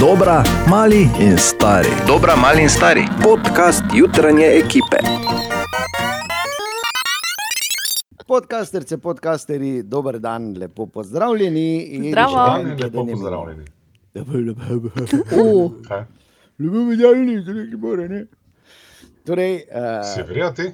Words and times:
Dobra, 0.00 0.42
mali 0.68 1.08
in 1.20 1.38
stari. 1.38 1.88
Dobra, 2.06 2.36
mali 2.36 2.62
in 2.62 2.68
stari. 2.68 3.02
Podcast 3.22 3.82
jutranje 3.94 4.46
ekipe. 4.46 4.96
Podcasterce, 8.26 8.98
podcasteri, 8.98 9.82
dober 9.82 10.18
dan, 10.18 10.54
lepo 10.58 10.86
pozdravljeni. 10.86 11.82
in 11.82 12.04
Zdravo. 12.04 12.34
dan, 12.34 12.62
Dan 12.62 12.70
je 12.70 12.84
lepo 12.84 13.06
pozdravljeni. 13.06 13.64
Uh, 14.14 15.72
Kaj? 15.88 16.04
Lepo 16.58 16.84
pozdravljeni, 16.86 17.44
tudi 17.44 17.60
neki 17.60 17.76
more, 17.76 18.08
ne? 18.08 18.26
Torej, 19.26 19.62
Si 20.04 20.20
uh, 20.22 20.28
verjeti? 20.28 20.72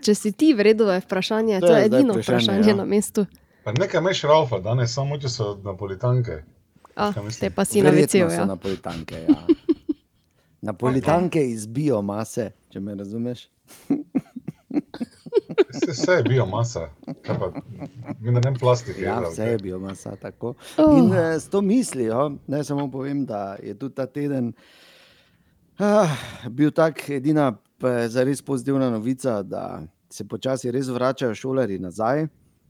če 0.00 0.14
si 0.14 0.32
ti 0.32 0.54
vredo, 0.54 0.92
je 0.92 1.00
vprašanje. 1.00 1.60
To 1.60 1.66
To 1.66 1.72
je 1.72 1.80
je 1.80 1.88
zdaj 1.88 1.98
edino 1.98 2.12
vprašanje, 2.12 2.38
vprašanje, 2.38 2.70
ja. 2.70 2.76
na 2.76 2.84
mestu. 2.84 3.26
Pa 3.64 3.72
nekaj 3.72 4.00
meš 4.00 4.22
raufa, 4.22 4.58
danes 4.58 4.94
samo 4.94 5.18
če 5.18 5.28
so 5.28 5.58
napolitanke. 5.64 6.42
A, 7.00 7.12
Kaj 7.12 7.22
mislim? 7.24 7.40
te 7.40 7.54
pa 7.54 7.64
si 7.64 7.82
na 7.82 7.90
veciju. 7.90 8.28
Ja. 8.30 8.44
napolitanke. 8.44 9.24
Ja. 9.28 9.46
Napolitanke 10.68 11.40
iz 11.48 11.66
biomase, 11.66 12.50
če 12.68 12.80
me 12.80 12.94
razumeš. 12.94 13.46
Vse, 15.70 15.92
vse 15.92 16.12
je 16.12 16.22
biomasa, 16.28 16.90
kaj 17.24 17.38
pa 17.38 17.48
mi 18.20 18.32
ne 18.32 18.40
vem 18.44 18.58
plastike. 18.60 19.00
Ja, 19.02 19.20
vse 19.24 19.54
je 19.54 19.58
biomasa. 19.58 20.16
Tako. 20.20 20.54
Oh. 20.76 20.98
In 20.98 21.08
uh, 21.08 21.16
s 21.40 21.48
to 21.48 21.60
mislijo, 21.60 22.36
naj 22.46 22.64
samo 22.64 22.90
povem, 22.90 23.24
da 23.26 23.56
je 23.62 23.74
tudi 23.78 23.94
ta 23.94 24.06
teden 24.06 24.52
ah, 25.78 26.12
bil 26.50 26.70
tak 26.70 27.08
edina 27.10 27.54
zares 28.08 28.42
pozitivna 28.42 28.90
novica, 28.90 29.42
da 29.42 29.82
se 30.10 30.28
počasi 30.28 30.70
res 30.70 30.88
vračajo 30.88 31.34
šolari 31.34 31.78
nazaj 31.78 32.26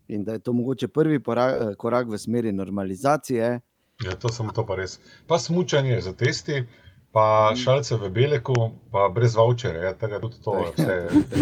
in 0.08 0.24
da 0.24 0.32
je 0.32 0.38
to 0.38 0.52
mogoče 0.52 0.88
prvi 0.88 1.18
pora- 1.18 1.74
korak 1.74 2.08
v 2.08 2.18
smeri 2.18 2.52
normalizacije. 2.52 3.60
Ja, 4.04 4.16
to 4.16 4.28
samo 4.28 4.52
to 4.52 4.66
pa 4.66 4.76
res. 4.80 4.98
Pa 5.26 5.38
smučanje 5.38 6.00
za 6.00 6.12
testi, 6.12 6.64
pa 7.12 7.52
šalce 7.56 7.96
v 7.96 8.08
Beleku, 8.10 8.54
pa 8.90 9.08
brez 9.14 9.34
voucherja. 9.36 9.82
Ja, 9.82 9.94
tega 9.98 10.20
tudi 10.22 10.38
to 10.44 10.54
vse, 10.76 10.96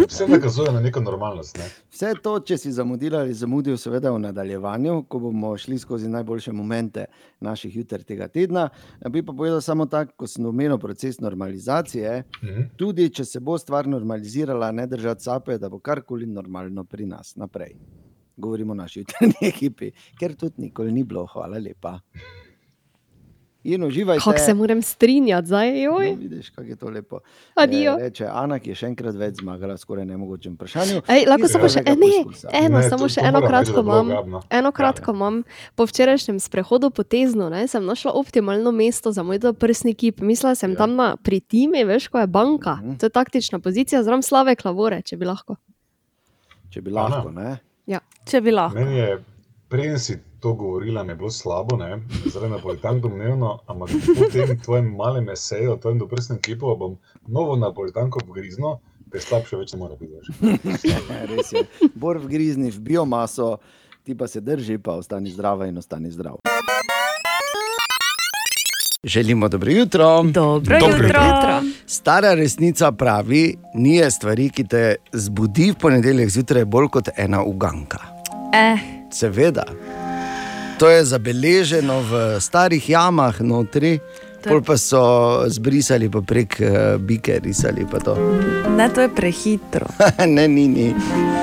vse 0.08 0.26
nakazuje 0.28 0.72
na 0.72 0.80
neko 0.80 1.00
normalnost. 1.00 1.58
Ne? 1.58 1.68
Vse 1.92 2.14
to, 2.22 2.38
če 2.40 2.56
si 2.58 2.72
zamudil 2.72 3.16
ali 3.18 3.36
zamudil, 3.36 3.76
seveda 3.76 4.10
v 4.14 4.22
nadaljevanju, 4.24 5.02
ko 5.08 5.20
bomo 5.28 5.52
šli 5.60 5.78
skozi 5.78 6.08
najboljše 6.08 6.52
momente 6.52 7.04
naših 7.44 7.76
juter 7.76 8.02
tega 8.02 8.30
tedna. 8.32 8.68
Bi 9.10 9.22
pa 9.22 9.32
povedal 9.32 9.60
samo 9.60 9.86
tako, 9.86 10.16
ko 10.16 10.26
sem 10.26 10.46
omenil 10.48 10.80
proces 10.80 11.20
normalizacije. 11.20 12.24
Mhm. 12.42 12.72
Tudi 12.80 13.10
če 13.12 13.24
se 13.24 13.40
bo 13.40 13.58
stvar 13.58 13.86
normalizirala, 13.86 14.72
ne 14.72 14.86
držati 14.86 15.28
sape, 15.30 15.58
da 15.58 15.68
bo 15.68 15.78
karkoli 15.78 16.26
normalno 16.26 16.84
pri 16.84 17.06
nas 17.06 17.36
naprej. 17.36 17.76
Govorimo 18.38 18.72
o 18.72 18.80
naši 18.82 19.00
jutrajni 19.00 19.36
ekipi, 19.52 19.92
ker 20.18 20.34
tudi 20.34 20.68
nikoli 20.68 20.92
ni 20.92 21.04
bilo, 21.04 21.26
hvala 21.26 21.58
lepa. 21.58 21.98
In 23.68 23.84
uživajte. 23.84 24.22
Kako 24.22 24.38
se 24.38 24.54
moram 24.54 24.82
strinjati, 24.82 25.46
zdaj 25.46 25.70
No, 25.70 25.76
joj. 25.78 26.14
vidiš, 26.14 26.50
kako 26.50 26.62
je 26.64 26.76
to 26.76 26.88
lepo. 26.88 27.18
Adijo. 27.54 27.92
Eh, 27.92 28.02
Reče 28.02 28.26
Ana, 28.26 28.58
ki 28.58 28.70
je 28.70 28.74
še 28.74 28.86
enkrat 28.86 29.14
več 29.14 29.34
zmagala, 29.34 29.76
skoraj 29.76 30.06
nemogočem 30.06 30.54
vprašanju. 30.54 31.02
Ej, 31.06 31.26
lahko 31.26 31.48
samo 31.48 31.68
še 31.68 31.82
prvega 31.82 32.00
ne, 32.00 32.24
poskusa. 32.24 32.48
eno, 32.54 32.78
Ne, 32.78 32.88
samo 32.88 33.08
še 33.08 33.20
eno 33.22 33.40
kratko 33.40 33.76
je 33.76 33.84
imam. 33.84 34.40
Eno 34.50 34.72
kratko 34.72 35.12
imam. 35.12 35.42
Po 35.74 35.84
včerajšnjem 35.84 36.38
sprehodu 36.38 36.90
po 36.90 37.02
Teznu 37.04 37.50
ne, 37.50 37.66
sem 37.66 37.84
našla 37.84 38.12
optimalno 38.14 38.72
mesto 38.72 39.12
za 39.12 39.22
moj 39.22 39.38
prsni 39.54 39.94
kip. 39.94 40.20
Mislila 40.20 40.54
sem 40.54 40.70
Ja. 40.70 40.76
tam 40.78 40.96
na 40.96 41.16
pritimi, 41.16 41.84
veš, 41.84 42.08
ko 42.08 42.18
je 42.18 42.26
banka. 42.28 42.74
Mhm. 42.76 42.96
To 42.96 43.06
je 43.06 43.10
taktična 43.10 43.58
pozicija, 43.58 44.02
zraven 44.02 44.22
slave 44.22 44.56
klavore, 44.56 45.02
če 45.02 45.16
bi 45.16 45.24
lahko. 45.24 45.56
Če 46.70 46.80
bi 46.80 46.90
lahko, 46.90 47.30
ne? 47.30 47.58
Če 48.24 48.40
bi 48.40 48.50
lahko. 48.50 48.76
Meni 48.76 48.96
je, 48.96 49.18
preden 49.68 49.98
si 49.98 50.16
to 50.40 50.52
govorila, 50.52 51.02
mi 51.02 51.12
je 51.12 51.16
bilo 51.16 51.30
slabo, 51.30 51.76
ne? 51.76 51.98
zaradi 52.26 52.52
napolitank 52.52 53.02
domnevno, 53.02 53.58
ampak 53.66 53.90
po 54.18 54.24
tem 54.32 54.58
tvojem 54.60 54.94
malem 54.96 55.28
eseju, 55.28 55.76
tvojem 55.80 55.98
doprsnem 55.98 56.38
kipu, 56.38 56.76
bom 56.76 56.96
novo 57.26 57.56
napolitanko 57.56 58.20
pogriznil, 58.26 58.78
ker 59.12 59.20
slabše 59.20 59.56
več 59.56 59.72
ne 59.72 59.78
more 59.78 59.96
biti. 59.96 60.14
Ja, 60.90 61.00
Res 61.26 61.52
je. 61.52 61.64
Bor 61.94 62.18
v 62.18 62.28
grizni, 62.28 62.70
v 62.70 62.80
biomaso, 62.80 63.56
ti 64.04 64.14
pa 64.14 64.28
se 64.28 64.40
drži, 64.40 64.78
pa 64.78 64.98
ostani 65.00 65.30
zdrava 65.30 65.66
in 65.66 65.78
ostani 65.78 66.10
zdrav. 66.10 66.38
Želimo 69.04 69.48
dobro 69.48 69.70
jutro. 69.70 70.22
Dobro, 70.22 70.78
Dobro 70.80 71.06
jutro. 71.06 71.06
jutro. 71.06 71.62
Stara 71.86 72.34
resnica 72.34 72.92
pravi, 72.92 73.56
ni 73.74 74.10
stvari, 74.10 74.50
ki 74.50 74.64
te 74.64 74.96
zbudi 75.12 75.70
v 75.70 75.74
ponedeljek 75.74 76.28
zjutraj, 76.30 76.64
bolj 76.64 76.88
kot 76.88 77.08
ena 77.16 77.42
uganka. 77.42 77.98
Eh, 78.54 78.78
Seveda. 79.12 79.64
To 80.78 80.90
je 80.90 81.04
zabeleženo 81.04 82.00
v 82.06 82.12
starih 82.38 82.88
jamah 82.88 83.34
notri, 83.42 83.98
pol 84.46 84.62
pa 84.62 84.78
so 84.78 85.42
zbrisali 85.50 86.06
pa 86.06 86.22
prek 86.22 86.54
uh, 86.62 86.68
bike, 87.02 87.40
risali 87.42 87.82
pa 87.82 87.98
to. 87.98 88.14
ne, 88.76 88.86
to 88.86 89.02
je 89.02 89.10
prehitro. 89.10 89.90
ne, 90.36 90.46
ni, 90.48 90.68
ni. 90.70 90.94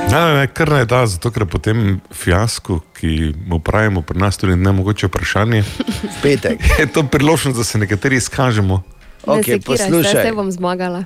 Ne, 0.07 0.21
ne, 0.39 0.47
kar 0.47 0.71
naj 0.71 0.85
da, 0.87 1.03
zato 1.03 1.31
ker 1.35 1.43
potem 1.51 1.99
fiasko, 2.15 2.79
ki 2.95 3.35
mu 3.47 3.59
pravimo 3.59 4.01
pri 4.01 4.23
nas 4.23 4.39
tudi 4.39 4.55
ne 4.55 4.71
mogoče 4.71 5.11
vprašanje, 5.11 5.63
petek. 6.23 6.63
je 6.79 6.87
to 6.87 7.03
priložnost, 7.03 7.57
da 7.57 7.63
se 7.63 7.77
nekateri 7.77 8.15
izkažemo. 8.23 8.83
Okay, 9.25 9.57
sekiraj 9.59 9.77
se, 9.77 9.83
poslušaj. 9.83 10.21
zdaj 10.21 10.31
bom 10.31 10.51
zmagala. 10.51 11.03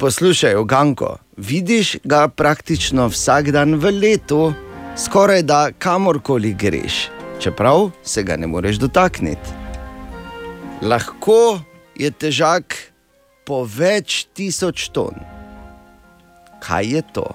Poslušaj, 0.00 0.54
Oganko, 0.54 1.16
vidiš 1.36 1.96
ga 2.04 2.28
praktično 2.28 3.10
vsak 3.12 3.50
dan 3.50 3.74
v 3.74 3.92
letu, 3.92 4.52
skoraj 4.96 5.42
da 5.42 5.68
kamorkoli 5.78 6.54
greš, 6.54 7.17
čeprav 7.38 7.90
se 8.02 8.22
ga 8.22 8.36
ne 8.36 8.46
moreš 8.46 8.76
dotakniti. 8.76 9.50
Lahko 10.82 11.60
je 11.98 12.10
težak 12.10 12.74
po 13.44 13.64
več 13.64 14.26
tisoč 14.34 14.88
ton. 14.94 15.14
Kaj 16.62 16.86
je 16.86 17.02
to? 17.12 17.26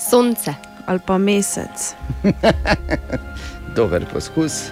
Sonce. 0.00 0.54
Ali 0.86 1.00
pa 1.06 1.16
mesec. 1.18 1.94
Dober 3.76 4.04
poskus. 4.12 4.68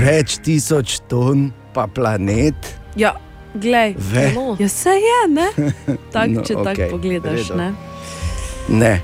Več 0.00 0.38
tisoč 0.42 0.98
ton, 1.08 1.52
pa 1.72 1.86
planet. 1.86 2.58
Ja, 2.98 3.14
glej. 3.54 3.94
Ve. 4.10 4.24
Ja, 4.58 4.68
se 4.68 4.90
je, 4.98 5.20
ne? 5.30 5.46
Tak, 6.14 6.28
No, 6.30 6.42
če 6.42 6.54
okay, 6.58 6.64
tako 6.64 6.90
pogledaš, 6.96 7.48
redo. 7.48 7.54
ne? 7.54 7.68
Ne. 8.68 8.94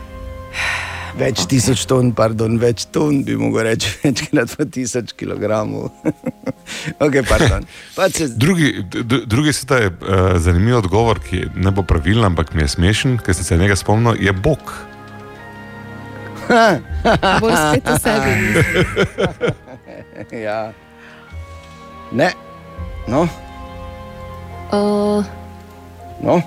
Več 1.19 1.43
okay. 1.43 1.49
tisoč 1.57 1.87
ton, 1.91 2.13
pardon, 2.17 2.59
več 2.61 2.85
ton 2.95 3.23
bi 3.27 3.35
mogel 3.39 3.65
reči, 3.71 3.91
večkrat 4.05 4.55
pa 4.57 4.65
tisoč 4.67 5.15
kilogramov. 5.19 5.91
okay, 7.05 7.25
pardon. 7.27 7.67
Pa 7.97 8.11
se, 8.13 8.29
Drugi, 8.29 8.85
drugi 9.27 9.53
se 9.53 9.67
je 9.67 9.91
uh, 9.91 10.39
zanimiv 10.39 10.77
odgovor, 10.85 11.19
ki 11.25 11.47
ne 11.57 11.71
bo 11.75 11.83
pravilen, 11.83 12.25
ampak 12.31 12.55
mi 12.55 12.63
je 12.67 12.75
smešen, 12.77 13.19
ker 13.25 13.35
sem 13.35 13.45
se 13.45 13.59
njega 13.59 13.77
spomnil, 13.77 14.15
je 14.21 14.33
Bog. 14.33 14.73
Bolj 17.43 17.55
spet 17.55 17.87
v 17.87 17.99
sebi. 18.03 18.33
ja. 20.43 20.73
Ne. 22.11 22.33
No, 23.07 23.29
Uh, 24.71 25.25
no. 26.23 26.43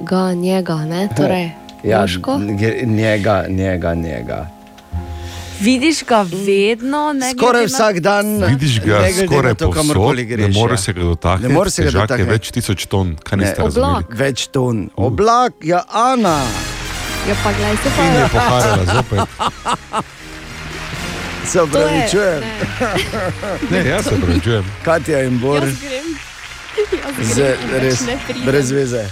ga, 0.00 0.34
njega, 0.34 0.84
ne? 0.84 1.08
Torej, 1.16 1.50
Ja, 1.84 2.00
Jožko? 2.00 2.32
nge- 2.32 2.86
njega, 2.86 3.46
njega, 3.48 3.94
njega. 3.96 4.46
Vidiš 5.60 6.04
ga 6.04 6.22
vedno, 6.46 7.12
ne 7.12 7.30
Skoraj 7.30 7.52
glede 7.52 7.72
na- 7.72 7.76
vsak 7.76 8.00
dan. 8.00 8.26
Vidiš 8.44 8.80
ga 8.80 8.98
ne 8.98 9.12
skoraj 9.16 9.54
to, 9.54 9.66
povsod, 9.66 9.82
kamorkoli 9.82 10.16
ne 10.18 10.24
greš, 10.26 10.54
moreš 10.54 10.72
ja. 10.72 10.82
se 10.82 10.92
ga 10.92 11.00
dotakniti, 11.02 11.48
Ne 11.48 11.54
moreš 11.54 11.72
se 11.72 11.82
ga 11.84 11.90
dotakniti. 11.92 12.30
več 12.30 12.50
tisoč 12.50 12.86
ton, 12.86 13.16
kaj 13.16 13.36
Ne. 13.36 13.44
niste 13.44 13.62
razumeli. 13.62 13.92
Oblak. 13.92 14.14
Več 14.14 14.46
ton. 14.48 14.90
Oblak, 14.96 15.52
ja, 15.62 15.82
Ana. 15.88 16.38
Ja, 17.22 17.34
pa 17.44 17.52
gledaj 17.52 17.76
se 17.76 17.88
In 17.98 18.14
je 18.14 18.22
pa. 18.22 18.28
poharala 18.30 18.84
zopet. 18.86 19.28
Se 21.44 21.60
opravičujem. 21.60 22.42
Ne, 23.70 23.84
jaz 23.84 24.04
se 24.04 24.16
pravičujem. 24.16 24.64
Katja 24.82 25.22
in 25.22 25.38
Bor. 25.38 25.62
Jaz 25.62 25.74
grem. 25.80 26.06
Jaz 27.18 27.26
Z, 27.26 27.36
grem 27.36 27.70
več 27.72 27.82
res, 27.82 28.00
ne 28.02 28.16
brez 28.46 28.70
veze. 28.70 29.04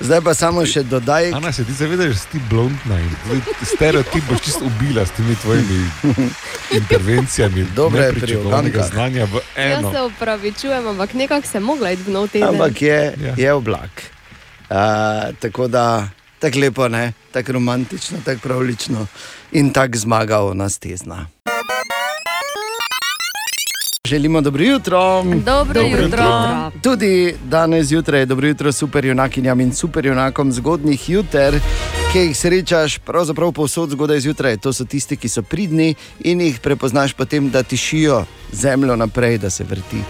Zdaj 0.00 0.20
pa 0.20 0.32
samo 0.34 0.64
še 0.64 0.82
dodaj, 0.82 1.28
Ana, 1.30 1.52
se 1.52 1.64
ti 1.64 1.72
zavedaš, 1.72 2.08
da 2.08 2.14
si 2.14 2.28
ti 2.28 2.40
blondna 2.46 2.96
in 2.96 3.10
stereotip 3.64 4.24
boš 4.24 4.40
čisto 4.40 4.64
ubila 4.64 5.04
s 5.04 5.10
temi 5.10 5.36
tvojimi 5.36 5.80
intervencijami. 6.80 7.66
Dobro 7.70 8.00
je 8.00 8.08
pri 8.08 8.14
nepričakovanega 8.16 8.78
ugankah. 8.78 8.92
znanja 8.92 9.24
v 9.26 9.34
Jaz 9.34 9.78
eno. 9.78 9.92
se 9.92 10.00
upravičujem, 10.02 10.86
ampak 10.86 11.14
nekako 11.14 11.46
se 11.46 11.60
mogla 11.60 11.90
iti 11.90 12.02
v 12.02 12.10
nov 12.10 12.28
teden. 12.28 12.48
ampak 12.48 12.82
je, 12.82 13.14
Ja. 13.18 13.34
je 13.36 13.52
oblak. 13.52 13.90
Uh, 14.62 14.76
tako 15.36 15.68
da, 15.68 16.08
tako 16.38 16.58
lepo, 16.58 16.88
ne? 16.88 17.12
tako 17.30 17.52
romantično, 17.52 18.18
tako 18.24 18.40
pravlično 18.40 19.06
in 19.52 19.70
tako 19.70 19.98
zmagal 19.98 20.54
nas 20.54 20.78
tezna. 20.78 21.26
Želimo 24.08 24.40
dobro 24.40 24.62
jutro. 24.64 25.22
Dobro, 25.22 25.44
Dobro 25.44 25.80
jutro. 25.80 26.02
jutro. 26.02 26.70
Tudi 26.82 27.34
danes 27.44 27.86
zjutraj 27.86 28.20
je 28.20 28.26
dobro 28.26 28.48
jutro 28.48 28.72
super 28.72 29.04
junakinjam 29.04 29.60
in 29.60 29.74
super 29.74 30.06
junakom 30.06 30.52
zgodnih 30.52 31.08
juter, 31.10 31.60
ki 32.12 32.18
jih 32.18 32.36
srečaš 32.36 32.98
pravzaprav 32.98 33.52
povsod 33.52 33.90
zgodaj 33.90 34.20
zjutraj. 34.20 34.56
To 34.56 34.72
so 34.72 34.84
tisti, 34.84 35.16
ki 35.16 35.28
so 35.28 35.42
pridni 35.42 35.94
in 36.20 36.40
jih 36.40 36.60
prepoznaš 36.60 37.12
potem, 37.12 37.50
da 37.50 37.62
tišijo 37.62 38.24
zemljo 38.52 38.96
naprej, 38.96 39.38
da 39.38 39.50
se 39.50 39.64
vrti. 39.64 40.00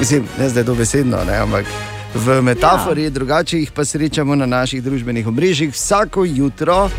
Mislim, 0.00 0.24
ne 0.38 0.48
zdaj 0.48 0.62
dobesedno, 0.64 1.18
ne, 1.26 1.36
ampak 1.36 1.66
v 2.14 2.42
metafori, 2.42 3.04
ja. 3.04 3.10
drugače 3.10 3.58
jih 3.58 3.72
pa 3.72 3.84
srečamo 3.84 4.34
na 4.34 4.46
naših 4.46 4.82
družbenih 4.82 5.26
omrežjih 5.26 5.72
vsako 5.72 6.24
jutro. 6.24 6.90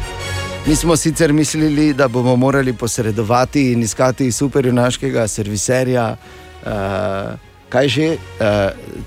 Mi 0.67 0.75
smo 0.75 0.95
sicer 0.95 1.33
mislili, 1.33 1.93
da 1.93 2.07
bomo 2.07 2.35
morali 2.35 2.73
posredovati 2.73 3.71
in 3.71 3.83
iskati 3.83 4.31
superjunaškega 4.31 5.27
serviserja, 5.27 6.15
uh, 6.65 6.71
kaj 7.69 7.87
že, 7.87 8.17
uh, 8.39 8.47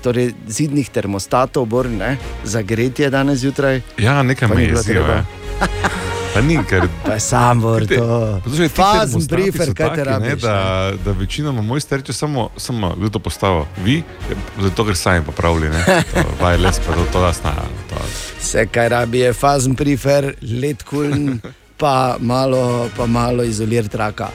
torej 0.03 0.31
zidnih 0.47 0.89
termostatov, 0.89 1.65
bor, 1.65 1.89
ne, 1.89 2.17
za 2.43 2.61
gretje 2.61 3.09
danes 3.09 3.39
zjutraj. 3.39 3.81
Ja, 3.97 4.23
nekaj 4.23 4.47
me 4.47 4.55
ni 4.55 4.63
je 4.63 4.83
treba. 4.83 5.23
Pa 6.33 6.41
ni, 6.41 6.57
ker 6.69 6.85
Pa 7.05 7.13
je 7.13 7.19
sam 7.19 7.61
vrto. 7.63 8.39
Poslušaj, 8.43 8.69
ti 8.69 8.75
Fazen 8.75 9.21
so 9.21 9.27
kaj 9.27 9.51
te 9.51 9.73
taki, 9.73 9.97
ne, 9.97 10.03
rabiš. 10.03 10.41
Da, 10.41 10.91
da 11.05 11.11
večinoma 11.11 11.61
moj 11.61 11.81
starejši 11.81 12.13
samo, 12.13 12.49
samo 12.57 12.93
kdo 12.97 13.09
to 13.09 13.19
postavo. 13.19 13.67
Vi, 13.83 14.03
zato 14.61 14.85
ker 14.85 14.97
sami 14.97 15.25
popravili, 15.25 15.69
ne. 15.69 16.03
Vajles 16.41 16.79
pa 16.87 16.93
to, 16.93 17.05
to 17.13 17.21
da 17.21 17.33
sna. 17.33 17.55
To. 17.89 18.05
Vse, 18.39 18.67
kar 18.71 18.91
rabi, 18.91 19.19
je 19.19 19.33
fazen 19.33 19.75
prefer, 19.75 20.33
let 20.61 20.83
kuln, 20.83 21.39
pa 21.81 22.17
malo, 22.19 22.89
pa 22.97 23.05
malo 23.05 23.43
izolir 23.43 23.87
traka. 23.87 24.29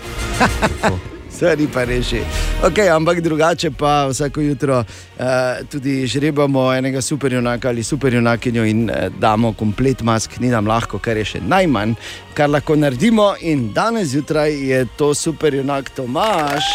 Stvari 1.35 1.67
pa 1.73 1.85
reši. 1.85 2.21
Okay, 2.63 2.87
ampak 2.95 3.21
drugače 3.21 3.71
pa 3.71 4.07
vsako 4.07 4.41
jutro 4.41 4.79
uh, 4.79 5.25
tudi 5.71 6.07
žrebamo 6.07 6.75
enega 6.75 7.01
superjunaka 7.03 7.69
ali 7.69 7.83
superjunakinjo 7.83 8.65
in 8.65 8.91
uh, 8.91 8.97
damo 9.19 9.53
komplet 9.53 10.03
mask, 10.03 10.39
ni 10.39 10.49
nam 10.49 10.67
lahko, 10.67 10.99
kar 10.99 11.17
je 11.17 11.25
še 11.25 11.41
najmanj, 11.43 11.97
kar 12.39 12.51
lahko 12.51 12.77
naredimo. 12.79 13.33
In 13.41 13.73
danes 13.75 14.15
zjutraj 14.15 14.55
je 14.71 14.87
to 14.97 15.11
superjunak 15.15 15.91
Tomaš. 15.97 16.71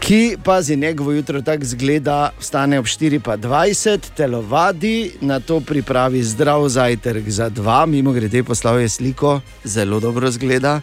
Ki 0.00 0.36
pazi 0.44 0.76
njegovo 0.76 1.12
jutro 1.12 1.42
tako 1.42 1.64
zgleda, 1.64 2.32
vstane 2.40 2.78
ob 2.78 2.86
4:20, 2.86 4.10
telovadi, 4.16 5.12
na 5.20 5.40
to 5.40 5.60
pripravi 5.60 6.22
zdrav 6.22 6.68
zajtrk 6.68 7.28
za 7.28 7.48
dva, 7.48 7.86
mimo 7.86 8.12
grede 8.12 8.42
poslal 8.42 8.80
je 8.80 8.88
sliko, 8.88 9.40
zelo 9.64 10.00
dobro 10.00 10.30
zgleda. 10.30 10.80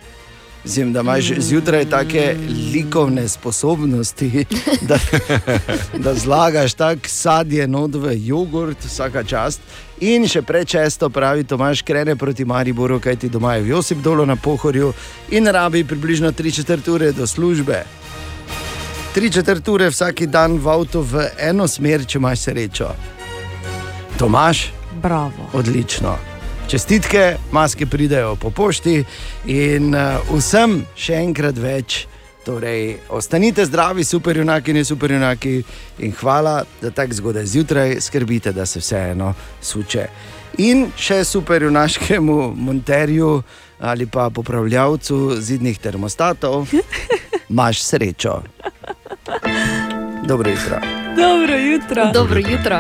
Zim, 0.66 0.94
da 0.94 1.00
imaš 1.00 1.32
zjutraj 1.38 1.86
take 1.90 2.36
likovne 2.74 3.28
sposobnosti, 3.28 4.46
da, 4.82 4.98
da 6.04 6.14
zlagaš 6.14 6.74
tako 6.74 7.08
sadje 7.08 7.68
not 7.68 7.96
v 7.96 8.14
jogurt, 8.18 8.86
vsaka 8.86 9.24
čast. 9.24 9.62
In 10.02 10.28
še 10.28 10.42
prečesto 10.42 11.10
pravi 11.10 11.44
Tomaš, 11.44 11.82
krene 11.86 12.16
proti 12.16 12.46
Mariboru, 12.46 13.00
kajti 13.00 13.30
doma 13.30 13.56
je 13.56 13.62
v 13.64 13.74
Josip 13.74 13.98
dolo 14.02 14.26
na 14.26 14.36
pohorju 14.36 14.94
in 15.30 15.48
rabi 15.48 15.84
približno 15.84 16.32
3-4 16.32 16.90
ure 16.90 17.12
do 17.12 17.28
službe. 17.28 17.84
Tri 19.14 19.30
četrt 19.32 19.68
ure 19.68 19.90
vsak 19.90 20.26
dan 20.26 20.58
v 20.58 20.70
avtu 20.70 21.02
v 21.02 21.28
eno 21.38 21.68
smer, 21.68 22.06
če 22.06 22.18
imaš 22.18 22.40
srečo. 22.48 22.94
Tomaš, 24.18 24.72
Bravo. 25.02 25.50
odlično. 25.54 26.18
Čestitke, 26.72 27.36
maske 27.52 27.86
pridejo 27.86 28.36
po 28.36 28.50
pošti 28.50 29.04
in 29.46 29.90
uh, 29.92 30.22
vsem 30.32 30.78
še 30.96 31.18
enkrat 31.20 31.58
več. 31.60 32.06
Torej, 32.46 32.96
ostanite 33.12 33.66
zdravi, 33.68 34.06
superjunaki 34.08 34.72
in 34.72 34.88
superjunaki, 34.88 35.58
in 36.00 36.16
hvala, 36.16 36.62
da 36.80 36.94
tako 36.96 37.20
zgodaj 37.20 37.46
zjutraj 37.46 37.98
skrbite, 38.00 38.56
da 38.56 38.64
se 38.66 38.80
vseeno 38.80 39.34
suče. 39.62 40.08
In 40.64 40.88
še 40.96 41.20
superjunaškemu 41.28 42.40
monterju 42.56 43.36
ali 43.80 44.08
pa 44.08 44.30
popravljavcu 44.30 45.42
zidnih 45.44 45.76
termostatov, 45.78 46.72
imaš 47.52 47.84
srečo. 47.84 48.42
Dobro 50.24 50.56
jutro. 50.56 50.80
Dobro 51.20 51.58
jutro. 51.58 52.12
Dobro 52.14 52.40
jutro. 52.40 52.80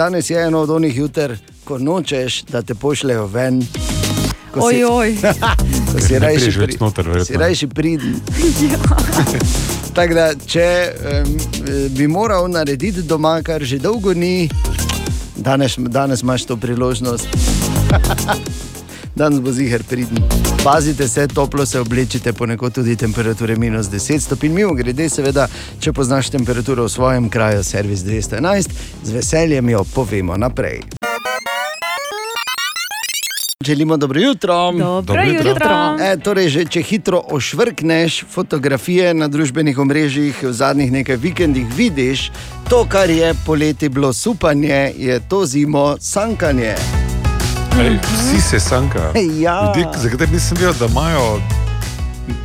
Danes 0.00 0.30
je 0.30 0.46
eno 0.46 0.60
od 0.60 0.70
onih 0.70 0.96
juter, 0.96 1.36
ko 1.64 1.78
nočeš, 1.78 2.42
da 2.42 2.62
te 2.62 2.74
pošljejo 2.74 3.26
ven. 3.26 3.60
Ko 4.50 4.70
si, 4.70 4.84
Oj, 4.84 4.84
oj. 4.84 5.16
ko 5.92 6.00
si 6.00 6.18
rajši 6.18 6.50
pri- 6.52 6.76
noter, 6.80 7.04
si 7.04 7.10
verjetno. 7.10 7.40
rajši 7.40 7.66
pridn. 7.66 8.14
Tako 9.96 10.14
da, 10.14 10.32
če 10.46 10.66
um, 10.88 11.36
bi 11.90 12.06
moral 12.08 12.48
narediti 12.48 13.02
doma, 13.02 13.42
kar 13.42 13.60
že 13.62 13.78
dolgo 13.78 14.14
ni, 14.14 14.48
danes, 15.36 15.76
danes 15.78 16.22
imaš 16.22 16.44
to 16.44 16.56
priložnost. 16.56 17.28
Danes 19.20 19.40
bo 19.40 19.52
zihar 19.52 19.82
pridn. 19.82 20.16
Pazite 20.64 21.08
se, 21.08 21.28
toplo 21.28 21.66
se 21.66 21.80
oblečite, 21.80 22.32
ponekod 22.32 22.72
tudi 22.72 22.96
temperature 22.96 23.56
minus 23.56 23.86
10 23.86 24.18
stopinj. 24.20 24.52
Mimo 24.52 24.72
grede, 24.74 25.08
seveda, 25.08 25.44
če 25.80 25.92
poznaš 25.92 26.30
temperaturo 26.32 26.86
v 26.86 26.88
svojem 26.88 27.26
kraju, 27.28 27.60
servis 27.64 28.00
211, 28.00 28.70
z 29.04 29.12
veseljem 29.12 29.68
jo 29.68 29.84
povemo 29.94 30.36
naprej. 30.36 30.80
Želimo 33.64 33.96
dobro 33.96 34.20
jutro. 34.20 34.72
Dobro 34.72 35.02
Dobro 35.02 35.22
jutro. 35.22 35.50
jutro. 35.50 35.96
E, 36.00 36.16
torej, 36.16 36.48
že 36.48 36.64
če 36.64 36.82
hitro 36.82 37.20
ošvrkneš 37.30 38.24
fotografije 38.30 39.12
na 39.14 39.28
družbenih 39.28 39.78
omrežjih 39.78 40.42
v 40.42 40.52
zadnjih 40.52 40.92
nekaj 40.92 41.16
vikendih, 41.16 41.68
vidiš 41.76 42.30
to, 42.70 42.86
kar 42.88 43.10
je 43.10 43.34
poleti 43.46 43.88
bilo 43.88 44.12
supanje, 44.12 44.92
je 44.96 45.20
to 45.28 45.44
zimo 45.46 45.96
sankanje. 46.00 47.09
Ej, 47.72 47.98
vsi 48.04 48.40
se 48.42 48.60
sankajo. 48.60 49.12
Ja. 49.34 49.62
Ljudje, 49.68 49.90
za 49.96 50.08
katere 50.08 50.30
nisem 50.30 50.56
vedel, 50.56 50.74
da 50.74 50.86
imajo 50.86 51.40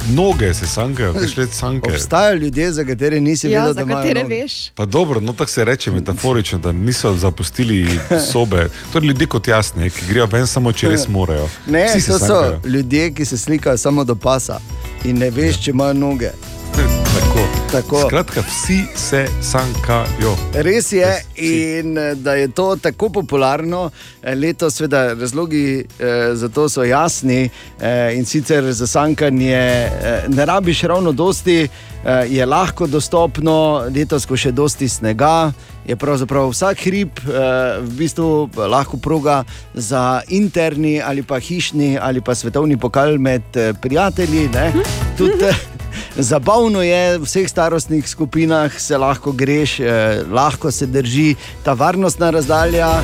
noge, 0.07 0.53
se 0.53 0.67
sankajo, 0.67 1.13
kaj 1.13 1.27
let 1.37 1.51
sanke. 1.51 1.91
Obstajajo 1.91 2.35
ljudje, 2.35 2.71
za 2.71 2.83
katere 2.83 3.19
nisi 3.21 3.49
Ja, 3.49 3.59
vedel, 3.59 3.67
za 3.69 3.75
da 3.75 3.81
imajo 3.83 3.97
katere 3.97 4.23
noge. 4.23 4.35
veš? 4.35 4.69
Pa 4.71 4.85
dobro, 4.85 5.19
no 5.19 5.33
tako 5.33 5.51
se 5.51 5.65
reče 5.65 5.91
metaforično, 5.91 6.59
da 6.59 6.71
niso 6.71 7.13
zapustili 7.15 7.99
sobe. 8.31 8.69
Torej, 8.93 9.07
ljudje 9.07 9.27
kot 9.27 9.47
jasne, 9.47 9.89
ki 9.89 10.05
grejo 10.05 10.25
ven 10.27 10.47
samo, 10.47 10.71
če 10.71 10.89
res 10.89 11.07
morajo. 11.07 11.49
Ne, 11.67 11.85
Vsi 11.87 12.07
to 12.07 12.13
so 12.13 12.19
sankajo. 12.19 12.59
ljudje, 12.65 13.11
ki 13.11 13.25
se 13.25 13.37
slikajo 13.37 13.77
samo 13.77 14.03
do 14.03 14.15
pasa 14.15 14.59
in 15.03 15.17
ne 15.17 15.29
veš, 15.29 15.57
če 15.57 15.71
imajo 15.71 15.93
noge. 15.95 16.31
Tako. 16.73 17.39
Tako. 17.71 17.99
Skratka, 17.99 18.41
vsi 18.41 18.83
se 18.95 19.27
sankajo. 19.41 20.35
Res 20.53 20.91
je, 20.91 21.07
Vsi. 21.33 21.79
in 21.79 21.97
eh, 21.97 22.15
da 22.15 22.33
je 22.33 22.47
to 22.47 22.75
tako 22.75 23.09
popularno, 23.09 23.89
eh, 24.23 24.35
letos, 24.35 24.75
seveda, 24.75 25.13
razlogi 25.13 25.65
eh, 25.99 26.05
za 26.33 26.49
to 26.49 26.69
so 26.69 26.83
jasni. 26.83 27.49
Eh, 27.81 28.15
in 28.15 28.25
sicer 28.25 28.73
za 28.73 28.87
sankanje 28.87 29.53
eh, 29.53 29.89
ne 30.27 30.45
rabiš 30.45 30.81
ravno 30.81 31.11
dosti, 31.11 31.67
eh, 32.05 32.25
je 32.29 32.45
lahko 32.45 32.87
dostopno, 32.87 33.55
letos, 33.95 34.25
ko 34.25 34.37
še 34.37 34.51
dosti 34.51 34.89
snega. 34.89 35.51
Je 35.85 35.95
pravzaprav 35.95 36.49
vsak 36.49 36.79
hrib 36.79 37.09
eh, 37.19 37.31
v 37.79 37.89
bistvu 37.91 38.29
lahko 38.57 38.97
proga 38.97 39.43
za 39.73 40.21
interni 40.27 41.01
ali 41.01 41.23
pa 41.23 41.39
hišni 41.39 41.97
ali 42.01 42.21
pa 42.21 42.35
svetovni 42.35 42.77
pokal 42.77 43.17
med 43.17 43.41
eh, 43.55 43.73
prijatelji. 43.73 44.49
ne. 44.49 44.71
Tudi, 45.17 45.43
eh, 45.45 45.74
Zabavno 46.15 46.81
je, 46.81 47.17
v 47.17 47.23
vseh 47.27 47.49
starostnih 47.49 48.09
skupinah 48.09 48.79
se 48.79 48.97
lahko 48.97 49.31
greš, 49.31 49.79
eh, 49.79 50.23
lahko 50.31 50.71
se 50.71 50.85
drži 50.85 51.35
ta 51.63 51.73
varnostna 51.73 52.29
razdalja. 52.29 53.03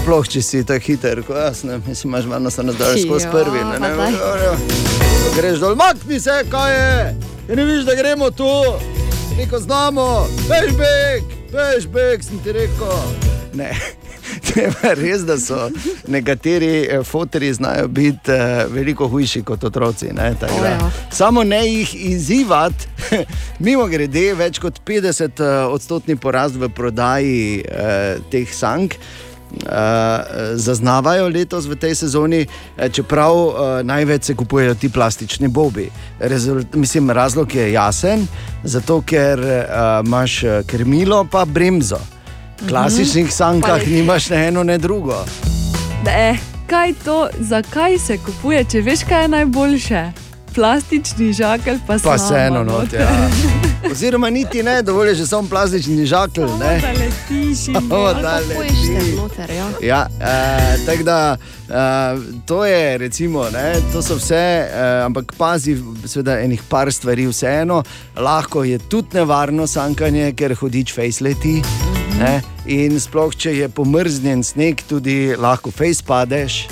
Sploh, 0.00 0.28
če 0.28 0.42
si 0.42 0.64
tako 0.64 0.84
hiter, 0.86 1.22
kot 1.22 1.36
jaz, 1.36 1.62
ne, 1.64 1.78
mislim, 1.86 2.10
imaš 2.10 2.26
varnostno 2.26 2.64
razdaljo 2.66 3.04
skozi 3.06 3.26
Ja, 3.26 3.30
prvi. 3.30 3.64
Ne, 3.64 3.78
ne. 3.78 4.12
Ko 5.22 5.34
greš 5.36 5.58
dol, 5.62 5.76
makni 5.76 6.20
se, 6.20 6.42
kaj 6.50 6.74
je, 6.74 7.16
Kaj 7.50 7.56
ne 7.56 7.64
vidiš, 7.64 7.84
da 7.84 7.94
gremo 7.94 8.30
tu, 8.30 8.50
neko 9.36 9.58
znamo, 9.58 10.26
veš 10.48 10.76
beg, 10.78 11.22
veš 11.52 11.86
beg, 11.86 12.22
sem 12.24 12.38
ti 12.38 12.52
rekel. 12.52 12.94
Ne. 13.54 13.74
Res, 15.02 15.24
da 15.26 15.38
so 15.38 15.68
nekateri 16.08 16.86
eh, 16.90 17.02
fotori 17.04 17.52
znajo 17.54 17.88
biti 17.88 18.32
eh, 18.32 18.66
veliko 18.70 19.08
hujši 19.08 19.42
kot 19.42 19.64
otroci. 19.64 20.12
Ne, 20.12 20.34
O, 20.40 20.64
ja. 20.64 20.90
Samo 21.12 21.44
ne 21.44 21.60
jih 21.66 21.94
izzivati, 21.94 22.86
mimo 23.66 23.86
grede, 23.86 24.30
več 24.34 24.58
kot 24.58 24.80
50 24.86 25.42
eh, 25.44 26.16
porast 26.16 26.56
v 26.56 26.68
prodaji 26.68 27.64
eh, 27.64 28.16
teh 28.30 28.54
sank. 28.54 28.96
Uh, 29.50 30.54
zaznavajo 30.54 31.26
letos 31.26 31.66
v 31.66 31.74
tej 31.74 31.96
sezoni, 31.98 32.44
čeprav 32.94 33.34
uh, 33.34 33.54
največ 33.82 34.30
se 34.30 34.34
kupujejo 34.38 34.76
ti 34.78 34.88
plastični 34.88 35.48
bobi. 35.48 35.88
Rezult, 36.20 36.74
mislim, 36.78 37.10
razlog 37.10 37.54
je 37.54 37.72
jasen, 37.72 38.28
zato 38.62 39.00
ker 39.02 39.42
uh, 39.42 40.06
imaš 40.06 40.40
krmilo, 40.70 41.24
pa 41.26 41.42
bremzo. 41.44 41.98
V 41.98 42.19
klasičnih 42.68 43.32
sankah 43.32 43.78
Pa- 43.78 43.86
nimaš 43.86 44.30
ne 44.30 44.48
eno, 44.48 44.62
ne 44.62 44.78
drugo. 44.78 45.24
Ne, 46.04 46.38
kaj 46.66 46.94
to, 47.04 47.18
zakaj 47.40 47.98
se 47.98 48.18
kupuje, 48.18 48.64
če 48.64 48.80
veš, 48.80 49.04
kaj 49.04 49.22
je 49.22 49.28
najboljše? 49.30 50.02
Plastični 50.54 51.32
žakelj 51.32 51.78
pa, 51.78 51.92
Pa 51.94 51.98
slama 51.98 52.16
vseeno, 52.18 52.64
not. 52.64 52.92
ja. 52.92 53.28
Oziroma, 53.92 54.30
niti 54.30 54.62
ne, 54.62 54.82
dovolj 54.82 55.08
je 55.08 55.14
že 55.14 55.26
samo 55.26 55.48
plastični 55.48 56.06
žakelj. 56.06 56.48
ne. 56.60 56.80
Da 56.80 56.88
letiš 56.90 57.68
in 57.68 57.76
O, 57.76 57.96
Ali 57.96 58.22
da 58.22 58.40
pa 58.40 58.54
poješten 58.54 58.94
leti. 58.94 59.16
noter, 59.16 59.50
ja. 59.50 59.66
Ja, 59.82 60.06
eh, 60.20 60.76
tako 60.86 61.02
da 61.02 61.36
eh, 61.68 61.74
to 62.46 62.64
je, 62.64 62.98
recimo, 62.98 63.44
ne, 63.44 63.72
to 63.92 64.02
so 64.02 64.14
vse, 64.16 64.34
eh, 64.34 64.68
ampak 65.04 65.32
pazi, 65.38 65.76
seveda, 66.04 66.40
enih 66.40 66.62
par 66.68 66.92
stvari, 66.92 67.26
vseeno, 67.26 67.82
lahko 68.16 68.64
je 68.64 68.78
tudi 68.80 69.08
nevarno 69.12 69.66
sankanje, 69.66 70.32
ker 70.32 70.54
hodič 70.54 70.92
face 70.92 71.24
leti. 71.24 71.62
Ne, 72.20 72.42
in 72.68 72.98
sploh, 73.00 73.32
če 73.32 73.54
je 73.56 73.68
pomrznjen 73.72 74.42
sneg, 74.44 74.82
tudi 74.88 75.32
lahko 75.40 75.72
face 75.72 76.04
padeš. 76.04 76.66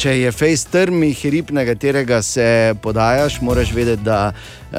Če 0.00 0.14
je 0.16 0.30
face 0.32 0.64
trmi, 0.72 1.12
hrib, 1.14 1.50
na 1.52 1.62
katerega 1.68 2.22
se 2.24 2.72
podajaš, 2.82 3.36
moraš 3.44 3.70
vedeti, 3.76 4.02
da 4.02 4.32
uh, 4.32 4.78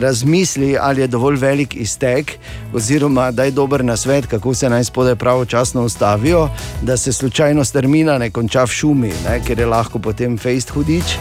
razmisli, 0.00 0.72
ali 0.80 1.04
je 1.04 1.10
dovolj 1.12 1.36
velik 1.42 1.76
iztek, 1.76 2.32
oziroma 2.74 3.28
da 3.30 3.44
je 3.44 3.52
dober 3.54 3.84
na 3.84 3.96
svet, 4.00 4.26
kako 4.26 4.54
se 4.54 4.70
naj 4.72 4.88
spodaj 4.88 5.14
pravočasno 5.20 5.84
ustavijo, 5.84 6.48
da 6.82 6.96
se 6.96 7.12
slučajno 7.12 7.64
strmina 7.64 8.18
ne 8.18 8.30
konča 8.30 8.64
v 8.64 8.78
šumi, 8.80 9.12
ne, 9.28 9.38
ker 9.46 9.60
je 9.60 9.66
lahko 9.66 10.00
potem 10.00 10.38
face 10.38 10.72
hudič. 10.72 11.18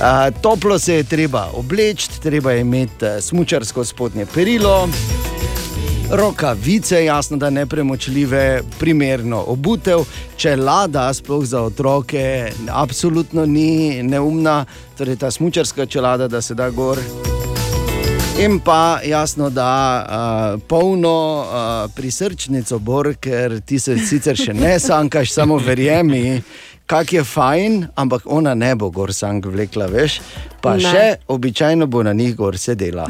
Uh, 0.00 0.32
toplo 0.42 0.78
se 0.78 1.02
je 1.02 1.04
treba 1.04 1.50
obleči, 1.52 2.08
treba 2.22 2.56
je 2.56 2.64
imeti 2.64 3.04
uh, 3.04 3.20
smočarsko 3.20 3.84
spodnje 3.84 4.26
perilo. 4.34 4.88
Rokavice, 6.12 7.04
jasno, 7.04 7.36
da 7.36 7.50
ne 7.50 7.66
premočljive, 7.66 8.62
primerno 8.78 9.44
obutev, 9.46 10.00
če 10.36 10.56
lada, 10.56 11.12
sploh 11.14 11.44
za 11.46 11.62
otroke, 11.62 12.50
absolutno 12.70 13.46
ni 13.46 14.02
neumna, 14.02 14.64
torej 14.98 15.16
ta 15.16 15.30
smočarska 15.30 15.86
čelada, 15.86 16.28
da 16.28 16.42
se 16.42 16.54
da 16.54 16.70
gor. 16.70 16.98
In 18.40 18.58
pa 18.60 18.98
jasno, 19.04 19.50
da 19.50 19.70
uh, 20.56 20.62
polno 20.68 21.14
uh, 21.40 21.92
prisrčnico 21.94 22.78
bor, 22.78 23.14
ker 23.20 23.60
ti 23.60 23.78
se 23.78 23.98
sicer 23.98 24.36
še 24.36 24.54
ne 24.54 24.78
sankaš, 24.80 25.30
samo 25.30 25.58
verjemi. 25.62 26.42
Kak 26.90 27.12
je 27.12 27.22
fajn, 27.24 27.84
ampak 27.94 28.26
ona 28.26 28.54
ne 28.54 28.74
bo 28.74 28.90
gor 28.90 29.12
sank 29.14 29.46
vlekla, 29.46 29.86
veš, 29.86 30.18
pa 30.60 30.74
Ne. 30.74 30.82
ne. 30.82 30.90
še 30.90 31.06
običajno 31.28 31.86
bo 31.86 32.02
na 32.02 32.12
njih 32.12 32.34
gor 32.36 32.58
sedela. 32.58 33.06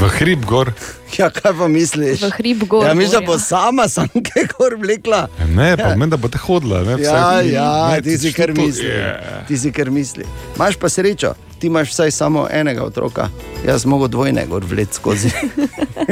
V 0.00 0.08
hrib 0.10 0.44
gor. 0.46 0.72
Ja, 1.12 1.26
kaj 1.28 1.52
pa 1.52 1.66
misliš? 1.68 2.22
V 2.22 2.30
hrib 2.32 2.62
gor. 2.64 2.86
Ja, 2.86 2.94
misliš, 2.94 3.12
da 3.12 3.20
bo 3.22 3.34
sama 3.38 3.84
sanke 3.92 4.46
gor 4.50 4.74
vlekla? 4.74 5.26
Ne, 5.48 5.76
pa 5.76 5.92
meni, 5.92 6.08
da 6.08 6.16
bo 6.16 6.28
te 6.28 6.38
hodila. 6.38 6.80
Ne, 6.80 6.94
Ja, 6.94 6.96
vsaj- 6.96 7.50
ja, 7.50 7.68
ne, 7.90 8.00
ti 8.00 8.18
si 8.18 8.32
kar 8.32 8.48
to- 8.48 8.62
misli. 8.62 8.86
je. 8.86 9.44
Ti 9.48 9.58
si 9.58 9.72
kar 9.72 9.90
misli. 9.90 10.24
Imaš 10.56 10.76
pa 10.76 10.88
srečo, 10.88 11.34
ti 11.58 11.66
imaš 11.66 11.90
vsaj 11.90 12.10
samo 12.12 12.46
enega 12.50 12.82
otroka, 12.82 13.28
jaz 13.60 13.84
mogo 13.84 14.08
dvojne 14.08 14.46
gor 14.46 14.64
vleč 14.64 14.88
skozi. 14.92 15.28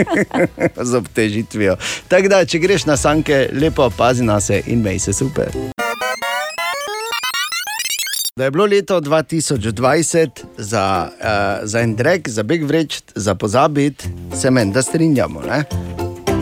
Z 0.79 0.95
obtežitvijo. 0.95 1.77
Tako 2.09 2.29
da, 2.29 2.45
če 2.45 2.59
greš 2.59 2.85
na 2.85 2.97
sanke, 2.97 3.49
lepo 3.55 3.89
pazi 3.91 4.23
na 4.23 4.41
se 4.41 4.63
in 4.67 4.83
mej 4.83 4.99
se 4.99 5.13
super. 5.15 5.49
Da 8.39 8.45
je 8.45 8.51
bilo 8.51 8.67
leto 8.67 9.01
2020 9.01 10.29
za, 10.59 11.09
uh, 11.21 11.69
za 11.69 11.81
en 11.81 11.97
drek, 11.97 12.29
za 12.29 12.43
beg 12.43 12.65
vreč, 12.65 13.03
za 13.15 13.35
pozabiti, 13.35 14.09
se 14.35 14.51
meni, 14.51 14.73
da 14.73 14.83
strinjamo. 14.83 15.41
Ne? 15.41 15.65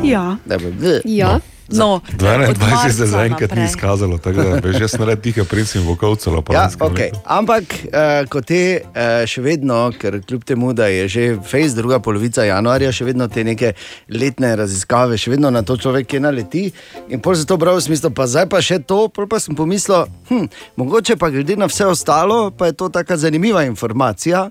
Ja. 0.05 0.37
Da 0.45 0.59
bi, 0.59 0.65
Ja. 1.05 1.33
No, 1.33 1.41
21 1.69 2.61
marca 2.61 2.93
se 2.93 3.07
zaenkrat 3.07 3.55
ni 3.55 3.65
izkazalo, 3.65 4.19
tako 4.19 4.43
da 4.43 4.79
jaz 4.79 4.91
sem 4.91 5.03
red 5.03 5.21
tiho 5.21 5.45
princi 5.45 5.79
in 5.79 5.85
vokalcelo. 5.87 6.43
Ja, 6.53 6.69
okay. 6.79 7.11
Ampak, 7.25 7.63
uh, 7.63 8.29
ko 8.31 8.41
te 8.41 8.61
uh, 8.83 9.25
še 9.27 9.43
vedno, 9.43 9.79
ker 9.99 10.21
kljub 10.23 10.45
temu, 10.47 10.73
da 10.77 10.87
je 10.87 11.09
že 11.09 11.25
fejs 11.43 11.75
druga 11.75 11.99
polovica 12.03 12.45
januarja, 12.47 12.93
še 12.93 13.09
vedno 13.09 13.29
te 13.29 13.45
neke 13.45 13.73
letne 14.09 14.55
raziskave, 14.57 15.19
še 15.19 15.35
vedno 15.35 15.51
na 15.51 15.65
to 15.67 15.77
človek 15.77 16.15
je 16.15 16.23
naleti. 16.23 16.65
In 17.11 17.21
pol 17.21 17.35
se 17.35 17.47
to 17.47 17.59
pravi 17.59 17.83
v 17.83 17.87
smislu, 17.89 18.13
pa 18.15 18.29
zdaj 18.31 18.47
pa 18.53 18.63
še 18.63 18.79
to, 18.87 19.09
pol 19.09 19.27
pa 19.31 19.43
sem 19.43 19.59
pomislil, 19.59 20.07
hm, 20.31 20.47
mogoče 20.79 21.19
pa 21.19 21.33
glede 21.35 21.59
na 21.59 21.71
vse 21.71 21.91
ostalo, 21.91 22.51
pa 22.51 22.71
je 22.71 22.79
to 22.79 22.93
taka 22.95 23.19
zanimiva 23.19 23.67
informacija, 23.67 24.47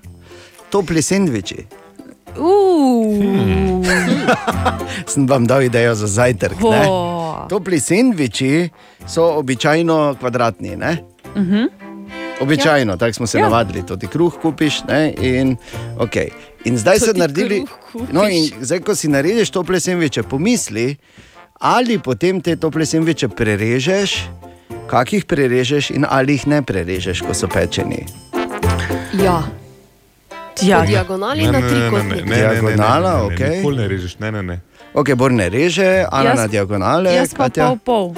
topli 0.70 1.02
sendviči. 1.02 1.85
Uh, 2.38 3.84
Sem 5.06 5.26
vam 5.28 5.46
dal 5.46 5.62
idejo 5.62 5.94
za 5.94 6.06
zajtrk. 6.06 6.60
Ho. 6.60 7.46
Topli 7.48 7.80
sendviči 7.80 8.68
so 9.06 9.24
običajno 9.38 10.16
kvadratni. 10.20 10.76
Ne? 10.76 10.96
Običajno, 12.40 12.92
ja. 12.92 12.96
tako 12.96 13.12
smo 13.12 13.26
se 13.26 13.38
Ja. 13.38 13.42
navadili, 13.48 13.86
to 13.86 13.96
ti 13.96 14.06
kruh 14.06 14.34
kupiš. 14.42 14.82
Ne? 14.88 15.14
In, 15.20 15.56
okay. 15.98 16.28
in 16.64 16.78
zdaj 16.78 16.98
so 16.98 17.12
naredili. 17.14 17.64
No, 18.12 18.28
in 18.28 18.50
zdaj, 18.60 18.80
ko 18.80 18.94
si 18.94 19.08
narediš 19.08 19.50
tople 19.50 19.80
sendviče, 19.80 20.22
pomisli, 20.22 20.96
ali 21.60 21.98
potem 21.98 22.40
te 22.40 22.56
tople 22.56 22.86
sendviče 22.86 23.28
prerežeš, 23.28 24.24
kakih 24.86 25.24
prerežeš 25.24 25.90
in 25.90 26.04
ali 26.08 26.32
jih 26.32 26.46
ne 26.46 26.62
prerežeš, 26.62 27.22
ko 27.22 27.34
so 27.34 27.48
pečeni. 27.48 28.04
ja. 29.24 29.42
Ja, 30.62 30.86
diagonali 30.86 31.46
na 31.46 31.60
trikotnik. 31.60 32.24
Diagonala, 32.24 33.16
ne, 33.16 33.22
okej. 33.34 33.56
Nikoli 33.56 33.76
ne 33.76 33.88
režeš, 33.88 34.18
ne, 34.18 34.32
ne. 34.32 34.42
ne. 34.42 34.60
Ok, 34.94 35.12
Bor 35.14 35.32
ne 35.32 35.48
reže, 35.48 36.06
Ana 36.12 36.30
Jaz- 36.30 36.36
na 36.36 36.46
diagonale. 36.46 37.14
Jaz 37.14 37.34
pa 37.34 37.44
Katja? 37.44 37.66
pol 37.66 37.78
pol. 37.84 38.14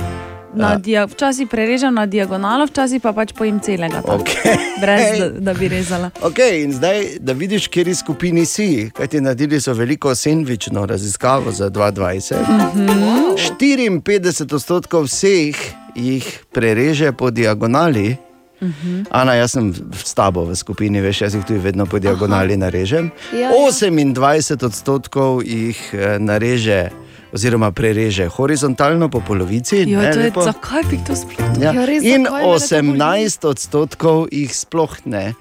Na 0.54 0.72
Ja. 0.72 0.78
dia, 0.78 1.06
včasih 1.06 1.44
prerežem 1.48 1.94
na 1.94 2.06
diagonalo, 2.06 2.66
včasih 2.66 3.02
pa 3.02 3.12
pač 3.12 3.32
pojem 3.36 3.60
celega. 3.60 4.00
tako. 4.00 4.24
Okej. 4.24 4.56
Brez, 4.80 5.18
da, 5.18 5.28
da 5.28 5.54
bi 5.54 5.68
rezala. 5.68 6.10
Okay, 6.22 6.64
in 6.64 6.72
zdaj, 6.72 7.20
da 7.20 7.32
vidiš, 7.32 7.68
kje 7.68 7.94
skupini 7.94 8.46
si, 8.46 8.90
kaj 8.94 9.06
ti 9.06 9.20
naredili 9.20 9.60
so 9.60 9.74
veliko 9.74 10.14
sendvično 10.14 10.86
raziskavo 10.86 11.52
za 11.52 11.70
2020. 11.70 12.34
Mm 12.48 12.86
-hmm. 12.88 14.02
54 14.02 14.54
odstotkov 14.54 15.04
vseh 15.04 15.56
jih 15.94 16.44
prereže 16.52 17.12
po 17.12 17.30
diagonali. 17.30 18.27
Mm 18.60 18.74
-hmm. 18.74 19.04
Ana, 19.10 19.34
jaz 19.34 19.50
sem 19.52 19.74
s 20.04 20.14
tabo 20.14 20.44
v 20.44 20.56
skupini, 20.56 21.00
veš, 21.00 21.20
jaz 21.20 21.34
jih 21.34 21.44
tudi 21.44 21.58
vedno 21.58 21.86
po 21.86 21.98
diagonali 21.98 22.52
Aha. 22.52 22.60
narežem. 22.60 23.10
Ja, 23.32 23.38
ja. 23.38 23.50
28 23.50 24.64
odstotkov 24.66 25.42
jih 25.46 25.94
eh, 25.94 26.18
nareže, 26.18 26.90
oziroma 27.32 27.72
prereže 27.72 28.28
horizontalno 28.28 29.08
po 29.08 29.20
polovici. 29.20 29.76
Jo, 29.76 30.00
ne, 30.00 30.12
to 30.12 30.20
je, 30.20 30.32
zakaj 30.44 30.82
bi 30.90 30.98
to 31.06 31.16
sploh? 31.16 31.62
Ja. 31.62 31.72
Ja, 31.72 31.84
res, 31.86 32.04
In 32.04 32.24
zakaj 32.24 32.46
me 32.46 32.58
to 32.58 32.82
boli? 32.82 32.98
18 32.98 33.48
odstotkov 33.48 34.28
jih 34.32 34.56
sploh 34.56 34.96
ne 35.04 35.34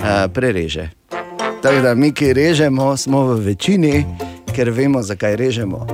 uh, 0.00 0.32
prereže. 0.32 0.90
Tako 1.62 1.80
da 1.80 1.94
mi, 1.94 2.12
ki 2.12 2.32
režemo, 2.32 2.96
smo 2.96 3.24
v 3.24 3.40
večini, 3.40 4.04
ker 4.54 4.70
vemo, 4.70 5.02
zakaj 5.02 5.36
režemo. 5.36 5.86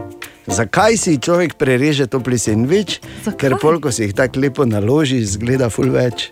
Zakaj 0.46 0.94
si 0.96 1.18
človek 1.18 1.58
prereže 1.58 2.06
topli 2.06 2.38
sendvič? 2.38 3.00
Zakaj? 3.26 3.38
Ker 3.38 3.58
pol, 3.58 3.80
ko 3.82 3.90
si 3.90 4.06
jih 4.06 4.14
tako 4.14 4.46
lepo 4.46 4.62
naloži, 4.62 5.18
zgleda 5.26 5.66
ful 5.70 5.90
več. 5.90 6.30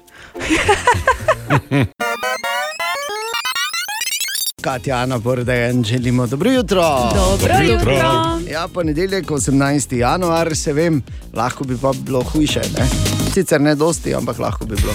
Katja, 4.61 4.97
Ana, 4.97 5.19
Bordejan, 5.19 5.85
želimo 5.85 6.27
dobro 6.27 6.51
jutro. 6.51 6.83
Dobro 7.15 7.55
jutro. 7.63 7.75
jutro. 7.75 8.41
Ja, 8.51 8.69
ponedeljek, 8.75 9.31
18. 9.31 9.95
januar, 9.95 10.57
se 10.57 10.73
vem, 10.73 11.03
lahko 11.33 11.65
bi 11.65 11.77
pa 11.83 11.93
bilo 11.93 12.23
hujše. 12.23 12.61
Ne? 12.79 12.87
Sicer 13.35 13.61
ne 13.61 13.75
dosti, 13.75 14.15
ampak 14.15 14.39
lahko 14.39 14.67
bi 14.67 14.77
bilo. 14.77 14.93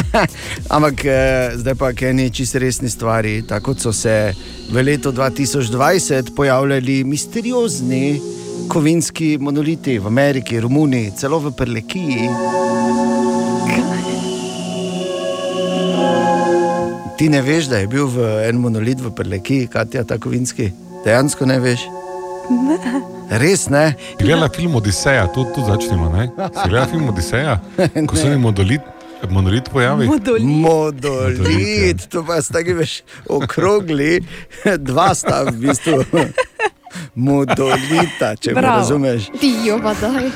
ampak 0.76 1.04
eh, 1.04 1.50
zdaj 1.54 1.74
pa 1.74 1.92
kaj 1.92 2.12
ni 2.12 2.30
čisto 2.30 2.58
resni 2.58 2.90
stvari, 2.90 3.42
tako 3.48 3.64
kot 3.64 3.80
so 3.80 3.92
se 3.92 4.34
v 4.70 4.82
letu 4.82 5.12
2020 5.12 6.34
pojavljali 6.36 7.04
misteriozni 7.04 8.20
kovinski 8.68 9.38
monoliti 9.40 9.98
v 9.98 10.06
Ameriki, 10.06 10.60
Romuniji, 10.60 11.12
celo 11.16 11.38
v 11.38 11.52
Prlekiji. 11.56 12.28
Ti 17.18 17.28
ne 17.28 17.42
veš, 17.42 17.68
da 17.70 17.78
je 17.78 17.86
bil 17.86 18.08
v 18.10 18.24
en 18.48 18.58
monolit 18.58 18.98
v 18.98 19.12
Prlekiji, 19.14 19.68
Katja, 19.70 20.02
ta 20.02 20.16
kovinski? 20.18 20.72
Dejansko 21.04 21.46
ne 21.46 21.60
veš? 21.62 21.84
Ne. 22.50 22.78
Res 23.38 23.68
ne? 23.70 23.94
Si 24.18 24.24
gledala 24.26 24.48
film 24.50 24.74
Odiseja, 24.74 25.28
tu, 25.30 25.44
tu 25.54 25.62
začnemo. 25.62 26.10
Ne? 26.10 26.26
Si 26.34 26.64
gledala 26.66 26.88
film 26.90 27.06
Odiseja, 27.12 27.60
ko 28.10 28.18
se 28.18 28.32
je 28.32 28.38
monolit, 28.38 28.82
monolit 29.30 29.70
pojavi? 29.70 30.08
Modoli. 30.10 30.42
Modolit, 30.42 31.38
Modolit, 31.38 32.08
to 32.10 32.24
pa 32.26 32.40
sta 32.42 32.58
taki 32.58 32.74
veš 32.80 32.96
okrogli, 33.30 34.18
dva 34.90 35.14
sta 35.14 35.44
v 35.46 35.54
bistvu. 35.68 36.02
Modolita, 37.28 38.34
če 38.34 38.56
me 38.56 38.58
Bravo. 38.58 38.82
razumeš. 38.82 39.30
Tijo, 39.38 39.78
pa 39.82 39.94
daj. 40.02 40.28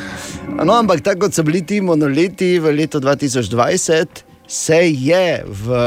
No, 0.62 0.78
ampak 0.78 1.02
tako 1.02 1.26
kot 1.26 1.34
so 1.34 1.42
bili 1.42 1.64
ti 1.66 1.82
monoliti 1.82 2.54
v 2.62 2.70
letu 2.78 3.02
2020, 3.02 4.22
se 4.46 4.80
je 4.86 5.42
v 5.42 5.82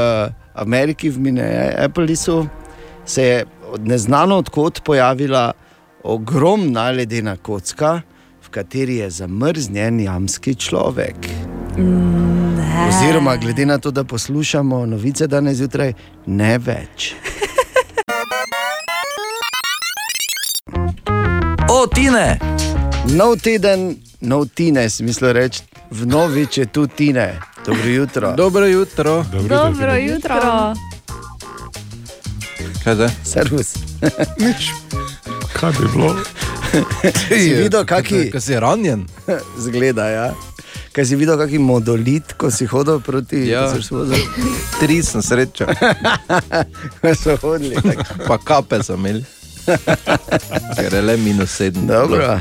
Ameriki, 0.54 1.10
v 1.10 1.18
Minneapolisu, 1.18 2.46
se 3.04 3.22
je 3.22 3.44
od 3.70 3.86
neznano 3.86 4.36
odkot 4.36 4.82
pojavila 4.84 5.52
ogromna 6.02 6.90
ledena 6.90 7.36
kocka, 7.36 8.00
v 8.42 8.48
kateri 8.48 8.96
je 8.96 9.10
zamrznjen 9.10 10.00
jamski 10.00 10.54
človek. 10.54 11.16
Oziroma, 12.88 13.36
glede 13.36 13.66
na 13.66 13.78
to, 13.78 13.90
da 13.90 14.04
poslušamo 14.04 14.86
novice 14.86 15.26
danes 15.26 15.56
zjutraj, 15.56 15.92
ne 16.26 16.58
več. 16.58 17.14
O, 21.70 21.86
Tine! 21.86 22.38
Nov 23.10 23.40
teden, 23.42 23.96
nov 24.20 24.46
tine, 24.54 24.86
smisel 24.86 25.32
reči, 25.34 25.64
v 25.90 26.06
novič 26.06 26.58
je 26.58 26.66
tu 26.70 26.86
tine. 26.86 27.34
Dobro 27.66 27.84
jutro. 27.86 28.32
Dobro 28.32 28.66
jutro. 28.66 29.24
Dobro 29.32 29.94
jutro. 29.94 30.74
Kaj 32.84 32.94
zdaj? 32.94 33.08
Servus. 33.24 33.74
Nič. 34.40 34.70
Kaj 35.52 35.72
bi 35.72 35.86
bilo? 35.88 36.16
Si 37.28 37.54
videl, 37.54 37.84
kaki 37.84 38.30
Kaj 38.30 38.40
si 38.40 38.56
ranjen? 38.56 39.06
zgleda, 39.58 40.06
ja? 40.06 40.34
Kaj 40.92 41.04
si 41.04 41.16
videl, 41.16 41.38
kaki 41.38 41.58
modolit, 41.58 42.32
ko 42.32 42.50
si 42.50 42.66
hodil 42.66 43.00
proti 43.00 43.46
Ja. 43.46 43.68
šel 43.72 44.04
za- 44.04 44.16
Tri 44.80 45.02
sem 45.02 45.22
sreča, 45.22 45.66
ko 47.00 47.14
so 47.14 47.36
hodili. 47.38 47.76
tako. 47.76 48.02
pa 48.26 48.38
kape 48.38 48.82
so 48.82 48.94
imeli. 48.94 49.24
Ker 50.74 50.92
je 50.92 51.02
le 51.02 51.16
minus 51.16 51.50
sedem. 51.52 51.86
Dobro, 51.86 52.40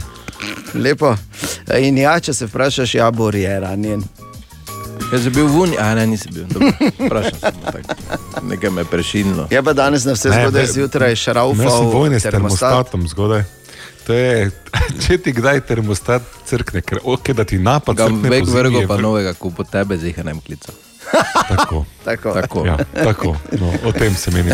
lepo. 0.73 1.15
In 1.77 1.97
ja, 1.97 2.19
če 2.19 2.33
se 2.33 2.45
vprašaš, 2.45 2.95
ja, 2.95 3.11
Bor 3.11 3.35
je 3.35 3.59
ranjen. 3.59 4.03
Jaz 5.09 5.23
sem 5.23 5.31
bil 5.31 5.45
v 5.45 5.55
Uni, 5.57 5.75
a 5.75 5.91
ne, 5.93 6.05
nisem 6.07 6.31
bil. 6.31 6.45
Dobro, 6.45 7.21
sem, 7.23 7.83
nekaj 8.43 8.69
me 8.69 8.81
je 8.81 8.87
prešinilo. 8.87 9.47
Je 9.47 9.59
pa 9.59 9.73
danes 9.73 10.03
na 10.03 10.13
vse 10.13 10.29
zgodaj 10.29 10.65
zjutraj 10.67 11.15
Jaz 11.57 11.73
sem 11.73 11.89
vojne 11.89 12.15
s 12.15 12.23
termostat. 12.23 12.69
termostatom 12.69 13.07
zgodaj. 13.07 13.43
To 14.01 14.13
je, 14.13 14.51
če 15.01 15.17
ti 15.17 15.31
kdaj 15.31 15.61
termostat 15.63 16.21
crkne, 16.45 16.81
ker 16.81 17.01
ok, 17.03 17.31
da 17.31 17.43
ti 17.43 17.57
napad 17.57 17.97
crkne 17.97 18.29
vek 18.29 18.45
vrgo 18.47 18.81
pa 18.83 18.95
vr- 18.95 19.01
novega, 19.01 19.33
ko 19.33 19.49
po 19.49 19.63
tebe 19.63 19.97
zihanem 19.97 20.39
klical. 20.39 20.73
Tako, 21.49 21.83
Tako. 22.07 22.29
Tako. 22.33 22.59
ja, 22.63 22.77
tako. 22.95 23.35
No, 23.53 23.73
o 23.83 23.91
tem 23.91 24.15
se 24.15 24.31
meni. 24.31 24.49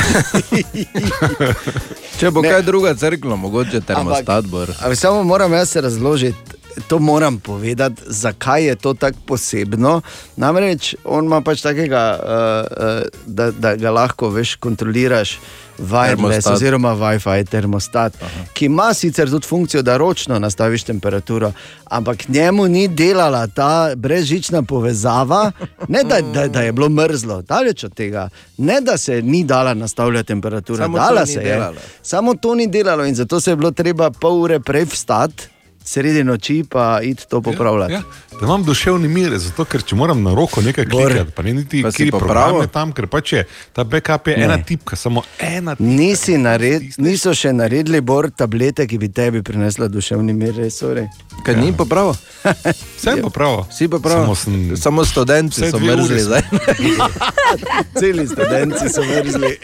Če 2.18 2.32
bo 2.32 2.42
Ne. 2.42 2.50
kaj 2.50 2.62
druga 2.64 2.96
crkla, 2.96 3.36
mogoče 3.38 3.82
termostat 3.82 4.46
bo. 4.46 4.66
Ali 4.82 4.96
samo 4.96 5.24
moram 5.24 5.54
jaz 5.54 5.70
se 5.70 5.82
razložiti. 5.82 6.57
To 6.88 7.00
moram 7.00 7.40
povedati, 7.40 8.02
zakaj 8.06 8.66
je 8.66 8.76
to 8.76 8.94
tako 8.94 9.18
posebno. 9.26 10.02
Namreč 10.36 10.96
on 11.04 11.26
ima 11.26 11.42
pač 11.42 11.62
takega, 11.62 12.20
uh, 12.20 12.30
uh, 12.84 13.02
da, 13.26 13.52
da 13.52 13.76
ga 13.76 13.92
lahko 13.92 14.30
veš 14.30 14.56
kontroliraš. 14.56 15.40
Wireless, 15.78 16.18
Termostat. 16.18 16.54
oziroma 16.54 16.96
Wi-Fi 16.96 17.46
termostat, 17.46 18.14
Aha. 18.22 18.46
ki 18.54 18.66
ima 18.66 18.94
sicer 18.94 19.30
tudi 19.30 19.48
funkcijo, 19.48 19.82
da 19.82 19.98
ročno 19.98 20.40
nastaviš 20.40 20.84
temperaturo, 20.84 21.52
ampak 21.86 22.28
njemu 22.28 22.68
ni 22.68 22.88
delala 22.88 23.48
ta 23.48 23.92
brezžična 23.96 24.64
povezava, 24.64 25.52
ne 25.88 26.04
da, 26.04 26.22
da, 26.22 26.48
da 26.48 26.62
je 26.62 26.72
bilo 26.72 26.90
mrzlo, 26.90 27.42
daleč 27.42 27.84
od 27.84 27.94
tega, 27.94 28.30
ne 28.58 28.82
da 28.82 28.98
se 28.98 29.22
ni 29.22 29.44
dala 29.44 29.74
nastavljati 29.74 30.28
temperatura, 30.28 30.86
Samo 30.86 30.98
dala 30.98 31.26
se 31.26 31.34
je. 31.34 31.44
delalo. 31.44 31.78
Samo 32.02 32.34
to 32.34 32.56
ni 32.56 32.68
delalo 32.68 33.06
in 33.06 33.16
zato 33.16 33.40
se 33.40 33.52
je 33.52 33.56
bilo 33.56 33.72
treba 33.72 34.10
pol 34.12 34.42
ure 34.42 34.60
prej 34.60 34.86
vstati, 34.86 35.48
sredi 35.88 36.20
noči 36.22 36.66
pa 36.66 37.00
iti 37.02 37.24
to 37.26 37.40
popravljati. 37.42 37.94
Ja, 37.94 38.02
da 38.32 38.44
imam 38.44 38.64
duševni 38.64 39.08
mir, 39.10 39.38
zato 39.40 39.64
ker 39.66 39.82
če 39.82 39.96
moram 39.96 40.20
na 40.22 40.34
roko 40.34 40.62
nekaj 40.62 40.86
klikati, 40.86 41.32
pa 41.32 41.42
ne 41.42 41.54
niti 41.56 41.80
kjer 41.82 42.12
popravil? 42.12 42.20
programe 42.20 42.68
tam, 42.70 42.92
ker 42.92 43.08
pač 43.08 43.34
je 43.34 43.42
ta 43.72 43.84
backup 43.86 44.28
je 44.28 44.38
Ne. 44.38 44.44
ena 44.44 44.58
tipka, 44.60 44.96
samo 44.96 45.24
ena 45.40 45.74
tipka. 45.74 45.88
Nisi 45.94 46.38
nared, 46.38 46.84
niso 46.98 47.32
še 47.34 47.54
naredili 47.54 48.02
bor 48.02 48.28
tablete, 48.32 48.84
ki 48.86 48.98
bi 48.98 49.10
tebi 49.10 49.42
prinesla 49.42 49.88
duševni 49.88 50.34
mir, 50.36 50.54
res. 50.54 50.76
sorry. 50.76 51.08
Kaj 51.42 51.56
ni 51.56 51.72
pa 51.72 51.86
prav? 51.86 52.12
Vse 52.94 53.16
pa 53.24 53.30
prav. 53.32 53.64
Si 53.72 53.88
pa 53.88 54.00
prav. 54.00 54.22
Samo 54.22 54.36
sem- 54.36 54.78
Samo 54.78 55.06
študenti 55.06 55.56
so 55.72 55.80
mrzli 55.80 56.20
sem- 56.20 56.26
zdaj. 56.26 56.44
Celi 57.94 58.28
študenti 58.28 58.90
so 58.90 59.02
mrzli. 59.04 59.56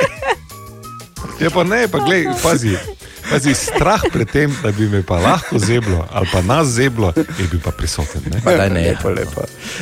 Je 1.40 1.50
pa 1.50 1.64
ne, 1.64 1.88
pa 1.88 2.00
glej, 2.00 2.28
pazi. 2.44 2.78
Pazi, 3.24 3.54
strah 3.54 4.02
pred 4.12 4.30
tem, 4.30 4.58
da 4.64 4.72
bi 4.72 4.86
me 4.86 5.02
pa 5.02 5.16
lahko 5.16 5.58
zeblo 5.58 6.08
ali 6.12 6.28
pa 6.28 6.42
nas 6.42 6.70
zeblo, 6.70 7.14
je 7.16 7.48
bil 7.48 7.60
pa 7.60 7.72
prisoten. 7.72 8.22
Ne? 8.26 8.42
Pa 8.44 8.54
daj 8.54 8.70
ne. 8.70 8.84
lepo, 8.84 9.10
lepo. 9.10 9.42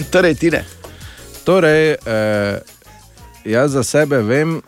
Torej, 0.10 0.36
tine. 0.36 0.66
Torej, 1.44 1.96
eh, 1.96 2.60
jaz 3.44 3.72
za 3.72 3.84
sebe 3.84 4.20
vem, 4.20 4.62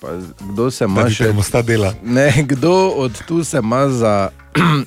pa 0.00 0.08
kdo 0.42 0.70
se 0.70 0.84
Da 0.84 0.86
ima 0.86 1.04
ti 1.04 1.14
še. 1.14 1.24
termostat 1.24 1.66
dela. 1.66 1.94
Ne, 2.02 2.44
kdo 2.44 2.92
od 2.96 3.22
tu 3.26 3.44
se 3.44 3.58
ima 3.58 3.88
za 3.88 4.30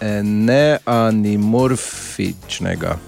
eh, 0.00 0.22
neanimorfičnega. 0.22 2.98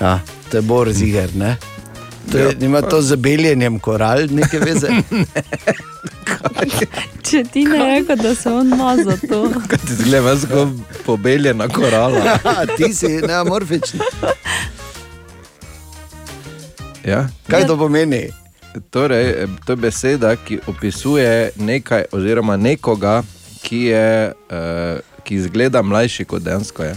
Ja, 0.00 0.20
to 0.50 0.56
je 0.56 0.62
bor 0.62 0.92
ziger, 0.92 1.36
ne? 1.36 1.56
To 2.32 2.38
je, 2.38 2.56
ima 2.60 2.82
to 2.82 3.02
z 3.02 3.16
beljenjem 3.16 3.78
koral 3.78 4.26
neke 4.30 4.58
veze. 4.58 4.88
Če 7.30 7.42
ti 7.52 7.64
ne 7.64 7.78
rekel, 7.84 8.16
da 8.16 8.34
se 8.34 8.50
on 8.52 8.72
ima 8.72 8.96
za 8.96 9.16
to. 9.28 9.42
Kaj 9.70 9.78
ti 9.78 9.94
zgleda, 9.94 10.28
jaz 10.28 10.46
kot 10.50 10.68
pobeljena 11.06 11.68
korala. 11.68 12.18
Ja, 12.18 12.66
ti 12.76 12.94
si 12.94 13.08
neamorfičen. 13.08 14.00
Ja? 17.04 17.28
Kaj 17.46 17.66
to 17.66 17.78
pomeni? 17.78 18.28
Torej, 18.90 19.46
to 19.64 19.72
je 19.72 19.76
beseda, 19.76 20.36
ki 20.36 20.60
opisuje 20.66 21.50
nekaj 21.56 22.04
oziroma 22.12 22.56
nekoga, 22.56 23.22
ki, 23.62 23.82
je, 23.84 24.32
uh, 24.32 25.22
ki 25.24 25.34
izgleda 25.34 25.82
mlajši 25.82 26.24
kot 26.24 26.42
dejansko 26.42 26.82
je. 26.84 26.94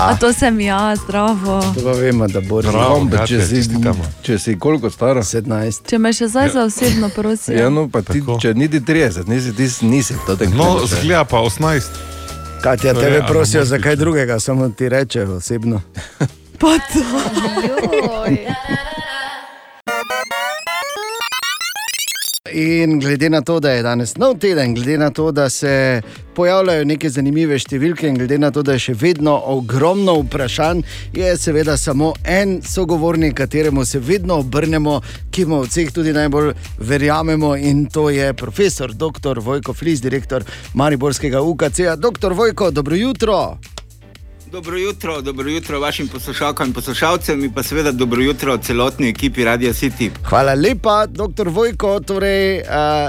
A 0.00 0.16
to 0.16 0.32
sem 0.32 0.60
jaz, 0.60 0.98
zdravo. 1.04 1.60
To 1.74 1.80
pa 1.84 1.92
vemo, 1.92 2.28
da 2.28 2.40
bo 2.40 2.62
Katja, 2.62 3.26
če, 3.26 3.40
si, 3.46 3.62
če 4.22 4.38
si 4.38 4.58
koliko 4.58 4.90
stara? 4.90 5.22
17. 5.22 5.88
Če 5.90 5.98
me 5.98 6.12
še 6.12 6.28
zdaj 6.28 6.50
za 6.54 6.62
osebno 6.64 7.08
prosijo. 7.14 7.58
Ja, 7.58 7.70
no, 7.70 7.88
pa 7.90 8.02
ti, 8.02 8.20
Tako. 8.20 8.38
če 8.38 8.54
niti 8.54 8.80
30, 8.80 9.26
nisi, 9.28 9.52
ti 9.56 9.66
nisi 9.86 10.14
v 10.14 10.36
tem 10.38 10.54
No, 10.54 10.86
zgleda 10.86 11.24
pa 11.24 11.42
18. 11.42 11.90
Katja, 12.62 12.94
To 12.94 13.00
tebe 13.00 13.16
je 13.16 13.26
prosijo 13.26 13.64
za 13.64 13.78
kaj 13.78 13.96
drugega, 13.96 14.38
samo 14.40 14.68
ti 14.68 14.88
reče 14.88 15.22
osebno. 15.24 15.82
Pa 16.58 16.78
to. 16.78 17.02
In 22.52 23.00
glede 23.00 23.30
na 23.30 23.40
to, 23.40 23.60
da 23.60 23.70
je 23.70 23.82
danes 23.82 24.16
nov 24.16 24.38
teden, 24.38 24.74
glede 24.74 24.98
na 24.98 25.10
to, 25.10 25.32
da 25.32 25.48
se 25.50 26.02
pojavljajo 26.34 26.84
neke 26.84 27.10
zanimive 27.10 27.58
številke, 27.58 28.08
in 28.08 28.18
glede 28.18 28.38
na 28.38 28.50
to, 28.54 28.62
da 28.62 28.76
je 28.76 28.84
še 28.88 28.94
vedno 28.98 29.34
ogromno 29.52 30.14
vprašanj, 30.22 30.82
je 31.12 31.32
seveda 31.36 31.76
samo 31.76 32.12
en 32.24 32.58
sogovornik, 32.62 33.34
kateremu 33.36 33.84
se 33.84 33.98
vedno 33.98 34.38
obrnemo, 34.44 35.00
ki 35.30 35.44
mu 35.44 35.62
od 35.64 35.72
vseh 35.72 35.90
tudi 35.92 36.14
najbolj 36.16 36.54
verjamemo, 36.78 37.56
in 37.56 37.86
to 37.92 38.08
je 38.14 38.32
profesor 38.34 38.94
dr. 38.94 39.42
Vojko 39.44 39.74
Flis, 39.74 40.00
direktor 40.04 40.46
Mariborskega 40.74 41.42
UKC. 41.42 41.98
Dr. 41.98 42.32
Vojko, 42.38 42.70
dobro 42.70 42.96
jutro. 42.96 43.58
Dobro 44.52 44.76
jutro, 44.76 45.20
dobro 45.20 45.50
jutro 45.50 45.80
vašim 45.80 46.08
poslušalkam 46.08 46.66
in 46.66 46.72
poslušalcem, 46.72 47.44
in 47.44 47.52
pa 47.52 47.62
seveda 47.62 47.92
dobro 47.92 48.22
jutro 48.22 48.58
celotni 48.58 49.08
ekipi 49.08 49.44
Radio 49.44 49.72
City. 49.72 50.10
Hvala 50.24 50.54
lepa, 50.54 51.06
doktor 51.06 51.48
Vojko. 51.48 52.00
Torej, 52.00 52.58
uh, 52.58 52.64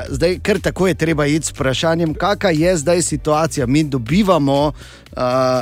zdaj, 0.09 0.39
kar 0.39 0.59
tako 0.59 0.87
je 0.87 0.93
treba 0.93 1.25
iti 1.25 1.45
s 1.45 1.51
vprašanjem, 1.51 2.13
kakšna 2.13 2.49
je 2.49 2.77
zdaj 2.77 3.01
situacija. 3.01 3.67
Mi 3.67 3.83
dobivamo 3.83 4.65
uh, 4.65 4.73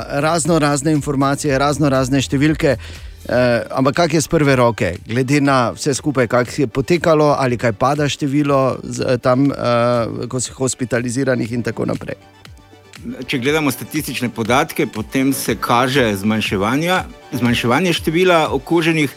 razno 0.08 0.58
razne 0.58 0.92
informacije, 0.92 1.58
razno 1.58 1.88
razne 1.88 2.22
številke. 2.22 2.76
Uh, 3.28 3.34
ampak 3.70 3.94
kak 3.94 4.14
je 4.14 4.20
z 4.20 4.28
prve 4.28 4.56
roke, 4.56 4.96
glede 5.06 5.40
na 5.40 5.70
vse 5.70 5.94
skupaj, 5.94 6.26
kako 6.26 6.50
je 6.58 6.66
potekalo, 6.66 7.36
ali 7.38 7.58
kaj 7.58 7.72
pada 7.72 8.08
število 8.08 8.78
z, 8.82 9.18
tam, 9.22 9.46
uh, 9.46 10.26
ko 10.28 10.40
si 10.40 10.52
hospitaliziranih 10.52 11.52
in 11.52 11.62
tako 11.62 11.86
naprej. 11.86 12.37
Če 13.26 13.38
gledamo 13.38 13.70
statistične 13.70 14.28
podatke, 14.34 14.86
potem 14.86 15.32
se 15.32 15.54
kaže 15.60 16.16
zmanjševanje, 16.16 17.92
števila 17.92 18.48
okuženih. 18.52 19.14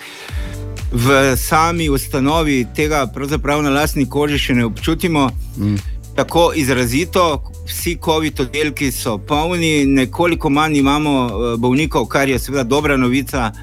V 0.92 1.38
sami 1.40 1.88
ustanovi 1.90 2.66
tega 2.76 3.06
pravzaprav 3.08 3.62
na 3.64 3.72
lastni 3.72 4.04
koži 4.10 4.38
še 4.38 4.54
ne 4.60 4.66
občutimo 4.68 5.30
mm. 5.58 5.76
tako 6.16 6.52
izrazito. 6.56 7.24
Vsi 7.68 7.96
COVID 8.04 8.42
oddelki 8.44 8.92
so 8.92 9.16
polni, 9.18 9.86
nekoliko 9.86 10.50
manj 10.50 10.78
imamo 10.78 11.14
eh, 11.26 11.56
bolnikov, 11.58 12.06
kar 12.12 12.30
je 12.30 12.40
seveda 12.40 12.68
dobra 12.68 12.98
novica 12.98 13.54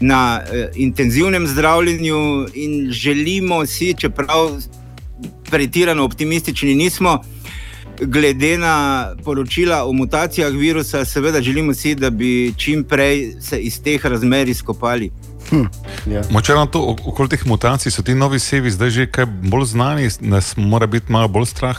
na 0.00 0.40
eh, 0.40 0.68
intenzivnem 0.76 1.46
zdravljenju 1.48 2.46
in 2.54 2.92
želimo 2.92 3.64
si, 3.66 3.94
čeprav 3.98 4.60
pretirano 5.50 6.04
optimistični 6.04 6.74
nismo, 6.74 7.18
glede 8.00 8.58
na 8.58 9.06
poročila 9.24 9.84
o 9.84 9.92
mutacijah 9.92 10.52
virusa, 10.52 11.04
seveda 11.04 11.42
želimo 11.42 11.74
si, 11.74 11.94
da 11.94 12.10
bi 12.10 12.54
čim 12.56 12.84
prej 12.84 13.32
se 13.40 13.58
iz 13.58 13.82
teh 13.82 14.06
razmer 14.06 14.48
izkopali. 14.48 15.10
Ja. 16.06 16.22
Moče 16.30 16.52
na 16.54 16.66
to, 16.66 16.78
ok- 16.78 17.08
okoli 17.08 17.28
teh 17.28 17.46
mutacij 17.46 17.90
so 17.92 18.02
ti 18.02 18.14
novi 18.14 18.38
sevi 18.38 18.70
zdaj 18.70 18.90
že 18.90 19.06
kaj 19.06 19.26
bolj 19.26 19.64
znani, 19.64 20.08
nas 20.20 20.54
mora 20.56 20.86
biti 20.86 21.12
malo 21.12 21.28
bolj 21.28 21.46
strah. 21.46 21.78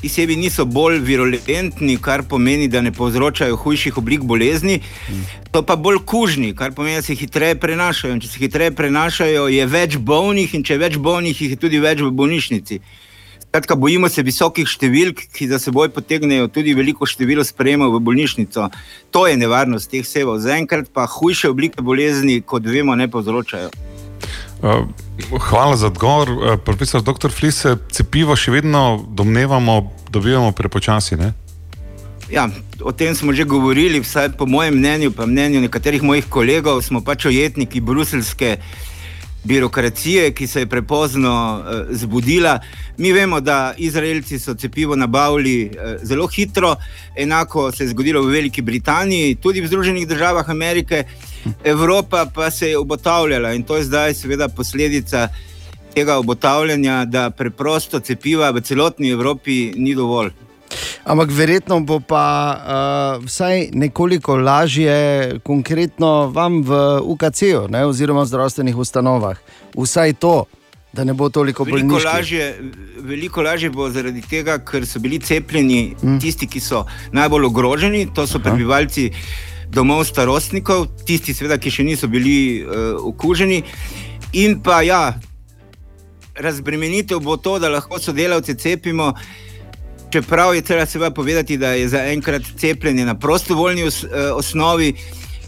Ti 0.00 0.08
sebi 0.08 0.36
niso 0.36 0.64
bolj 0.64 0.98
virulentni, 0.98 1.96
kar 2.00 2.22
pomeni, 2.22 2.68
da 2.68 2.80
ne 2.80 2.92
povzročajo 2.92 3.56
hujših 3.56 3.98
oblik 3.98 4.20
bolezni, 4.20 4.80
to 5.50 5.62
pa 5.62 5.76
bolj 5.76 5.98
kužni, 6.06 6.54
kar 6.54 6.72
pomeni, 6.72 6.96
da 6.96 7.02
se 7.02 7.14
hitreje 7.14 7.54
prenašajo. 7.60 8.14
In 8.14 8.20
če 8.20 8.28
se 8.28 8.38
hitreje 8.38 8.70
prenašajo, 8.70 9.48
je 9.48 9.66
več 9.66 9.96
bolnih, 9.96 10.54
in 10.54 10.62
če 10.62 10.74
je 10.74 10.78
več 10.78 10.96
bolnih, 10.96 11.40
jih 11.40 11.50
je 11.50 11.56
tudi 11.56 11.80
več 11.82 12.00
v 12.00 12.10
bolnišnici. 12.10 12.80
Skratka, 13.58 13.74
bojimo 13.74 14.06
se 14.06 14.22
visokih 14.22 14.68
številk, 14.70 15.24
ki 15.34 15.48
za 15.50 15.58
seboj 15.58 15.88
potegnejo 15.90 16.46
tudi 16.46 16.76
veliko 16.78 17.08
število 17.10 17.42
sprejemov 17.42 17.90
v 17.96 18.00
bolnišnico. 18.06 18.68
To 19.10 19.22
je 19.26 19.34
nevarnost 19.34 19.90
teh 19.90 20.06
sevov. 20.06 20.38
Zaenkrat 20.44 20.92
pa 20.94 21.08
hujše 21.10 21.50
oblike 21.50 21.82
bolezni, 21.82 22.36
kot 22.38 22.62
vemo, 22.62 22.94
ne 22.94 23.08
povzročajo. 23.10 23.72
Uh, 24.62 24.86
hvala 25.48 25.74
za 25.74 25.90
odgovor, 25.90 26.30
uh, 26.30 26.54
profesor 26.62 27.02
dr. 27.02 27.34
Flise. 27.34 27.74
Cepivo 27.90 28.38
še 28.38 28.54
vedno 28.54 29.02
domnevamo, 29.10 29.80
dobivamo 30.06 30.54
prepočasi. 30.54 31.18
Ne? 31.18 31.32
Ja, 32.30 32.46
o 32.78 32.94
tem 32.94 33.18
smo 33.18 33.34
že 33.34 33.42
govorili, 33.42 33.98
vsaj 34.06 34.36
po 34.38 34.46
mojem 34.46 34.78
mnenju, 34.78 35.10
pa 35.18 35.26
mnenju 35.26 35.66
nekaterih 35.66 36.06
mojih 36.06 36.30
kolegov, 36.30 36.78
smo 36.86 37.02
pač 37.02 37.26
ojetniki 37.26 37.82
bruselske 37.82 38.60
birokracije, 39.44 40.32
ki 40.32 40.46
se 40.46 40.60
je 40.60 40.66
prepozno 40.66 41.62
uh, 41.62 41.86
zbudila. 41.90 42.58
Mi 42.96 43.12
vemo, 43.12 43.40
da 43.40 43.74
Izraelci 43.78 44.38
so 44.38 44.54
cepivo 44.54 44.96
nabavili 44.96 45.70
uh, 45.70 46.02
zelo 46.02 46.26
hitro, 46.26 46.76
enako 47.16 47.72
se 47.72 47.84
je 47.84 47.88
zgodilo 47.88 48.22
v 48.22 48.32
Veliki 48.32 48.62
Britaniji, 48.62 49.34
tudi 49.34 49.60
v 49.60 49.66
Združenih 49.66 50.08
državah 50.08 50.50
Amerike. 50.50 51.04
Evropa 51.64 52.26
pa 52.34 52.50
se 52.50 52.68
je 52.68 52.78
obotavljala 52.78 53.52
in 53.52 53.62
to 53.62 53.76
je 53.76 53.84
zdaj, 53.84 54.14
seveda, 54.14 54.48
posledica 54.48 55.28
tega 55.94 56.18
obotavljanja, 56.18 57.04
da 57.04 57.30
preprosto 57.30 58.00
cepiva 58.00 58.50
v 58.50 58.60
celotni 58.60 59.10
Evropi 59.10 59.72
ni 59.76 59.94
dovolj. 59.94 60.47
Ampak 61.04 61.30
verjetno 61.32 61.80
bo 61.80 62.00
pa 62.00 62.26
uh, 63.18 63.24
vsaj 63.24 63.70
nekoliko 63.72 64.36
lažje, 64.36 65.40
konkretno 65.44 66.28
vam 66.34 66.62
v 66.62 67.00
UKC-u, 67.02 67.66
oziroma 67.88 68.22
v 68.22 68.30
zdravstvenih 68.32 68.76
ustanovah. 68.76 69.40
Vsaj 69.76 70.12
to, 70.20 70.44
da 70.92 71.04
ne 71.04 71.14
bo 71.14 71.28
toliko 71.28 71.64
bolniških. 71.64 72.04
lažje. 72.04 72.60
Veliko 73.00 73.42
lažje 73.42 73.70
bo 73.70 73.90
zaradi 73.90 74.22
tega, 74.22 74.58
ker 74.58 74.86
so 74.86 74.98
bili 74.98 75.18
cepljeni 75.18 75.94
mm. 76.02 76.18
tisti, 76.20 76.46
ki 76.46 76.60
so 76.60 76.84
najbolj 77.12 77.46
ogroženi, 77.46 78.08
to 78.14 78.26
so 78.26 78.38
prebivalci 78.38 79.10
domov 79.68 80.04
starostnikov, 80.04 80.86
tisti, 81.06 81.34
seveda, 81.34 81.58
ki 81.60 81.70
še 81.70 81.84
niso 81.84 82.08
bili 82.08 82.64
uh, 82.64 82.96
okuženi. 83.04 83.62
In 84.32 84.60
pa 84.64 84.82
ja, 84.82 85.02
razbremenitev 86.36 87.20
bo 87.20 87.36
to, 87.36 87.58
da 87.58 87.68
lahko 87.68 88.00
sodelavce 88.00 88.54
cepimo. 88.54 89.12
Čeprav 90.10 90.54
je 90.54 90.62
treba 90.62 90.86
seveda 90.86 91.10
povedati, 91.10 91.56
da 91.56 91.72
je 91.72 91.88
zaenkrat 91.88 92.42
cepljenje 92.56 93.04
na 93.04 93.14
prostovoljni 93.14 93.82
os, 93.82 94.04
eh, 94.04 94.08
osnovi 94.32 94.94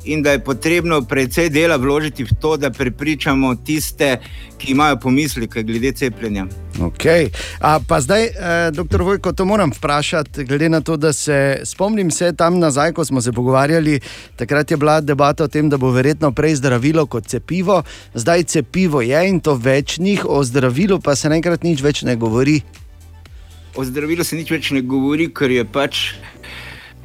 in 0.04 0.22
da 0.22 0.32
je 0.32 0.44
potrebno 0.44 1.02
precej 1.02 1.48
dela 1.48 1.76
vložiti 1.76 2.24
v 2.24 2.28
to, 2.40 2.56
da 2.56 2.70
prepričamo 2.70 3.54
tiste, 3.54 4.18
ki 4.58 4.72
imajo 4.72 4.96
pomisleke 4.96 5.62
glede 5.62 5.92
cepljenja. 5.92 6.46
Okay. 6.78 7.28
A, 7.60 7.80
pa 7.88 8.00
zdaj, 8.00 8.24
eh, 8.24 8.32
doktor 8.72 9.02
Vojko, 9.02 9.32
to 9.32 9.44
moram 9.44 9.72
vprašati, 9.72 10.44
glede 10.44 10.68
na 10.68 10.80
to, 10.80 10.96
da 10.96 11.12
se 11.12 11.60
spomnim 11.64 12.10
se 12.10 12.32
tam 12.36 12.58
nazaj, 12.58 12.92
ko 12.92 13.04
smo 13.04 13.20
se 13.20 13.32
pogovarjali, 13.32 14.00
takrat 14.36 14.70
je 14.70 14.76
bila 14.76 15.00
debata 15.00 15.44
o 15.44 15.48
tem, 15.48 15.68
da 15.68 15.76
bo 15.76 15.90
verjetno 15.90 16.32
prej 16.32 16.54
zdravilo 16.54 17.06
kot 17.06 17.26
cepivo, 17.26 17.82
zdaj 18.14 18.44
cepivo 18.44 19.00
je 19.00 19.28
in 19.28 19.40
to 19.40 19.54
več 19.54 19.98
njih, 19.98 20.24
o 20.28 20.44
zdravilu 20.44 21.00
pa 21.00 21.16
se 21.16 21.28
naenkrat 21.28 21.62
nič 21.62 21.82
več 21.82 22.02
ne 22.02 22.16
govori. 22.16 22.62
O 23.74 23.84
zdravilu 23.84 24.24
se 24.24 24.36
nič 24.36 24.50
več 24.50 24.70
ne 24.74 24.82
govori, 24.82 25.28
ker 25.30 25.50
je 25.50 25.64
pač 25.64 26.14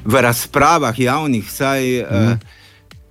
v 0.06 0.22
razpravah 0.22 0.98
javnih, 1.00 1.46
vsaj 1.46 1.82
mm. 2.02 2.32
uh, 2.34 2.64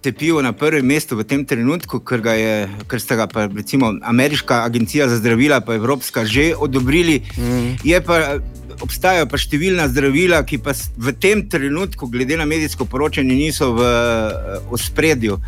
cepivo 0.05 0.43
na 0.43 0.53
prvem 0.53 0.87
mestu 0.87 1.17
v 1.17 1.25
tem 1.25 1.45
trenutku, 1.47 2.01
ker, 2.05 2.21
je, 2.35 2.69
ker 2.91 3.01
sta 3.01 3.17
ga 3.19 3.27
pa, 3.31 3.47
recimo 3.49 3.95
Ameriška 4.03 4.63
agencija 4.65 5.09
za 5.09 5.17
zdravila 5.23 5.63
in 5.65 5.73
Evropska 5.75 6.25
že 6.25 6.53
odobrili. 6.57 7.23
Mm. 7.39 7.81
Pa, 8.07 8.39
obstajajo 8.83 9.31
pa 9.31 9.39
številna 9.39 9.87
zdravila, 9.89 10.43
ki 10.43 10.59
pa 10.59 10.75
v 10.75 11.15
tem 11.15 11.47
trenutku, 11.49 12.11
glede 12.11 12.37
na 12.37 12.45
medijsko 12.45 12.85
poročanje, 12.91 13.35
niso 13.35 13.71
v 13.75 13.81
uh, 13.81 14.75
ospredju. 14.75 15.39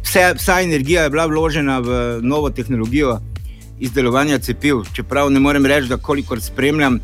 Vse, 0.00 0.32
vsa 0.40 0.62
energija 0.64 1.04
je 1.04 1.12
bila 1.12 1.28
vložena 1.28 1.80
v 1.84 2.20
novo 2.24 2.50
tehnologijo 2.50 3.20
izdelovanja 3.80 4.38
cepiv. 4.38 4.84
Čeprav 4.96 5.30
ne 5.30 5.40
morem 5.40 5.66
reči, 5.66 5.88
da 5.88 6.00
kolikor 6.00 6.40
spremljam, 6.40 7.00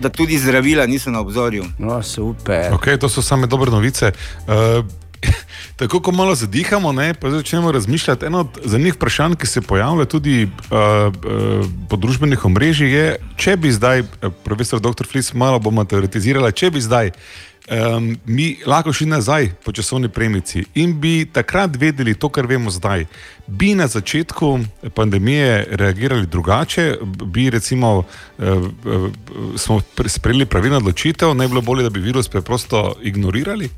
da 0.00 0.08
tudi 0.08 0.38
zdravila 0.38 0.86
niso 0.86 1.10
na 1.10 1.20
obzorju. 1.20 1.64
No, 1.78 2.02
super. 2.02 2.72
Okay, 2.72 2.98
to 2.98 3.08
so 3.08 3.22
same 3.22 3.46
dobre 3.46 3.70
novice. 3.70 4.12
Uh, 4.46 4.84
Tako, 5.78 6.00
ko 6.00 6.12
malo 6.12 6.34
zadihamo, 6.34 6.92
ne, 6.92 7.14
pa 7.14 7.30
začnemo 7.30 7.72
razmišljati. 7.72 8.26
Eno 8.26 8.40
od 8.40 8.58
zanimivih 8.64 8.94
vprašanj, 8.94 9.34
ki 9.34 9.46
se 9.46 9.60
pojavlja 9.60 10.04
tudi 10.04 10.44
uh, 10.44 10.50
uh, 10.70 11.66
po 11.88 11.96
družbenih 11.96 12.44
omrežjih, 12.44 12.92
je, 12.92 13.16
če 13.36 13.56
bi 13.56 13.72
zdaj, 13.72 14.02
profesor 14.44 14.80
Dr. 14.80 15.06
Flis, 15.06 15.32
malo 15.34 15.58
bomo 15.58 15.84
teoretizirali, 15.84 16.52
če 16.52 16.70
bi 16.70 16.80
zdaj 16.80 17.10
um, 17.70 18.16
mi 18.26 18.56
lahko 18.66 18.92
šli 18.92 19.06
nazaj 19.06 19.50
po 19.64 19.72
časovni 19.72 20.08
premici 20.08 20.64
in 20.74 21.00
bi 21.00 21.26
takrat 21.32 21.76
vedeli 21.76 22.14
to, 22.14 22.28
kar 22.28 22.46
vemo 22.46 22.70
zdaj, 22.70 23.06
bi 23.46 23.74
na 23.74 23.86
začetku 23.86 24.58
pandemije 24.94 25.66
reagirali 25.70 26.26
drugače, 26.26 26.94
bi 27.24 27.50
recimo 27.50 27.98
uh, 27.98 28.46
uh, 29.66 29.82
sprejeli 30.06 30.46
pravilno 30.46 30.76
odločitev, 30.76 31.34
ne 31.34 31.46
bi 31.46 31.48
bilo 31.48 31.60
bolje, 31.60 31.82
da 31.82 31.90
bi 31.90 32.00
virus 32.00 32.28
preprosto 32.28 32.94
ignorirali. 33.02 33.68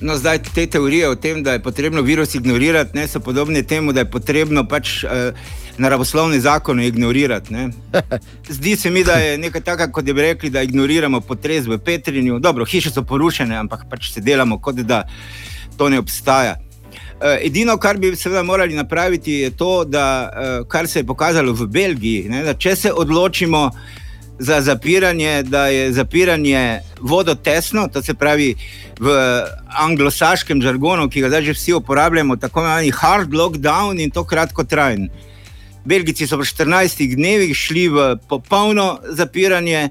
No, 0.00 0.16
zdaj 0.16 0.38
te 0.54 0.66
teorije 0.66 1.08
o 1.08 1.14
tem, 1.14 1.42
da 1.42 1.52
je 1.52 1.62
potrebno 1.62 2.02
virus 2.02 2.34
ignorirati, 2.34 2.96
ne, 2.96 3.08
so 3.08 3.20
podobne 3.20 3.62
temu, 3.62 3.92
da 3.92 4.00
je 4.00 4.10
potrebno 4.10 4.64
pač 4.68 5.04
eh, 5.04 5.32
naravoslovne 5.80 6.40
zakone 6.40 6.86
ignorirati. 6.86 7.52
Ne. 7.52 7.68
Zdi 8.48 8.76
se 8.76 8.90
mi, 8.90 9.04
da 9.04 9.12
je 9.12 9.38
nekaj 9.38 9.60
takega, 9.60 9.92
kot 9.92 10.04
bi 10.04 10.22
rekli, 10.22 10.50
da 10.50 10.62
ignoriramo 10.62 11.20
potres 11.20 11.66
v 11.66 11.78
Petrinju. 11.78 12.38
Dobro, 12.38 12.64
hiše 12.64 12.90
so 12.90 13.02
porušene, 13.02 13.56
ampak 13.56 13.86
pač 13.90 14.12
se 14.12 14.20
delamo, 14.20 14.60
kot 14.60 14.82
da 14.84 15.04
to 15.76 15.88
ne 15.88 15.98
obstaja. 15.98 16.56
Eh, 17.20 17.46
edino, 17.46 17.76
kar 17.76 17.96
bi 17.96 18.14
seveda 18.16 18.42
morali 18.42 18.74
napraviti, 18.74 19.32
je 19.32 19.50
to, 19.50 19.84
da 19.84 20.04
eh, 20.32 20.60
kar 20.68 20.88
se 20.88 20.98
je 20.98 21.06
pokazalo 21.06 21.52
v 21.52 21.66
Belgiji, 21.66 22.28
ne, 22.28 22.44
da 22.44 22.54
če 22.54 22.76
se 22.76 22.92
odločimo 22.92 23.70
za 24.38 24.60
zapiranje, 24.60 25.42
da 25.42 25.66
je 25.66 25.92
zapiranje 25.92 26.80
vodotesno, 27.00 27.88
to 27.92 28.02
se 28.02 28.14
pravi 28.14 28.54
v 29.00 29.16
anglosaškem 29.84 30.62
žargonu, 30.62 31.08
ki 31.08 31.20
ga 31.20 31.28
zdaj 31.28 31.42
že 31.42 31.56
vsi 31.56 31.72
uporabljamo, 31.76 32.36
tako 32.36 32.60
imenovani 32.60 32.90
hard 32.90 33.34
lockdown 33.34 34.00
in 34.00 34.10
to 34.10 34.24
kratkotrajen. 34.24 35.10
Belgijci 35.84 36.26
so 36.26 36.36
v 36.36 36.44
14 36.44 37.14
dnevih 37.16 37.56
šli 37.56 37.88
v 37.88 38.16
popolno 38.28 38.98
zapiranje, 39.10 39.90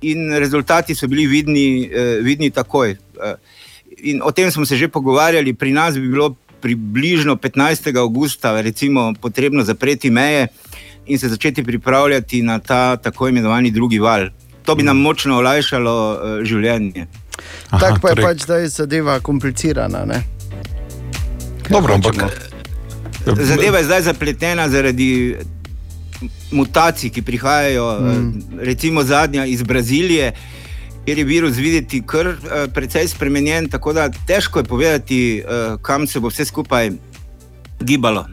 in 0.00 0.38
rezultati 0.38 0.94
so 0.94 1.06
bili 1.06 1.26
vidni, 1.26 1.90
eh, 1.92 2.18
vidni 2.22 2.50
takoj. 2.50 2.90
Eh, 2.90 3.34
in 3.98 4.20
o 4.22 4.32
tem 4.32 4.50
smo 4.50 4.66
se 4.66 4.76
že 4.76 4.88
pogovarjali, 4.88 5.54
pri 5.54 5.72
nas 5.72 5.94
bi 5.94 6.08
bilo 6.08 6.36
približno 6.60 7.36
15. 7.36 7.96
augusta, 7.96 8.60
recimo, 8.60 9.14
potrebno 9.20 9.64
zapreti 9.64 10.10
meje 10.10 10.48
in 11.06 11.18
se 11.18 11.28
začeti 11.28 11.64
pripravljati 11.64 12.42
na 12.42 12.58
ta 12.58 12.96
tako 12.96 13.28
imenovani 13.28 13.70
drugi 13.70 13.98
val. 13.98 14.28
To 14.64 14.74
bi 14.74 14.82
nam 14.82 14.98
močno 14.98 15.36
olajšalo 15.36 16.12
uh, 16.12 16.44
življenje. 16.44 17.06
Tako 17.70 18.00
pa 18.00 18.08
je 18.08 18.14
torej... 18.14 18.24
pač 18.24 18.42
zdaj 18.42 18.66
zadeva 18.68 19.20
komplicirana. 19.20 20.04
Ne? 20.04 20.22
Dobro, 21.70 21.94
ampak. 21.94 22.50
Zadeva 23.26 23.78
je 23.78 23.84
zdaj 23.84 24.02
zapletena 24.02 24.68
zaradi 24.68 25.36
mutacij, 26.50 27.10
ki 27.10 27.22
prihajajo, 27.22 27.86
mm. 28.00 28.32
recimo 28.58 29.04
zadnja 29.04 29.44
iz 29.46 29.62
Brazilije, 29.62 30.32
kjer 31.04 31.18
je 31.18 31.24
virus 31.24 31.56
videti 31.56 32.02
kar 32.06 32.26
uh, 32.26 32.36
precej 32.74 33.08
spremenjen. 33.08 33.68
Tako 33.68 33.92
da 33.92 34.08
težko 34.26 34.58
je 34.58 34.64
povedati, 34.64 35.42
uh, 35.42 35.80
kam 35.82 36.06
se 36.06 36.20
bo 36.20 36.28
vse 36.28 36.44
skupaj 36.44 36.90
gibalo. 37.80 38.26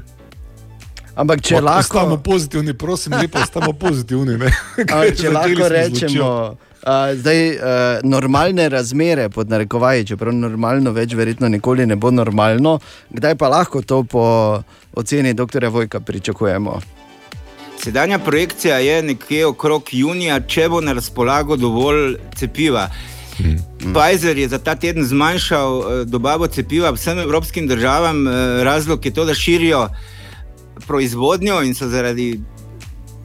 Ampak 1.16 1.44
če 1.46 1.58
Od, 1.60 1.64
lahko. 1.64 1.98
Ostamo 2.00 2.18
pozitivni, 2.18 2.74
prosim, 2.74 3.14
lepo, 3.14 3.40
ostamo 3.40 3.74
pozitivni. 3.86 4.38
Ampak, 4.42 5.14
če 5.20 5.30
lahko 5.30 5.68
rečemo, 5.70 6.30
uh, 6.58 7.14
da 7.22 7.36
je 7.36 7.52
uh, 7.54 8.02
normalne 8.08 8.66
razmere, 8.70 9.30
pod 9.30 9.50
narekovaji, 9.54 10.08
čeprav 10.14 10.34
normalno 10.34 10.94
več, 10.96 11.14
verjetno 11.14 11.52
nikoli 11.54 11.86
ne 11.86 11.96
bo 11.96 12.12
normalno, 12.12 12.80
kdaj 13.14 13.38
pa 13.38 13.52
lahko 13.54 13.84
to 13.86 14.04
po 14.10 14.26
oceni 14.98 15.34
dr. 15.38 15.70
Vojka 15.70 16.02
pričakujemo? 16.02 16.80
Sedanja 17.84 18.18
projekcija 18.20 18.78
je 18.80 19.02
nekje 19.04 19.46
okrog 19.46 19.90
junija, 19.92 20.40
če 20.48 20.70
bo 20.72 20.80
na 20.82 20.94
razpolago 20.96 21.58
dovolj 21.60 22.16
cepiva. 22.40 22.88
Hmm. 23.38 23.58
Pfizer 23.82 24.38
je 24.38 24.48
za 24.48 24.60
ta 24.62 24.76
teden 24.78 25.06
zmanjšal 25.06 25.78
uh, 25.78 25.86
dobavo 26.10 26.48
cepiva 26.48 26.94
vsem 26.96 27.22
evropskim 27.22 27.70
državam, 27.70 28.26
uh, 28.26 28.64
razlog 28.66 29.06
je 29.06 29.14
to, 29.14 29.26
da 29.30 29.38
širijo 29.38 29.88
proizvodnjo 30.88 31.62
in 31.64 31.76
so 31.76 31.88
zaradi 31.90 32.42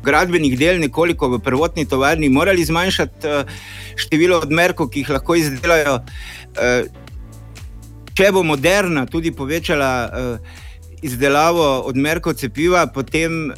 gradbenih 0.04 0.58
del 0.58 0.80
nekoliko 0.80 1.28
v 1.28 1.40
prvotni 1.42 1.84
tovarni 1.88 2.28
morali 2.28 2.64
zmanjšati 2.64 3.26
uh, 3.26 3.50
število 3.96 4.40
odmerkov, 4.44 4.90
ki 4.90 5.02
jih 5.02 5.11
lahko 5.16 5.37
izdelajo. 5.37 5.98
Uh, 6.54 6.87
če 8.18 8.32
bo 8.34 8.42
moderna 8.42 9.06
tudi 9.06 9.32
povečala 9.34 9.90
uh, 10.06 10.62
izdelavo 11.02 11.66
odmerkov 11.87 12.38
cepiva, 12.38 12.87
potem 12.94 13.52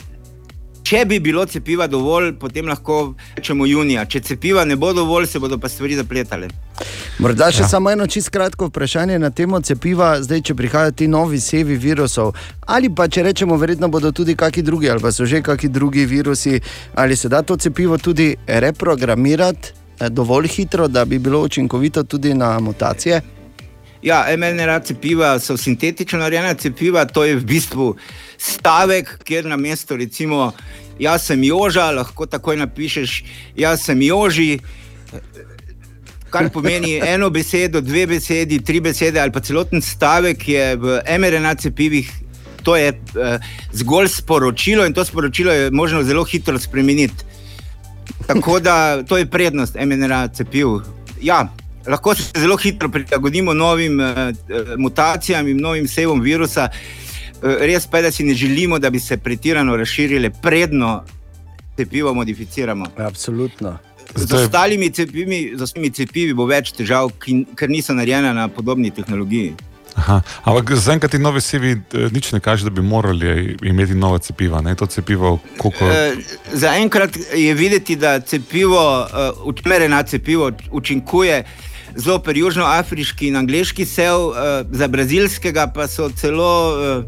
če 0.85 1.05
bi 1.09 1.21
bilo 1.23 1.45
cepiva 1.47 1.87
dovolj, 1.87 2.35
potem 2.41 2.69
lahko 2.69 3.15
rečemo 3.37 3.69
junija. 3.69 4.05
Če 4.05 4.21
cepiva 4.33 4.65
ne 4.65 4.77
bo 4.77 4.93
dovolj, 4.97 5.29
se 5.31 5.41
bodo 5.41 5.59
pa 5.61 5.69
stvari 5.69 5.97
zapletale. 5.97 6.51
Morda 7.19 7.51
še 7.53 7.63
ja. 7.63 7.69
samo 7.69 7.91
eno 7.91 8.07
čisto 8.07 8.31
kratko 8.31 8.71
vprašanje 8.71 9.19
na 9.19 9.31
temo 9.31 9.61
cepiva, 9.61 10.15
zdaj, 10.23 10.41
če 10.49 10.55
prihajajo 10.57 10.95
ti 10.97 11.09
novi 11.09 11.41
sevi 11.41 11.77
virusov, 11.77 12.33
ali 12.67 12.89
pa 12.89 13.09
če 13.09 13.23
rečemo, 13.29 13.59
verjetno 13.61 13.89
bodo 13.89 14.13
tudi 14.13 14.37
kakšni 14.37 14.65
drugi, 14.65 14.91
ali 14.91 15.05
pa 15.05 15.13
so 15.13 15.27
že 15.27 15.43
kakšni 15.43 15.69
drugi 15.69 16.07
virusi, 16.07 16.61
ali 16.95 17.17
se 17.17 17.29
da 17.29 17.43
to 17.43 17.57
cepivo 17.57 17.99
tudi 17.99 18.33
reprogramirati 18.47 19.75
eh, 20.01 20.09
dovolj 20.09 20.49
hitro, 20.49 20.89
da 20.89 21.05
bi 21.05 21.19
bilo 21.19 21.43
učinkovito 21.45 22.05
tudi 22.05 22.35
na 22.35 22.59
mutacije? 22.61 23.21
Ja, 24.03 24.25
mRNA 24.37 24.81
cepiva 24.81 25.35
so 25.39 25.59
sintetično 25.61 26.19
narejena 26.19 26.55
cepiva, 26.55 27.05
to 27.05 27.25
je 27.25 27.37
v 27.37 27.45
bistvu 27.45 27.97
stavek, 28.39 29.19
kjer 29.25 29.45
na 29.45 29.57
mesto 29.61 29.97
recimo 29.97 30.53
jaz 31.01 31.27
sem 31.27 31.45
Joža, 31.45 31.91
lahko 31.91 32.27
takoj 32.27 32.57
napišeš 32.57 33.25
jaz 33.57 33.85
sem 33.85 34.03
Joži. 34.03 34.61
Kar 36.31 36.51
pomeni 36.51 37.01
eno 37.05 37.31
besedo, 37.31 37.81
dve 37.81 38.07
besedi, 38.07 38.61
tri 38.65 38.81
besede 38.81 39.21
ali 39.21 39.33
pa 39.33 39.41
celoten 39.41 39.83
stavek 39.83 40.49
je 40.49 40.77
v 40.77 41.01
mRNA 41.19 41.55
cepivih. 41.55 42.11
To 42.63 42.77
je 42.77 42.93
uh, 42.93 43.41
zgolj 43.73 44.09
sporočilo 44.09 44.87
in 44.87 44.95
to 44.95 45.05
sporočilo 45.05 45.53
je 45.53 45.71
možno 45.71 46.03
zelo 46.03 46.25
hitro 46.25 46.59
spremeniti. 46.59 47.25
Tako 48.27 48.61
da 48.61 49.03
to 49.03 49.19
je 49.19 49.27
prednost 49.27 49.75
mRNA 49.75 50.29
cepiv. 50.29 50.67
Ja, 51.23 51.49
lahko 51.87 52.15
se 52.15 52.23
zelo 52.37 52.57
hitro 52.57 52.89
prilagodimo 52.89 53.55
novim 53.55 54.01
uh, 54.01 54.17
mutacijam 54.79 55.49
in 55.49 55.61
novim 55.61 55.89
sevom 55.89 56.21
virusa. 56.21 56.69
Uh, 57.43 57.55
res 57.61 57.87
pa 57.87 57.99
je, 57.99 58.03
da 58.03 58.11
si 58.11 58.25
ne 58.25 58.35
želimo, 58.35 58.79
da 58.79 58.91
bi 58.91 59.01
se 59.01 59.17
pretirano 59.17 59.77
razširile, 59.77 60.31
predno 60.43 61.05
cepivo 61.77 62.15
modificiramo. 62.15 62.87
Absolutno. 62.97 63.79
Z 64.15 64.33
ostalimi 64.33 64.91
cepivi, 64.91 65.53
z 65.57 65.63
ostalimi 65.63 65.91
cepivi 65.91 66.35
bo 66.35 66.47
več 66.51 66.73
težav, 66.77 67.13
ki, 67.23 67.45
ker 67.57 67.71
niso 67.71 67.95
narejene 67.95 68.33
na 68.35 68.49
podobni 68.49 68.91
tehnologiji. 68.91 69.55
Aha. 70.01 70.21
Ampak 70.47 70.73
zaenkrat 70.79 71.13
ti 71.13 71.19
novi 71.19 71.41
sevi 71.43 71.75
nič 72.15 72.31
ne 72.33 72.41
kaže, 72.41 72.65
da 72.65 72.71
bi 72.71 72.83
morali 72.83 73.57
imeti 73.63 73.95
nova 73.95 74.19
cepiva. 74.19 74.61
Ne? 74.63 74.75
To 74.79 74.87
cepivo, 74.87 75.39
koliko... 75.59 75.85
e, 75.91 76.15
zaenkrat 76.53 77.19
je 77.35 77.55
videti, 77.55 77.97
da 77.97 78.21
cepivo, 78.21 79.07
učmerjeno 79.45 80.03
cepivo, 80.03 80.53
učinkuje 80.71 81.45
zelo 81.97 82.19
pri 82.19 82.41
južnoafriški 82.41 83.29
in 83.29 83.37
angliški 83.37 83.85
sev, 83.85 84.29
uh, 84.29 84.37
za 84.71 84.89
brazilskega 84.89 85.67
pa 85.75 85.89
so 85.89 86.11
celo 86.11 86.51
uh, 86.71 87.05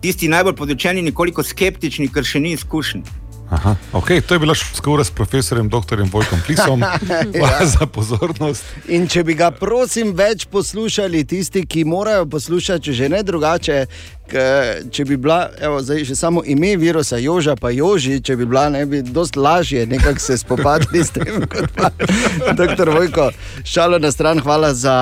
tisti 0.00 0.28
najbolj 0.28 0.54
podočeni 0.56 1.02
nekoliko 1.02 1.42
skeptični, 1.42 2.08
ker 2.12 2.24
še 2.24 2.40
ni 2.40 2.52
izkušen. 2.56 3.02
Aha, 3.50 3.76
okay. 3.92 4.20
To 4.20 4.34
je 4.34 4.38
bila 4.38 4.54
šolska 4.54 4.90
ura 4.90 5.04
s 5.04 5.10
profesorjem 5.10 5.68
dr. 5.68 6.02
Vojkom 6.12 6.40
Flisom. 6.46 6.82
Hvala 7.38 7.66
za 7.66 7.86
pozornost. 7.86 8.64
In 8.88 9.08
če 9.08 9.24
bi 9.24 9.34
ga, 9.34 9.50
prosim, 9.50 10.12
več 10.16 10.44
poslušali 10.52 11.24
tisti, 11.24 11.64
ki 11.66 11.84
morajo 11.88 12.26
poslušati, 12.26 12.84
če 12.84 12.92
že 12.92 13.08
ne 13.08 13.22
drugače. 13.22 13.86
Če 14.92 15.04
bi 15.08 15.16
bila, 15.16 15.48
evo, 15.60 15.78
zdaj, 15.80 16.02
že 16.04 16.14
samo 16.14 16.42
ime 16.44 16.74
virusa, 16.76 17.16
Joža, 17.16 17.54
pa 17.56 17.70
Joži, 17.72 18.18
če 18.20 18.36
bi 18.36 18.44
bila, 18.44 18.66
ne 18.68 18.84
bi 18.86 19.00
dosti 19.02 19.40
lažje 19.40 19.86
nekako 19.86 20.20
se 20.20 20.36
spopadli 20.38 21.00
s 21.04 21.16
tem, 21.16 21.46
kot 21.48 21.72
pa 21.72 21.88
doktor 22.52 22.92
Vojko. 22.92 23.30
Šalo 23.64 23.98
na 23.98 24.12
stran, 24.12 24.44
hvala 24.44 24.74
za 24.74 24.98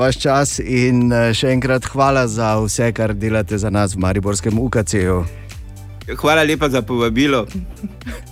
vaš 0.00 0.22
čas 0.24 0.56
in 0.64 1.12
še 1.36 1.52
enkrat 1.52 1.84
hvala 1.92 2.24
za 2.24 2.56
vse, 2.64 2.88
kar 2.96 3.12
delate 3.12 3.60
za 3.60 3.68
nas 3.68 3.92
v 3.92 4.06
Mariborskem 4.08 4.56
UKC-ju. 4.56 5.41
Hvala 6.16 6.42
lepa 6.42 6.68
za 6.68 6.82
povabilo. 6.82 7.46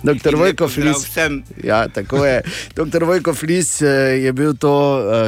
Doktor 0.03 0.35
Vojko 0.35 0.67
Flis. 0.67 1.07
Ja, 1.63 1.87
tako 1.87 2.25
je. 2.25 2.41
Doktor 2.75 3.03
Vojko 3.03 3.33
Flis 3.33 3.81
je 4.21 4.33
bil 4.33 4.53
to, 4.53 4.73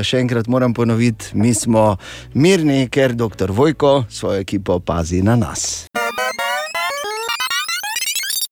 še 0.03 0.19
enkrat 0.19 0.47
moram 0.47 0.73
ponoviti, 0.73 1.32
mi 1.34 1.53
smo 1.53 1.97
mirni, 2.34 2.89
ker 2.89 3.13
doktor 3.15 3.51
Vojko 3.51 4.03
svojo 4.10 4.39
ekipo 4.39 4.79
pazi 4.79 5.21
na 5.21 5.36
nas. 5.36 5.88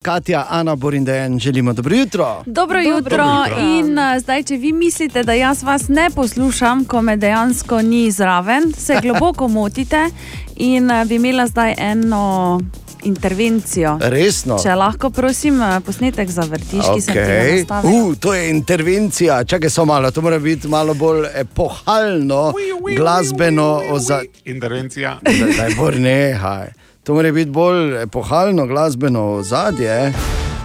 Katja, 0.02 0.46
Ana, 0.50 0.76
Borindejan, 0.76 1.40
želimo 1.40 1.74
dobro 1.74 1.96
jutro. 1.96 2.44
Dobro 2.46 2.80
jutro. 2.80 3.18
Dobro 3.18 3.24
jutro. 3.24 3.62
In 3.62 4.00
uh, 4.00 4.20
zdaj, 4.20 4.44
če 4.44 4.56
vi 4.58 4.72
mislite, 4.72 5.24
da 5.24 5.34
jaz 5.34 5.64
vas 5.64 5.88
ne 5.88 6.10
poslušam, 6.16 6.86
ko 6.86 7.02
me 7.02 7.18
dejansko 7.18 7.82
ni 7.82 8.12
zraven, 8.12 8.74
se 8.78 8.98
globoko 9.04 9.48
motite 9.48 10.10
in 10.56 10.92
uh, 10.92 11.08
bi 11.08 11.16
imela 11.16 11.48
zdaj 11.48 11.76
eno 11.78 12.62
intervencijo. 13.04 13.98
Resno. 14.02 14.58
Če 14.64 14.76
lahko, 14.76 15.10
prosim, 15.10 15.62
posnetek 15.86 16.30
zavrtiš, 16.30 16.84
okay. 16.84 16.96
ki 16.96 17.02
se 17.02 17.14
ti 17.14 17.64
zdi. 17.64 17.88
Uh, 17.88 18.16
to 18.20 18.34
je 18.34 18.50
intervencija, 18.50 19.44
čakaj 19.44 19.70
samo 19.70 19.94
malo, 19.94 20.12
to 20.12 20.22
mora 20.22 20.40
biti 20.40 20.68
malo 20.68 20.94
bolj 20.94 21.28
epohalno, 21.36 22.54
glasbeno 22.98 23.82
ozadje. 23.90 24.30
Intervencija. 24.46 25.18
Zdaj, 25.54 25.76
bor 25.78 26.00
nehaj. 26.00 26.72
To 27.04 27.14
mora 27.14 27.32
biti 27.32 27.52
bolj 27.52 28.02
epohalno, 28.04 28.68
glasbeno 28.68 29.32
ozadje. 29.32 30.14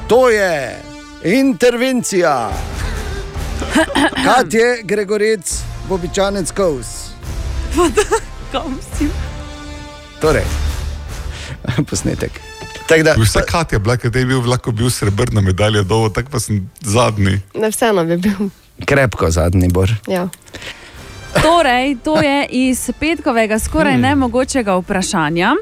To 0.09 0.29
je 0.31 0.83
intervencija. 1.25 2.51
Kaj 4.25 4.59
je 4.59 4.83
Gregorec, 4.83 5.63
običajnec 5.91 6.53
Kous? 6.53 6.87
Kam 8.53 8.79
si? 8.99 9.09
Torej 10.21 10.76
posnetek. 11.91 12.41
Da, 12.89 13.15
vse 13.19 13.43
kaj 13.49 13.65
je 13.73 13.79
bilo, 13.79 13.97
da 13.97 14.19
je 14.19 14.27
bil, 14.27 14.43
lahko 14.47 14.73
bil 14.73 14.91
srebrna 14.91 15.41
medalja, 15.41 15.83
dolgo, 15.83 16.09
tako 16.15 16.31
pa 16.31 16.41
sem 16.41 16.71
zadnji. 16.81 17.41
Ne, 17.55 17.71
vseeno 17.71 18.05
bi 18.05 18.17
bil. 18.17 18.51
Krepko 18.87 19.31
zadnji, 19.31 19.69
bor. 19.69 19.91
Ja. 20.07 20.29
Torej, 21.43 21.97
to 22.05 22.21
je 22.23 22.47
iz 22.51 22.91
petkovega 23.01 23.59
skoraj 23.59 23.93
hmm. 23.93 24.03
nemogočega 24.03 24.77
vprašanja. 24.77 25.55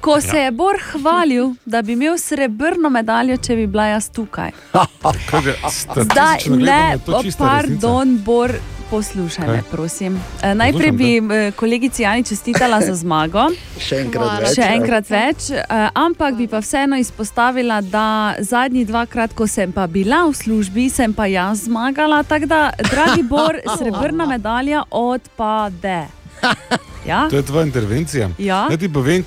Ko 0.00 0.20
se 0.20 0.38
je 0.38 0.50
Bor 0.50 0.76
hvalil, 0.92 1.54
da 1.64 1.82
bi 1.82 1.92
imel 1.92 2.18
srebrno 2.18 2.90
medaljo, 2.90 3.36
če 3.36 3.56
bi 3.56 3.66
bila 3.66 3.86
jaz 3.86 4.10
tukaj. 4.14 4.50
Zdaj, 6.10 6.46
ne, 6.48 6.98
pardon, 7.38 8.18
Bor, 8.24 8.52
poslušaj, 8.90 9.48
me, 9.48 9.62
prosim. 9.70 10.20
E, 10.42 10.54
najprej 10.54 10.92
bi 10.92 11.10
kolegici 11.56 12.02
Jani 12.02 12.24
čestitala 12.24 12.80
za 12.80 12.94
zmago. 12.94 13.48
Še 13.86 14.00
enkrat 14.06 14.40
več. 14.42 14.54
Še 14.54 14.70
enkrat 14.76 15.10
več 15.10 15.50
e, 15.50 15.60
ampak 15.94 16.36
bi 16.38 16.48
pa 16.50 16.62
vseeno 16.64 16.98
izpostavila, 17.00 17.80
da 17.80 18.34
zadnji 18.40 18.84
dvakrat, 18.88 19.34
ko 19.36 19.46
sem 19.46 19.72
pa 19.72 19.86
bila 19.86 20.24
v 20.28 20.34
službi, 20.34 20.88
sem 20.90 21.14
pa 21.14 21.28
jaz 21.30 21.66
zmagala. 21.66 22.22
Tako 22.26 22.50
da, 22.50 22.60
dragi 22.90 23.22
Bor, 23.26 23.60
srebrna 23.78 24.26
medalja 24.30 24.84
odpade. 24.90 26.04
Ja? 27.06 27.28
To 27.30 27.36
je 27.36 27.42
tvoja 27.42 27.66
intervencija. 27.66 28.30
Ja? 28.38 28.66
Ne 28.68 28.76
ti 28.76 28.92
povem, 28.92 29.24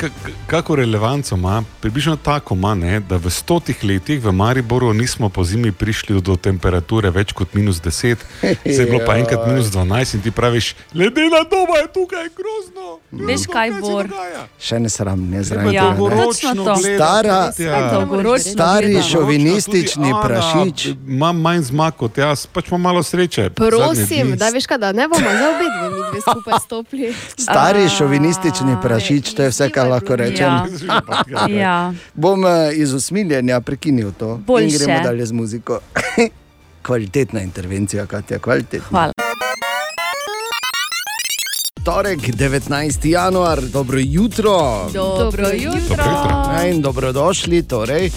kako 0.47 0.75
relevanco 0.75 1.35
ima. 1.35 1.63
Približno 1.81 2.15
tako 2.15 2.55
ima, 2.55 2.75
ne, 2.75 2.99
da 2.99 3.17
v 3.17 3.29
stotih 3.29 3.83
letih 3.83 4.23
v 4.23 4.31
Mariboru 4.31 4.93
nismo 4.93 5.29
po 5.29 5.43
zimi 5.43 5.71
prišli 5.71 6.21
do 6.21 6.35
temperature 6.35 7.09
več 7.09 7.33
kot 7.33 7.53
minus 7.53 7.81
10, 7.81 8.17
zdaj 8.41 8.57
je 8.83 8.85
bilo 8.85 8.99
pa 9.05 9.17
enkrat 9.17 9.47
minus 9.47 9.71
12 9.71 10.15
in 10.15 10.21
ti 10.21 10.31
praviš, 10.31 10.75
ledena 10.93 11.43
doba 11.51 11.79
je 11.79 11.87
tukaj 11.93 12.29
grozno. 12.35 12.99
Veš 13.11 13.47
kaj, 13.51 13.71
Bor? 13.81 14.09
Še 14.59 14.79
ne 14.79 14.89
sram, 14.89 15.23
ne 15.31 15.43
zraven. 15.43 15.73
Ja, 15.73 15.95
to. 15.95 16.75
Stara, 16.75 17.39
stari 18.39 19.01
šovinistični 19.11 20.13
prašič. 20.23 20.85
Imam 21.07 21.41
manj 21.41 21.69
zmag 21.71 21.95
kot 21.97 22.17
jaz, 22.17 22.45
pač 22.45 22.69
imam 22.69 22.81
malo 22.81 23.03
sreče. 23.03 23.49
Prosim, 23.55 24.35
da 24.37 24.51
veš 24.53 24.67
kaj, 24.69 24.81
da 24.83 24.91
ne 24.91 25.07
bomo 25.07 25.31
za 25.39 25.49
obe 25.49 25.69
dve 26.11 26.21
skupaj 26.21 26.53
stopili. 26.65 27.13
Stari 27.37 27.68
šovinistični 27.89 28.75
prašič, 28.81 29.33
to 29.33 29.43
je 29.43 29.49
vse, 29.49 29.69
kar 29.69 29.87
lahko 29.87 30.15
rečem. 30.15 30.53
Ja. 31.27 31.47
ja. 31.63 31.93
Bom 32.13 32.43
iz 32.73 32.93
usmiljenja 32.93 33.61
prekinil 33.61 34.11
to 34.11 34.37
Boljše. 34.47 34.65
in 34.65 34.77
gremo 34.77 34.99
dalje 35.03 35.25
z 35.25 35.31
muziko. 35.31 35.79
Kvalitetna 36.85 37.41
intervencija, 37.41 38.05
Katja, 38.05 38.39
kvalitetna. 38.39 38.87
Hvala. 38.89 39.28
Torek, 41.83 42.19
19. 42.19 43.05
januar, 43.05 43.61
dobro 43.61 43.99
jutro. 44.01 44.89
Dobro 44.93 45.47
jutro. 45.53 46.03
In 46.69 46.81
dobrodošli, 46.81 47.63
torej, 47.63 48.11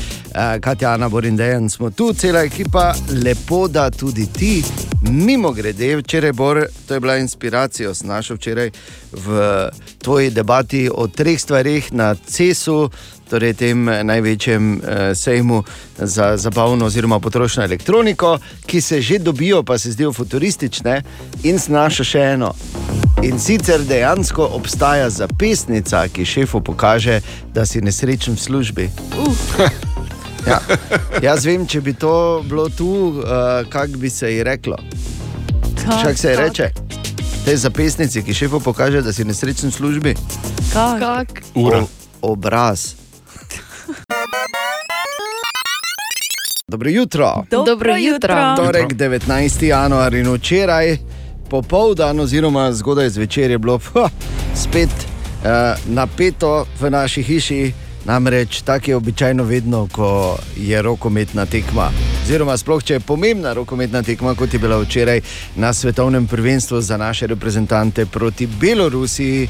Katja, 0.61 0.91
Ana, 0.91 1.09
Borindejan 1.09 1.71
smo 1.71 1.91
tu, 1.91 2.13
cela 2.13 2.43
ekipa, 2.43 2.95
lepo, 3.25 3.69
da 3.69 3.91
tudi 3.91 4.27
ti, 4.27 4.65
mimo 5.03 5.53
grede, 5.53 5.97
včeraj, 5.97 6.33
Bor, 6.33 6.67
to 6.89 6.95
je 6.95 7.01
bila 7.01 7.17
inspiracija, 7.17 7.95
sem 7.95 8.09
našel 8.09 8.37
včeraj 8.37 8.71
v 9.13 9.69
tvoji 10.03 10.31
debati 10.31 10.91
o 10.95 11.07
treh 11.07 11.41
stvarih 11.41 11.93
na 11.93 12.15
CES-u, 12.15 12.91
torej 13.33 13.55
tem 13.57 13.85
največjem 13.85 14.65
eh, 14.77 15.15
sejmu 15.15 15.63
za 15.99 16.37
zabavno 16.37 16.87
oziroma 16.87 17.21
potrošno 17.21 17.65
elektroniko, 17.65 18.39
ki 18.67 18.81
se 18.81 19.01
že 19.01 19.19
dobijo, 19.19 19.63
pa 19.63 19.79
se 19.79 19.93
zdijo 19.93 20.13
futuristične, 20.13 21.03
in 21.43 21.59
znaša 21.59 22.05
še 22.05 22.27
eno. 22.35 22.53
In 23.23 23.39
sicer 23.39 23.81
dejansko 23.89 24.49
obstaja 24.53 25.11
zapisnica, 25.11 26.05
ki 26.09 26.25
šefu 26.25 26.61
pokaže, 26.61 27.21
da 27.55 27.67
si 27.67 27.81
nesrečen 27.81 28.37
v 28.37 28.41
službi. 28.41 28.91
Uh. 29.17 29.41
Ja. 30.43 30.57
Jaz 31.23 31.45
vem, 31.47 31.63
če 31.71 31.79
bi 31.87 31.93
to 31.95 32.43
bilo 32.51 32.65
tu, 32.67 32.89
uh, 33.23 33.63
kako 33.71 34.01
bi 34.03 34.11
se 34.11 34.27
ji 34.33 34.43
reklo. 34.43 34.75
Kako 35.85 36.17
se 36.19 36.33
ji 36.33 36.37
reče? 36.37 36.67
Te 37.45 37.55
zapisnice, 37.57 38.25
ki 38.27 38.35
šefu 38.35 38.59
pokaže, 38.61 39.05
da 39.07 39.15
si 39.15 39.23
nesrečen 39.25 39.71
v 39.71 39.75
službi. 39.77 40.15
Kak? 40.73 40.99
Kak? 40.99 41.43
Ura. 41.55 41.85
O, 41.87 42.35
obraz. 42.35 43.02
Dobro 46.73 46.91
jutro. 46.91 47.45
Dobro 47.51 47.97
jutro. 47.97 48.55
Torek 48.57 48.93
19. 48.93 49.65
januar 49.65 50.15
in 50.15 50.35
včeraj 50.35 50.97
popoldan, 51.51 52.21
oziroma 52.21 52.73
zgodaj 52.73 53.09
zvečer 53.09 53.51
je 53.51 53.59
bilo 53.59 53.79
ha, 53.79 54.09
spet 54.63 54.89
uh, 54.89 55.49
napeto 55.87 56.67
v 56.81 56.91
naši 56.91 57.23
hiši. 57.23 57.73
Namreč 58.05 58.63
tako 58.63 58.91
je 58.91 58.97
običajno 58.97 59.45
vedno, 59.45 59.89
ko 59.93 60.39
je 60.57 60.83
rokometna 60.83 61.47
tekma. 61.47 61.91
Oziroma, 62.25 62.57
sploh 62.57 62.83
če 62.85 62.95
je 62.95 63.01
pomembna 63.01 63.53
rokometna 63.53 64.03
tekma, 64.03 64.35
kot 64.35 64.55
je 64.55 64.59
bila 64.59 64.79
včeraj 64.79 65.21
na 65.57 65.73
svetovnem 65.73 66.27
prvenstvu 66.27 66.81
za 66.81 66.97
naše 66.97 67.27
reprezentante 67.27 68.07
proti 68.07 68.47
Belorusiji. 68.47 69.49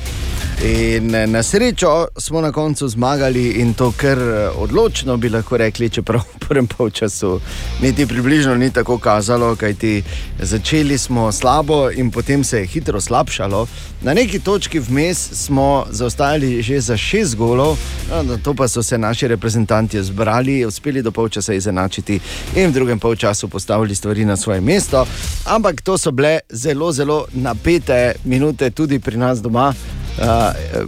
In 0.64 1.14
eh, 1.14 1.26
na 1.26 1.42
srečo 1.42 2.06
smo 2.16 2.40
na 2.40 2.52
koncu 2.52 2.88
zmagali 2.88 3.48
in 3.60 3.74
to 3.74 3.92
kar 3.96 4.18
eh, 4.18 4.48
odločno 4.56 5.16
bi 5.16 5.28
lahko 5.28 5.56
rekli, 5.56 5.90
čeprav 5.90 6.20
v 6.20 6.38
prvem 6.38 6.66
polčasu 6.66 7.40
niti 7.82 8.06
približno 8.06 8.54
ni 8.54 8.70
tako 8.70 8.98
kazalo, 8.98 9.56
kajti 9.56 10.02
začeli 10.40 10.98
smo 10.98 11.32
slabo 11.32 11.90
in 11.90 12.10
potem 12.10 12.44
se 12.44 12.58
je 12.58 12.66
hitro 12.66 13.00
slabšalo. 13.00 13.66
Na 14.02 14.14
neki 14.14 14.38
točki 14.38 14.78
vmes 14.78 15.18
smo 15.32 15.86
zaostajali 15.90 16.62
že 16.62 16.80
za 16.80 16.96
šest 16.96 17.36
golov, 17.36 17.78
no, 18.10 18.36
to 18.42 18.54
pa 18.54 18.68
so 18.68 18.82
se 18.82 18.98
naši 18.98 19.28
reprezentanti 19.28 20.02
zbrali, 20.02 20.66
uspeli 20.66 21.02
do 21.02 21.10
polčasa 21.10 21.54
izenačiti 21.54 22.20
in 22.56 22.70
v 22.70 22.72
drugem 22.72 22.98
polčasu 22.98 23.48
postavili 23.48 23.94
stvari 23.94 24.24
na 24.24 24.36
svoje 24.36 24.60
mesto. 24.60 25.06
Ampak 25.46 25.82
to 25.82 25.98
so 25.98 26.10
bile 26.10 26.40
zelo, 26.50 26.92
zelo 26.92 27.26
napete 27.32 28.14
minute 28.24 28.70
tudi 28.70 28.98
pri 28.98 29.16
nas 29.16 29.42
doma. 29.42 29.74
Uh, 30.12 30.26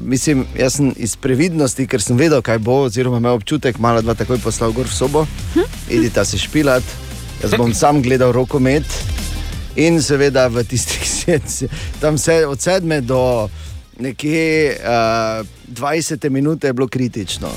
mislim, 0.02 0.46
jaz 0.58 0.74
sem 0.76 0.92
iz 0.96 1.16
previdnosti, 1.16 1.86
ker 1.86 2.02
sem 2.02 2.16
vedel, 2.16 2.42
kaj 2.44 2.58
bo, 2.58 2.82
oziroma 2.84 3.16
imel 3.16 3.38
občutek, 3.38 3.78
malo 3.78 4.02
dva 4.02 4.14
takoj 4.14 4.38
poslal 4.38 4.72
gor 4.72 4.84
v 4.84 4.92
sobo, 4.92 5.22
idite 5.88 6.24
se 6.24 6.38
špilat, 6.38 6.84
jaz 7.42 7.54
bom 7.56 7.72
sam 7.74 8.02
gledal 8.02 8.32
rokomet. 8.36 8.84
In 9.76 9.96
seveda 10.02 10.46
v 10.46 10.62
tistih 10.68 11.08
sedmih, 11.08 11.72
tam 12.02 12.18
se 12.18 12.44
od 12.46 12.60
sedme 12.60 13.00
do 13.00 13.48
nekje 13.98 14.76
uh, 14.80 15.46
20 15.68 16.28
minut 16.28 16.64
je 16.64 16.72
bilo 16.72 16.88
kritično. 16.88 17.48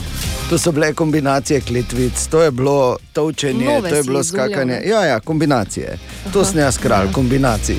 To 0.50 0.58
so 0.58 0.71
bile 0.71 0.93
kombinacije 0.93 1.62
kletvic, 1.62 2.28
to 2.28 2.43
je 2.43 2.52
bilo 2.52 2.97
točenje, 3.13 3.65
Nove 3.65 3.89
to 3.89 3.95
je 3.95 4.04
bilo 4.04 4.23
skakanje. 4.23 4.82
Ja, 4.86 5.06
ja, 5.06 5.19
kombinacije. 5.19 5.97
To 6.34 6.45
sem 6.45 6.60
jaz 6.60 6.78
kralj 6.78 7.12
kombinacij. 7.12 7.76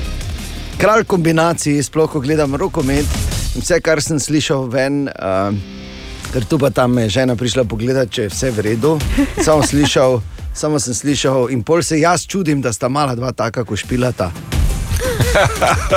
Kralj 0.77 1.03
kombinacij, 1.03 1.83
sploh 1.83 2.11
ko 2.11 2.19
gledam 2.19 2.55
rokomet, 2.55 3.05
in 3.55 3.61
vse, 3.61 3.81
kar 3.81 4.01
sem 4.01 4.19
slišal 4.19 4.69
ven. 4.69 5.07
Uh, 5.07 5.55
Ker 6.29 6.45
tu 6.45 6.59
pa 6.61 6.69
tam 6.69 6.97
je 6.97 7.09
žena 7.09 7.33
prišla 7.35 7.63
pogledat, 7.65 8.11
če 8.13 8.27
je 8.27 8.29
vse 8.29 8.51
v 8.53 8.61
redu. 8.61 8.99
Samo, 9.45 9.65
slišal, 9.65 10.21
samo 10.53 10.77
sem 10.79 10.93
slišal, 10.93 11.49
in 11.49 11.63
pol 11.65 11.81
se 11.81 11.99
jaz 11.99 12.27
čudim, 12.29 12.61
da 12.61 12.73
sta 12.73 12.89
mala 12.89 13.15
dva 13.17 13.31
taka, 13.33 13.65
ko 13.65 13.73
špilata. 13.73 14.29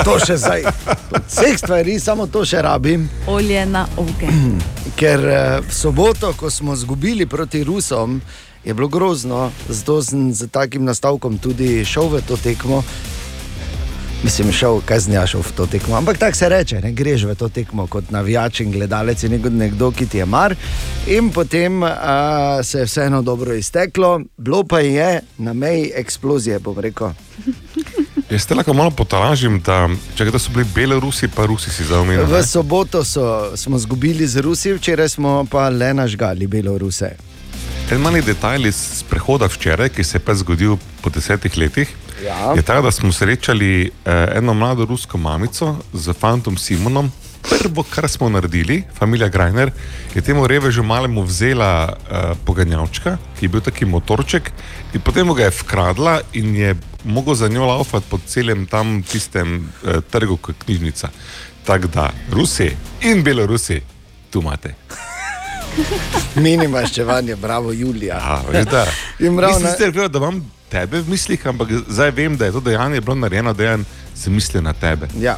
To 0.03 0.17
še 0.19 0.37
zdaj. 0.37 0.65
Od 1.11 1.25
Vseh 1.27 1.57
stvari, 1.57 1.99
samo 1.99 2.27
to 2.27 2.45
še 2.45 2.61
rabim. 2.61 3.07
Olje 3.27 3.65
na 3.65 3.85
ogenj. 3.97 4.59
Ker 4.99 5.19
eh, 5.25 5.59
v 5.61 5.73
soboto, 5.73 6.33
ko 6.37 6.49
smo 6.49 6.73
izgubili 6.73 7.25
proti 7.25 7.63
Rusom, 7.63 8.21
je 8.63 8.73
bilo 8.73 8.87
grozno, 8.87 9.51
zato 9.69 10.01
sem 10.03 10.31
z 10.33 10.47
takim 10.47 10.85
nastavkom 10.85 11.37
tudi 11.37 11.83
šel 11.85 12.07
v 12.07 12.21
to 12.27 12.37
tekmo. 12.37 12.83
Mislim, 14.23 14.51
šel, 14.51 14.79
kaj 14.85 14.99
znjašel 14.99 15.41
v 15.41 15.51
to 15.51 15.65
tekmo. 15.67 15.95
Ampak 15.95 16.17
tako 16.17 16.37
se 16.37 16.49
reče, 16.49 16.81
ne 16.81 16.91
greš 16.91 17.23
v 17.23 17.35
to 17.35 17.49
tekmo 17.49 17.87
kot 17.87 18.11
navijač 18.11 18.59
in 18.59 18.71
gledalec 18.71 19.23
in 19.23 19.41
nekdo, 19.57 19.91
ki 19.91 20.05
ti 20.05 20.17
je 20.17 20.25
mar. 20.25 20.55
In 21.07 21.29
potem 21.29 21.83
a, 21.83 22.59
se 22.63 22.79
je 22.79 22.85
vseeno 22.85 23.21
dobro 23.21 23.53
izteklo, 23.53 24.21
bilo 24.37 24.63
pa 24.63 24.79
je 24.79 25.21
na 25.37 25.53
meji 25.53 25.91
eksplozije, 25.95 26.59
bom 26.59 26.79
rekel. 26.79 27.11
Jaz 28.33 28.45
te 28.47 28.55
lahko 28.55 28.73
malo 28.73 28.91
potolažim, 28.91 29.59
da, 29.65 29.89
čakaj, 30.15 30.31
da 30.31 30.39
so 30.39 30.51
bili 30.55 30.65
Belorusi, 30.75 31.27
pa 31.27 31.45
Rusi 31.45 31.69
si 31.69 31.83
zaomenili. 31.83 32.25
V 32.25 32.43
soboto 32.47 33.03
so, 33.03 33.51
smo 33.57 33.77
izgubili 33.77 34.27
z 34.27 34.41
Rusi, 34.41 34.73
včeraj 34.73 35.09
smo 35.09 35.45
pa 35.51 35.69
le 35.69 35.93
nažgali 35.93 36.47
Beloruse. 36.47 37.32
En 37.91 38.01
mali 38.01 38.21
detajl 38.21 38.65
iz 38.67 39.03
prehoda 39.09 39.45
včeraj, 39.45 39.89
ki 39.89 40.03
se 40.03 40.17
je 40.17 40.23
pa 40.25 40.33
zgodil 40.35 40.77
po 41.01 41.09
desetih 41.09 41.57
letih, 41.57 41.89
Ja. 42.23 42.53
je 42.55 42.61
ta, 42.61 42.81
da 42.81 42.91
smo 42.91 43.11
srečali 43.11 43.91
eh, 44.05 44.27
eno 44.35 44.53
mlado 44.53 44.85
rusko 44.85 45.17
mamico 45.17 45.75
z 45.93 46.13
fantom 46.13 46.57
Simonom. 46.57 47.11
Prvo, 47.43 47.83
kar 47.83 48.07
smo 48.09 48.29
naredili, 48.29 48.83
familia 48.99 49.27
Grajner, 49.27 49.71
je 50.15 50.21
temu 50.21 50.47
revežu 50.47 50.83
malemu 50.83 51.23
vzela 51.23 51.91
uh, 51.91 52.37
poganjavčka, 52.45 53.17
ki 53.39 53.45
je 53.45 53.49
bil 53.49 53.61
taki 53.61 53.85
motorček, 53.85 54.51
in 54.93 55.01
potem 55.03 55.27
mu 55.27 55.33
ga 55.35 55.43
je 55.43 55.57
vkradla 55.59 56.21
in 56.33 56.55
je 56.55 56.75
mogel 57.03 57.35
za 57.35 57.47
njo 57.47 57.65
laufati 57.65 58.05
po 58.09 58.19
celem 58.25 58.65
tam 58.65 59.03
tistem 59.03 59.57
uh, 59.83 59.99
trgu, 60.11 60.37
kot 60.37 60.55
knjižnica. 60.65 61.09
Tako 61.67 61.87
da, 61.87 62.11
Rusi 62.31 62.71
in 63.01 63.23
Belorusi, 63.23 63.81
tu 64.31 64.39
imate. 64.39 64.75
Mini 66.43 66.67
maščevanje, 66.67 67.35
bravo, 67.35 67.71
Julija. 67.71 68.41
Ja, 68.53 68.63
da. 68.63 68.85
Ne- 69.19 69.53
sicer 69.59 69.89
vedel, 69.89 70.09
da 70.09 70.19
imam 70.19 70.51
tebe 70.69 71.01
v 71.01 71.09
mislih, 71.09 71.47
ampak 71.47 71.67
zdaj 71.87 72.11
vem, 72.11 72.37
da 72.37 72.45
je 72.45 72.51
to 72.51 72.59
dejanje 72.59 73.01
bilo 73.01 73.15
narejeno, 73.15 73.53
da 73.53 73.63
je 73.63 73.77
z 74.15 74.27
misli 74.27 74.61
na 74.61 74.73
tebe. 74.73 75.07
Ja. 75.19 75.37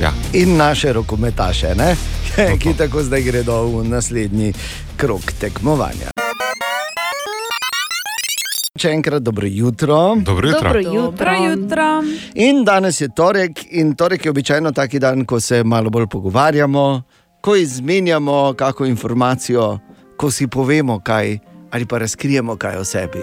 Ja. 0.00 0.12
In 0.32 0.56
naše 0.56 0.92
rokometaše, 0.92 1.74
ne? 1.74 1.96
ki 2.60 2.74
tako 2.78 3.02
zdaj 3.02 3.22
gredo 3.22 3.62
v 3.66 3.84
naslednji 3.88 4.52
krok 4.96 5.32
tekmovanja. 5.40 6.12
Še 8.76 8.90
enkrat 8.92 9.22
dobro 9.24 9.48
jutro. 9.48 10.16
Dobro 10.20 10.48
jutro. 10.48 10.60
Dobro 10.60 10.82
Dobro 10.82 11.04
jutro. 11.04 11.32
jutro. 11.46 11.86
In 12.34 12.64
danes 12.64 13.00
je 13.00 13.08
torek, 13.08 13.62
in 13.70 13.94
torek 13.96 14.24
je 14.24 14.30
običajno 14.30 14.72
taki 14.72 14.98
dan, 14.98 15.24
ko 15.24 15.40
se 15.40 15.62
malo 15.64 15.90
bolj 15.90 16.06
pogovarjamo, 16.06 17.02
ko 17.40 17.56
izmenjamo 17.56 18.54
kakšno 18.54 18.86
informacijo, 18.86 19.78
ko 20.16 20.30
si 20.30 20.46
povemo 20.46 21.00
kaj 21.00 21.38
ali 21.70 21.86
pa 21.86 21.98
razkrijemo 21.98 22.56
kaj 22.56 22.76
o 22.76 22.84
sebi. 22.84 23.18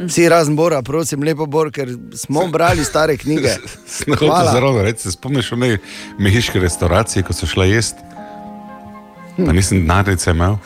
Vsi 0.00 0.28
razen 0.28 0.56
Bora, 0.56 0.82
prosim, 0.82 1.22
lepo 1.22 1.46
Bor, 1.46 1.70
ker 1.70 1.88
smo 2.14 2.46
brali 2.46 2.84
stare 2.84 3.16
knjige. 3.16 3.48
Hvala. 4.18 4.52
Zelo 4.52 4.82
reči, 4.82 5.00
se 5.00 5.12
spomniš 5.12 5.52
one 5.52 5.78
mehiške 6.18 6.60
restauracije, 6.60 7.22
ko 7.22 7.32
so 7.32 7.46
šla 7.46 7.64
jesti. 7.64 8.00
Pa 9.36 9.52
nisem 9.52 9.80
denarnice 9.80 10.30
imel. 10.30 10.56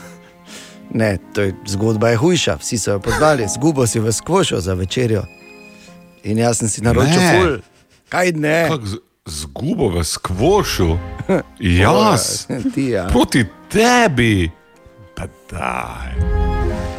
Ne, 0.90 1.18
to 1.33 1.42
je 1.42 1.55
zgodba 1.66 2.09
je 2.09 2.16
hujša, 2.16 2.57
vsi 2.57 2.79
so 2.79 2.90
jo 2.90 2.99
poznali, 3.01 3.46
zgubo 3.49 3.87
si 3.87 4.01
v 4.01 4.12
skvošo 4.12 4.61
za 4.61 4.75
večerjo. 4.75 5.23
In 6.25 6.38
jaz 6.38 6.59
sem 6.59 6.68
si 6.68 6.83
naročil 6.83 7.23
ful. 7.33 7.59
Kaj 8.09 8.33
ne? 8.33 8.66
Kako 8.68 8.87
z- 8.87 8.99
zgubo 9.27 9.89
v 9.91 10.05
skvošu? 10.05 10.99
Jaz, 11.61 12.47
Ti, 12.75 12.87
ja. 12.87 13.07
proti 13.07 13.45
tebi. 13.69 14.51
Pa 15.15 15.25
daj. 15.51 16.13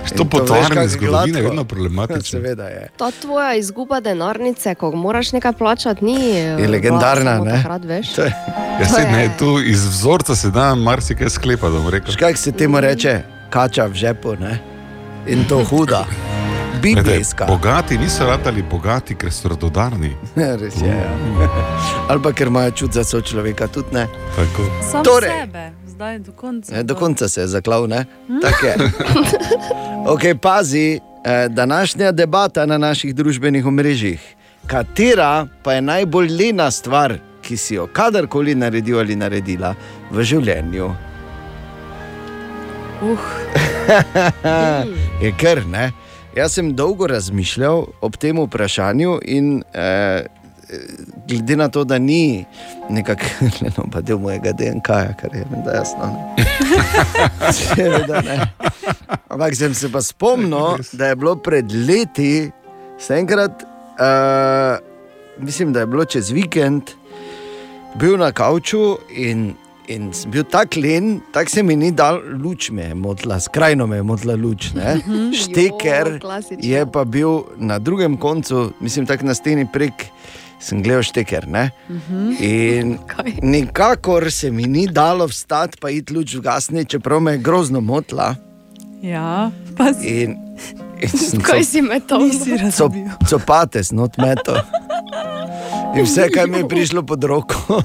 In 0.03 0.17
To 0.17 0.25
kako 0.69 0.87
zgodovine 0.87 1.39
je 1.39 1.43
vedno 1.43 1.63
problematično. 1.63 2.23
Seveda 2.35 2.63
je. 2.63 2.89
Ta 2.97 3.11
tvoja 3.11 3.55
izguba 3.55 3.99
denarnice, 3.99 4.75
ko 4.75 4.91
moraš 4.91 5.31
nekaj 5.31 5.53
plačati, 5.53 6.05
ni 6.05 6.29
Je 6.35 6.67
legendarna, 6.67 7.39
ne? 7.39 7.51
Takrat, 7.53 7.81
veš. 7.83 8.07
To 8.09 8.21
je- 8.21 8.33
Ja, 8.71 8.87
To 8.87 8.93
se 8.95 9.01
je- 9.01 9.11
ne, 9.11 9.29
tu 9.39 9.59
iz 9.61 9.85
vzorca 9.85 10.35
se 10.35 10.49
da 10.49 10.75
marsikaj 10.75 11.29
sklepati, 11.29 11.73
bom 11.73 11.87
rekel. 11.87 12.07
Veš, 12.07 12.15
Kaj 12.15 12.35
se 12.35 12.51
temu 12.51 12.79
reče, 12.79 13.21
kača 13.49 13.85
v 13.85 13.93
žepu, 13.93 14.35
ne? 14.35 14.59
in 15.27 15.45
to 15.45 15.63
huda, 15.63 16.05
Glede, 16.81 17.01
biblijska. 17.01 17.45
bogati 17.45 17.97
niso 17.97 18.25
ratali 18.25 18.63
bogati, 18.71 19.15
ker 19.15 19.31
so 19.31 19.49
radodarni. 19.49 20.15
Res 20.35 20.81
je. 20.81 20.87
Ja. 20.87 21.49
Ali 22.09 22.21
pa 22.21 22.31
ker 22.33 22.47
imajo 22.47 22.71
čut 22.71 22.91
za 22.91 23.03
sočloveka, 23.03 23.67
tudi 23.67 23.87
ne. 23.91 24.07
Tako. 24.35 24.63
Sam 24.91 25.03
Torej. 25.03 25.29
sebe, 25.41 25.71
zdaj 25.87 26.19
do 26.19 26.31
konca. 26.31 26.75
ne 26.75 26.83
do 26.83 26.95
konca 26.95 27.27
se 27.29 27.41
je 27.41 27.47
zaklav, 27.47 27.87
ne? 27.87 28.05
Tako 28.41 28.65
je. 28.65 28.75
Okay, 30.01 30.37
pazi, 30.37 30.99
eh, 31.23 31.47
današnja 31.49 32.11
debata 32.11 32.65
na 32.65 32.77
naših 32.77 33.15
družbenih 33.15 33.65
omrežjih. 33.65 34.35
Katera 34.67 35.47
pa 35.63 35.73
je 35.73 35.81
najbolj 35.81 36.29
lena 36.29 36.71
stvar, 36.71 37.17
ki 37.41 37.57
si 37.57 37.75
jo 37.75 37.87
kadarkoli 37.87 38.55
naredil 38.55 38.99
ali 38.99 39.15
naredila 39.15 39.75
v 40.11 40.23
življenju? 40.23 40.89
Uh, 43.01 43.19
je 45.23 45.31
kar 45.37 45.65
ne. 45.65 45.91
Jaz 46.35 46.53
sem 46.53 46.75
dolgo 46.75 47.07
razmišljal 47.07 47.85
ob 48.01 48.15
tem 48.17 48.37
vprašanju 48.39 49.17
in 49.27 49.63
eh, 49.73 50.25
glede 51.27 51.55
na 51.55 51.67
to, 51.69 51.83
da 51.83 51.97
ni 51.99 52.45
nekako 52.89 53.23
no, 53.77 54.01
del 54.01 54.19
mojega 54.19 54.51
DNK, 54.51 54.87
-ja, 54.87 55.15
kar 55.21 55.35
je 55.35 55.45
menda 55.51 55.71
jasno. 55.71 56.35
Seveda 57.59 58.21
ne. 58.21 58.39
Ampak 59.29 59.55
sem 59.55 59.73
se 59.73 59.91
pa 59.91 60.01
spomnil, 60.01 60.77
da 60.91 61.07
je 61.07 61.15
bilo 61.15 61.35
pred 61.35 61.71
leti, 61.71 62.51
se 62.99 63.13
enkrat, 63.13 63.63
uh, 63.63 64.79
mislim, 65.43 65.73
da 65.73 65.79
je 65.79 65.87
bilo 65.87 66.05
čez 66.05 66.29
vikend, 66.29 66.83
bil 67.95 68.17
na 68.17 68.31
kavču 68.31 68.97
in, 69.09 69.53
in 69.87 70.13
sem 70.13 70.31
bil 70.31 70.43
tako 70.43 70.79
len, 70.79 71.21
tako 71.31 71.49
se 71.49 71.63
mi 71.63 71.75
ni 71.75 71.91
dal 71.91 72.19
luč, 72.37 72.69
me 72.69 72.83
je 72.83 72.95
motila, 72.95 73.39
skrajno 73.39 73.87
me 73.87 73.95
je 73.95 74.03
motila 74.03 74.35
luč. 74.35 74.73
ne. 74.73 74.97
Šteker 75.43 76.19
Jo, 76.51 76.59
je 76.61 76.85
pa 76.85 77.03
bil 77.03 77.43
na 77.57 77.79
drugem 77.79 78.17
koncu, 78.17 78.71
mislim, 78.79 79.05
tako 79.05 79.25
na 79.25 79.33
steni 79.33 79.67
prek. 79.73 80.05
Sem 80.61 80.83
gledal 80.83 81.01
šteker. 81.01 81.47
Ne? 81.47 81.71
In 82.39 82.97
Kaj? 83.07 83.39
nikakor 83.41 84.31
se 84.31 84.51
mi 84.51 84.63
ni 84.63 84.87
dalo 84.87 85.25
vstati, 85.25 85.77
pa 85.81 85.89
iti 85.89 86.13
luč 86.13 86.35
vgasni, 86.35 86.85
čeprav 86.85 87.19
me 87.19 87.31
je 87.31 87.37
grozno 87.37 87.81
motila. 87.81 88.35
Ja, 89.01 89.49
pa 89.77 89.89
si 89.93 90.21
In, 90.21 90.37
in 91.01 91.41
Kaj 91.47 91.63
si 91.65 91.81
me 91.81 91.97
to 91.99 92.19
nisi 92.19 92.51
cop, 92.51 92.93
razumel. 92.93 93.09
copate, 93.29 93.81
not 93.91 94.17
meto. 94.17 94.53
In 95.97 96.05
vse, 96.05 96.29
kar 96.29 96.47
mi 96.47 96.57
je 96.57 96.67
prišlo 96.67 97.03
pod 97.03 97.23
roko, 97.23 97.81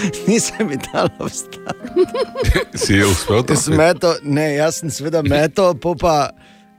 nisem 0.28 0.68
mi 0.68 0.76
dalo 0.92 1.26
vstati. 1.26 2.06
Si 2.82 2.94
je 2.94 3.06
uspel 3.06 3.42
to? 3.42 3.52
Jaz 3.52 3.68
meto, 3.68 4.14
ne, 4.22 4.54
jaz 4.54 4.80
sem 4.80 4.90
seveda 4.90 5.22
meto, 5.22 5.74
pa, 6.00 6.30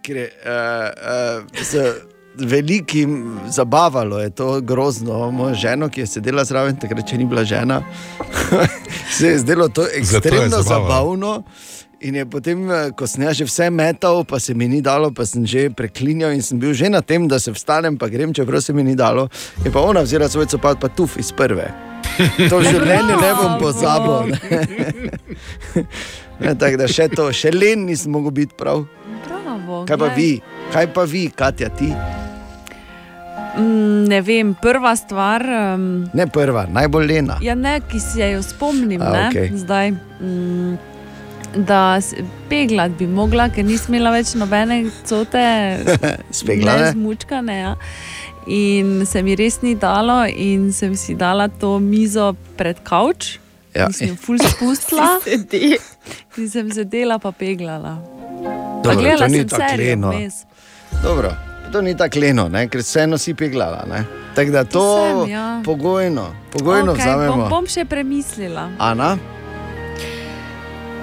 ker 0.06 0.24
je 0.24 0.28
uh, 0.28 1.42
uh, 1.44 1.64
z 1.64 1.88
velikim 2.38 3.40
zabavalo, 3.50 4.20
je 4.20 4.30
to 4.30 4.62
grozno. 4.62 5.32
Moja 5.32 5.54
žena, 5.54 5.90
ki 5.90 6.06
je 6.06 6.08
sedela 6.08 6.46
zraven, 6.46 6.78
takrat, 6.78 7.08
če 7.10 7.18
ni 7.18 7.26
bila 7.26 7.44
žena, 7.44 7.82
se 9.18 9.34
je 9.34 9.40
zdelo 9.42 9.70
to 9.70 9.88
ekstremno 9.94 10.62
zabavno. 10.62 11.44
In 12.00 12.16
je 12.16 12.26
potem, 12.30 12.72
eh, 12.72 12.92
ko 12.94 13.08
sem 13.10 13.24
jaz 13.26 13.40
že 13.42 13.46
vse 13.50 13.70
metal, 13.74 14.22
pa 14.24 14.38
se 14.40 14.54
mi 14.54 14.68
ni 14.70 14.82
dalo, 14.86 15.10
pa 15.10 15.26
sem 15.26 15.42
že 15.46 15.74
preklinjal 15.74 16.30
in 16.38 16.46
sem 16.46 16.60
bil 16.60 16.74
že 16.74 16.94
na 16.94 17.02
tem, 17.02 17.26
da 17.28 17.40
se 17.42 17.50
vstanem, 17.50 17.98
pa 17.98 18.06
grem, 18.06 18.34
čeprav 18.34 18.62
se 18.62 18.74
mi 18.74 18.84
ni 18.84 18.94
dalo. 18.96 19.30
Je 19.66 19.74
pa 19.74 19.82
ona 19.82 20.06
vzela 20.06 20.30
svoj 20.30 20.46
copat, 20.46 20.78
pa 20.78 20.94
tuf 20.94 21.18
iz 21.18 21.34
prve. 21.34 21.74
To 22.50 22.58
v 22.58 22.64
življenju 22.66 23.16
ne 23.18 23.32
bom 23.34 23.58
pozabil. 23.58 24.34
Ne. 24.34 24.62
Ne, 26.40 26.54
tako 26.56 26.78
da 26.78 26.88
še 26.88 27.08
to, 27.10 27.32
še 27.32 27.50
len 27.52 27.86
nisem 27.86 28.12
mogel 28.12 28.32
biti 28.34 28.54
prav. 28.56 28.86
Bravo, 29.24 29.84
Kaj 29.84 29.98
pa 29.98 30.08
glej. 30.08 30.16
vi, 30.16 30.30
kaj 30.72 30.88
pa 30.90 31.04
vi, 31.06 31.24
Katja, 31.32 31.70
ti? 31.72 31.90
Mm, 33.56 34.04
ne 34.06 34.20
vem, 34.22 34.54
prva 34.56 34.94
stvar. 34.94 35.42
Um, 35.74 35.88
Ne 36.14 36.28
prva, 36.28 36.68
najbolj 36.70 37.08
lena. 37.08 37.40
Ja, 37.42 37.56
ne, 37.56 37.80
ki 37.82 38.00
se 38.00 38.28
jo 38.28 38.44
spomnim, 38.44 39.02
A, 39.02 39.10
ne, 39.12 39.24
okej. 39.28 39.50
zdaj. 39.56 39.92
Mm, 40.22 40.78
da 41.58 41.98
s- 41.98 42.14
peglat 42.48 42.92
bi 42.92 43.08
mogla, 43.08 43.48
ker 43.50 43.66
nisem 43.66 43.96
imela 43.96 44.12
več 44.12 44.36
nobene 44.36 44.78
cote, 45.04 45.42
Speglane? 46.32 46.84
ne 46.84 46.92
zmučkane. 46.92 47.56
Ja. 47.58 47.76
In 48.48 49.06
se 49.06 49.24
mi 49.24 49.36
res 49.36 49.62
ni 49.62 49.76
dalo, 49.76 50.26
in 50.26 50.72
sem 50.74 50.96
si 50.96 51.16
dala 51.16 51.48
to 51.48 51.80
mizo 51.80 52.34
pred 52.58 52.80
kavč. 52.84 53.38
Ja. 53.76 53.88
In 53.88 53.94
sem 53.94 54.08
jo 54.08 54.16
ful 54.16 54.40
spustila, 54.40 55.20
in 56.38 56.50
sem 56.50 56.72
sedela 56.72 57.20
pa 57.20 57.32
peglala. 57.32 57.98
Dobro, 58.84 58.96
gledala 59.02 59.28
to 59.28 59.32
ni 59.32 59.38
sem 59.44 59.50
tako 59.50 59.64
serijo 59.70 59.90
leno. 59.90 60.12
vmes. 60.12 60.34
Dobro, 61.04 61.32
to 61.72 61.82
ni 61.82 61.98
tako 61.98 62.20
leno, 62.20 62.48
ne? 62.50 62.68
ker 62.72 62.82
vseeno 62.82 63.18
si 63.18 63.34
peglala. 63.34 63.84
ne. 63.90 64.06
Tako 64.36 64.52
da 64.52 64.64
to 64.64 64.86
sem, 64.98 65.32
ja. 65.32 65.62
pogojno, 65.66 66.30
pogojno 66.54 66.92
Okej, 66.92 67.04
vzamemo. 67.04 67.36
bom, 67.36 67.50
bom 67.50 67.68
še 67.68 67.86
premislila. 67.86 68.70
Ana, 68.80 69.18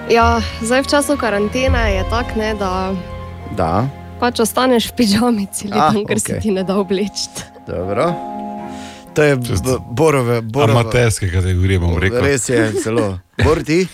Ja, 0.04 0.36
zdaj 0.60 0.82
v 0.84 0.86
času 0.86 1.16
karantene 1.16 1.80
je 1.96 2.02
tako, 2.12 2.36
ne, 2.36 2.52
da 2.60 2.92
da, 3.56 3.88
pač 4.14 4.40
ostaneš 4.40 4.88
v 4.88 4.94
pižamici, 4.94 5.68
Ah, 5.70 5.88
ah, 5.88 5.92
ker 5.92 6.16
okej. 6.16 6.18
se 6.18 6.40
ti 6.40 6.50
ne 6.50 6.62
da 6.62 6.76
obleči. 6.76 7.28
dobro. 7.66 8.14
To 9.14 9.22
je 9.22 9.36
borove, 9.88 10.42
borove. 10.42 10.72
Amaterske 10.72 11.30
kategorije 11.30 11.78
bom 11.78 11.98
rekel. 11.98 12.18
Res 12.20 12.48
je, 12.48 12.72
zelo. 12.82 13.18
Borti, 13.38 13.86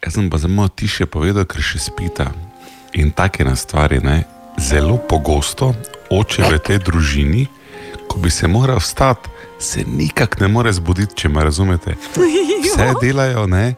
Jaz 0.00 0.14
sem 0.14 0.30
pa 0.30 0.38
zelo 0.38 0.64
tiše 0.66 1.04
povedal, 1.06 1.44
ker 1.44 1.60
še 1.60 1.78
spita. 1.78 2.32
In 2.94 3.10
take 3.10 3.44
na 3.44 3.52
stvari, 3.54 4.00
ne, 4.00 4.24
zelo 4.56 4.96
pogosto 4.98 5.74
oče 6.10 6.42
v 6.42 6.58
tej 6.58 6.78
družini, 6.80 7.44
ko 8.08 8.18
bi 8.18 8.26
se 8.26 8.48
moral 8.48 8.80
vstati, 8.80 9.28
se 9.58 9.84
nikak 9.84 10.40
ne 10.40 10.48
more 10.48 10.72
zbuditi, 10.72 11.14
če 11.14 11.28
me 11.28 11.44
razumete. 11.44 11.94
Vse 12.64 12.96
delajo, 12.98 13.46
ne, 13.46 13.76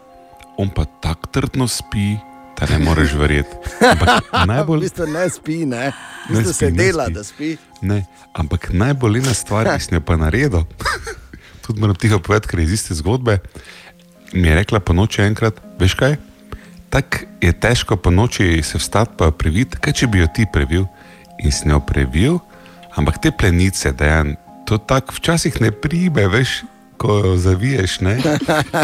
on 0.57 0.71
pa 0.71 0.87
tako 0.87 1.27
trdno 1.29 1.67
spi, 1.69 2.17
da 2.61 2.67
ne 2.71 2.79
moreš 2.85 3.15
verjeti. 3.19 3.57
Ampak 3.91 4.25
v 4.43 4.47
najbolj, 4.47 4.81
bistvu 4.87 5.07
ne 5.07 5.29
spi, 5.31 5.59
ne. 5.67 5.93
V 6.29 6.35
Ne 6.35 6.39
bistvu 6.39 6.53
spi, 6.53 6.59
se 6.59 6.71
ne 6.71 6.79
dela, 6.79 7.07
spi. 7.07 7.15
da 7.15 7.25
spi. 7.25 7.51
ne, 7.83 8.05
ampak 8.33 8.71
najbolj 8.73 9.19
ena 9.23 9.35
stvar, 9.35 9.71
ki 9.75 9.85
sem 9.85 9.99
jo 9.99 10.03
pa 10.07 10.17
naredil, 10.17 10.67
tudi 11.67 11.81
moram 11.81 11.97
tiho 11.99 12.19
povedati, 12.23 12.49
ker 12.53 12.63
je 12.63 12.69
iz 12.71 12.77
iste 12.79 12.95
zgodbe. 12.95 13.39
Mi 14.33 14.49
je 14.49 14.55
rekla 14.55 14.81
po 14.81 14.95
noči 14.97 15.23
enkrat, 15.23 15.59
veš 15.81 15.95
kaj? 15.99 16.17
Tako 16.93 17.25
je 17.41 17.53
težko 17.53 17.97
po 17.97 18.11
noči 18.11 18.63
se 18.63 18.79
vstati 18.79 19.17
pa 19.19 19.31
previti, 19.31 19.81
kaj 19.81 19.93
če 19.93 20.07
bi 20.13 20.21
jo 20.21 20.29
ti 20.35 20.47
previl. 20.53 20.87
In 21.43 21.53
sem 21.53 21.73
jo 21.73 21.81
previl, 21.81 22.39
ampak 22.97 23.19
te 23.19 23.33
plenice, 23.33 23.93
dejan, 23.97 24.37
to 24.69 24.79
tako 24.79 25.17
včasih 25.17 25.57
ne 25.61 25.73
pribe, 25.73 26.29
veš, 26.29 26.63
ko 27.03 27.19
jo 27.19 27.37
zaviješ. 27.37 28.01
Ne? 28.01 28.15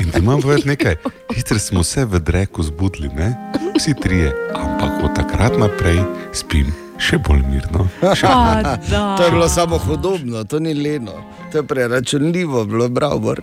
In 0.03 0.11
ti 0.11 0.19
imam 0.19 0.43
povedati 0.43 0.69
nekaj, 0.69 0.97
hitro 1.35 1.59
smo 1.59 1.85
se 1.85 2.05
v 2.05 2.19
dreku 2.19 2.63
zbudili, 2.63 3.09
ne? 3.15 3.31
vsi 3.77 3.95
trije, 4.03 4.35
ampak 4.55 5.05
od 5.05 5.15
takrat 5.15 5.55
naprej 5.59 6.03
spim 6.35 6.75
še 6.99 7.19
bolj 7.23 7.45
mirno. 7.47 7.87
Še 8.03 8.27
da. 8.27 8.75
To 8.91 9.23
je 9.23 9.31
bilo 9.31 9.49
samo 9.49 9.79
hodobno, 9.79 10.43
to 10.45 10.59
ni 10.59 10.75
leno, 10.75 11.15
to 11.53 11.63
je 11.63 11.67
preračunljivo, 11.67 12.65
bilo 12.65 12.89
bravo. 12.89 13.35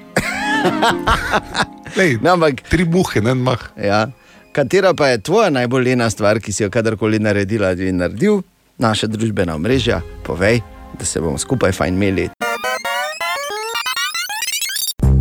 Lej, 1.96 2.18
Ne, 2.20 2.30
ampak, 2.36 2.66
tri 2.68 2.84
muhe, 2.84 3.22
ne 3.24 3.34
mah. 3.34 3.72
ja. 3.80 4.08
Katera 4.52 4.94
pa 4.96 5.08
je 5.12 5.20
tvoja 5.20 5.50
najbolj 5.52 5.84
lena 5.84 6.10
stvar, 6.10 6.40
ki 6.40 6.52
si 6.52 6.64
jo 6.64 6.70
kadarkoli 6.72 7.20
naredila 7.20 7.72
ali 7.76 7.92
naredil, 7.92 8.42
naša 8.80 9.08
družbena 9.08 9.58
mreža, 9.60 10.02
povej, 10.24 10.62
da 11.00 11.06
se 11.06 11.20
bomo 11.20 11.38
skupaj 11.40 11.72
fajn 11.76 11.96
imeli. 11.96 12.30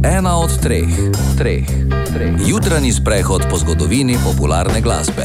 Ena 0.05 0.37
od 0.37 0.61
treh, 0.61 0.89
treh, 1.39 1.65
treh. 2.07 2.35
Jutranji 2.41 2.93
sprehod 2.93 3.43
po 3.51 3.57
zgodovini 3.57 4.17
popularne 4.19 4.81
glasbe. 4.81 5.25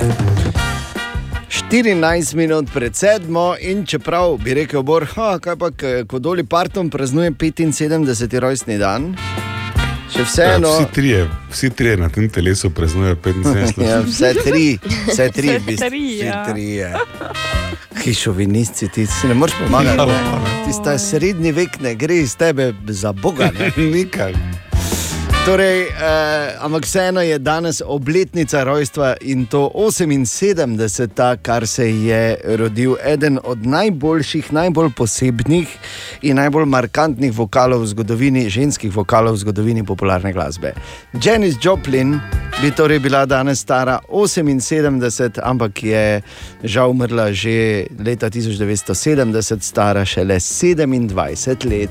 14 1.50 2.36
minut 2.36 2.70
pred 2.74 2.96
sedmo, 2.96 3.56
in 3.62 3.86
čeprav 3.86 4.38
bi 4.38 4.54
rekel, 4.54 4.82
Bor, 4.82 5.06
ha, 5.06 5.40
kaj 5.40 5.56
pa, 5.56 5.70
k- 5.72 6.04
ko 6.08 6.20
doli 6.20 6.44
partom 6.44 6.90
praznuje 6.90 7.32
75. 7.32 8.08
rojstni 8.40 8.78
dan, 8.78 9.12
še 10.10 10.24
vseeno. 10.24 10.68
Ja, 10.70 10.76
vsi, 10.78 10.94
trije, 10.94 11.20
vsi 11.52 11.70
trije 11.70 11.98
na 11.98 12.10
tem 12.10 12.30
telesu 12.30 12.70
praznujejo 12.70 13.16
75 13.18 13.84
Ja, 13.84 13.98
let. 13.98 14.08
vse 14.08 14.34
tri, 14.36 14.66
vse 15.08 15.30
tri, 15.30 15.48
Vse 15.48 15.60
v 15.60 15.66
bistvu, 15.66 15.90
tri, 15.90 16.04
vsi 16.08 16.26
ja. 16.26 16.46
trije. 16.46 16.94
Hišovinisti, 18.00 18.88
ti 18.88 19.06
si 19.06 19.28
ne 19.28 19.34
moreš 19.34 19.54
pomagati. 19.60 20.08
Ne? 20.08 20.20
Ti 20.66 20.74
sta 20.74 20.98
srednji 20.98 21.52
vek, 21.52 21.82
ne 21.82 21.96
gre 21.96 22.16
iz 22.18 22.36
tebe 22.36 22.72
za 22.88 23.12
Boga. 23.14 23.52
Ne? 23.52 23.72
Torej, 25.50 25.82
eh, 25.82 25.90
ampak 26.62 26.86
vseeno 26.86 27.22
je 27.22 27.40
danes 27.40 27.82
obletnica 27.86 28.64
rojstva 28.64 29.16
in 29.22 29.46
to 29.46 29.72
78, 29.74 31.38
kar 31.42 31.68
se 31.68 31.90
je 31.90 32.38
rodil 32.58 32.96
eden 33.04 33.40
od 33.44 33.66
najboljših, 33.66 34.54
najbolj 34.54 34.90
posebnih 34.98 35.68
in 36.22 36.36
najbolj 36.36 36.66
markantnih 36.66 37.34
vokalov 37.34 37.82
v 37.82 37.88
zgodovini, 37.88 38.50
ženskih 38.50 38.94
vokalov 38.94 39.34
v 39.34 39.38
zgodovini 39.38 39.84
popularne 39.84 40.34
glasbe. 40.34 40.74
Janis 41.24 41.58
Joplin 41.62 42.20
bi 42.62 42.70
torej 42.72 43.00
bila 43.00 43.26
danes 43.26 43.66
stara 43.66 44.00
78, 44.10 45.42
ampak 45.42 45.84
je 45.84 46.22
žal 46.64 46.94
umrla 46.94 47.34
že 47.34 47.88
leta 47.98 48.30
1970, 48.30 49.66
stara 49.66 50.06
šele 50.06 50.38
27 50.38 51.66
let. 51.66 51.90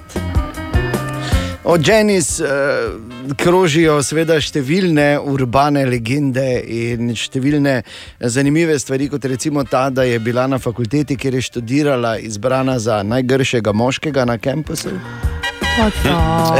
O 1.64 1.76
Janis 1.76 2.40
uh, 2.40 3.17
krožijo 3.36 3.98
seveda 4.02 4.38
številne 4.40 5.18
urbane 5.20 5.84
legende 5.88 6.46
in 6.62 7.12
številne 7.16 7.82
zanimive 8.20 8.78
stvari, 8.78 9.08
kot 9.12 9.24
recimo 9.28 9.64
ta, 9.64 9.88
da 9.90 10.06
je 10.08 10.18
bila 10.22 10.46
na 10.46 10.58
fakulteti, 10.58 11.16
kjer 11.16 11.38
je 11.38 11.46
študirala, 11.50 12.16
izbrana 12.24 12.78
za 12.78 13.02
najgršega 13.02 13.72
moškega 13.72 14.24
na 14.24 14.38
kampusu. 14.38 14.94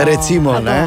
Recimo, 0.06 0.60
ne? 0.60 0.80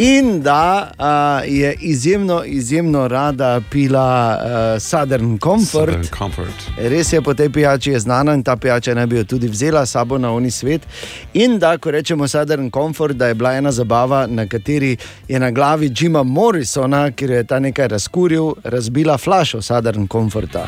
In 0.00 0.42
da 0.42 0.90
uh, 0.98 1.52
je 1.54 1.76
izjemno, 1.80 2.44
izjemno 2.44 3.08
rada 3.08 3.60
pila 3.70 4.38
uh, 4.38 4.82
Southern 4.82 5.38
Comfort. 5.38 5.70
Southern 5.70 6.06
Comfort. 6.18 6.54
Res 6.78 7.12
je 7.12 7.22
po 7.22 7.34
tej 7.34 7.50
pijači 7.50 7.90
je 7.90 8.00
znana 8.00 8.34
in 8.34 8.42
ta 8.42 8.56
pijača 8.56 8.94
naj 8.94 9.06
bi 9.06 9.16
jo 9.16 9.24
tudi 9.24 9.48
vzela 9.48 9.86
s 9.86 9.90
sabo 9.90 10.18
na 10.18 10.32
oni 10.32 10.50
svet. 10.50 10.86
In 11.34 11.58
da, 11.58 11.78
ko 11.78 11.90
rečemo 11.90 12.28
Southern 12.28 12.70
Comfort, 12.70 13.16
da 13.16 13.26
je 13.26 13.34
bila 13.34 13.52
ena 13.54 13.72
zabava, 13.72 14.26
na 14.26 14.46
kateri 14.46 14.96
je 15.28 15.40
na 15.40 15.50
glavi 15.50 15.90
Jima 15.98 16.22
Morrisona, 16.22 17.10
ker 17.10 17.30
je 17.30 17.44
ta 17.44 17.58
nekaj 17.58 17.88
razkuril, 17.88 18.52
razbila 18.64 19.18
flašo 19.18 19.62
Southern 19.62 20.08
Comforta. 20.08 20.66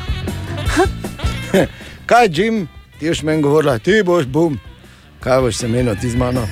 Kaj, 2.06 2.28
Jim, 2.32 2.68
ti 2.98 3.08
boš 3.08 3.22
meni 3.22 3.42
govorila, 3.42 3.78
ti 3.78 4.02
boš 4.04 4.26
bum, 4.26 4.58
kaj 5.20 5.40
boš 5.40 5.56
se 5.56 5.68
menil 5.68 5.94
ti 6.00 6.10
z 6.10 6.16
mano. 6.16 6.46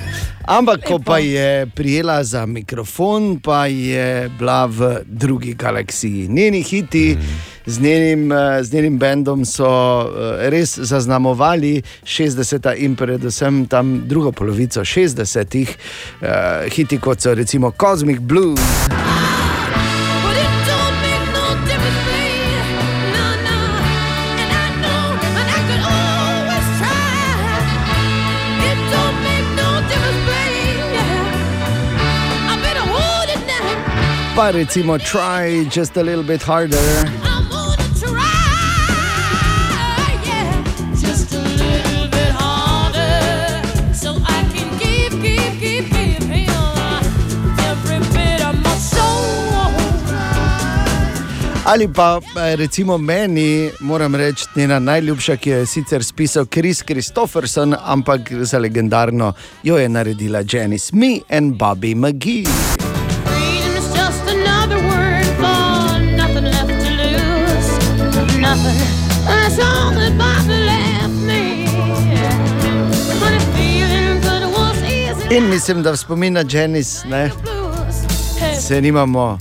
Ampak, 0.49 0.85
ko 0.87 0.99
pa 0.99 1.17
je 1.17 1.67
prijela 1.75 2.23
za 2.23 2.45
mikrofon, 2.45 3.39
pa 3.39 3.65
je 3.65 4.29
bila 4.39 4.65
v 4.65 5.01
drugi 5.05 5.53
galaksiji. 5.53 6.27
Njeni 6.27 6.61
hiti 6.63 7.17
z 7.65 7.81
njenim, 7.81 8.31
eh, 8.31 8.63
z 8.63 8.73
njenim 8.73 8.99
bendom 8.99 9.45
so 9.45 9.65
eh, 10.01 10.49
res 10.49 10.79
zaznamovali 10.79 11.81
60-ta 12.03 12.73
in 12.75 12.95
predvsem 12.95 13.65
tam 13.65 14.07
drugo 14.07 14.31
polovico 14.31 14.81
60-ih, 14.81 15.77
uh, 16.21 16.27
hiti 16.73 16.97
kot 16.97 17.21
so 17.21 17.33
recimo 17.33 17.71
Cosmic 17.71 18.19
Blues. 18.19 18.59
Pa 34.39 34.51
recimo 34.51 34.97
Try 34.97 35.65
just 35.67 35.97
a 35.97 36.01
little 36.01 36.23
bit 36.23 36.41
harder. 36.41 36.77
Ali 51.65 51.87
pa 51.87 52.19
recimo 52.55 52.97
meni, 52.97 53.69
moram 53.79 54.15
reči, 54.15 54.45
njena 54.55 54.79
najljubša, 54.79 55.35
ki 55.35 55.49
jo 55.49 55.57
je 55.57 55.65
sicer 55.65 56.03
spisal 56.03 56.45
Kris 56.45 56.81
Kristofferson, 56.81 57.75
ampak 57.85 58.31
za 58.31 58.59
legendarno 58.59 59.33
jo 59.63 59.77
je 59.77 59.89
naredila 59.89 60.43
Janice 60.51 60.95
Me 60.95 61.19
and 61.29 61.53
Bobby 61.55 61.95
McGee. 61.95 62.88
In 75.31 75.49
mislim, 75.49 75.83
da 75.83 75.95
spomin 75.95 76.33
na 76.33 76.43
Janice 76.51 77.07
ne, 77.07 77.31
se 78.59 78.81
nimamo 78.81 79.37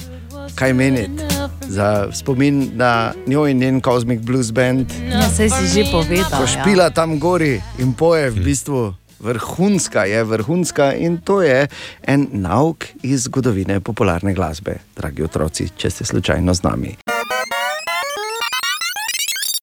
kaj 0.54 0.72
meniti. 0.72 1.22
Za 1.68 2.08
spomin 2.12 2.70
na 2.74 3.12
njo 3.26 3.46
in 3.46 3.58
njen 3.58 3.80
Cosmic 3.80 4.20
Blues 4.20 4.52
Band, 4.52 4.86
Ja, 5.12 5.30
saj 5.30 5.48
si 5.50 5.66
že 5.66 5.90
povedal. 5.92 6.30
ko 6.30 6.42
ja. 6.42 6.46
špila 6.46 6.90
tam 6.90 7.18
gori 7.18 7.60
in 7.78 7.92
poje, 7.92 8.30
v 8.30 8.34
bistvu 8.34 8.94
vrhunska 9.20 10.04
je, 10.04 10.24
vrhunska 10.24 10.94
in 10.94 11.18
to 11.18 11.42
je 11.42 11.66
en 12.02 12.28
nauk 12.32 12.84
iz 13.02 13.22
zgodovine 13.22 13.80
popularne 13.80 14.34
glasbe, 14.34 14.74
dragi 14.96 15.22
otroci, 15.22 15.68
če 15.76 15.90
ste 15.90 16.04
slučajno 16.04 16.54
z 16.54 16.62
nami. 16.62 16.96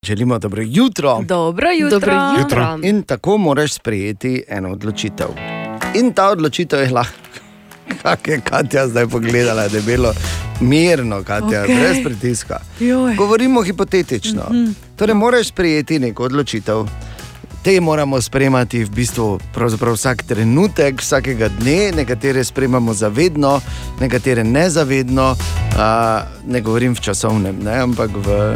Želimo 0.03 0.39
dobro 0.39 0.61
jutro. 0.65 1.21
Dobro 1.21 1.67
jutro. 1.71 1.99
Dobro 1.99 2.15
jutro. 2.39 2.79
In 2.83 3.03
tako 3.03 3.37
moraš 3.37 3.73
sprejeti 3.73 4.43
eno 4.47 4.71
odločitev. 4.71 5.54
In 5.95 6.13
ta 6.13 6.29
odločitev 6.29 6.79
je 6.79 6.89
lahko, 6.91 7.39
kako 8.01 8.31
je 8.31 8.41
Katja 8.41 8.87
zdaj 8.87 9.07
pogledala, 9.07 9.67
da 9.67 9.77
je 9.77 9.83
bilo 9.83 10.13
mirno, 10.59 11.23
Katja, 11.23 11.63
okay. 11.63 11.79
brez 11.79 12.03
pritiska. 12.03 12.59
Joj. 12.79 13.15
Govorimo 13.15 13.63
hipotetično. 13.63 14.43
Mm 14.49 14.55
-hmm. 14.55 14.73
Torej, 14.95 15.13
moraš 15.13 15.47
sprejeti 15.47 15.99
neko 15.99 16.23
odločitev. 16.23 16.85
Te 17.65 17.81
moramo 17.81 18.21
sprejemati 18.21 18.83
v 18.83 18.89
bistvu 18.89 19.39
vsak 19.93 20.23
trenutek, 20.23 21.01
vsakega 21.01 21.47
dne, 21.49 21.91
nekatere 21.97 22.43
sprejemamo 22.43 22.93
zavedno, 22.93 23.61
nekatere 23.99 24.43
nezavedno, 24.43 25.31
uh, 25.31 25.79
ne 26.45 26.61
govorim 26.61 26.93
v 26.95 27.01
časovnem, 27.01 27.57
ne, 27.63 27.79
ampak 27.81 28.11
v 28.13 28.53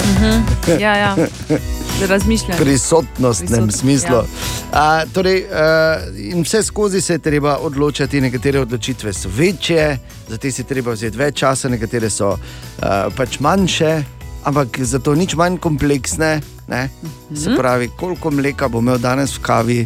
Ja, 0.80 0.94
ja. 0.98 1.16
Razmišljam. 2.10 2.58
prisotnostnem 2.58 3.50
Prisotno, 3.50 3.78
smislu. 3.78 4.16
ja. 4.16 4.24
A, 4.72 5.06
torej, 5.14 5.42
uh, 5.50 6.44
vse 6.44 6.64
skozi 6.64 7.02
se 7.02 7.14
je 7.14 7.20
treba 7.20 7.58
odločiti, 7.58 8.22
nekatere 8.22 8.60
odločitve 8.60 9.14
so 9.14 9.30
večje, 9.38 9.98
za 10.28 10.38
te 10.38 10.52
si 10.52 10.64
treba 10.64 10.92
vzeti 10.92 11.18
več 11.18 11.36
časa, 11.42 11.70
nekatere 11.70 12.10
so 12.10 12.30
uh, 12.30 13.10
pač 13.18 13.40
manjše, 13.40 14.04
ampak 14.44 14.80
zato 14.82 15.16
nič 15.16 15.36
manj 15.36 15.58
kompleksne. 15.58 16.42
Ne? 16.68 16.90
Se 17.36 17.56
pravi, 17.58 17.90
koliko 17.98 18.32
mleka 18.32 18.68
bo 18.70 18.80
imel 18.80 18.98
danes 19.02 19.38
v 19.38 19.42
kavi, 19.42 19.80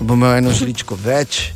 bo 0.00 0.14
imel 0.14 0.42
eno 0.42 0.52
žličko 0.52 0.98
več, 1.04 1.52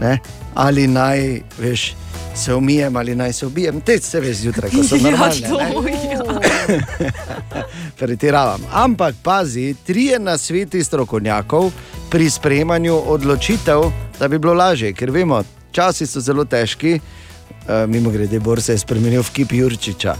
ne? 0.00 0.18
ali 0.54 0.86
naj 0.86 1.40
veš. 1.58 1.94
Se 2.34 2.54
umijem 2.54 2.96
ali 2.96 3.14
naj 3.14 3.32
se 3.32 3.46
ubijem, 3.46 3.80
te 3.80 3.98
se 3.98 4.20
veš 4.20 4.36
zjutraj, 4.36 4.70
ko 4.70 4.84
so 4.86 4.96
normalne. 5.02 5.48
ne? 5.50 5.72
pretiravam. 7.98 8.60
Ampak 8.72 9.14
pazi, 9.22 9.74
trije 9.86 10.18
na 10.18 10.38
sveti 10.38 10.84
strokovnjakov 10.84 11.72
pri 12.10 12.30
sprejemanju 12.30 13.02
odločitev, 13.06 13.82
da 14.18 14.28
bi 14.28 14.38
bilo 14.38 14.54
lažje, 14.54 14.92
ker 14.92 15.10
vemo, 15.10 15.42
časi 15.72 16.06
so 16.06 16.20
zelo 16.20 16.44
težki. 16.44 17.00
Uh, 17.60 17.86
mimo 17.86 18.10
grede, 18.10 18.40
Bor 18.40 18.62
se 18.62 18.72
je 18.72 18.78
spremenil 18.78 19.22
v 19.22 19.30
kip 19.30 19.52
Jurčiča. 19.52 20.14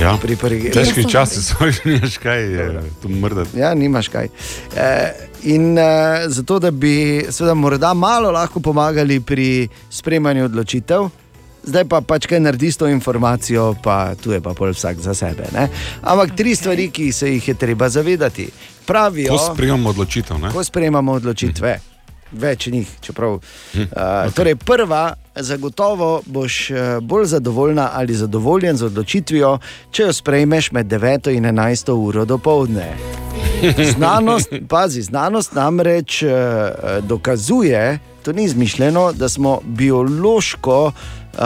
Ja. 0.00 0.16
Pri 0.16 0.36
prvi- 0.36 0.72
Težki 0.72 1.04
časi 1.04 1.42
so, 1.46 1.54
že 1.70 1.84
nimaš 1.84 2.16
kaj, 2.18 2.40
je, 2.42 2.82
tu 3.02 3.08
mrdati. 3.08 3.58
Ja, 3.58 3.74
nimaš 3.74 4.08
kaj. 4.08 4.28
E, 4.76 5.12
in 5.42 5.78
e, 5.78 5.84
zato, 6.28 6.58
da 6.58 6.70
bi 6.70 7.26
seveda 7.30 7.54
morda 7.54 7.94
malo 7.94 8.30
lahko 8.30 8.60
pomagali 8.60 9.20
pri 9.20 9.68
sprejemanju 9.90 10.44
odločitev, 10.44 11.10
zdaj 11.62 11.84
pa 11.84 12.00
pač 12.00 12.26
kaj 12.26 12.40
naredi 12.40 12.72
s 12.72 12.80
to 12.80 12.88
informacijo, 12.88 13.74
pa 13.82 14.14
tu 14.14 14.32
je 14.32 14.40
pa 14.40 14.54
pol 14.54 14.72
vsak 14.72 14.98
za 14.98 15.14
sebe. 15.14 15.52
Ne? 15.52 15.68
Ampak 16.02 16.32
tri 16.36 16.56
stvari, 16.56 16.88
ki 16.90 17.12
se 17.12 17.28
jih 17.34 17.48
je 17.48 17.54
treba 17.54 17.88
zavedati. 17.88 18.48
Pravijo, 18.86 19.36
Ko 19.36 19.52
sprejemamo 19.52 19.90
odločitev, 19.90 20.38
ne? 20.40 20.50
ko 20.50 20.64
sprejemamo 20.64 21.12
odločitve. 21.12 21.78
Več 22.32 22.66
njih, 22.66 22.88
čeprav. 23.02 23.36
Uh, 23.36 24.30
torej, 24.34 24.54
prva, 24.56 25.14
zagotovo 25.36 26.22
boš 26.26 26.70
eh, 26.70 27.00
bolj 27.00 27.24
zadovoljna 27.24 27.90
ali 27.92 28.14
zadovoljen 28.14 28.76
z 28.76 28.84
odločitvijo, 28.84 29.58
če 29.90 30.02
jo 30.02 30.12
sprejmeš 30.12 30.72
med 30.72 30.86
9 30.86 31.30
in 31.36 31.44
11 31.44 31.92
uro 31.92 32.24
do 32.24 32.38
povdne. 32.38 32.96
Znanost, 33.92 34.48
pazi, 34.68 35.02
znanost 35.02 35.52
namreč 35.54 36.22
uh, 36.22 36.30
dokazuje, 37.04 37.98
to 38.22 38.32
ni 38.32 38.44
izmišljeno, 38.44 39.12
da 39.12 39.28
smo 39.28 39.60
biološko 39.64 40.84
uh, 40.86 41.40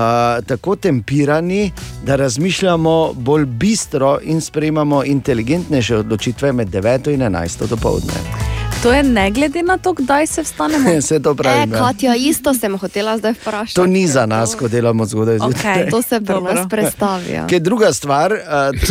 tako 0.46 0.76
tempirani, 0.76 1.72
da 2.06 2.16
razmišljamo 2.16 3.12
bolj 3.12 3.44
bistro 3.46 4.18
in 4.22 4.40
sprejemamo 4.40 5.04
inteligentnejše 5.04 5.96
odločitve 5.96 6.52
med 6.52 6.68
9 6.68 7.14
in 7.14 7.20
11 7.20 7.68
do 7.68 7.76
povdne. 7.76 8.53
To 8.84 8.92
je 8.92 9.02
ne 9.02 9.30
glede 9.30 9.62
na 9.62 9.78
to, 9.78 9.92
kdaj 9.92 10.26
se 10.26 10.42
vstanemo. 10.42 10.90
Vse 11.00 11.20
to 11.20 11.30
E, 11.30 11.34
pravim. 11.34 11.72
ja. 11.72 11.78
Katja, 11.78 12.14
isto 12.16 12.54
sem 12.54 12.78
hotela 12.78 13.18
zdaj 13.18 13.32
vprašati. 13.32 13.74
To 13.74 13.86
ni 13.86 14.06
za 14.06 14.26
nas, 14.26 14.54
ko 14.54 14.68
delamo 14.68 15.06
zgodaj 15.06 15.38
zjutraj. 15.38 15.74
Okay. 15.76 15.90
To 15.90 16.02
se 16.02 16.20
pri 16.20 16.34
Dobro. 16.34 16.54
nas 16.54 16.68
predstavlja. 16.68 17.46
Kaj 17.46 17.60
druga 17.60 17.92
stvar, 17.92 18.32
uh, 18.32 18.38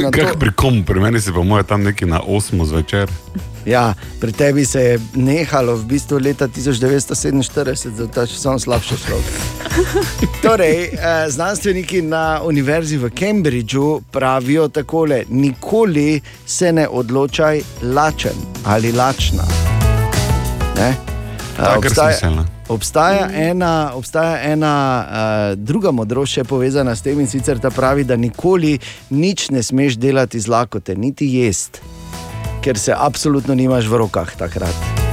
na 0.04 0.12
Kaj 0.12 0.26
to, 0.26 0.40
pri 0.40 0.52
kom, 0.52 0.84
pri 0.84 1.00
meni 1.00 1.22
se 1.22 1.34
pa 1.34 1.44
moja 1.44 1.64
tam 1.64 1.84
neki 1.84 2.06
na 2.06 2.22
8 2.22 2.66
zvečer. 2.66 3.10
ja, 3.66 3.94
pri 4.20 4.32
tebi 4.32 4.66
se 4.66 4.82
je 4.82 5.00
nehalo 5.14 5.76
v 5.76 5.86
bistvu 5.86 6.18
leta 6.18 6.48
1947, 6.48 7.96
zato 7.96 8.22
je 8.22 8.28
samo 8.28 8.60
slabše 8.60 8.96
šlo. 8.98 9.18
Torej, 10.44 10.90
uh, 10.90 11.00
znanstveniki 11.30 12.02
na 12.02 12.42
univerzi 12.44 12.98
v 12.98 13.10
Cambridgeu 13.10 14.02
pravijo 14.12 14.68
takole: 14.68 15.24
nikoli 15.30 16.22
se 16.46 16.72
ne 16.72 16.88
odločaj 16.88 17.62
lačen 17.84 18.36
ali 18.66 18.92
lačna. 18.92 19.44
Ne? 20.84 20.96
Uh, 21.60 21.84
je 21.84 21.90
smiselno. 21.90 22.46
Obstaja 22.68 23.30
ena, 23.34 23.92
obstaja 23.96 24.52
ena 24.52 25.06
uh, 25.06 25.60
druga 25.60 25.92
modrost, 25.92 26.34
še 26.34 26.44
povezana 26.48 26.96
s 26.96 27.06
tem, 27.06 27.20
in 27.20 27.30
sicer 27.30 27.62
ta 27.62 27.70
pravi, 27.72 28.04
da 28.08 28.18
nikoli 28.20 28.78
nič 29.14 29.50
ne 29.54 29.64
smeš 29.64 30.00
delati 30.02 30.42
z 30.42 30.50
lakote, 30.50 30.96
niti 30.98 31.30
jesti, 31.38 31.84
ker 32.66 32.80
se 32.80 32.96
absolutno 32.98 33.56
nimaš 33.56 33.88
v 33.92 34.02
rokah 34.02 34.34
takrat. 34.40 35.04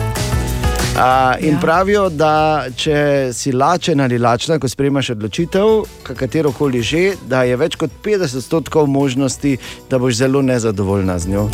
A, 1.00 1.36
in 1.40 1.54
ja. 1.54 1.60
pravijo, 1.60 2.08
da 2.10 2.66
če 2.76 3.30
si 3.36 3.52
lačen 3.52 4.00
ali 4.00 4.18
lačna, 4.18 4.58
ko 4.60 4.68
sprejmaš 4.68 5.12
odločitev, 5.14 5.84
katero 6.08 6.52
koli 6.52 6.82
že, 6.82 7.04
da 7.28 7.44
je 7.48 7.56
več 7.56 7.76
kot 7.80 7.94
50% 8.04 8.86
možnosti, 8.86 9.56
da 9.90 10.00
boš 10.02 10.18
zelo 10.22 10.42
nezadovoljna 10.42 11.18
z 11.18 11.34
njo. 11.34 11.46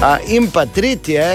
A, 0.00 0.16
in 0.28 0.48
pa 0.52 0.64
tretje, 0.66 1.26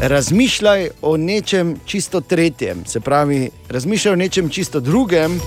razmišljaj 0.00 0.88
o 1.02 1.16
nečem 1.16 1.76
čisto 1.84 2.20
tretjem, 2.20 2.84
se 2.86 3.00
pravi, 3.00 3.50
razmišljaj 3.68 4.12
o 4.12 4.16
nečem 4.16 4.48
čisto 4.48 4.80
drugem. 4.80 5.40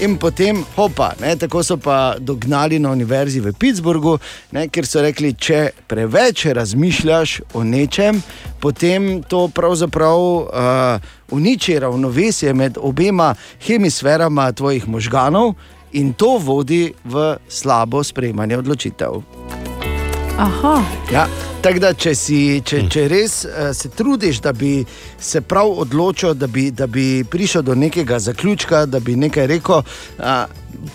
In 0.00 0.16
potem, 0.16 0.64
hopa, 0.74 1.12
ne, 1.20 1.36
tako 1.36 1.62
so 1.62 1.76
pa 1.76 2.14
dognali 2.18 2.78
na 2.78 2.90
univerzi 2.90 3.40
v 3.40 3.52
Pittsburghu, 3.52 4.18
ne, 4.50 4.66
ker 4.68 4.86
so 4.86 5.02
rekli, 5.02 5.30
če 5.38 5.68
preveč 5.86 6.46
razmišljaš 6.50 7.40
o 7.54 7.62
nečem, 7.64 8.18
potem 8.60 9.22
to 9.22 9.46
pravzaprav 9.54 10.18
uh, 10.18 10.48
uniči 11.30 11.78
ravnovesje 11.78 12.54
med 12.54 12.78
obema 12.80 13.34
hemisferama 13.66 14.52
tvojih 14.52 14.88
možganov 14.88 15.54
in 15.92 16.12
to 16.12 16.38
vodi 16.38 16.94
v 17.04 17.36
slabo 17.48 18.02
sprejemanje 18.02 18.58
odločitev. 18.58 19.22
Aha. 20.38 20.82
Ja. 21.12 21.26
Tako 21.62 21.78
da, 21.78 21.92
če, 21.94 22.14
si, 22.18 22.36
če, 22.64 22.80
če 22.90 23.04
res 23.10 23.44
uh, 23.44 23.70
se 23.76 23.88
trudiš, 23.94 24.40
da 24.42 24.52
bi 24.52 24.84
se 25.20 25.40
prav 25.40 25.70
odločil, 25.84 26.34
da 26.34 26.48
bi, 26.50 26.70
da 26.74 26.86
bi 26.90 27.24
prišel 27.24 27.62
do 27.62 27.74
nekega 27.78 28.18
zaključka, 28.18 28.86
da 28.86 29.00
bi 29.00 29.14
nekaj 29.16 29.46
rekel, 29.46 29.84
uh, 29.84 30.26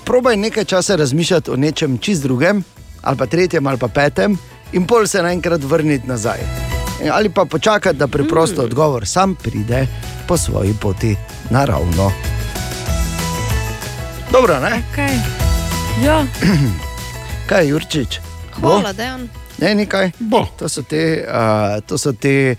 probaj 0.04 0.36
nekaj 0.38 0.66
časa 0.66 0.98
razmišljati 1.00 1.52
o 1.52 1.56
nečem 1.56 1.98
čist 1.98 2.24
drugem, 2.24 2.64
ali 3.02 3.18
pa 3.18 3.26
tretjem, 3.26 3.68
ali 3.68 3.80
pa 3.80 3.88
petem, 3.88 4.36
in 4.74 4.88
pol 4.88 5.08
se 5.08 5.24
naenkrat 5.24 5.64
vrniti 5.64 6.08
nazaj. 6.08 6.44
Ali 7.14 7.30
pa 7.30 7.46
počakati, 7.46 7.98
da 7.98 8.08
preprosto 8.08 8.62
mm. 8.62 8.66
odgovor 8.66 9.08
sam 9.08 9.36
pride 9.36 9.88
po 10.28 10.38
svoji 10.38 10.74
poti 10.82 11.16
naravno. 11.50 12.12
Dobro, 14.32 14.60
ne? 14.60 14.82
Okay. 14.92 15.20
Ja. 16.06 16.26
Kaj 17.50 17.64
je 17.64 17.70
Jurčič? 17.70 18.20
Hvala, 18.62 18.94
Dejan. 18.94 19.30
Ne, 19.58 19.76
nekaj. 19.76 20.12
Bo. 20.20 20.46
To 20.60 20.70
so 20.70 20.84
te, 20.84 21.26
uh, 21.28 21.82
to 21.88 21.98
so 21.98 22.14
te 22.14 22.56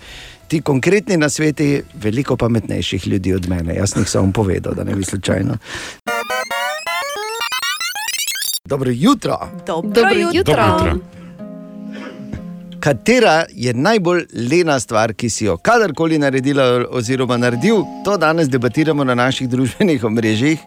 ti 0.47 0.61
konkretni 0.61 1.17
nasveti, 1.17 1.83
veliko 1.93 2.37
pametnejših 2.37 3.07
ljudi 3.07 3.33
od 3.33 3.49
mene. 3.49 3.75
Jaz 3.75 3.93
jih 3.97 4.09
samo 4.09 4.31
povedal, 4.31 4.73
da 4.73 4.83
ne 4.83 4.95
bi 4.95 5.03
slučajno. 5.03 5.57
Dobro 8.65 8.91
jutro. 8.93 9.37
Dobro, 9.67 9.89
Dobro 9.89 10.13
jutro. 10.13 10.31
jutro. 10.33 10.55
Dobro 10.55 10.87
jutro. 10.87 11.19
Katera 12.79 13.45
je 13.49 13.73
najbolj 13.73 14.25
lena 14.51 14.79
stvar, 14.79 15.13
ki 15.13 15.29
si 15.29 15.45
jo 15.45 15.57
kadarkoli 15.57 16.17
naredila, 16.17 16.85
oziroma 16.89 17.37
naredil, 17.37 17.83
to 18.05 18.17
danes 18.17 18.49
debatiramo 18.49 19.03
na 19.03 19.15
naših 19.15 19.49
družbenih 19.49 20.03
omrežjih. 20.03 20.59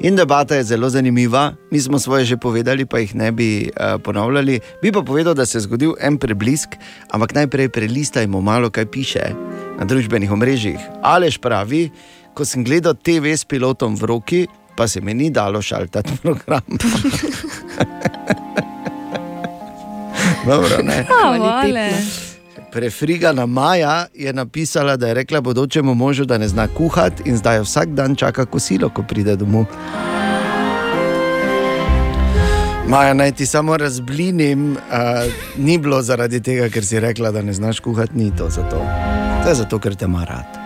In 0.00 0.16
debata 0.16 0.56
je 0.56 0.64
zelo 0.64 0.88
zanimiva. 0.88 1.52
Mi 1.70 1.80
smo 1.80 1.98
svoje 1.98 2.24
že 2.24 2.36
povedali, 2.36 2.86
pa 2.88 2.98
jih 2.98 3.14
ne 3.14 3.32
bi 3.32 3.68
uh, 3.68 4.00
ponavljali. 4.00 4.60
Bi 4.82 4.92
pa 4.92 5.02
povedal, 5.02 5.34
da 5.34 5.46
se 5.46 5.58
je 5.58 5.62
zgodil 5.68 5.92
en 6.00 6.16
preblisk, 6.18 6.68
ampak 7.12 7.34
najprej 7.34 7.68
prelistajmo 7.68 8.40
malo, 8.40 8.70
kaj 8.70 8.86
piše 8.86 9.34
na 9.78 9.84
družbenih 9.84 10.32
omrežjih. 10.32 10.80
Alež 11.04 11.36
pravi, 11.38 11.90
ko 12.32 12.44
sem 12.44 12.64
gledal 12.64 12.96
TV 12.96 13.36
s 13.36 13.44
pilotom 13.44 13.92
v 13.96 14.04
roki, 14.08 14.48
pa 14.76 14.88
se 14.88 15.00
mi 15.04 15.14
ni 15.14 15.30
dalo 15.30 15.62
šaltati 15.62 16.16
program. 16.22 16.64
Dobro, 20.48 20.80
ne. 20.82 21.04
A, 21.12 21.36
vale. 21.36 21.92
Prefrigana 22.72 23.46
Maja 23.46 24.06
je 24.14 24.32
napisala, 24.32 24.96
da 24.96 25.08
je 25.08 25.14
rekla 25.14 25.40
bodočemu 25.40 25.94
možu, 25.94 26.24
da 26.24 26.38
ne 26.38 26.48
zna 26.48 26.68
kuhati 26.68 27.22
in 27.26 27.36
zdaj 27.36 27.60
vsak 27.60 27.88
dan 27.88 28.14
čaka 28.14 28.44
kosilo, 28.46 28.88
ko 28.88 29.02
pride 29.02 29.36
domov. 29.36 29.64
Maja, 32.86 33.14
naj 33.14 33.32
ti 33.32 33.46
samo 33.46 33.76
razblinim, 33.76 34.72
uh, 34.72 35.32
ni 35.56 35.78
bilo 35.78 36.02
zaradi 36.02 36.40
tega, 36.42 36.68
ker 36.68 36.84
si 36.84 37.00
rekla, 37.00 37.30
da 37.30 37.42
ne 37.42 37.52
znaš 37.52 37.80
kuhati, 37.80 38.18
ni 38.18 38.36
to 38.36 38.50
zato. 38.50 38.82
To 39.42 39.48
je 39.48 39.54
zato, 39.54 39.78
ker 39.78 39.94
te 39.94 40.04
ima 40.04 40.24
rad. 40.24 40.58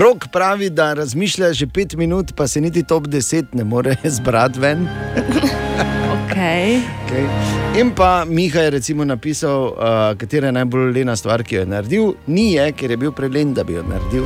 Rok 0.00 0.26
pravi, 0.32 0.70
da 0.70 0.92
razmišlja 0.94 1.52
že 1.52 1.66
pet 1.66 1.94
minut, 1.94 2.32
pa 2.36 2.48
se 2.48 2.60
niti 2.60 2.82
top 2.82 3.06
10 3.06 3.44
ne 3.52 3.64
more 3.64 3.96
zbrati 4.16 4.60
ven. 4.60 4.88
Okay. 6.26 6.82
Okay. 7.06 7.55
In 7.76 7.90
pa 7.92 8.24
Miha 8.24 8.60
je 8.60 8.70
recimo 8.70 9.04
napisal, 9.04 9.66
uh, 9.66 10.16
katera 10.16 10.48
je 10.48 10.52
najbolj 10.52 10.92
lena 10.96 11.16
stvar, 11.16 11.42
ki 11.44 11.54
jo 11.54 11.60
je 11.60 11.66
naredil. 11.68 12.14
Ni 12.26 12.54
je, 12.54 12.72
ker 12.72 12.90
je 12.90 12.96
bil 12.96 13.12
prelen, 13.12 13.52
da 13.54 13.64
bi 13.68 13.76
jo 13.76 13.82
naredil. 13.84 14.24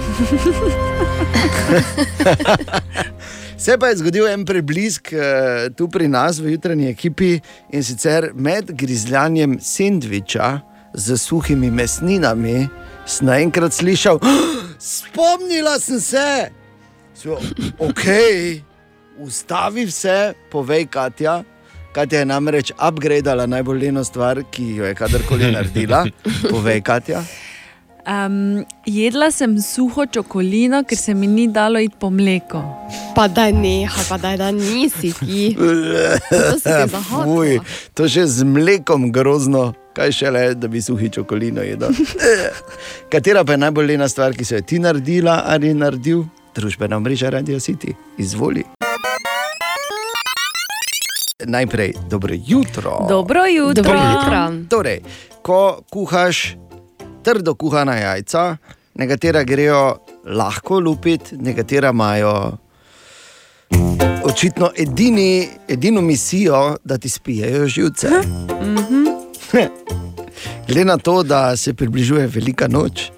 Se 3.65 3.75
pa 3.75 3.91
je 3.91 3.97
zgodil 4.05 4.29
en 4.31 4.47
preblisk 4.47 5.11
uh, 5.11 5.67
tu 5.75 5.89
pri 5.91 6.07
nas 6.07 6.39
v 6.39 6.55
jutranji 6.55 6.93
ekipi 6.95 7.41
in 7.75 7.83
sicer 7.83 8.31
med 8.35 8.71
grizljanjem 8.71 9.59
sendviča 9.59 10.61
z 10.95 11.19
suhimi 11.19 11.75
mesninami, 11.75 12.69
sem 13.03 13.27
naenkrat 13.27 13.75
slišal, 13.75 14.23
spomnila 14.79 15.75
sem 15.83 15.99
se. 15.99 16.53
So, 17.19 17.43
ok, 17.83 18.07
ustavi 19.19 19.91
se, 19.91 20.35
povej 20.55 20.87
Katja. 20.87 21.43
Katja 21.93 22.19
je 22.19 22.25
namreč 22.25 22.73
upgradala 22.89 23.47
najbolj 23.47 23.79
leno 23.79 24.05
stvar, 24.05 24.43
ki 24.51 24.77
jo 24.77 24.85
je 24.85 24.95
kadarkoli 24.95 25.51
naredila. 25.57 26.05
Povej, 26.51 26.81
Katja. 26.81 27.23
Um, 28.07 28.65
jedla 28.87 29.31
sem 29.31 29.59
suho 29.63 30.07
čokolino, 30.07 30.85
ker 30.89 30.99
se 30.99 31.15
mi 31.15 31.27
ni 31.27 31.49
dalo 31.49 31.79
iti 31.79 31.95
po 32.01 32.11
mleko. 32.11 32.63
Pa 33.15 33.29
da 33.29 33.51
ne, 33.51 33.89
pa 34.09 34.19
da, 34.19 34.37
da 34.37 34.51
nisi 34.51 35.13
ti. 35.19 35.57
Fuj, 37.11 37.59
to 37.95 38.09
še 38.09 38.25
z 38.27 38.47
mlekom 38.47 39.11
grozno, 39.13 39.73
kaj 39.95 40.15
šele, 40.17 40.45
da 40.55 40.71
bi 40.71 40.83
suhi 40.83 41.11
čokolino 41.11 41.67
jedel. 41.67 41.91
Katera 43.13 43.45
pa 43.45 43.59
je 43.59 43.65
najbolj 43.67 43.93
lena 43.93 44.09
stvar, 44.09 44.39
ki 44.39 44.47
so 44.47 44.57
jo 44.57 44.63
ti 44.63 44.79
naredila 44.79 45.43
ali 45.47 45.75
naredil? 45.75 46.25
Družbena 46.55 46.99
mreža 46.99 47.31
Radio 47.31 47.61
City. 47.61 47.95
Izvoli. 48.19 48.65
Najprej 51.45 51.93
dobro 52.11 52.35
jutro. 52.47 53.07
Dobro 53.09 53.41
jutro. 53.47 53.83
Dobro 53.83 53.99
jutro. 53.99 54.53
Torej, 54.69 55.01
ko 55.43 55.83
kuhaš 55.91 56.57
trdo 57.23 57.55
kuhana 57.55 57.97
jajca, 57.97 58.57
nekatera 58.95 59.43
grejo 59.45 59.97
lahko 60.25 60.81
lupiti, 60.81 61.37
nekatera 61.37 61.91
imajo 61.91 62.59
očitno 64.25 64.71
edini, 64.77 65.49
edino 65.69 66.01
misijo, 66.01 66.77
da 66.85 66.99
ti 66.99 67.09
spijejo 67.09 67.67
živce. 67.67 68.09
Glede 70.67 70.85
na 70.85 70.99
to, 70.99 71.23
da 71.23 71.57
se 71.57 71.75
približuje 71.75 72.27
velika 72.27 72.69
noč, 72.69 73.11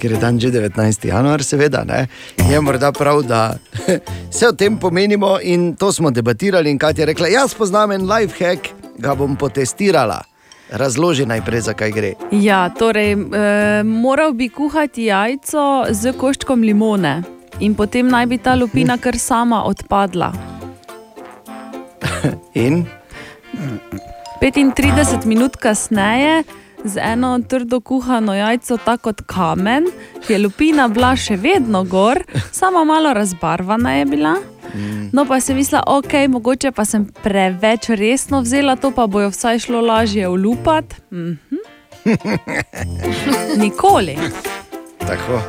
ker 0.00 0.16
je 0.16 0.20
dan 0.20 0.40
že 0.40 0.50
19. 0.50 1.04
januar, 1.12 1.44
seveda, 1.44 1.84
ne, 1.84 2.06
je 2.48 2.60
morda 2.60 2.92
prav, 2.92 3.22
da 3.22 3.56
se 4.36 4.48
o 4.48 4.52
tem 4.52 4.78
pomenimo 4.80 5.36
in 5.42 5.74
to 5.76 5.92
smo 5.92 6.10
debatirali. 6.10 6.70
In 6.70 6.78
Kaj 6.78 6.94
je 6.96 7.06
rekla, 7.06 7.28
jaz 7.28 7.54
poznam 7.54 7.92
en 7.92 8.08
life 8.08 8.44
hack, 8.44 8.72
ga 8.98 9.14
bom 9.14 9.36
potestirala. 9.36 10.22
Razloži 10.70 11.26
najprej, 11.26 11.60
zakaj 11.66 11.90
gre. 11.90 12.12
Ja, 12.30 12.68
torej, 12.70 13.12
e, 13.12 13.82
moral 13.84 14.32
bi 14.38 14.48
kuhati 14.48 15.08
jajco 15.10 15.90
z 15.90 16.12
koščkom 16.14 16.62
limone 16.62 17.22
in 17.60 17.74
potem 17.74 18.08
naj 18.08 18.26
bi 18.30 18.38
ta 18.38 18.54
lupina 18.54 18.96
kar 18.98 19.18
sama 19.18 19.64
odpadla. 19.66 20.30
In 22.54 22.84
35 24.40 25.26
minut 25.26 25.56
kasneje, 25.56 26.44
z 26.84 27.00
eno 27.02 27.38
trdo 27.48 27.80
kuhano 27.80 28.34
jajco, 28.34 28.76
tako 28.76 29.02
kot 29.02 29.22
kamen, 29.26 29.86
je 30.28 30.38
lupina 30.38 30.88
bila 30.88 31.16
še 31.16 31.36
vedno 31.36 31.84
gor, 31.84 32.22
samo 32.52 32.84
malo 32.84 33.14
razbarvana 33.14 33.94
je 33.98 34.04
bila. 34.04 34.34
No, 35.12 35.24
pa 35.26 35.40
sem 35.40 35.56
mislila, 35.56 35.82
ok, 35.86 36.12
mogoče 36.28 36.70
pa 36.72 36.84
sem 36.84 37.04
preveč 37.22 37.88
resno 37.88 38.40
vzela 38.40 38.76
to, 38.76 38.92
pa 38.94 39.06
bojo 39.06 39.32
vsaj 39.34 39.58
šlo 39.66 39.80
lažje 39.80 40.28
ulupati. 40.28 40.96
Mhm. 41.12 41.56
Nikoli. 43.62 44.18
tako. 44.98 45.40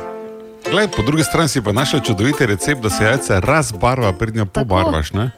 Glej, 0.70 0.88
po 0.96 1.02
drugi 1.02 1.24
strani 1.24 1.48
si 1.48 1.62
pa 1.62 1.72
našel 1.72 2.00
čudoviti 2.00 2.46
recept, 2.46 2.82
da 2.82 2.90
se 2.90 3.04
jajce 3.04 3.40
razbarva, 3.40 4.12
prednjo 4.12 4.46
pobarvaš. 4.46 5.12
Ne? 5.12 5.30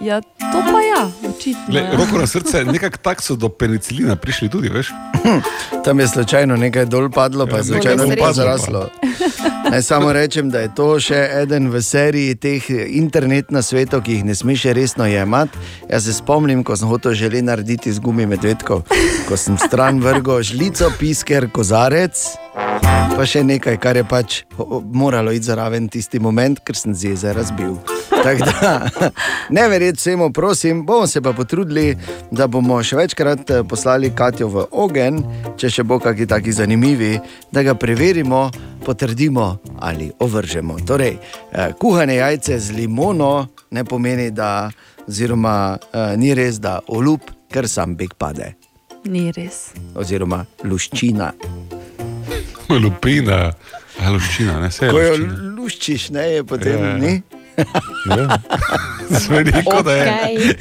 Ja, 0.00 0.20
to 0.20 0.58
pa 0.72 0.80
ja, 0.82 1.30
očitno. 1.30 1.62
Glej, 1.68 1.82
ja. 1.82 1.96
roko 1.96 2.18
na 2.18 2.26
srce, 2.26 2.64
nekako 2.64 2.96
tako 2.96 3.22
so 3.22 3.36
do 3.36 3.48
penicilina 3.48 4.16
prišli 4.16 4.48
tudi, 4.48 4.68
veš? 4.68 4.90
Tam 5.84 6.00
je 6.00 6.08
slučajno 6.08 6.56
nekaj 6.56 6.84
dol 6.84 7.10
padlo, 7.10 7.46
pa 7.46 7.56
je 7.56 7.58
Ja, 7.58 7.64
slučajno 7.64 8.04
pa 8.08 8.12
sreče. 8.12 8.32
zaraslo. 8.32 8.88
Naj 9.70 9.82
samo 9.82 10.12
rečem, 10.12 10.50
da 10.50 10.60
je 10.60 10.74
to 10.74 11.00
še 11.00 11.28
eden 11.32 11.70
v 11.70 11.82
seriji 11.82 12.34
teh 12.34 12.62
internet 12.88 13.50
na 13.50 13.62
svetu, 13.62 14.00
ki 14.02 14.12
jih 14.12 14.24
ne 14.24 14.34
smeš 14.34 14.64
resno 14.64 15.06
jemati. 15.06 15.58
Jaz 15.90 16.04
se 16.04 16.12
spomnim, 16.12 16.64
ko 16.64 16.76
sem 16.76 16.88
hotel 16.88 17.12
želeti 17.12 17.42
narediti 17.42 17.88
iz 17.88 17.98
gumi 17.98 18.26
medvedkov, 18.26 18.84
ko 19.28 19.36
sem 19.36 19.58
stran 19.58 20.00
vrgel 20.00 20.42
žlico, 20.42 20.92
pisker, 20.98 21.48
kozarec. 21.50 22.36
Pa 23.16 23.24
še 23.24 23.40
nekaj, 23.48 23.78
kar 23.80 23.96
je 23.96 24.04
pač 24.04 24.42
moralo 24.92 25.32
iti 25.32 25.48
zraven 25.48 25.86
tisti 25.88 26.18
moment, 26.20 26.58
ker 26.60 26.76
sem 26.76 26.92
z 26.94 27.14
jezera 27.14 27.40
razbil. 27.40 27.78
Tako 28.10 28.44
da, 28.44 28.72
ne 29.56 29.64
verjeti 29.68 29.98
vsemu, 29.98 30.28
prosim, 30.36 30.82
bomo 30.86 31.06
se 31.06 31.22
pa 31.24 31.32
potrudili, 31.32 31.94
da 32.30 32.46
bomo 32.46 32.76
še 32.84 32.98
večkrat 32.98 33.50
eh, 33.50 33.62
poslali 33.68 34.10
Katjo 34.14 34.48
v 34.52 34.66
ogen, 34.84 35.22
če 35.56 35.70
še 35.72 35.84
bo 35.88 35.96
kakšni 36.02 36.28
taki 36.28 36.52
zanimivi, 36.52 37.14
da 37.52 37.64
ga 37.64 37.72
preverimo, 37.78 38.50
potrdimo 38.84 39.48
ali 39.80 40.10
ovržemo. 40.20 40.76
Torej, 40.86 41.16
eh, 41.16 41.72
kuhane 41.80 42.18
jajce 42.20 42.58
z 42.60 42.76
limono 42.76 43.46
ne 43.70 43.84
pomeni, 43.84 44.28
da, 44.30 44.68
oziroma 45.08 45.56
eh, 45.78 46.16
ni 46.20 46.34
res, 46.36 46.60
da 46.60 46.80
olup, 46.92 47.32
ker 47.48 47.68
sam 47.70 47.96
beg 47.96 48.12
pade, 48.20 48.52
Ni 49.06 49.30
res. 49.32 49.70
oziroma 49.94 50.44
luščina. 50.66 51.32
Lupina, 52.68 53.52
a 54.00 54.10
luščina, 54.10 54.60
ne 54.60 54.70
se 54.70 54.88
Ko 54.90 55.00
jo 55.00 55.16
luščiš, 55.56 56.10
ne 56.10 56.26
je 56.32 56.44
potem 56.44 56.78
Ja, 56.78 56.86
ja, 56.86 56.90
ja. 56.90 56.96
ni. 56.96 57.22
Sve 59.20 59.42
rekel, 59.48 59.82
da 59.82 59.92
je. 59.96 60.56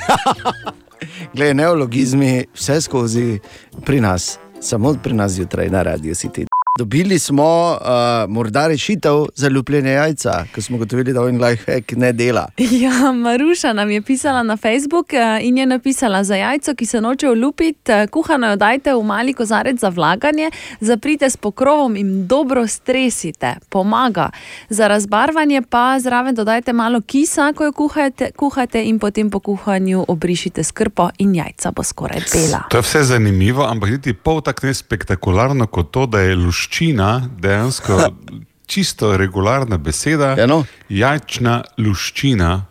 Glede, 1.36 1.54
neologizmi 1.54 2.46
vse 2.54 2.82
skozi 2.82 3.40
pri 3.86 4.02
nas, 4.02 4.38
samo 4.62 4.94
pri 5.04 5.14
nas 5.14 5.32
zjutraj 5.32 5.70
na 5.70 5.84
radiju 5.84 6.16
si 6.16 6.32
ti. 6.32 6.46
Dobili 6.80 7.20
smo 7.20 7.72
uh, 7.72 8.32
morda 8.32 8.68
rešitev 8.68 9.26
za 9.36 9.48
ljubljenje 9.48 9.92
jajca, 9.92 10.46
ko 10.56 10.62
smo 10.62 10.78
gotovili, 10.78 11.14
da 11.14 11.22
on 11.22 11.44
lifehack 11.44 11.92
ne 11.92 12.14
dela. 12.14 12.48
Ja, 12.86 13.12
Maruša 13.12 13.74
nam 13.74 13.90
je 13.90 14.02
pisala 14.02 14.44
na 14.44 14.58
Facebook 14.58 15.14
eh, 15.14 15.40
in 15.42 15.58
je 15.58 15.66
napisala 15.66 16.24
za 16.24 16.36
jajco, 16.36 16.76
ki 16.76 16.86
se 16.86 17.02
noče 17.02 17.30
olupiti, 17.30 17.92
eh, 17.92 18.08
kuhano 18.08 18.48
jo 18.48 18.56
dajte 18.56 18.94
v 18.94 19.04
mali 19.04 19.34
kozarec 19.34 19.80
za 19.80 19.90
vlaganje, 19.90 20.52
zaprite 20.80 21.30
s 21.30 21.38
pokrovom 21.38 21.96
in 21.96 22.28
dobro 22.28 22.68
stresite, 22.68 23.56
pomaga. 23.70 24.30
Za 24.70 24.88
razbarvanje 24.88 25.62
pa 25.70 26.00
zraven 26.00 26.36
dodajte 26.36 26.74
malo 26.74 27.02
kisa, 27.02 27.54
ko 27.54 27.64
jo 27.64 27.72
kuhate, 27.72 28.32
kuhate 28.32 28.84
in 28.84 29.00
potem 29.00 29.30
po 29.30 29.40
kuhanju 29.40 30.06
obrišite 30.08 30.64
s 30.64 30.72
krpo 30.72 31.10
in 31.18 31.36
jajca 31.36 31.72
bo 31.72 31.84
skoraj 31.84 32.20
bela. 32.34 32.64
To 32.70 32.78
je 32.78 32.82
vse 32.82 33.04
zanimivo, 33.04 33.64
ampak 33.64 33.90
niti 33.90 34.14
pol 34.14 34.42
tako 34.42 34.68
nespektakularno 34.68 35.68
kot 35.68 35.92
to, 35.92 36.06
da 36.06 36.20
je 36.20 36.36
luščina 36.66 37.30
dejansko 37.40 38.10
čisto 38.72 39.18
regularna 39.18 39.78
beseda. 39.78 40.36
Ja, 40.38 40.48
no. 40.48 40.66
Jajčna 40.90 41.64
luščina. 41.78 42.66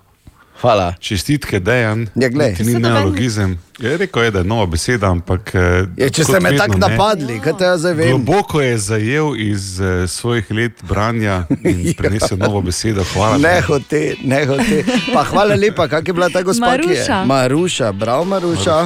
Hvala. 0.61 0.95
Čestitke, 0.99 1.61
Dejan. 1.61 2.07
Ja, 2.15 2.29
ni 2.59 2.75
neologizem. 2.75 3.59
Je 3.79 3.97
rekel, 3.99 4.23
je, 4.23 4.31
da 4.31 4.39
je 4.39 4.45
nova 4.45 4.67
beseda, 4.67 5.11
ampak. 5.11 5.51
eh, 5.55 5.87
Ja, 5.97 6.09
če 6.09 6.25
ste 6.25 6.41
me 6.41 6.55
tako 6.57 6.79
napadli, 6.79 7.37
kaj 7.43 7.57
te 7.59 7.65
jaz 7.65 7.85
vem? 7.85 8.09
Globoko 8.09 8.63
je 8.63 8.79
zajel 8.79 9.35
iz 9.37 9.81
uh, 9.81 10.09
svojih 10.09 10.51
let 10.51 10.83
branja 10.83 11.45
in 11.61 11.93
prenesel 11.99 12.39
novo 12.39 12.63
besedo. 12.63 13.05
Hvala. 13.13 13.39
Ne 13.39 13.61
hote, 13.61 14.15
ne 14.25 14.45
hote. 14.47 14.85
Pa 15.13 15.27
hvala 15.27 15.55
lepa, 15.55 15.89
kak 15.89 16.09
je 16.09 16.15
bila 16.15 16.31
ta 16.31 16.43
gospa? 16.43 16.75
je? 16.75 16.79
Maruša. 16.79 17.25
Maruša, 17.25 17.93
bravo 17.93 18.25
Maruša. 18.25 18.79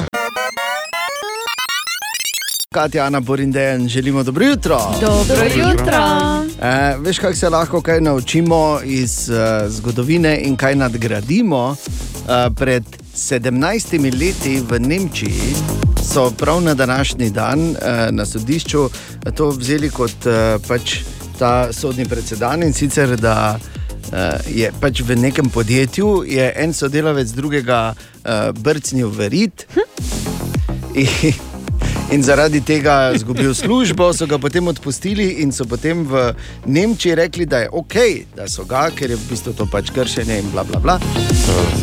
Katja, 2.73 3.05
Ana, 3.05 3.19
Borindejan, 3.19 3.87
želimo 3.87 4.23
dobro 4.23 4.45
jutro. 4.45 4.79
Dobro 5.01 5.45
jutro. 5.55 6.03
E, 6.61 6.95
veš, 6.99 7.19
kako 7.19 7.35
se 7.35 7.49
lahko 7.49 7.81
kaj 7.81 8.01
naučimo 8.01 8.79
iz 8.83 9.29
uh, 9.29 9.35
zgodovine 9.71 10.39
in 10.43 10.55
kaj 10.55 10.75
nadgradimo? 10.75 11.67
Uh, 11.69 11.75
pred 12.55 12.83
17 13.15 14.19
leti 14.19 14.61
v 14.69 14.79
Nemčiji 14.79 15.55
so 16.13 16.31
prav 16.31 16.61
na 16.61 16.73
današnji 16.73 17.29
dan 17.29 17.69
uh, 17.69 17.75
na 18.11 18.25
sodišču 18.25 18.89
to 19.35 19.49
vzeli 19.49 19.89
kot 19.89 20.25
uh, 20.25 20.61
pač 20.67 20.97
ta 21.39 21.73
sodni 21.73 22.05
precedent 22.05 22.63
in 22.63 22.73
sicer 22.73 23.17
da. 23.17 23.59
Je 24.47 24.71
pač 24.81 25.01
v 25.01 25.15
nekem 25.15 25.49
podjetju 25.49 26.23
je 26.25 26.53
en 26.55 26.73
sodelavec 26.73 27.29
drugega 27.29 27.93
uh, 27.93 28.61
brcnil 28.61 29.09
v 29.09 29.29
rit. 29.29 29.67
In, 32.11 32.23
zaradi 32.23 32.61
tega 32.65 33.11
izgubil 33.15 33.53
službo, 33.53 34.07
so 34.13 34.25
ga 34.25 34.37
potem 34.41 34.65
odpustili 34.67 35.27
in 35.43 35.51
so 35.53 35.65
potem 35.69 36.01
v 36.09 36.33
Nemčiji 36.65 37.15
rekli, 37.15 37.45
da 37.45 37.57
je 37.57 37.69
ok, 37.69 37.95
da 38.35 38.47
so 38.49 38.65
ga, 38.65 38.87
ker 38.89 39.13
je 39.13 39.17
v 39.17 39.27
bistvu 39.29 39.53
to 39.53 39.67
pač 39.69 39.91
kršenje 39.93 40.39
in 40.41 40.49
bla 40.49 40.63
bla 40.65 40.79
bla. 40.81 40.95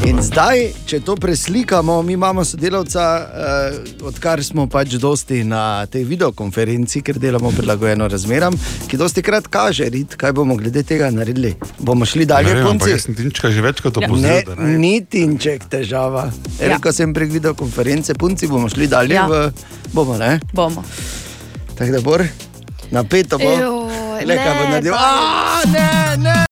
In 0.02 0.18
zdaj, 0.22 0.72
če 0.86 0.98
to 1.06 1.14
preslikamo, 1.14 2.02
mi 2.02 2.18
imamo 2.18 2.42
sodelavca, 2.44 3.04
eh, 3.22 3.78
odkar 4.02 4.42
smo 4.44 4.66
pač 4.66 4.98
dosti 4.98 5.44
na 5.46 5.86
tej 5.86 6.02
videokonferenci, 6.04 7.02
ker 7.06 7.22
delamo 7.22 7.54
prilagojeno 7.54 8.08
razmeram, 8.10 8.58
ki 8.90 8.98
dosti 8.98 9.22
krat 9.22 9.46
kaže, 9.46 9.86
rit, 9.90 10.18
kaj 10.18 10.32
bomo 10.32 10.58
glede 10.58 10.82
tega 10.82 11.10
naredili. 11.10 11.54
Bomo 11.78 12.02
šli 12.06 12.26
Ne 12.26 12.32
dalje, 12.34 12.54
vem, 12.54 12.66
punci. 12.66 12.90
jaz 12.90 13.06
sem 13.06 13.14
tinčka 13.14 13.50
že 13.50 13.62
večkrat 13.62 13.94
Ne, 13.96 14.06
opozoril. 14.06 14.42
da 14.46 14.54
ne. 14.62 14.78
ni 14.78 15.04
tinček 15.06 15.70
težava. 15.70 16.26
Ja. 16.58 16.66
Ja. 16.66 16.74
Rekel 16.74 16.92
sem 16.92 17.14
prek 17.14 17.30
videokonference, 17.30 18.14
punci 18.14 18.50
bomo 18.50 18.68
šli 18.68 18.86
dalje. 18.90 19.14
Ja. 19.14 19.26
V, 19.30 19.52
bomo, 19.92 20.15
ne? 20.18 20.40
Bomo. 20.52 20.84
Tako 21.78 21.92
da 21.92 22.00
bor, 22.00 22.24
napeto 22.90 23.38
bo. 23.38 23.50
Le 24.26 24.36
kaj 24.36 24.54
bo 24.54 24.68
naredil. 24.70 24.94
A, 24.94 25.62
ne, 25.72 26.16
ne. 26.16 26.44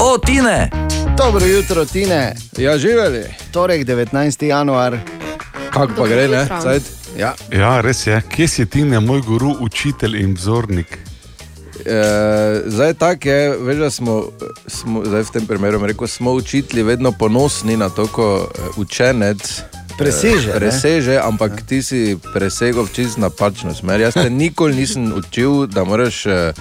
O, 0.00 0.18
Tine! 0.18 0.70
Dobro 1.16 1.46
jutro, 1.46 1.84
Tine. 1.84 2.34
Ja, 2.58 2.78
živeli. 2.78 3.24
Torek, 3.52 3.86
19. 3.86 4.44
januar. 4.44 4.98
Kako 5.70 5.92
pa 5.96 6.06
gre, 6.08 6.28
ne? 6.28 6.46
Cajt? 6.62 6.82
Ja. 7.18 7.34
Ja, 7.52 7.80
res 7.80 8.06
je. 8.06 8.22
Kje 8.36 8.48
si 8.48 8.66
ti, 8.66 8.84
ne 8.84 9.00
moj 9.00 9.20
guru, 9.20 9.56
učitelj 9.60 10.20
in 10.20 10.34
vzornik? 10.34 10.98
E, 11.84 12.60
zdaj 12.66 12.94
tako 12.94 13.28
je, 13.28 13.56
veš, 13.58 13.76
da 13.76 13.90
smo, 13.90 14.24
smo, 14.66 15.04
zdaj 15.04 15.22
v 15.22 15.32
tem 15.32 15.46
primeru 15.46 15.86
rekel, 15.86 16.06
smo 16.06 16.32
učitelji 16.32 16.82
vedno 16.82 17.12
ponosni 17.12 17.76
na 17.76 17.88
to, 17.88 18.06
ko 18.06 18.48
eh, 18.48 18.62
učenec 18.76 19.62
Preseže, 19.98 20.48
eh, 20.48 20.52
ne? 20.52 20.58
preseže 20.58 21.14
ampak 21.18 21.62
ti 21.62 21.80
si 21.80 22.00
presegel 22.26 22.82
v 22.82 22.92
čist 22.92 23.16
napačno 23.16 23.72
smer. 23.72 24.00
Jaz 24.00 24.14
te 24.14 24.28
nikoli 24.28 24.76
nisem 24.76 25.08
učil, 25.10 25.66
da 25.66 25.82
moraš 25.82 26.26
eh, 26.26 26.52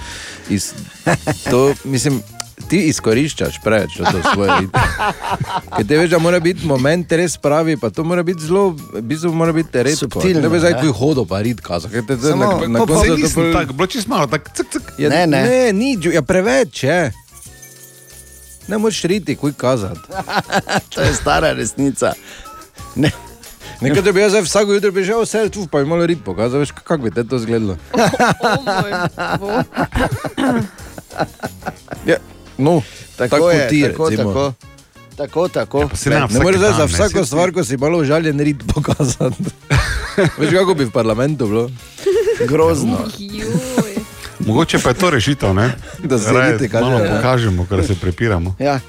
iz, 0.49 0.71
to, 1.45 1.73
mislim. 1.83 2.21
Ti 2.65 2.79
izkoriščaš 2.87 3.59
preveč 3.61 3.99
to 3.99 4.05
svoje 4.25 4.49
rit. 4.57 4.71
Ker 5.69 5.85
te 5.85 5.97
veš, 5.97 6.09
da 6.09 6.17
mora 6.17 6.39
biti 6.39 6.65
moment 6.65 7.11
res 7.11 7.35
pravi, 7.37 7.75
pa 7.77 7.89
to 7.89 8.01
mora 8.01 8.23
biti 8.23 8.41
zelo, 8.41 8.69
v 8.71 9.03
bistvu 9.03 9.29
mora 9.31 9.51
biti 9.51 9.69
redko. 9.75 9.99
Subtilno, 9.99 10.41
Ne 10.41 10.49
bi 10.49 10.57
zdaj 10.57 10.73
ne? 10.73 10.79
tvoj 10.79 10.93
hodil, 10.93 11.25
pa 11.25 11.41
rit 11.41 11.61
kazal. 11.61 11.91
ker 11.91 12.01
te- 12.01 12.15
te 12.15 12.31
Samo- 12.31 12.57
na- 12.57 12.67
na 12.69 12.79
pa- 12.79 12.85
pa 12.85 12.93
koncu 12.95 13.01
Saj 13.01 13.09
to 13.11 13.15
nisem 13.17 13.35
pol- 13.35 13.53
tako, 13.53 13.73
bilo 13.73 13.87
čisto 13.87 14.09
malo, 14.09 14.25
tako 14.27 14.49
cik, 14.51 14.67
cik. 14.71 14.85
Ja, 14.97 15.09
Ne, 15.11 15.27
ne. 15.27 15.41
ne, 15.43 15.73
ni, 15.73 15.91
Đu- 15.95 16.09
ja, 16.09 16.23
preveč 16.23 16.83
je. 16.83 17.11
Ne 18.65 18.77
moreš 18.79 19.03
riti, 19.03 19.35
kuj 19.35 19.53
kazati. 19.53 20.01
To 20.89 21.01
je 21.01 21.13
stara 21.13 21.51
resnica. 21.51 22.13
Ne. 22.95 23.11
Nekaj, 23.81 24.01
da 24.01 24.11
bi 24.11 24.19
jaz 24.19 24.33
vsako 24.35 24.73
jutro 24.73 24.91
prišel, 24.91 25.21
vse 25.21 25.49
tu 25.49 25.67
pa 25.67 25.79
bi 25.79 25.85
malo 25.85 26.05
rit 26.05 26.19
pokazal, 26.23 26.59
veš, 26.59 26.71
kako 26.73 26.97
bi 26.99 27.11
te 27.11 27.23
to 27.23 27.35
izgledalo. 27.35 27.77
Ja, 32.05 32.17
no, 32.57 32.81
Tako, 33.17 33.29
tako, 33.29 33.51
je, 33.51 33.67
ti, 33.69 33.81
tako, 33.83 34.09
recimo. 34.09 34.29
tako. 34.29 34.53
Tako, 35.17 35.47
tako. 35.47 35.89
Se 35.93 36.09
ne, 36.09 36.19
Ne 36.19 36.25
vsak 36.27 36.43
moreš 36.43 36.59
za 36.59 36.67
ne, 36.69 36.85
vsako 36.85 37.09
saj- 37.11 37.25
stvar, 37.25 37.51
ko 37.51 37.63
si 37.63 37.77
malo 37.77 37.99
užaljen, 37.99 38.39
rit 38.39 38.57
pokazati. 38.67 39.43
Veš, 40.39 40.51
kako 40.51 40.73
bi 40.73 40.85
v 40.85 40.91
parlamentu 40.91 41.47
bilo? 41.47 41.69
Grozno. 42.41 42.97
Mogoče 44.39 44.79
pa 44.79 44.89
je 44.89 44.95
to 44.95 45.09
rešitev, 45.09 45.53
ne? 45.53 45.71
Da 46.03 46.19
se 46.19 46.31
Raje 46.31 46.53
niti 46.53 46.69
kaže, 46.69 46.85
malo 46.85 46.99
ja. 46.99 47.15
pokažemo, 47.15 47.65
ker 47.65 47.87
se 47.87 47.95
prepiramo. 47.95 48.55
Ja. 48.59 48.79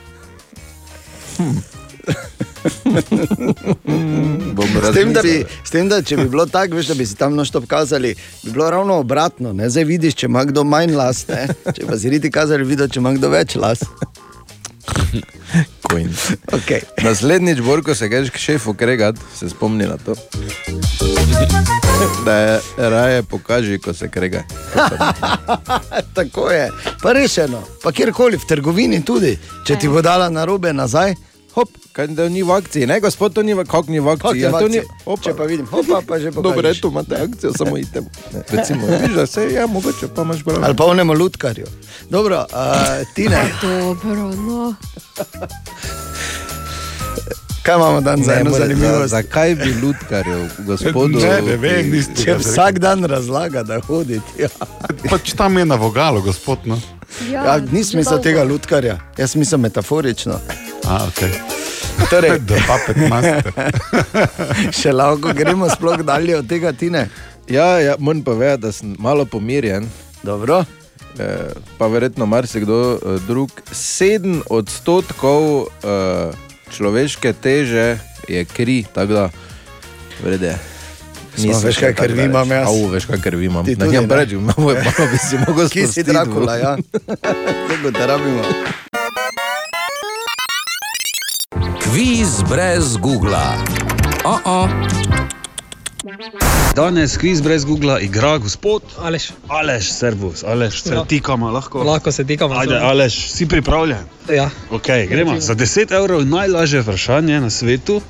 Bom 1.39 1.63
S 4.83 4.95
tem, 4.95 5.13
bi, 5.13 5.45
s 5.65 5.71
tem, 5.71 5.89
da 5.89 6.03
če 6.03 6.17
bi 6.17 6.29
bilo 6.31 6.47
tako, 6.47 6.77
veš, 6.79 6.93
da 6.93 6.95
bi 6.99 7.07
si 7.07 7.17
tam 7.17 7.35
nošto 7.35 7.61
pokazali, 7.61 8.15
bi 8.43 8.51
bilo 8.53 8.71
ravno 8.71 8.99
obratno. 9.03 9.53
Ne? 9.53 9.71
Zdaj 9.71 9.85
vidiš, 9.85 10.15
če 10.23 10.27
ima 10.31 10.45
kdo 10.45 10.65
manj 10.65 10.95
las, 10.97 11.27
ne? 11.29 11.49
če 11.73 11.87
pa 11.87 11.99
si 11.99 12.13
riti 12.13 12.31
kazali, 12.31 12.65
videl, 12.65 12.89
če 12.89 13.03
ima 13.03 13.15
kdo 13.17 13.33
več 13.35 13.57
las. 13.61 13.85
Okay. 16.53 16.83
Naslednjič, 17.03 17.61
bolj, 17.61 17.83
ko 17.87 17.95
se 17.95 18.09
greš 18.09 18.31
k 18.31 18.39
šefu 18.39 18.75
kregat, 18.75 19.17
se 19.35 19.49
spomni 19.49 19.87
na 19.87 19.97
to. 19.97 20.15
Da 22.25 22.35
je 22.37 22.61
raje 22.77 23.23
pokaži, 23.23 23.79
ko 23.79 23.95
se 23.95 24.09
krega. 24.09 24.43
Tako 26.17 26.51
je, 26.51 26.71
pa 27.03 27.13
rešeno, 27.13 27.63
pa 27.83 27.93
kjerkoli 27.93 28.37
v 28.37 28.47
trgovini 28.49 29.05
tudi. 29.05 29.39
Če 29.67 29.79
ti 29.79 29.89
bo 29.89 30.03
dala 30.03 30.29
na 30.29 30.45
robe 30.45 30.73
nazaj, 30.73 31.15
hop, 31.57 31.69
kaj 31.93 32.07
da 32.09 32.29
ni 32.29 32.43
v 32.43 32.53
akciji, 32.53 32.87
ne, 32.87 33.01
gospod, 33.01 33.33
to 33.33 33.43
ni 33.43 33.55
v, 33.55 33.65
kako 33.65 33.89
ni 33.89 33.99
v 33.99 34.09
akciji. 34.11 34.41
Ja, 34.41 34.53
to 34.53 34.69
ni, 34.69 34.79
akciji? 34.79 35.17
Če 35.23 35.33
pa 35.33 35.45
vidim, 35.45 35.67
hopa, 35.67 36.03
pa 36.03 36.19
že 36.19 36.31
Dobro, 36.31 36.53
pokažeš. 36.53 36.79
eto 36.79 36.89
imate 36.89 37.15
akcijo, 37.19 37.53
samo 37.55 37.77
idem. 37.77 38.05
Ne, 38.31 38.43
Recimo, 38.51 38.87
vidiš, 38.87 39.15
da 39.15 39.27
se, 39.27 39.49
ja, 39.51 39.67
mogoče 39.67 40.09
pa 40.09 40.23
imaš 40.23 40.45
prav. 40.45 40.61
Ali 40.61 40.77
pa 40.77 40.85
onemu 40.87 41.13
lutkarju. 41.15 41.67
Dobro, 42.11 42.45
uh, 42.47 42.57
Tina, 43.11 43.41
Dobro, 43.63 44.15
no. 44.37 44.75
kaj 47.63 47.75
imamo 47.75 48.01
dan 48.01 48.23
za 48.23 48.33
Ne, 48.33 48.41
eno 48.41 48.51
more- 48.51 48.59
zanimivost? 48.59 48.99
za- 49.01 49.09
Zakaj 49.09 49.55
bi 49.55 49.75
lutkarjev, 49.77 50.39
gospodu? 50.61 51.19
Ne, 51.19 51.41
ne 51.43 51.57
vem, 51.57 51.91
niste 51.91 52.15
Če 52.17 52.35
vsak 52.37 52.79
dan 52.79 53.05
razlaga, 53.05 53.63
da 53.63 53.81
hodi. 53.81 54.21
Ja. 54.39 54.49
Pač 55.11 55.33
tam 55.33 55.59
je 55.59 55.65
na 55.65 55.75
vogalu, 55.77 56.23
gospod. 56.23 56.59
No. 56.65 56.79
Ja, 57.33 57.59
ni 57.63 57.85
smisla 57.85 58.19
tega 58.19 58.45
lutkarja, 58.45 58.99
jaz 59.17 59.35
mislim 59.35 59.61
metaforično. 59.61 60.39
A, 60.87 61.07
okay. 61.11 61.35
Torej, 62.11 62.39
The 62.49 62.63
puppet 62.63 62.99
master. 63.11 63.51
še 64.79 64.95
lahko 64.95 65.35
gremo 65.35 65.67
sploh 65.67 66.05
dalje 66.07 66.39
od 66.39 66.47
tega, 66.47 66.71
Tine. 66.71 67.09
Ja, 67.51 67.79
ja 67.83 67.97
moram 67.99 68.23
povedati, 68.23 68.63
da 68.63 68.73
sem 68.73 68.95
malo 68.99 69.27
pomirjen. 69.27 69.89
Dobro. 70.23 70.63
Eh, 71.19 71.51
pa 71.79 71.87
verjetno 71.91 72.27
marsikdo 72.27 72.79
eh, 72.95 73.19
drug. 73.27 73.51
Sedem 73.73 74.43
odstotkov 74.47 75.67
eh, 75.67 76.31
človeške 76.71 77.35
teže 77.35 77.99
je 78.31 78.45
kri, 78.45 78.85
tako 78.87 79.13
da 79.13 79.27
vrede. 80.23 80.55
Samo 81.37 81.59
veš, 81.61 81.83
kaj 81.83 81.95
krvi 81.99 82.31
imam 82.31 82.51
jaz. 82.51 82.71
Au, 82.71 82.87
veš, 82.95 83.11
kaj 83.11 83.21
krvi 83.27 83.51
imam. 83.51 83.65
Ti 83.67 83.75
Ne, 83.77 83.85
tudi, 83.85 83.97
njem 83.99 84.07
ne? 84.07 84.09
preč, 84.09 84.33
malo 84.39 84.71
malo 84.87 85.11
bi 85.11 85.19
si 85.19 85.37
mogel 85.43 85.69
Kje 85.69 85.87
si 85.87 86.01
sprostiti. 86.01 86.13
Drakula, 86.13 86.57
ja? 86.57 86.77
Tako 87.21 87.91
da 87.91 88.07
rabimo. 88.07 88.43
Kviz 91.97 92.45
brez 92.49 92.97
Google. 92.97 93.57
Oh 94.25 94.41
-oh. 94.45 94.69
Danes 96.75 97.17
kviz 97.17 97.41
brez 97.41 97.65
Google 97.65 97.99
igra 98.03 98.39
gospod 98.39 98.83
Aleš, 98.99 99.31
Aleš, 99.49 99.93
servus, 99.93 100.45
Aleš, 100.45 100.83
se 100.83 100.95
Ja. 100.95 101.05
tikamo 101.05 101.51
lahko. 101.51 101.83
lahko 101.83 102.13
se 102.13 102.25
tikamo. 102.25 102.55
Ajde. 102.55 102.75
Aleš, 102.75 103.31
si 103.31 103.49
pripravljen? 103.49 103.99
Ja, 104.35 104.51
Okay, 104.71 105.09
gremo. 105.09 105.41
Za 105.41 105.55
10 105.55 105.93
evrov 105.93 106.27
najlažje 106.27 106.81
vprašanje 106.81 107.41
na 107.41 107.51
svetu, 107.51 108.01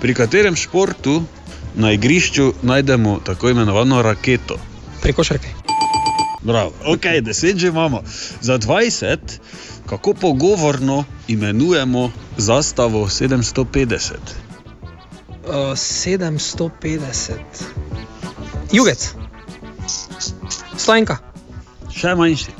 pri 0.00 0.14
katerem 0.14 0.56
športu 0.56 1.22
na 1.74 1.92
igrišču 1.92 2.52
najdemo 2.62 3.20
tako 3.24 3.50
imenovano 3.50 4.02
raketo. 4.02 4.56
pri 5.02 5.12
košarki. 5.12 5.48
Bravo. 6.42 6.72
Ok, 6.86 7.02
10 7.02 7.56
že 7.56 7.68
imamo. 7.68 8.02
Za 8.40 8.58
20, 8.58 9.18
kako 9.86 10.14
pogovorno 10.14 11.04
imenujemo 11.28 12.10
zastavo 12.36 13.06
750? 13.06 14.12
Uh, 15.46 15.52
750. 15.52 17.34
Jugec. 18.72 19.10
Slovenka. 20.76 21.16
Še 21.90 22.14
manjši. 22.14 22.50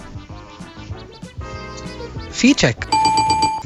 Fiček. 2.33 2.96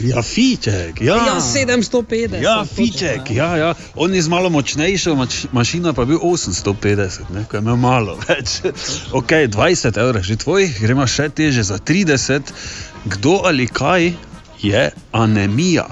Ja, 0.01 0.23
fiček. 0.23 1.01
Ja, 1.01 1.17
Ja, 1.17 1.35
750. 1.37 2.41
Ja, 2.41 2.59
točno, 2.59 2.75
fiček, 2.77 3.31
ja, 3.31 3.57
ja. 3.57 3.75
On 3.95 4.15
je 4.15 4.23
z 4.23 4.29
malo 4.29 4.51
močnejšo 4.51 5.15
mač, 5.15 5.47
mašino, 5.53 5.93
pa 5.93 6.03
je 6.03 6.07
bil 6.07 6.19
850, 6.19 7.21
ne, 7.31 7.45
ko 7.45 7.57
je 7.57 7.61
imel 7.61 7.77
malo 7.77 8.17
več. 8.29 8.61
Ok, 9.13 9.31
20 9.49 9.99
evrov, 9.99 10.23
že 10.23 10.37
tvojih, 10.37 10.81
gremo 10.81 11.07
še 11.07 11.29
teže 11.29 11.63
za 11.63 11.79
30. 11.79 12.53
Kdo 13.05 13.41
ali 13.45 13.67
kaj 13.67 14.13
je 14.61 14.91
anemija? 15.13 15.87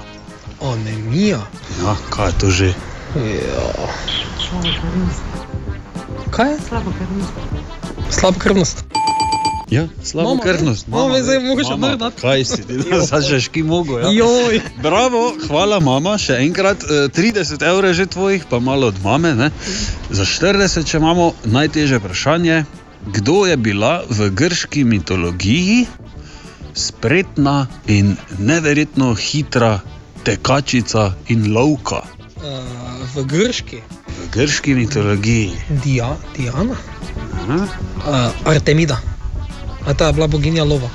Anemija. 0.62 1.40
Ja, 1.84 1.96
kaj 2.10 2.28
je 2.28 2.38
to 2.38 2.50
že? 2.50 2.68
Ja. 3.16 3.88
Kaj 6.30 6.50
je? 6.50 6.58
Slaba 8.10 8.38
krvnost. 8.38 8.84
Ja, 9.70 9.88
slabo 10.02 10.28
Mama, 10.28 10.42
krvnost. 10.42 10.88
Mama, 10.88 11.02
Mama, 11.02 11.22
zdaj 11.22 11.38
mogoče 11.38 11.70
mama, 11.70 11.88
mrdat. 11.88 12.20
Kaj 12.20 12.44
si 12.44 12.62
ti, 12.66 12.76
da 12.90 13.00
začneš 13.00 13.48
ki 13.48 13.62
mogo? 13.62 13.98
Ja? 13.98 14.10
Joj. 14.10 14.60
Bravo, 14.82 15.34
hvala 15.48 15.80
mama, 15.80 16.16
še 16.18 16.38
enkrat 16.40 16.84
eh, 16.88 17.08
30 17.12 17.64
evrov 17.68 17.92
je 17.92 17.98
že 18.00 18.06
tvojih, 18.06 18.46
pa 18.48 18.58
malo 18.58 18.88
od 18.88 19.02
mame. 19.04 19.34
Ne? 19.34 19.50
Za 20.10 20.24
40 20.24 20.88
še 20.88 20.96
imamo 20.96 21.32
najtežje 21.44 22.00
vprašanje. 22.00 22.64
Kdo 23.12 23.44
je 23.46 23.56
bila 23.56 24.02
v 24.08 24.30
grški 24.32 24.84
mitologiji 24.84 25.86
spretna 26.72 27.66
in 27.86 28.16
neverjetno 28.38 29.12
hitra 29.14 29.80
tekačica 30.24 31.12
in 31.28 31.52
lovka? 31.52 32.02
Uh, 32.40 33.04
v 33.14 33.26
grški. 33.28 33.84
V 34.08 34.32
grški 34.32 34.74
mitologiji. 34.80 35.52
Dia, 35.84 36.16
Diana. 36.36 36.80
Aha. 37.44 37.60
Uh, 37.98 38.50
Artemida. 38.50 39.17
A 39.88 39.94
ta 39.94 40.06
je 40.06 40.12
bila 40.12 40.26
boginja 40.26 40.64
lova. 40.64 40.88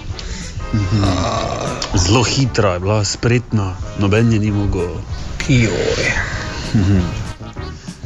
Zelo 1.98 2.24
hitra 2.24 2.74
je 2.74 2.80
bila, 2.80 3.04
spretna, 3.06 3.76
noben 4.00 4.34
je 4.34 4.39
ni 4.39 4.52
mogel. 4.52 5.02
Kijoj. 5.38 5.98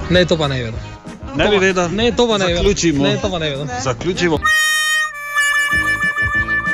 Ne, 0.09 0.25
to 0.25 0.37
pa 0.37 0.47
ne 0.47 0.63
vedem. 0.63 0.79
Ne 1.35 1.49
bi 1.49 1.57
vedel. 1.57 1.89
Ne, 1.91 2.11
to 2.11 2.27
pa 2.27 2.37
ne 2.37 2.45
vedem. 2.45 2.63
Zaključimo. 2.63 3.03
Ne, 3.03 3.17
to 3.21 3.29
pa 3.29 3.39
ne 3.39 3.49
vedem. 3.49 3.67
Zaključimo. 3.83 4.39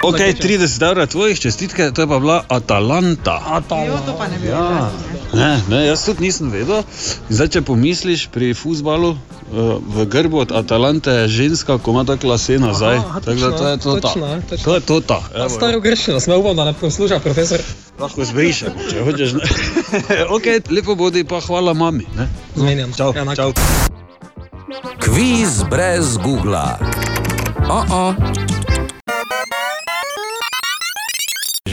Ok, 0.03 0.19
30 0.35 0.83
evrov 0.83 1.07
tvojih 1.07 1.39
čestitke, 1.39 1.91
to 1.91 2.01
je 2.01 2.07
pa 2.07 2.19
bila 2.19 2.43
Atalanta. 2.47 3.39
Atalanta. 3.47 4.05
to 4.05 4.17
pa 4.17 4.27
ne. 4.27 4.35
Ja. 4.47 4.91
Ne, 5.33 5.61
ne, 5.69 5.85
jaz 5.87 6.05
tudi 6.05 6.27
nisem 6.27 6.51
vedel. 6.51 6.83
Zdaj, 7.29 7.47
če 7.47 7.61
pomisliš 7.61 8.27
pri 8.27 8.53
futbalu, 8.53 9.15
eh, 9.15 9.79
v 9.79 10.05
grbu 10.05 10.37
od 10.39 10.51
Atalante 10.51 11.11
je 11.11 11.27
ženska, 11.27 11.77
ko 11.77 11.91
ima 11.91 12.03
tako 12.03 12.27
lase 12.27 12.59
nazaj. 12.59 12.97
Aha, 12.97 13.19
Tako 13.19 13.39
da 13.39 13.57
to 13.57 13.67
je 13.67 13.77
to. 13.77 13.99
točno, 13.99 14.25
ja, 14.27 14.41
točno. 14.41 14.63
To 14.63 14.75
je 14.75 14.81
to. 14.81 14.99
ta. 15.01 15.19
A 15.35 15.49
Staro 15.49 15.79
grščino, 15.79 16.19
smo 16.19 16.37
upam, 16.37 16.55
da 16.55 16.65
ne 16.65 16.73
posluša 16.73 17.19
profesor. 17.19 17.59
Lahko 17.99 18.25
zbrišemo, 18.25 18.75
če 18.91 19.03
hočeš. 19.03 19.29
ok, 20.35 20.45
lepo 20.69 20.95
bodi, 20.95 21.23
pa 21.23 21.39
hvala 21.39 21.73
mami. 21.73 22.05
ne. 22.17 22.27
Zmenjam. 22.55 22.93
Čau, 22.93 23.13
Enak. 23.15 23.35
čau. 23.35 23.53
Kviz 24.99 25.63
brez 25.69 26.17
Google. 26.17 26.77
Oh 27.69 27.85
-oh. 27.87 28.52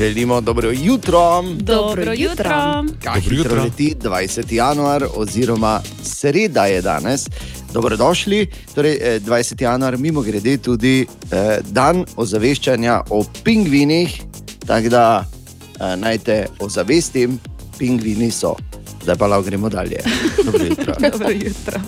Želimo 0.00 0.40
dobro 0.40 0.70
jutro. 0.70 1.42
Dobro 1.60 2.12
jutro. 2.16 2.84
Kaj 3.04 3.20
hitro 3.20 3.62
leti 3.62 3.96
20. 4.02 4.54
januar, 4.54 5.04
oziroma 5.14 5.80
sreda 6.02 6.66
je 6.66 6.82
danes. 6.82 7.26
Dobrodošli. 7.72 8.46
Torej, 8.74 8.98
eh, 9.02 9.20
20. 9.20 9.62
januar, 9.62 9.98
mimo 9.98 10.20
grede, 10.20 10.56
tudi 10.56 11.06
eh, 11.32 11.58
dan 11.70 12.04
ozaveščanja 12.16 13.00
o 13.10 13.24
pingvinih. 13.44 14.22
Tako 14.66 14.88
da 14.88 15.24
eh, 15.80 15.96
naj 15.96 16.18
te 16.18 16.46
ozavestim, 16.60 17.38
pingvini 17.78 18.30
so. 18.30 18.54
Zdaj 19.02 19.16
pa 19.16 19.26
lahko 19.26 19.42
gremo 19.42 19.68
dalje. 19.68 19.98
Dobro 20.46 20.64
jutro. 20.64 20.94
Dobro 21.12 21.30
jutro. 21.30 21.80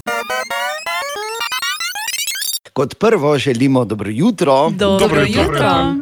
Kot 2.73 2.95
prvo 2.95 3.39
želimo 3.39 3.85
dobro 3.85 4.11
jutro. 4.11 4.71
Dobro 4.71 5.23
jutro. 5.23 5.95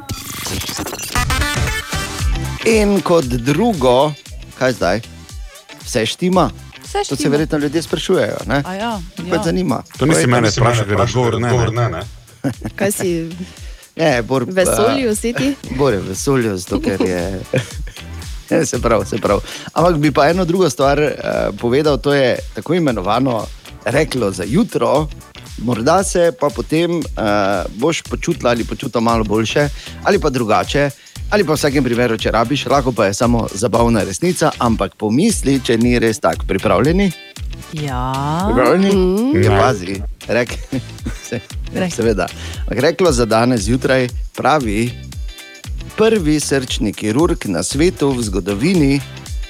In 2.64 3.00
kot 3.00 3.24
drugo, 3.24 4.12
kaj 4.58 4.72
zdaj? 4.72 5.00
Vse 5.84 6.06
štima? 6.06 6.50
Vse 6.82 6.98
To 6.98 7.04
se 7.04 7.14
štima. 7.14 7.30
verjetno 7.30 7.58
ljudje 7.58 7.82
sprašujejo. 7.82 8.36
Ne? 8.46 8.62
A 8.66 8.74
ja, 8.74 9.00
ja. 9.26 9.42
zanima. 9.44 9.82
To 9.98 10.06
nisi 10.06 10.26
mene 10.26 10.50
vprašal, 10.50 10.84
ker 10.84 11.00
odgovor 11.00 11.40
ne. 11.40 11.50
ne. 11.72 11.88
ne. 11.88 12.02
Kaj 12.76 12.92
si 12.92 13.30
Ne, 13.96 14.22
bor, 14.22 14.44
vesolju, 14.48 15.16
si 15.16 15.32
ti? 15.32 15.54
Bor 15.76 15.92
je 15.92 16.00
vesolju, 16.00 16.56
zato 16.56 16.80
ker 16.80 17.00
je. 17.00 17.40
Ne, 18.50 18.66
se 18.70 18.80
pravi, 18.80 19.06
se 19.06 19.18
pravi. 19.18 19.40
Ampak 19.72 19.96
bi 19.96 20.12
pa 20.12 20.28
eno 20.28 20.44
drugo 20.44 20.70
stvar 20.70 21.00
uh, 21.00 21.10
povedal, 21.58 21.98
to 21.98 22.14
je 22.14 22.38
tako 22.54 22.74
imenovano 22.74 23.46
reklo 23.84 24.30
za 24.30 24.44
jutro. 24.46 25.08
Morda 25.58 26.02
se 26.04 26.32
pa 26.40 26.48
potem 26.48 26.90
uh, 26.98 27.04
boš 27.76 28.02
počutila 28.02 28.50
ali 28.50 28.64
počutila 28.64 29.00
malo 29.00 29.24
boljše, 29.24 29.68
ali 30.04 30.18
pa 30.18 30.30
drugače, 30.30 30.90
ali 31.30 31.44
pa 31.44 31.52
v 31.52 31.56
vsakem 31.56 31.84
primeru, 31.84 32.16
če 32.18 32.30
rabiš, 32.30 32.66
lahko 32.66 32.92
pa 32.92 33.06
je 33.06 33.14
samo 33.14 33.48
zabavna 33.54 34.02
resnica, 34.02 34.50
ampak 34.58 34.94
pomisli, 34.96 35.60
če 35.60 35.76
ni 35.76 35.98
res 35.98 36.18
tako 36.20 36.46
pripravljeni. 36.48 37.12
Ja. 37.72 38.48
Pripravljeni? 38.48 38.96
Mm. 38.96 39.42
Ja, 39.42 39.50
Ne. 39.50 39.58
pazi, 39.60 40.02
Rek, 40.28 40.50
se, 41.28 41.40
Rek. 41.74 41.92
seveda. 41.94 42.26
Ampak 42.60 42.78
Reklo 42.78 43.12
za 43.12 43.24
danes 43.24 43.60
zjutraj 43.60 44.08
pravi, 44.36 44.90
prvi 45.96 46.40
srčni 46.40 46.92
kirurg 46.92 47.46
na 47.46 47.62
svetu 47.62 48.10
v 48.10 48.22
zgodovini 48.22 49.00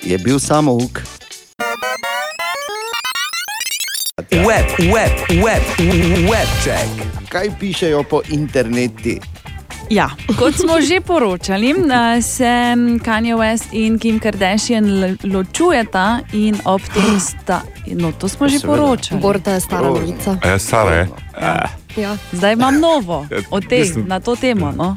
je 0.03 0.19
bil 0.19 0.39
samouk. 0.39 1.01
Web, 4.31 4.67
web, 4.79 5.11
web, 5.43 5.63
web 6.31 6.49
check. 6.63 6.87
Kaj 7.29 7.51
pišejo 7.61 8.03
po 8.03 8.21
internetu? 8.29 9.19
Ja, 9.91 10.07
kot 10.39 10.55
smo 10.55 10.81
že 10.81 11.01
poročali, 11.01 11.75
se 12.23 12.53
Kanye 13.05 13.35
West 13.35 13.73
in 13.73 13.99
Kim 13.99 14.21
Kardashian 14.21 14.87
ločujeta 15.25 16.21
in 16.33 16.55
ob 16.65 16.81
tem 16.95 17.19
sta. 17.35 17.63
No, 17.87 18.13
to 18.13 18.29
smo 18.29 18.49
že 18.49 18.59
Seveda. 18.59 18.77
poročali. 18.77 19.21
Borda 19.21 19.53
je 19.53 19.61
stara 19.61 19.83
novica. 19.83 20.39
A 20.43 20.49
je 20.49 20.59
stara, 20.59 20.95
je? 20.95 21.09
Ja. 21.97 22.17
Zdaj 22.33 22.53
imam 22.53 22.81
novo 22.81 23.27
Ja, 23.31 23.39
o 23.51 23.61
tej, 23.61 23.81
mislim- 23.81 24.07
na 24.07 24.21
to 24.21 24.37
temo. 24.37 24.71
No. 24.71 24.97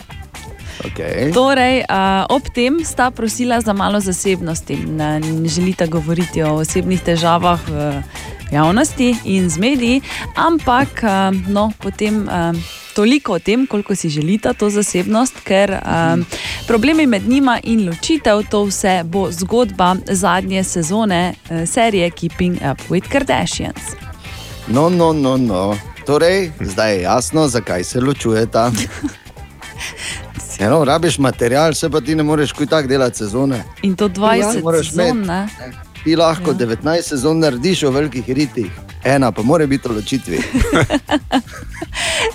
Okay. 0.83 1.33
Torej, 1.33 1.79
uh, 1.81 2.25
ob 2.29 2.43
tem 2.53 2.85
sta 2.85 3.11
prosila 3.11 3.61
za 3.61 3.73
malo 3.73 3.99
zasebnosti. 3.99 4.75
Ne, 4.77 5.19
ne 5.19 5.49
želita 5.49 5.85
govoriti 5.85 6.43
o 6.43 6.53
osebnih 6.55 7.01
težavah 7.01 7.59
v 7.67 8.01
javnosti 8.53 9.15
in 9.25 9.49
z 9.49 9.57
mediji, 9.57 10.01
ampak 10.35 11.03
uh, 11.03 11.49
no, 11.49 11.71
potem. 11.79 12.27
Uh, 12.27 12.55
Toliko 12.93 13.33
o 13.33 13.39
tem, 13.39 13.65
koliko 13.67 13.95
si 13.95 14.09
želita 14.09 14.51
to 14.53 14.67
zasebnost, 14.69 15.39
ker 15.41 15.71
um, 15.81 16.25
problemi 16.67 17.07
med 17.09 17.25
njima 17.25 17.57
in 17.63 17.87
ločitev, 17.89 18.43
to 18.51 18.63
vse 18.69 19.01
bo 19.05 19.31
zgodba 19.31 19.95
zadnje 20.05 20.63
sezone 20.63 21.33
uh, 21.33 21.65
serije 21.69 22.11
Keeping 22.11 22.61
Up 22.71 22.81
with 22.89 23.09
Kardashians. 23.09 23.97
No, 24.67 24.89
no, 24.89 25.13
no, 25.13 25.37
no. 25.37 25.77
Torej, 26.05 26.51
zdaj 26.59 26.95
je 26.95 27.01
jasno, 27.01 27.47
zakaj 27.47 27.83
se 27.83 28.01
ločujeta. 28.01 28.71
Eno, 30.59 30.85
rabiš 30.85 31.17
material, 31.17 31.73
se 31.73 31.89
pa 31.89 32.01
ti 32.01 32.15
ne 32.15 32.23
moreš 32.23 32.51
kuj 32.51 32.67
tako 32.67 32.87
delati 32.87 33.17
sezone. 33.17 33.63
In 33.81 33.95
to 33.95 34.09
20 34.09 34.63
moraš 34.63 34.89
sezon. 34.89 35.07
imeti. 35.07 35.27
ne? 35.27 35.47
Ti 36.03 36.15
lahko 36.15 36.51
ja. 36.51 36.57
19 36.57 37.01
sezon 37.01 37.39
narediš 37.39 37.83
v 37.83 37.91
velikih 37.95 38.29
ritih, 38.29 38.71
ena 39.03 39.31
pa 39.31 39.41
mora 39.41 39.67
biti 39.67 39.89
v 39.89 39.95
ločitvi. 39.95 40.39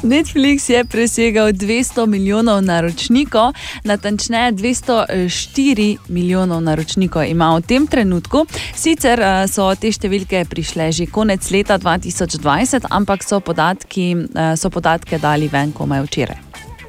Netflix 0.03 0.71
je 0.71 0.85
presegal 0.85 1.53
200 1.53 2.07
milijonov 2.07 2.63
naročnikov, 2.63 3.53
natančneje 3.85 4.53
204 4.53 5.97
milijonov 6.09 6.63
naročnikov 6.63 7.25
ima 7.25 7.57
v 7.57 7.63
tem 7.63 7.87
trenutku. 7.87 8.47
Sicer 8.75 9.21
eh, 9.21 9.47
so 9.49 9.69
te 9.75 9.93
številke 9.93 10.45
prišle 10.49 10.93
že 10.93 11.11
konec 11.11 11.51
leta 11.51 11.79
2020, 11.79 12.89
ampak 12.91 13.27
so, 13.27 13.41
podatki, 13.41 14.13
eh, 14.15 14.55
so 14.57 14.71
podatke 14.71 15.19
dali 15.19 15.49
ven 15.53 15.73
komaj 15.73 16.07
včeraj. 16.07 16.49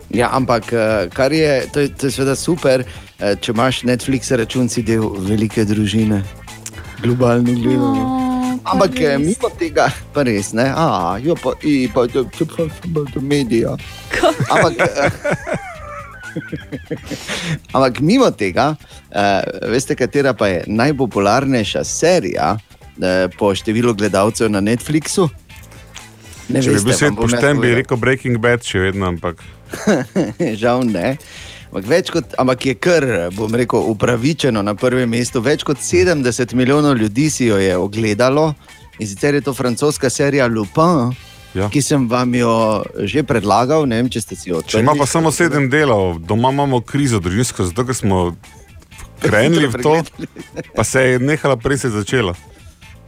Ja, 0.09 0.29
ampak 0.33 0.73
eh, 0.73 1.09
kar 1.13 1.33
je, 1.33 1.67
to 1.73 1.79
je, 1.79 1.89
to 1.93 2.07
je 2.07 2.11
seveda 2.11 2.35
super, 2.35 2.83
eh, 3.19 3.35
če 3.41 3.51
imaš 3.53 3.83
Netflix 3.85 4.31
račun, 4.33 4.69
si 4.69 4.81
del 4.81 5.05
velike 5.05 5.65
družine, 5.65 6.23
globalno 7.01 7.53
gledano. 7.53 8.03
Ampak 8.63 8.99
eh, 9.01 9.17
mimo 9.17 9.49
tega, 9.57 9.87
pa 10.13 10.23
res 10.27 10.51
ne, 10.53 10.67
a, 10.67 11.17
jo 11.23 11.35
pa, 11.39 11.55
i, 11.63 11.87
pa, 11.93 12.05
to, 12.11 12.25
to 12.35 12.45
pa, 12.45 12.67
pa, 12.67 13.05
to 13.13 13.21
medija. 13.23 13.77
Ampak, 14.51 14.73
eh, 14.83 15.11
ampak 17.75 18.01
mimo 18.05 18.29
tega, 18.31 18.75
uh, 18.75 19.41
veste, 19.71 19.95
katera 19.97 20.35
pa 20.37 20.51
je 20.51 20.63
najpopularnejša 20.67 21.83
serija 21.87 22.55
uh, 22.59 23.25
po 23.39 23.53
številu 23.55 23.95
gledalcev 23.97 24.51
na 24.51 24.61
Netflixu? 24.61 25.29
Ne 26.49 26.61
Če 26.61 26.73
bi 26.73 26.75
veste, 26.75 26.85
bil 26.89 26.99
svet 26.99 27.17
pošten, 27.17 27.63
bi 27.63 27.73
rekel 27.79 27.97
Breaking 28.01 28.37
Bad, 28.43 28.65
še 28.65 28.89
vedno, 28.89 29.09
ampak 29.09 29.41
Žal 30.61 30.85
ne. 30.89 31.17
Ampak, 31.69 31.85
več 31.85 32.09
kot, 32.09 32.33
ampak 32.41 32.65
je 32.65 32.73
kar, 32.81 33.05
bom 33.37 33.53
rekel, 33.53 33.83
upravičeno 33.93 34.61
na 34.65 34.73
prvem 34.73 35.09
mestu. 35.09 35.41
Več 35.41 35.61
kot 35.63 35.77
70 35.77 36.55
milijonov 36.57 36.97
ljudi 36.97 37.29
si 37.29 37.45
jo 37.45 37.59
je 37.61 37.77
ogledalo 37.77 38.53
in 38.99 39.07
sicer 39.07 39.37
je 39.37 39.41
to 39.45 39.53
francoska 39.53 40.09
serija 40.09 40.47
Lupin, 40.47 41.13
Ja. 41.53 41.65
ki 41.69 41.81
sem 41.81 42.03
vam 42.05 42.29
jo 42.35 42.83
že 43.09 43.23
predlagal. 43.25 43.87
Ne 43.89 43.97
vem, 43.97 44.09
če 44.09 44.21
ste 44.21 44.35
si 44.37 44.51
jo 44.51 44.61
če 44.61 44.83
ima 44.83 44.93
pa 44.93 45.05
samo 45.09 45.31
sedem 45.33 45.65
delov, 45.69 46.19
doma 46.21 46.51
imamo 46.53 46.77
krizo 46.81 47.17
družinsko, 47.17 47.65
zato 47.65 47.93
smo 47.93 48.35
krenili 49.17 49.65
v 49.65 49.81
to, 49.81 49.93
pa 50.75 50.83
se 50.85 51.01
je 51.01 51.19
nehala, 51.19 51.57
prej 51.57 51.77
se 51.81 51.87
je 51.87 51.91
začela. 51.91 52.35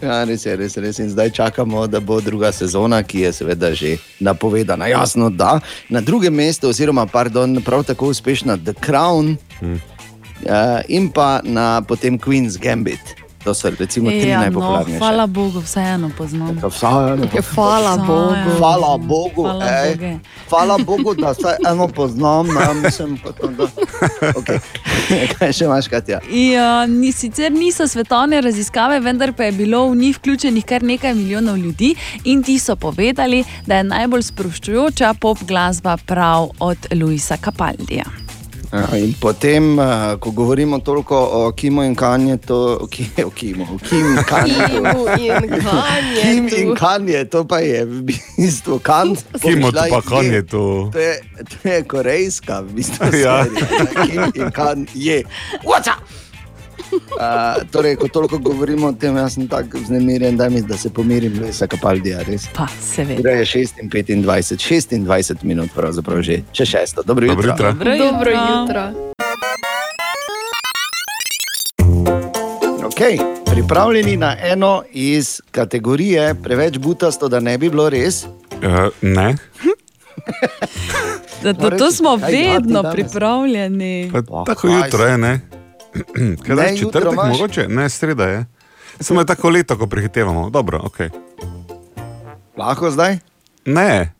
Ja, 0.02 0.24
res 0.24 0.46
je, 0.46 0.56
res, 0.56 0.78
je, 0.78 0.82
res. 0.82 1.00
In 1.00 1.10
zdaj 1.10 1.30
čakamo, 1.30 1.88
da 1.88 2.00
bo 2.00 2.22
druga 2.22 2.52
sezona, 2.52 3.04
ki 3.04 3.20
je 3.20 3.34
seveda 3.34 3.74
že 3.74 3.98
napovedana. 4.20 4.88
Jasno, 4.88 5.30
da. 5.30 5.60
Na 5.90 6.02
drugem 6.02 6.34
mestu, 6.34 6.70
oziroma, 6.70 7.06
pardon, 7.06 7.62
prav 7.62 7.84
tako 7.84 8.08
uspešna 8.10 8.58
The 8.58 8.74
Crown 8.74 9.38
Hmm. 9.60 9.74
uh, 9.74 10.82
in 10.88 11.10
pa 11.10 11.42
na 11.44 11.82
potem 11.82 12.18
Queen's 12.18 12.58
Gambit. 12.58 13.21
To 13.44 13.54
so 13.54 13.70
recimo 13.70 14.10
tri 14.10 14.30
Ja, 14.30 14.38
no, 14.38 14.42
najpopularnejše. 14.42 14.98
hvala 14.98 15.28
Bogu, 15.28 15.60
vseeno 15.60 16.12
poznam. 16.18 16.58
Vseeno. 16.70 17.26
Ja, 17.34 17.42
hvala 17.56 17.98
Bogu. 17.98 18.58
Hvala 18.58 18.98
Bogu, 18.98 19.44
Hvala 19.44 19.66
ej. 19.66 19.96
Bogu. 19.96 20.20
Hvala 20.50 20.78
Bogu, 20.78 21.14
da 21.16 21.34
se 21.34 21.56
eno 21.72 21.88
poznam. 21.88 22.48
Ne, 22.48 22.74
mislim, 22.84 23.20
da... 23.58 23.64
okay. 24.40 24.60
Kaj 25.40 25.54
še 25.54 25.66
imaš, 25.66 25.88
Katja? 25.88 26.20
Ja, 26.30 26.86
ni, 26.86 27.12
sicer 27.12 27.52
niso 27.52 27.88
svetovne 27.88 28.42
raziskave, 28.42 29.00
vendar 29.00 29.34
pa 29.34 29.44
je 29.44 29.52
bilo 29.52 29.88
v 29.90 29.96
njih 29.96 30.18
vključenih 30.18 30.66
kar 30.66 30.84
nekaj 30.84 31.14
milijonov 31.14 31.58
ljudi 31.58 31.96
in 32.24 32.44
ti 32.44 32.60
so 32.60 32.76
povedali, 32.76 33.44
da 33.66 33.76
je 33.82 33.84
najbolj 33.84 34.22
sproščujoča 34.22 35.14
pop 35.20 35.38
glasba 35.48 35.98
prav 35.98 36.50
od 36.60 36.78
Luisa 36.94 37.38
Capaldija. 37.38 38.06
Ja, 38.72 38.98
In 38.98 39.14
potem, 39.20 39.80
eh, 39.80 40.18
ko 40.20 40.32
govorimo 40.32 40.80
toliko 40.80 41.18
o 41.18 41.52
Kimu 41.52 41.84
in 41.84 41.96
Kanju, 41.96 42.38
to 42.38 42.88
ki, 42.88 43.10
o 43.26 43.30
Kimu, 43.30 43.64
o 43.64 43.78
Kim 43.78 44.00
in 44.00 44.18
in 44.18 44.24
Kanjetu. 44.24 44.84
Kim 46.22 46.48
in 46.48 46.76
Kanje, 46.76 47.30
to 47.30 47.44
pa 47.44 47.60
je 47.60 47.86
v 47.86 48.02
bistvu 48.38 48.80
Kant. 48.80 49.26
Kim 49.42 49.64
od 49.64 49.74
pomišljaj, 49.76 49.90
pa 49.90 49.96
je. 49.96 50.02
Kanye 50.02 50.42
to. 50.48 50.90
To 50.94 51.00
je, 51.00 51.20
to 51.52 51.70
je 51.70 51.84
korejska, 51.84 52.62
v 52.62 52.74
bistvu. 52.74 53.12
Ja. 53.20 53.46
Kim 54.08 54.32
in 54.36 54.52
Kan 54.52 54.88
je. 54.96 55.24
What's 55.64 55.92
up? 55.92 56.21
Uh, 56.92 57.72
torej, 57.72 57.96
ko 57.96 58.08
toliko 58.08 58.38
govorimo 58.38 58.88
o 58.88 58.92
tem, 58.92 59.18
jaz 59.18 59.34
sem 59.34 59.48
tako 59.48 59.78
vznemirjen, 59.78 60.38
da, 60.38 60.50
mi, 60.50 60.62
da 60.62 60.78
se 60.78 60.90
pomirim, 60.90 61.40
Luisa 61.42 61.68
Kapaldija. 61.68 62.24
Res. 62.24 62.48
Pa, 62.54 62.68
seveda. 62.82 63.22
Ura 63.22 63.32
je 63.32 63.46
6 63.46 63.82
in 63.82 63.90
25, 63.90 65.06
26 65.06 65.44
minut, 65.44 65.70
pravzaprav 65.76 66.22
že, 66.22 66.42
še 66.54 66.66
šesto. 66.66 67.04
Dobro 67.04 67.28
Dobro 67.28 67.50
jutro. 67.50 67.68
jutro. 67.68 67.72
Dobro 67.74 67.98
Dobro 67.98 68.32
jutro. 68.32 68.52
jutro. 68.62 69.12
Okay. 72.86 73.18
Pripravljeni 73.46 74.18
na 74.18 74.36
eno 74.42 74.84
iz 74.92 75.42
kategorije 75.52 76.36
preveč 76.36 76.78
butasto, 76.78 77.28
da 77.28 77.40
ne 77.40 77.58
bi 77.58 77.70
bilo 77.70 77.90
res. 77.90 78.24
Uh, 78.24 78.90
ne, 79.02 79.36
Da, 81.44 81.54
to, 81.54 81.62
Moram 81.62 81.80
to 81.80 81.92
smo 81.92 82.16
vedno 82.16 82.84
pripravljeni. 82.92 84.12
pa 84.30 84.44
tako 84.46 84.68
jutro 84.68 85.06
je, 85.06 85.18
ne. 85.18 85.40
Kaj 86.46 86.56
Ne, 86.56 86.72
jutro 86.72 86.78
četrtek 86.92 87.14
imaš. 87.14 87.28
mogoče? 87.30 87.68
Ne, 87.68 87.90
sreda 87.90 88.24
je. 88.26 88.46
Samo 89.00 89.22
je 89.22 89.26
tako 89.26 89.50
leto, 89.50 89.78
ko 89.78 89.88
prehitevamo. 89.88 90.50
Dobro, 90.50 90.82
ok. 90.84 90.98
Lahko 92.58 92.92
zdaj? 92.92 93.18
Ne, 93.66 94.14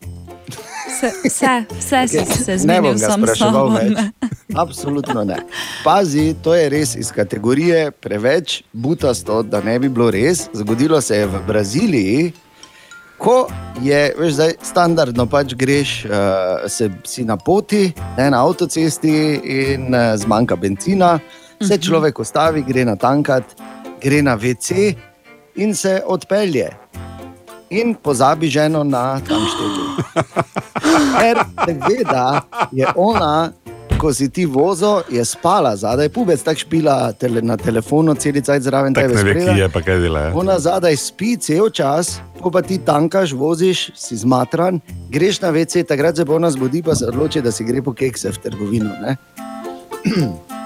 Vse, 0.94 1.12
vse, 1.26 1.48
vse 1.72 2.08
si 2.08 2.18
Okay. 2.18 2.38
se 2.38 2.52
Ne 2.52 2.58
zmenil 2.58 2.82
bom 2.84 2.94
ga 2.94 3.10
spraševal 3.10 3.54
sabo. 3.54 3.68
več. 3.72 3.90
ne. 3.92 4.12
Absolutno 4.56 5.24
ne. 5.24 5.36
Pazi, 5.84 6.36
to 6.36 6.54
je 6.54 6.70
res 6.70 6.96
iz 6.96 7.12
kategorije 7.12 7.92
preveč 7.92 8.64
butasto, 8.74 9.42
da 9.42 9.62
ne 9.62 9.80
bi 9.80 9.90
bilo 9.90 10.12
res. 10.12 10.50
Zgodilo 10.54 11.02
se 11.02 11.18
je 11.18 11.26
v 11.26 11.40
Braziliji, 11.42 12.34
ko 13.18 13.48
je, 13.82 14.14
veš, 14.16 14.34
zdaj 14.34 14.54
standardno 14.62 15.26
pač 15.26 15.54
greš, 15.56 16.06
uh, 16.06 16.12
se, 16.68 16.92
si 17.04 17.24
na 17.24 17.38
poti, 17.38 17.88
ne, 18.18 18.30
na 18.30 18.46
avtocesti 18.46 19.16
in 19.44 19.90
uh, 19.90 20.14
zmanjka 20.16 20.56
benzina, 20.56 21.20
se 21.62 21.74
Mhm. 21.74 21.82
človek 21.82 22.20
ustavi, 22.20 22.62
gre 22.64 22.86
na 22.86 22.96
tankat, 22.96 23.44
gre 24.00 24.22
na 24.22 24.36
WC 24.36 24.96
in 25.56 25.76
se 25.76 26.02
odpelje. 26.06 26.70
In 27.72 27.96
pozabi 27.96 28.48
ženo 28.48 28.84
na 28.84 29.20
tam 29.20 29.42
število. 29.46 29.96
Ker 31.22 31.38
seveda 31.66 32.42
je 32.72 32.88
ona, 32.96 33.52
ko 33.98 34.10
si 34.10 34.28
ti 34.28 34.46
vozo, 34.46 35.04
je 35.08 35.22
spala 35.22 35.76
zadaj, 35.76 36.10
pubec 36.10 36.42
tako 36.42 36.60
špila 36.60 37.14
tele, 37.14 37.42
na 37.42 37.56
telefonu, 37.56 38.14
celica 38.14 38.60
zraven 38.60 38.94
tako 38.94 39.08
tebe. 39.10 39.24
ne 39.24 39.34
ve, 39.36 39.46
ki 39.46 39.60
je 39.60 39.70
pa 39.70 39.82
kaj 39.82 40.00
dela. 40.00 40.20
ja. 40.22 40.32
Ona 40.36 40.60
zadaj 40.60 40.96
spi 40.98 41.38
cel 41.38 41.70
čas, 41.70 42.20
ko 42.42 42.52
pa 42.52 42.62
ti 42.62 42.78
tankaš, 42.78 43.32
voziš, 43.32 43.92
si 43.96 44.18
zmatran, 44.18 44.80
greš 45.10 45.40
na 45.40 45.50
WC, 45.50 45.84
takrat 45.84 46.16
se 46.16 46.26
pa 46.26 46.34
ona 46.34 46.50
zbudi, 46.50 46.82
pa 46.82 46.96
se 46.96 47.06
odloči, 47.06 47.42
da 47.42 47.52
si 47.52 47.64
gre 47.64 47.82
po 47.82 47.94
kekse 47.94 48.30
v 48.30 48.38
trgovino. 48.40 48.90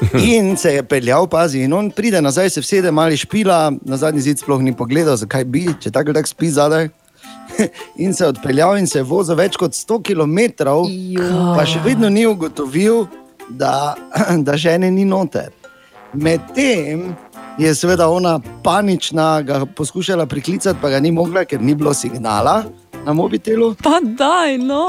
In 0.36 0.56
se 0.56 0.74
je 0.74 0.82
peljal, 0.82 1.26
pazi, 1.26 1.60
in 1.62 1.72
on 1.72 1.90
pride 1.90 2.22
nazaj, 2.22 2.50
se 2.50 2.60
vsede, 2.60 2.90
mali 2.90 3.16
špila, 3.16 3.72
na 3.82 3.96
zadnji 3.96 4.20
zid 4.20 4.38
sploh 4.38 4.62
ni 4.62 4.72
pogledal, 4.76 5.16
zakaj 5.16 5.44
bi, 5.44 5.66
če 5.80 5.90
tako 5.90 6.14
tako 6.16 6.28
spi 6.28 6.50
zadaj. 6.50 6.88
In 8.04 8.14
se 8.14 8.24
je 8.24 8.28
odpeljal 8.28 8.78
in 8.78 8.86
se 8.86 8.98
je 8.98 9.02
vozil 9.02 9.36
več 9.36 9.56
kot 9.58 9.74
100 9.74 9.98
km, 10.06 10.38
pa 11.56 11.66
še 11.66 11.82
vedno 11.84 12.08
ni 12.08 12.24
ugotovil, 12.26 13.06
da, 13.50 13.96
da 14.46 14.56
žene 14.56 14.90
ni 14.90 15.04
noter. 15.04 15.50
Medtem 16.14 17.10
je 17.58 17.74
seveda 17.74 18.08
ona 18.08 18.38
panična, 18.64 19.42
ga 19.42 19.64
poskušala 19.66 20.26
priklicati, 20.26 20.78
pa 20.82 20.90
ga 20.94 21.00
ni 21.00 21.12
mogla, 21.12 21.44
ker 21.44 21.60
ni 21.60 21.74
bilo 21.74 21.94
signala 21.94 22.62
na 23.04 23.12
mobitelu. 23.12 23.74
Pa 23.82 23.98
daj, 24.00 24.58
no, 24.58 24.86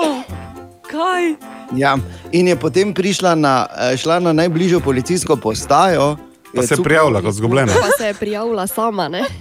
kaj. 0.88 1.51
Ja, 1.76 1.97
in 2.32 2.47
je 2.47 2.55
potem 2.55 2.93
prišla 2.93 3.36
na, 3.36 3.67
eh, 3.78 3.97
šla 3.97 4.19
na 4.19 4.34
najbližjo 4.34 4.80
policijsko 4.80 5.36
postajo. 5.36 6.17
Pa 6.55 6.61
je 6.61 6.67
se 6.67 6.76
cuknila- 6.76 6.84
prijavila 6.84 7.22
kot 7.22 7.34
zgubljena. 7.34 7.72
Pa 7.72 7.88
se 7.97 8.07
je 8.07 8.13
prijavila 8.13 8.67
sama, 8.67 9.07
ne? 9.07 9.24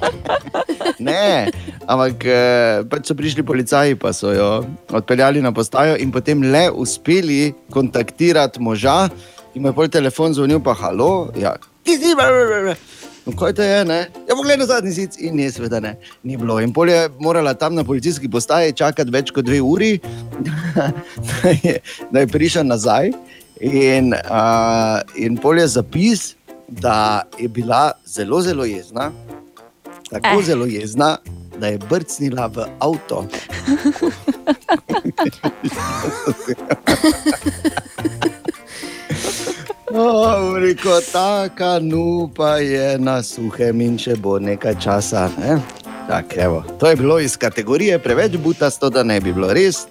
Ne, 1.01 1.49
ampak 1.89 2.24
eh, 2.24 2.83
pač 2.91 3.09
so 3.09 3.14
prišli 3.16 3.43
policaji, 3.43 3.97
pa 3.97 4.12
so 4.12 4.33
jo 4.33 4.64
odpeljali 4.93 5.41
na 5.43 5.53
postajo 5.53 5.97
in 5.97 6.12
potem 6.12 6.43
le 6.43 6.70
uspeli 6.70 7.55
kontaktirati 7.72 8.61
moža, 8.61 9.09
ki 9.53 9.61
mu 9.61 9.68
je 9.68 9.72
pol 9.72 9.89
telefon 9.89 10.35
zvonil, 10.37 10.61
pa 10.61 10.74
halo, 10.76 11.33
ja, 11.41 11.57
ti 11.83 11.97
si, 11.97 12.12
bla, 12.14 12.28
bla, 12.28 12.61
bla. 12.62 12.74
No, 13.31 13.37
kaj 13.37 13.53
to 13.53 13.62
je, 13.62 13.85
ne? 13.85 13.99
Ja, 14.28 14.35
poglej 14.35 14.57
na 14.59 14.66
zadnji 14.66 14.91
zic 14.93 15.16
in 15.22 15.37
ne, 15.39 15.47
seveda 15.53 15.81
ne, 15.81 15.95
ni 16.26 16.37
bilo. 16.37 16.59
In 16.61 16.72
pol 16.74 16.91
je 16.91 17.09
morala 17.22 17.55
tam 17.55 17.74
na 17.74 17.85
policijski 17.87 18.28
postaji 18.31 18.72
čakati 18.74 19.11
več 19.14 19.31
kot 19.31 19.45
dve 19.47 19.61
uri, 19.62 20.01
da 21.28 21.53
je, 21.62 21.78
da 22.11 22.20
je 22.24 22.26
prišla 22.26 22.62
nazaj. 22.66 23.12
In, 23.61 24.14
uh, 24.18 24.99
in 25.14 25.37
pol 25.39 25.59
je 25.62 25.68
zapis, 25.76 26.35
da 26.68 27.22
je 27.39 27.49
bila 27.49 27.93
zelo, 28.07 28.43
zelo 28.43 28.64
jezna, 28.64 29.11
tako 30.11 30.41
eh. 30.41 30.45
zelo 30.47 30.66
jezna, 30.66 31.16
da 31.59 31.66
je 31.70 31.78
brcnila 31.78 32.47
v 32.51 32.66
avto. 32.81 33.26
Oh, 39.93 40.55
Reko, 40.59 41.01
taka 41.12 41.78
nupa 41.82 42.57
je 42.57 42.99
na 42.99 43.22
suhem 43.22 43.80
in 43.80 43.97
če 43.99 44.14
bo 44.16 44.38
nekaj 44.38 44.76
časa. 44.78 45.26
Ne? 45.38 45.59
Tak, 46.07 46.34
evo, 46.38 46.62
to 46.78 46.86
je 46.91 46.97
bilo 46.97 47.18
iz 47.20 47.36
kategorije 47.36 47.99
preveč 47.99 48.36
butasto, 48.36 48.91
da 48.91 49.03
ne 49.03 49.20
bi 49.20 49.32
bilo 49.32 49.51
res. 49.53 49.86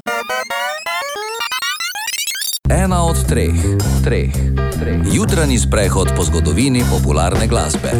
Ena 2.71 3.03
od 3.03 3.19
treh, 3.27 3.59
treh, 4.03 4.31
treh. 4.79 4.99
Jutranji 5.11 5.59
sprehod 5.59 6.15
po 6.15 6.23
zgodovini 6.23 6.83
popularne 6.87 7.47
glasbe. 7.47 7.91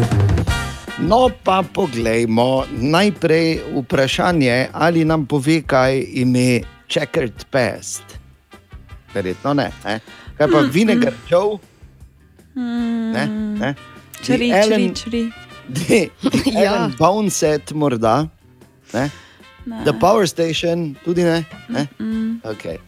No, 1.00 1.28
pa 1.44 1.62
poglejmo 1.74 2.64
najprej 2.76 3.60
vprašanje, 3.76 4.68
ali 4.72 5.04
nam 5.04 5.26
pove, 5.26 5.62
kaj 5.66 6.00
ime 6.12 6.60
Checkered 6.88 7.44
Past. 7.50 8.04
Verjetno 9.14 9.54
ne. 9.54 9.72
ne? 9.84 10.00
Kaj 10.38 10.48
pa 10.48 10.60
Mm, 10.60 10.70
Vinegar 10.72 11.12
Joe? 11.28 11.58
Mm. 12.56 13.12
Ne? 13.12 13.24
ne? 13.58 13.70
Čri, 14.20 14.24
The 14.24 14.36
čri, 14.36 14.50
Ellen- 14.52 14.94
čri. 14.94 15.22
The, 15.70 15.98
the 16.44 16.50
Ja. 16.50 16.60
Ellen 16.66 16.94
Bounset, 16.98 17.72
morda. 17.72 18.28
Ne? 18.94 19.10
Ne. 19.66 19.84
The 19.84 19.92
Power 19.92 20.26
Station, 20.26 20.96
tudi 21.04 21.22
ne. 21.22 21.44
ne? 21.68 21.86
Mm. 22.00 22.40
Okay. 22.44 22.78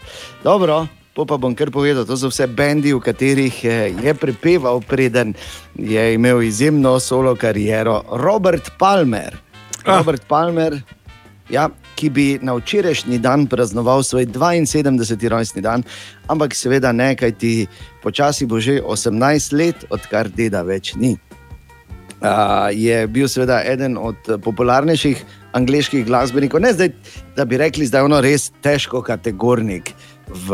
Dobro, 0.42 0.88
po 1.14 1.24
pa 1.28 1.36
bom 1.36 1.54
kar 1.54 1.70
povedal. 1.70 2.04
To 2.04 2.16
so 2.16 2.28
vse 2.32 2.48
bendi, 2.48 2.92
v 2.92 3.00
katerih 3.00 3.54
eh, 3.64 3.92
je 3.92 4.12
prepeval, 4.14 4.80
preden 4.80 5.34
je 5.76 6.14
imel 6.14 6.42
izjemno 6.42 6.98
solo 6.98 7.36
kariero. 7.36 8.02
Robert 8.18 8.72
Palmer. 8.78 9.36
Ah. 9.84 9.98
Robert 9.98 10.24
Palmer, 10.26 10.80
ja, 11.50 11.68
ki 11.96 12.10
bi 12.10 12.26
na 12.42 12.54
včerajšnji 12.58 13.18
dan 13.18 13.46
praznoval 13.46 14.02
svoj 14.02 14.26
72. 14.26 15.28
rojstni 15.28 15.62
dan, 15.62 15.82
ampak 16.28 16.54
seveda 16.54 16.92
ne, 16.92 17.14
kajti 17.16 17.66
počasi 18.02 18.46
bo 18.46 18.60
že 18.60 18.80
18 18.82 19.52
let, 19.52 19.84
odkar 19.90 20.28
deda 20.28 20.62
več 20.62 20.94
ni. 20.94 21.16
Uh, 22.22 22.70
je 22.70 23.06
bil 23.10 23.26
seveda 23.26 23.64
eden 23.66 23.98
od 23.98 24.14
popularnejših 24.44 25.24
angliških 25.58 26.06
glasbenikov. 26.06 26.62
Ne 26.62 26.70
zdaj, 26.72 26.92
da 27.36 27.44
bi 27.44 27.58
rekli, 27.58 27.88
da 27.90 27.98
je 27.98 28.06
ono 28.06 28.20
res 28.22 28.52
težko 28.62 29.02
kategornik 29.02 29.90
uh, 29.90 30.11
v, 30.32 30.48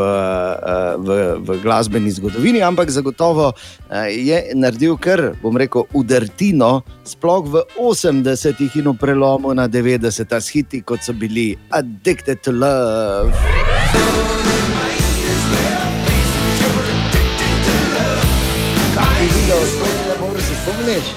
v 1.39 1.49
glasbeni 1.63 2.11
zgodovini, 2.11 2.61
ampak 2.61 2.89
zagotovo 2.91 3.53
uh, 3.53 4.07
je 4.07 4.53
naredil 4.55 4.97
kar, 4.99 5.33
bom 5.41 5.55
rekel, 5.57 5.87
udartino, 5.95 6.83
sploh 7.07 7.47
v 7.47 7.63
80-ih 7.79 8.79
in 8.79 8.91
v 8.91 8.95
prelomu 8.99 9.55
na 9.55 9.67
90-ih 9.71 10.39
s 10.39 10.47
hiti, 10.51 10.83
kot 10.83 11.03
so 11.03 11.15
bili 11.15 11.55
Addicted 11.71 12.43
to 12.43 12.51
Love. 12.51 13.33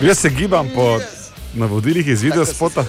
Jaz 0.01 0.19
se 0.19 0.31
gibam 0.31 0.69
po 0.75 1.01
navodilih 1.55 2.09
iz 2.09 2.23
video 2.23 2.45
spota. 2.45 2.85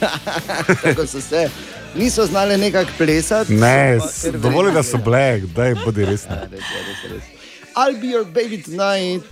Tako 0.82 1.06
so 1.06 1.20
se, 1.20 1.48
niso 1.96 2.26
znali 2.26 2.56
nekako 2.56 2.90
plesati. 2.98 3.52
Ne, 3.52 3.98
dovolj, 4.32 4.72
da 4.72 4.82
so 4.82 4.96
black, 4.96 5.42
daj 5.42 5.74
bodi 5.84 6.04
resni. 6.04 6.34
Ja, 6.34 6.48
res 6.50 6.60
je, 6.60 6.82
res 6.88 7.04
je, 7.04 7.14
res 7.14 7.22
je. 7.28 7.34
I'll 7.76 8.00
be 8.00 8.06
your 8.06 8.24
baby 8.24 8.62
tonight. 8.62 9.24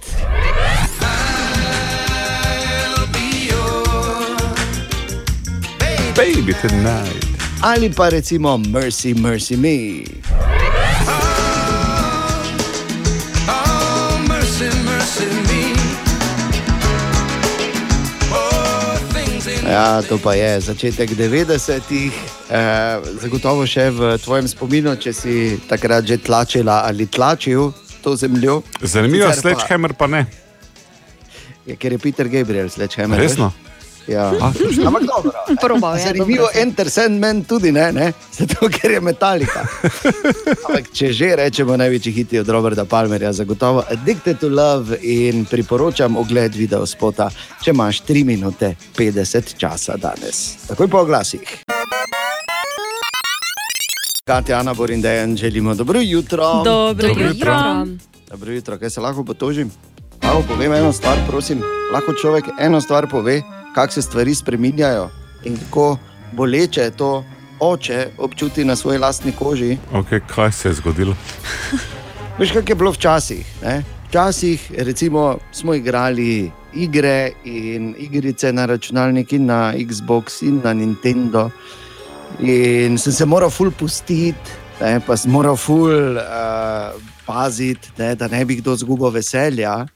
Baby 6.17 6.53
tonight. 6.61 7.27
Ali 7.63 7.91
pa 7.91 8.09
recimo 8.09 8.59
Mercy, 8.59 9.15
Mercy 9.15 9.57
Me. 9.57 10.03
Ja, 19.73 20.03
to 20.03 20.19
pa 20.19 20.35
je 20.35 20.61
začetek 20.61 21.11
90-ih, 21.11 22.13
eh, 22.51 23.01
zagotovo 23.17 23.65
še 23.65 23.89
v 23.89 24.21
tvojem 24.21 24.45
spominu, 24.45 24.93
če 24.95 25.11
si 25.11 25.35
takrat 25.65 26.05
že 26.05 26.19
tlačila 26.19 26.85
ali 26.85 27.09
tlačil 27.09 27.73
to 28.05 28.13
zemljo. 28.13 28.61
Zanimivo, 28.83 29.25
Sicer 29.27 29.33
pa- 29.33 29.41
Sledgehammer 29.41 29.95
pa 29.95 30.07
ne. 30.07 30.27
Ja, 31.65 31.73
ker 31.75 31.93
je 31.93 31.99
Peter 31.99 32.29
Gabriel, 32.29 32.69
Sledgehammer. 32.69 33.17
veš? 33.17 33.41
Ja. 34.09 34.33
A. 34.41 34.53
Ampak 34.87 35.03
dobro. 35.03 35.33
Probal 35.61 35.97
je, 35.97 36.03
Zanimivo, 36.03 36.47
dobro. 36.47 36.61
Enter 36.61 36.91
Sandman 36.91 37.45
tudi 37.45 37.73
ne, 37.73 37.93
ne? 37.93 38.13
zato 38.33 38.69
ker 38.69 38.91
je 38.91 39.01
metalika. 39.01 39.63
Ampak 40.67 40.91
če 40.93 41.13
že 41.13 41.37
rečemo 41.37 41.77
največji 41.77 42.13
hiti 42.13 42.39
od 42.39 42.49
Roberta 42.49 42.85
Palmerja, 42.85 43.33
zagotovo 43.33 43.85
Addicted 43.91 44.39
to 44.41 44.49
Love 44.49 44.99
in 45.03 45.45
priporočam 45.45 46.17
ogled 46.17 46.55
video 46.55 46.87
spota, 46.87 47.31
če 47.63 47.71
imaš 47.71 48.03
3 48.09 48.25
minute 48.25 48.75
50 48.99 49.55
časa 49.57 49.97
danes. 49.97 50.67
Takoj 50.69 50.89
po 50.89 50.99
oglasih. 51.07 51.63
Katja, 54.25 54.59
Ana, 54.59 54.75
Borindejan, 54.75 55.37
želimo 55.37 55.75
dobro 55.75 56.01
jutro. 56.01 56.63
Dobro 56.65 57.09
Dobro 57.09 57.09
jutro. 57.09 57.29
jutro. 57.29 57.87
Dobro 58.31 58.53
jutro, 58.53 58.79
kaj 58.79 58.91
se 58.91 59.01
lahko 59.01 59.25
potožim? 59.25 59.71
Lahko 60.23 60.43
povem 60.49 60.73
eno 60.73 60.93
stvar, 60.93 61.19
prosim. 61.29 61.63
Lahko 61.93 62.15
človek 62.15 62.45
eno 62.61 62.81
stvar 62.81 63.07
pove, 63.11 63.43
kako 63.75 63.93
se 63.93 64.03
stvari 64.03 64.35
spreminjajo 64.35 65.11
in 65.45 65.57
kako 65.57 65.99
boleče 66.33 66.91
to 66.91 67.25
oče 67.61 68.09
občuti 68.19 68.65
na 68.65 68.77
svoji 68.77 68.99
lastni 68.99 69.33
koži. 69.33 69.77
Okay, 69.93 70.21
kaj 70.35 70.53
se 70.53 70.69
je 70.69 70.73
zgodilo? 70.73 71.17
Veš, 72.39 72.53
kako 72.53 72.73
je 72.73 72.75
bilo 72.75 72.91
včasih? 72.91 73.47
Ne? 73.63 73.83
Včasih 74.09 74.73
recimo, 74.79 75.39
smo 75.53 75.75
igrali 75.75 76.51
igre 76.75 77.33
in 77.45 77.95
igrice 77.99 78.53
na 78.53 78.67
računalnik, 78.67 79.33
in 79.33 79.47
na 79.47 79.75
Xbox 79.75 80.43
in 80.43 80.61
na 80.65 80.73
Nintendo. 80.73 81.51
In 82.41 82.99
sem 82.99 83.13
se 83.13 83.27
moral 83.27 83.51
ful 83.51 83.71
pustiti, 83.71 84.51
pa 85.07 85.17
sem 85.17 85.31
moral 85.31 85.57
ful 85.57 86.17
uh, 86.17 86.97
paziti, 87.27 87.93
ne, 87.99 88.15
da 88.15 88.29
ne 88.29 88.45
bi 88.45 88.57
kdo 88.57 88.77
zgubil 88.77 89.11
veselja. 89.11 89.87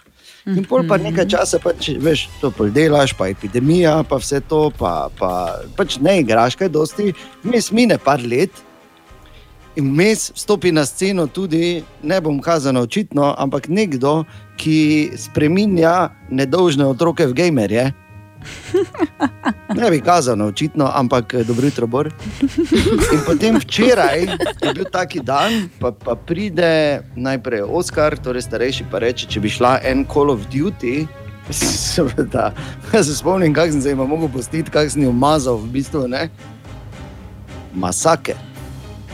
In 0.47 0.62
pol 0.62 0.84
pa 0.86 0.94
nekaj 0.94 1.26
časa, 1.26 1.59
pač, 1.59 1.88
veš, 1.99 2.28
to 2.38 2.53
pol 2.55 2.70
delaš, 2.70 3.11
pa 3.18 3.26
epidemija, 3.32 3.99
pa 4.07 4.20
vse 4.22 4.38
to, 4.47 4.70
pa, 4.78 5.11
pa 5.18 5.59
pač 5.74 5.99
ne 5.99 6.20
igraš 6.22 6.55
kaj 6.61 6.70
dosti, 6.70 7.11
vmes 7.42 7.72
mine 7.74 7.99
par 7.99 8.22
let. 8.22 8.55
In 9.76 9.90
mes 9.99 10.30
stopi 10.38 10.70
na 10.70 10.86
sceno 10.86 11.26
tudi, 11.26 11.82
ne 12.07 12.18
bom 12.22 12.38
kazano 12.40 12.86
očitno, 12.86 13.34
ampak 13.34 13.66
nekdo, 13.66 14.22
ki 14.57 15.18
spremenja 15.18 16.14
nedolžne 16.30 16.86
otroke 16.86 17.26
v 17.26 17.34
gamerje. 17.36 17.90
Ne 19.81 19.90
bi 19.90 20.01
kazano 20.01 20.47
očitno, 20.47 20.90
ampak 20.94 21.35
eh, 21.35 21.44
dobro 21.44 21.66
jutro, 21.66 21.86
Bor. 21.86 22.10
In 23.12 23.20
potem 23.27 23.59
včeraj 23.60 24.20
je 24.62 24.74
bil 24.74 24.85
taki 24.93 25.20
dan, 25.20 25.68
pa, 25.81 25.93
pa 25.93 26.14
pride 26.14 27.02
najprej 27.16 27.62
Oskar, 27.62 28.16
torej 28.18 28.47
starejši, 28.47 28.86
pa 28.90 28.98
reče, 29.02 29.28
če 29.28 29.40
bi 29.40 29.52
šla 29.52 29.78
en 29.85 30.06
Call 30.09 30.31
of 30.31 30.47
Duty. 30.52 31.06
Seveda, 31.52 32.51
jaz 32.93 33.06
se 33.06 33.16
spomnim, 33.16 33.55
kako 33.55 33.73
sem 33.73 33.82
se 33.82 33.89
jim 33.89 33.98
mogel 33.98 34.28
postiti, 34.28 34.70
kako 34.70 34.90
sem 34.90 35.02
jih 35.02 35.10
umazal, 35.10 35.60
v 35.62 35.73
bistvu 35.77 36.06
ne. 36.09 36.28
Masake. 37.74 38.35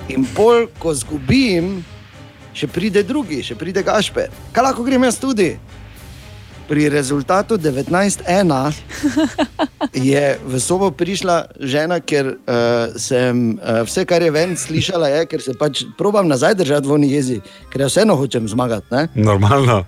In 0.08 0.24
pol, 0.36 0.66
ko 0.78 0.94
zgubim, 0.94 1.80
še 2.54 2.68
pride 2.68 3.02
drugi, 3.02 3.42
še 3.44 3.56
pride 3.58 3.82
Gašper. 3.84 4.32
Kaj 4.52 4.68
lahko 4.68 4.84
grem 4.86 5.04
jaz 5.08 5.18
tudi? 5.20 5.54
Pri 6.72 6.88
rezultatu 6.88 7.60
19-1 7.60 8.24
je 9.92 10.24
v 10.40 10.54
sobo 10.56 10.88
prišla 10.88 11.52
žena, 11.60 12.00
ker 12.00 12.32
uh, 12.32 12.96
sem 12.96 13.60
uh, 13.60 13.84
vse, 13.84 14.08
kar 14.08 14.24
je 14.24 14.32
ven 14.32 14.56
slišala, 14.56 15.10
je, 15.12 15.26
ker 15.28 15.44
se 15.44 15.52
pač 15.52 15.84
probam 16.00 16.24
nazaj 16.32 16.56
držati 16.56 16.88
v 16.88 16.94
oni 16.96 17.12
jezi, 17.12 17.36
ker 17.68 17.84
ja 17.84 17.92
vseeno 17.92 18.16
hočem 18.16 18.48
zmagati. 18.48 18.88
Ne? 18.88 19.02
Normalno. 19.12 19.82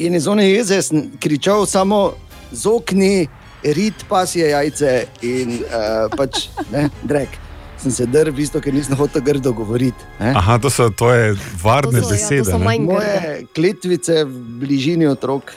In 0.00 0.16
iz 0.16 0.24
one 0.24 0.46
jeze 0.48 0.80
sem 0.80 1.10
kričal 1.20 1.68
samo 1.68 2.14
zokni, 2.56 3.28
rit 3.60 4.06
pasje 4.08 4.48
jajce 4.48 4.94
in 5.28 5.60
uh, 5.60 6.08
pač 6.08 6.48
ne, 6.72 6.88
drek. 7.04 7.36
Sem 7.84 7.92
se 7.92 8.06
drl, 8.08 8.32
v 8.32 8.38
bistvu, 8.38 8.62
ker 8.64 8.72
nisem 8.72 8.96
hotel 8.96 9.20
grdo 9.20 9.52
govoriti. 9.52 10.08
ne. 10.22 10.32
Aha, 10.32 10.56
to 10.56 10.72
so 10.72 10.88
tvoje 10.88 11.36
varne 11.60 12.00
To 12.00 12.08
so, 12.08 12.16
ja, 12.16 12.16
to 12.16 12.40
besede. 12.40 12.48
so 12.48 12.56
Moje 12.56 13.44
kletvice 13.52 14.24
v 14.24 14.64
bližini 14.64 15.04
otrok. 15.04 15.52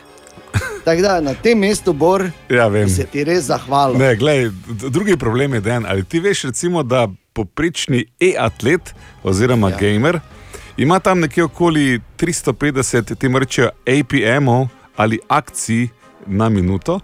Tako 0.87 1.01
da 1.01 1.21
na 1.21 1.33
tem 1.33 1.59
mestu, 1.59 1.93
Bor, 1.93 2.29
Ja, 2.49 2.67
vem. 2.67 2.89
se 2.89 3.03
ti 3.05 3.23
res 3.23 3.43
d- 4.49 4.89
drugi 4.89 5.17
problem 5.17 5.53
je 5.53 5.61
den. 5.61 5.85
Ali 5.85 6.03
ti 6.03 6.19
veš, 6.19 6.43
recimo, 6.43 6.83
da 6.83 7.07
poprečni 7.33 8.05
e-atlet 8.19 8.93
oziroma 9.23 9.69
ja. 9.69 9.77
gamer 9.77 10.19
ima 10.77 10.99
tam 10.99 11.19
nekje 11.19 11.43
okoli 11.43 11.99
350, 12.17 13.15
ti 13.15 13.27
rečejo 13.39 13.69
APM-ov 13.85 14.67
ali 14.95 15.19
akcij 15.27 15.87
na 16.27 16.49
minuto. 16.49 16.99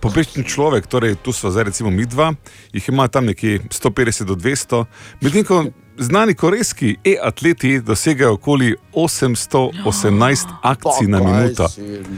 Poprečni 0.00 0.44
človek, 0.44 0.86
torej 0.86 1.14
tu 1.18 1.32
so 1.32 1.50
zdaj 1.50 1.64
recimo 1.64 1.90
mi 1.90 2.06
dva, 2.06 2.30
jih 2.72 2.88
ima 2.88 3.08
tam 3.08 3.26
nekje 3.26 3.58
150 3.58 4.24
do 4.24 4.34
200, 4.34 4.84
medtem 5.20 5.44
ko 5.44 5.64
znani 5.98 6.34
korejski 6.34 6.96
e-atleti 7.04 7.80
dosegajo 7.80 8.32
okoli 8.32 8.74
818 8.92 10.46
akcij 10.62 11.06
na 11.08 11.18
Pa 11.18 11.24
minuto. 11.24 11.68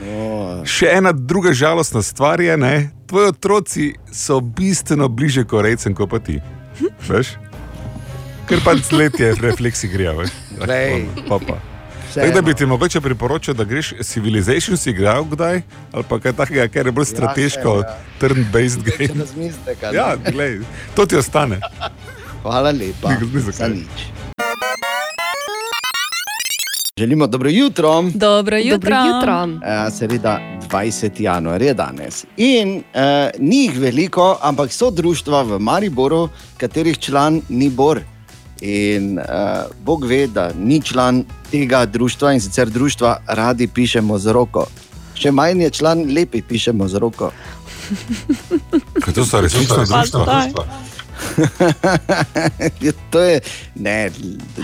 no. 0.05 0.65
Še 0.65 0.87
ena 0.93 1.13
druga 1.13 1.53
žalostna 1.53 2.03
stvar 2.03 2.41
je, 2.41 2.57
da 2.57 2.81
tvoji 3.07 3.29
otroci 3.29 3.95
so 4.13 4.41
bistveno 4.41 5.09
bliže 5.09 5.45
Korejcem 5.45 5.95
kot 5.95 6.11
pa 6.11 6.19
ti. 6.19 6.41
Veš? 7.09 7.37
Ker 8.49 8.61
pa 8.65 8.73
letje 8.97 9.35
refleksi 9.41 9.89
grejo. 9.89 10.17
veš. 10.19 10.31
Glej. 10.65 11.05
Pa, 11.29 11.39
pa. 11.39 11.59
Vseeno. 12.09 12.27
Tako 12.27 12.35
da 12.35 12.43
bi 12.43 12.55
ti 12.55 12.67
mogoče 12.67 13.01
priporočil, 13.01 13.55
da 13.55 13.65
greš 13.65 13.93
Civilization 14.03 14.77
si 14.77 14.91
igral 14.91 15.25
kdaj, 15.25 15.61
ali 15.93 16.05
pa 16.09 16.19
kaj 16.19 16.33
takega, 16.33 16.69
kar 16.69 16.87
je 16.87 16.93
bolj 16.93 17.05
strateško, 17.05 17.75
ja. 17.85 17.99
turn-based 18.21 18.81
game. 18.83 19.25
Ne? 19.37 19.75
Ja, 19.93 20.17
glej, 20.31 20.61
to 20.97 21.07
ti 21.07 21.17
ostane. 21.17 21.61
Hvala 22.43 22.71
lepa. 22.71 23.11
Za 23.59 23.69
nič. 23.69 24.13
Želimo 26.99 27.27
dobro 27.27 27.51
jutro. 27.51 28.05
Dobro 28.15 28.57
jutro. 28.57 28.79
Dobro 28.79 28.97
jutro. 29.07 29.45
Uh, 29.45 29.95
Sreda 29.99 30.41
20. 30.71 31.21
januar 31.21 31.63
je 31.63 31.75
danes. 31.75 32.25
In 32.37 32.77
uh, 32.77 32.83
ni 33.39 33.63
jih 33.63 33.79
veliko, 33.79 34.39
ampak 34.43 34.73
so 34.73 34.91
društva 34.91 35.43
v 35.43 35.59
Mariboru, 35.59 36.29
katerih 36.57 36.99
član 36.99 37.41
ni 37.49 37.71
Bor. 37.71 38.01
In 38.61 39.19
uh, 39.19 39.25
Bog 39.85 40.05
ve, 40.05 40.27
da 40.27 40.51
ni 40.59 40.83
član 40.83 41.25
tega 41.51 41.87
društva 41.87 42.33
in 42.33 42.41
sicer 42.41 42.71
društva 42.71 43.21
radi 43.27 43.67
pišemo 43.67 44.19
z 44.19 44.33
roko. 44.33 44.67
Še 45.15 45.31
manj 45.31 45.63
je 45.63 45.71
član 45.71 46.03
lepi 46.15 46.43
pišemo 46.43 46.89
z 46.89 46.99
roko. 46.99 47.31
Kaj 49.01 49.15
to 49.15 49.25
so 49.25 49.41
resnična 49.41 49.85
društva? 49.85 50.45
To 53.11 53.21
je, 53.21 53.41
ne, 53.75 54.11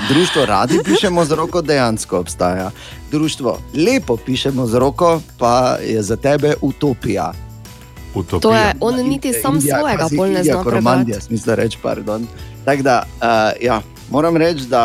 društvo 0.09 0.47
radi 0.47 0.79
pišemo 0.85 1.25
z 1.25 1.33
roko, 1.33 1.63
dejansko 1.63 2.19
obstaja. 2.19 2.71
Društvo 3.11 3.59
lepo 3.75 4.17
pišemo 4.17 4.67
z 4.67 4.75
roko, 4.75 5.21
pa 5.39 5.77
je 5.87 6.03
za 6.03 6.17
tebe 6.17 6.55
utopija. 6.61 7.33
Utopija. 8.15 8.41
To 8.41 8.55
je, 8.55 8.75
on 8.81 9.09
niti 9.09 9.33
sam 9.33 9.55
Indija, 9.55 9.79
svojega 9.79 10.09
bolj 10.17 10.31
ne 10.31 10.45
zna 10.45 10.63
Koromandija, 10.63 11.05
prebrati. 11.05 11.27
smisel 11.27 11.55
reči, 11.55 11.79
pardon. 11.83 12.27
Tako 12.65 12.83
da, 12.83 13.03
uh, 13.03 13.65
ja, 13.65 13.83
moram 14.11 14.37
reči, 14.37 14.67
da 14.67 14.85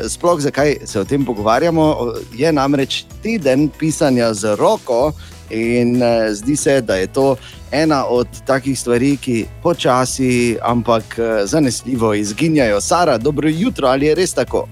uh, 0.00 0.10
sploh 0.10 0.40
zakaj 0.40 0.76
se 0.84 1.00
o 1.00 1.04
tem 1.04 1.24
pogovarjamo, 1.24 2.12
je 2.32 2.52
namreč 2.52 3.04
teden 3.22 3.68
pisanja 3.78 4.34
z 4.34 4.56
roko. 4.56 5.12
In 5.50 5.96
uh, 5.96 6.30
zdi 6.30 6.56
se, 6.56 6.80
da 6.80 6.96
je 6.96 7.06
to 7.06 7.36
ena 7.72 8.04
od 8.06 8.28
takih 8.46 8.78
stvari, 8.78 9.16
ki 9.16 9.46
počasi, 9.62 10.56
ampak 10.62 11.04
uh, 11.18 11.24
zanesljivo 11.44 12.14
izginjajo. 12.14 12.80
Sara, 12.80 13.18
dobro 13.18 13.48
jutro, 13.48 13.88
ali 13.88 14.06
je 14.06 14.14
res 14.14 14.34
tako? 14.34 14.66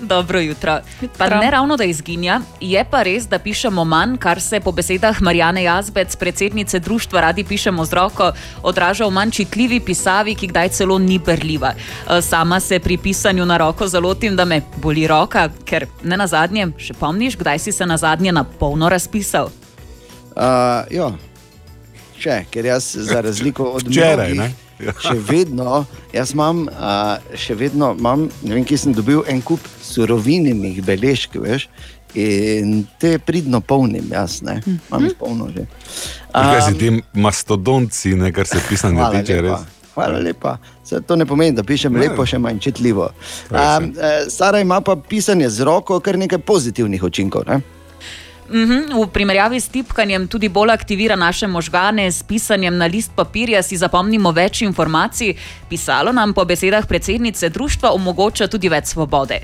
Dobro 0.00 0.40
jutro. 0.40 0.78
Pa 1.18 1.28
ne 1.28 1.50
ravno, 1.50 1.76
da 1.76 1.84
izginja, 1.84 2.40
je 2.60 2.84
pa 2.90 3.02
res, 3.02 3.26
da 3.28 3.38
pišemo 3.38 3.84
manj, 3.84 4.16
kar 4.16 4.40
se 4.40 4.60
po 4.60 4.72
besedah 4.72 5.22
Marijane 5.22 5.62
Jazbec, 5.62 6.16
predsednice 6.16 6.78
društva 6.78 7.20
Radi 7.20 7.44
pišemo 7.44 7.84
z 7.84 7.92
roko, 7.92 8.32
odraža 8.62 9.06
v 9.06 9.10
manj 9.10 9.30
čitljivi 9.30 9.80
pisavi, 9.80 10.34
ki 10.34 10.46
kdaj 10.46 10.68
celo 10.68 10.98
ni 10.98 11.18
berljiva. 11.18 11.74
E, 11.74 12.22
Sama 12.22 12.60
se 12.60 12.78
pri 12.78 12.96
pisanju 12.96 13.46
na 13.46 13.56
roko 13.56 13.88
zalotim, 13.88 14.36
da 14.36 14.44
me 14.44 14.62
boli 14.76 15.06
roka, 15.06 15.48
ker 15.64 15.86
ne 16.02 16.16
na 16.16 16.26
zadnje, 16.26 16.70
še 16.78 16.94
pomniš, 16.94 17.36
kdaj 17.36 17.58
si 17.58 17.72
se 17.72 17.86
na 17.86 17.96
zadnje 17.96 18.32
na 18.32 18.44
polno 18.44 18.88
razpisal. 18.88 19.50
Uh, 20.30 20.86
ja, 20.94 21.10
še, 22.20 22.44
ker 22.50 22.64
jaz, 22.70 22.92
za 22.96 23.20
razliko 23.26 23.64
od 23.76 23.88
Včeraj, 23.88 24.34
mnogih? 24.34 24.66
Ja. 24.80 24.92
še 24.96 25.12
vedno, 25.20 25.82
jaz 26.12 26.30
imam, 26.32 26.62
uh, 26.72 27.18
še 27.36 27.52
vedno 27.54 27.90
imam, 27.98 28.28
ne 28.42 28.54
vem, 28.54 28.64
kje 28.64 28.78
sem 28.86 28.94
dobil 28.96 29.20
en 29.28 29.42
kup 29.44 29.60
surovinjenih 29.84 30.78
beležk, 30.86 31.36
veš, 31.36 31.66
in 32.16 32.86
te 32.98 33.18
pridno 33.22 33.60
polnim, 33.60 34.08
jaz 34.10 34.40
ne, 34.42 34.56
imam 34.88 35.04
jih 35.04 35.18
polno 35.20 35.50
že. 35.52 35.66
Kaj 36.32 36.62
si 36.62 36.72
Um, 36.72 36.78
ti 36.78 36.88
mastodonci, 37.20 38.14
ne, 38.16 38.32
kar 38.32 38.46
se 38.48 38.62
pisanja 38.68 39.02
Hvala 39.04 39.20
tiče, 39.20 39.36
lepa. 39.42 39.58
res. 39.58 39.76
Hvala 39.94 40.18
lepa. 40.22 40.54
Se, 40.86 41.00
to 41.02 41.16
ne 41.18 41.26
pomeni, 41.26 41.52
da 41.52 41.62
pišem 41.66 41.92
Ne. 41.92 42.06
lepo, 42.06 42.24
še 42.26 42.38
manj 42.38 42.58
čitljivo. 42.62 43.10
Um, 43.50 43.90
Sara 44.30 44.60
ima 44.62 44.80
pa 44.80 44.94
pisanje 44.96 45.48
z 45.50 45.66
roko 45.66 46.00
kar 46.00 46.16
nekaj 46.18 46.38
pozitivnih 46.38 47.02
učinkov. 47.02 47.44
Ne? 47.50 47.60
Mhm, 48.50 48.90
v 48.98 49.06
primerjavi 49.06 49.60
s 49.60 49.68
tipkanjem 49.70 50.26
tudi 50.28 50.48
bolj 50.48 50.72
aktivira 50.74 51.16
naše 51.16 51.46
možgane, 51.46 52.10
s 52.10 52.22
pisanjem 52.22 52.76
na 52.76 52.86
list 52.86 53.12
papirja 53.14 53.62
si 53.62 53.76
zapomnimo 53.76 54.32
več 54.34 54.62
informacij. 54.66 55.36
Pisalo 55.70 56.12
nam 56.12 56.32
po 56.34 56.44
besedah 56.44 56.86
predsednice 56.86 57.48
društva 57.48 57.92
omogoča 57.94 58.48
tudi 58.50 58.68
več 58.68 58.90
svobode. 58.90 59.36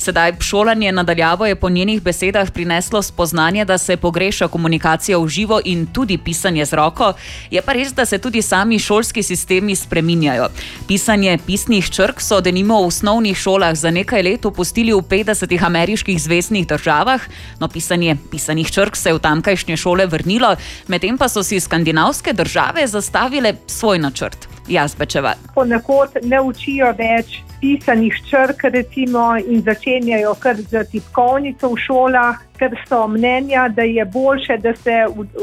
Sedaj 0.00 0.32
šolanje 0.40 0.92
nadaljavo 0.92 1.46
je 1.46 1.56
po 1.60 1.68
njenih 1.68 2.00
besedah 2.02 2.50
prineslo 2.50 3.02
spoznanje, 3.02 3.64
da 3.64 3.78
se 3.78 3.96
pogreša 3.96 4.48
komunikacija 4.48 5.18
v 5.18 5.28
živo 5.28 5.60
in 5.64 5.86
tudi 5.86 6.16
pisanje 6.18 6.64
z 6.64 6.72
roko. 6.80 7.12
Je 7.50 7.62
pa 7.62 7.72
res, 7.76 7.92
da 7.92 8.06
se 8.06 8.18
tudi 8.18 8.42
sami 8.42 8.78
šolski 8.78 9.22
sistemi 9.22 9.76
spreminjajo. 9.76 10.48
Pisanje 10.88 11.38
pisnih 11.46 11.90
črk 11.90 12.20
so 12.20 12.40
denimo 12.40 12.80
v 12.80 12.88
osnovnih 12.88 13.36
šolah 13.36 13.76
za 13.76 13.90
nekaj 13.90 14.22
let 14.22 14.48
opustili 14.48 14.96
v 14.96 15.04
50 15.04 15.52
ameriških 15.66 16.22
zvezdnih 16.22 16.66
državah, 16.66 17.20
no 17.60 17.68
pisanje 17.68 18.16
pisanih 18.30 18.72
črk 18.72 18.96
se 18.96 19.12
je 19.12 19.20
v 19.20 19.20
tamkajšnje 19.20 19.76
šole 19.76 20.06
vrnilo, 20.06 20.56
medtem 20.88 21.20
pa 21.20 21.28
so 21.28 21.44
si 21.44 21.60
skandinavske 21.60 22.32
države 22.32 22.88
zastavile 22.88 23.56
svoj 23.66 23.98
načrt. 23.98 24.53
Jazbečeva. 24.68 25.34
ponekod 25.54 26.16
ne 26.22 26.40
učijo 26.40 26.92
več 26.98 27.42
pisanih 27.60 28.14
črk, 28.28 28.64
recimo, 28.72 29.36
in 29.38 29.62
začenjajo 29.64 30.34
kar 30.40 30.56
z 30.56 30.82
tipkovnico 30.92 31.70
v 31.72 31.78
šolah, 31.80 32.40
ker 32.58 32.74
so 32.88 33.06
mnenja, 33.08 33.68
da 33.72 33.86
je 33.88 34.04
bolje, 34.04 34.58
da 34.60 34.74
se 34.76 34.98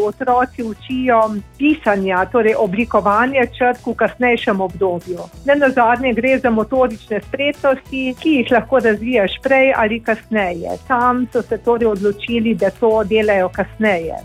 otroci 0.06 0.64
učijo 0.64 1.22
pisanja, 1.58 2.26
torej 2.32 2.56
oblikovanja 2.62 3.48
črk 3.58 3.88
v 3.88 3.96
kasnejšem 4.04 4.62
obdobju. 4.62 5.26
Ne 5.46 5.56
na 5.56 5.70
zadnje 5.70 6.14
gre 6.14 6.38
za 6.40 6.54
motorične 6.54 7.22
spretnosti, 7.26 8.04
ki 8.22 8.36
jih 8.38 8.54
lahko 8.54 8.80
razvijaš 8.86 9.40
prej 9.44 9.74
ali 9.78 10.00
kasneje. 10.00 10.78
Tam 10.88 11.26
so 11.34 11.42
se 11.42 11.58
torej 11.58 11.90
odločili, 11.96 12.56
da 12.56 12.70
to 12.70 13.02
delajo 13.04 13.50
kasneje. 13.50 14.22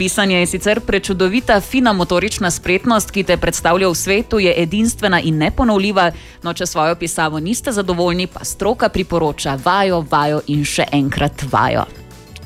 Pisanje 0.00 0.38
je 0.38 0.46
sicer 0.46 0.80
prečudovita, 0.80 1.60
fina 1.60 1.92
motorična 1.92 2.48
spretnost, 2.48 3.10
ki 3.10 3.20
te 3.22 3.36
predstavlja 3.36 3.84
v 3.84 3.94
svetu, 3.94 4.38
je 4.40 4.48
edinstvena 4.56 5.20
in 5.20 5.36
neponovljiva. 5.36 6.06
No, 6.40 6.54
če 6.56 6.64
svojo 6.64 6.94
pisavo 6.96 7.36
niste 7.36 7.68
zadovoljni, 7.68 8.24
pa 8.24 8.40
stroka 8.40 8.88
priporoča 8.88 9.58
vajo, 9.60 10.00
vajo 10.00 10.40
in 10.46 10.64
še 10.64 10.86
enkrat 10.90 11.44
vajo. 11.52 11.84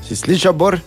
Si 0.03 0.19
slišal, 0.19 0.51
Bor? 0.51 0.81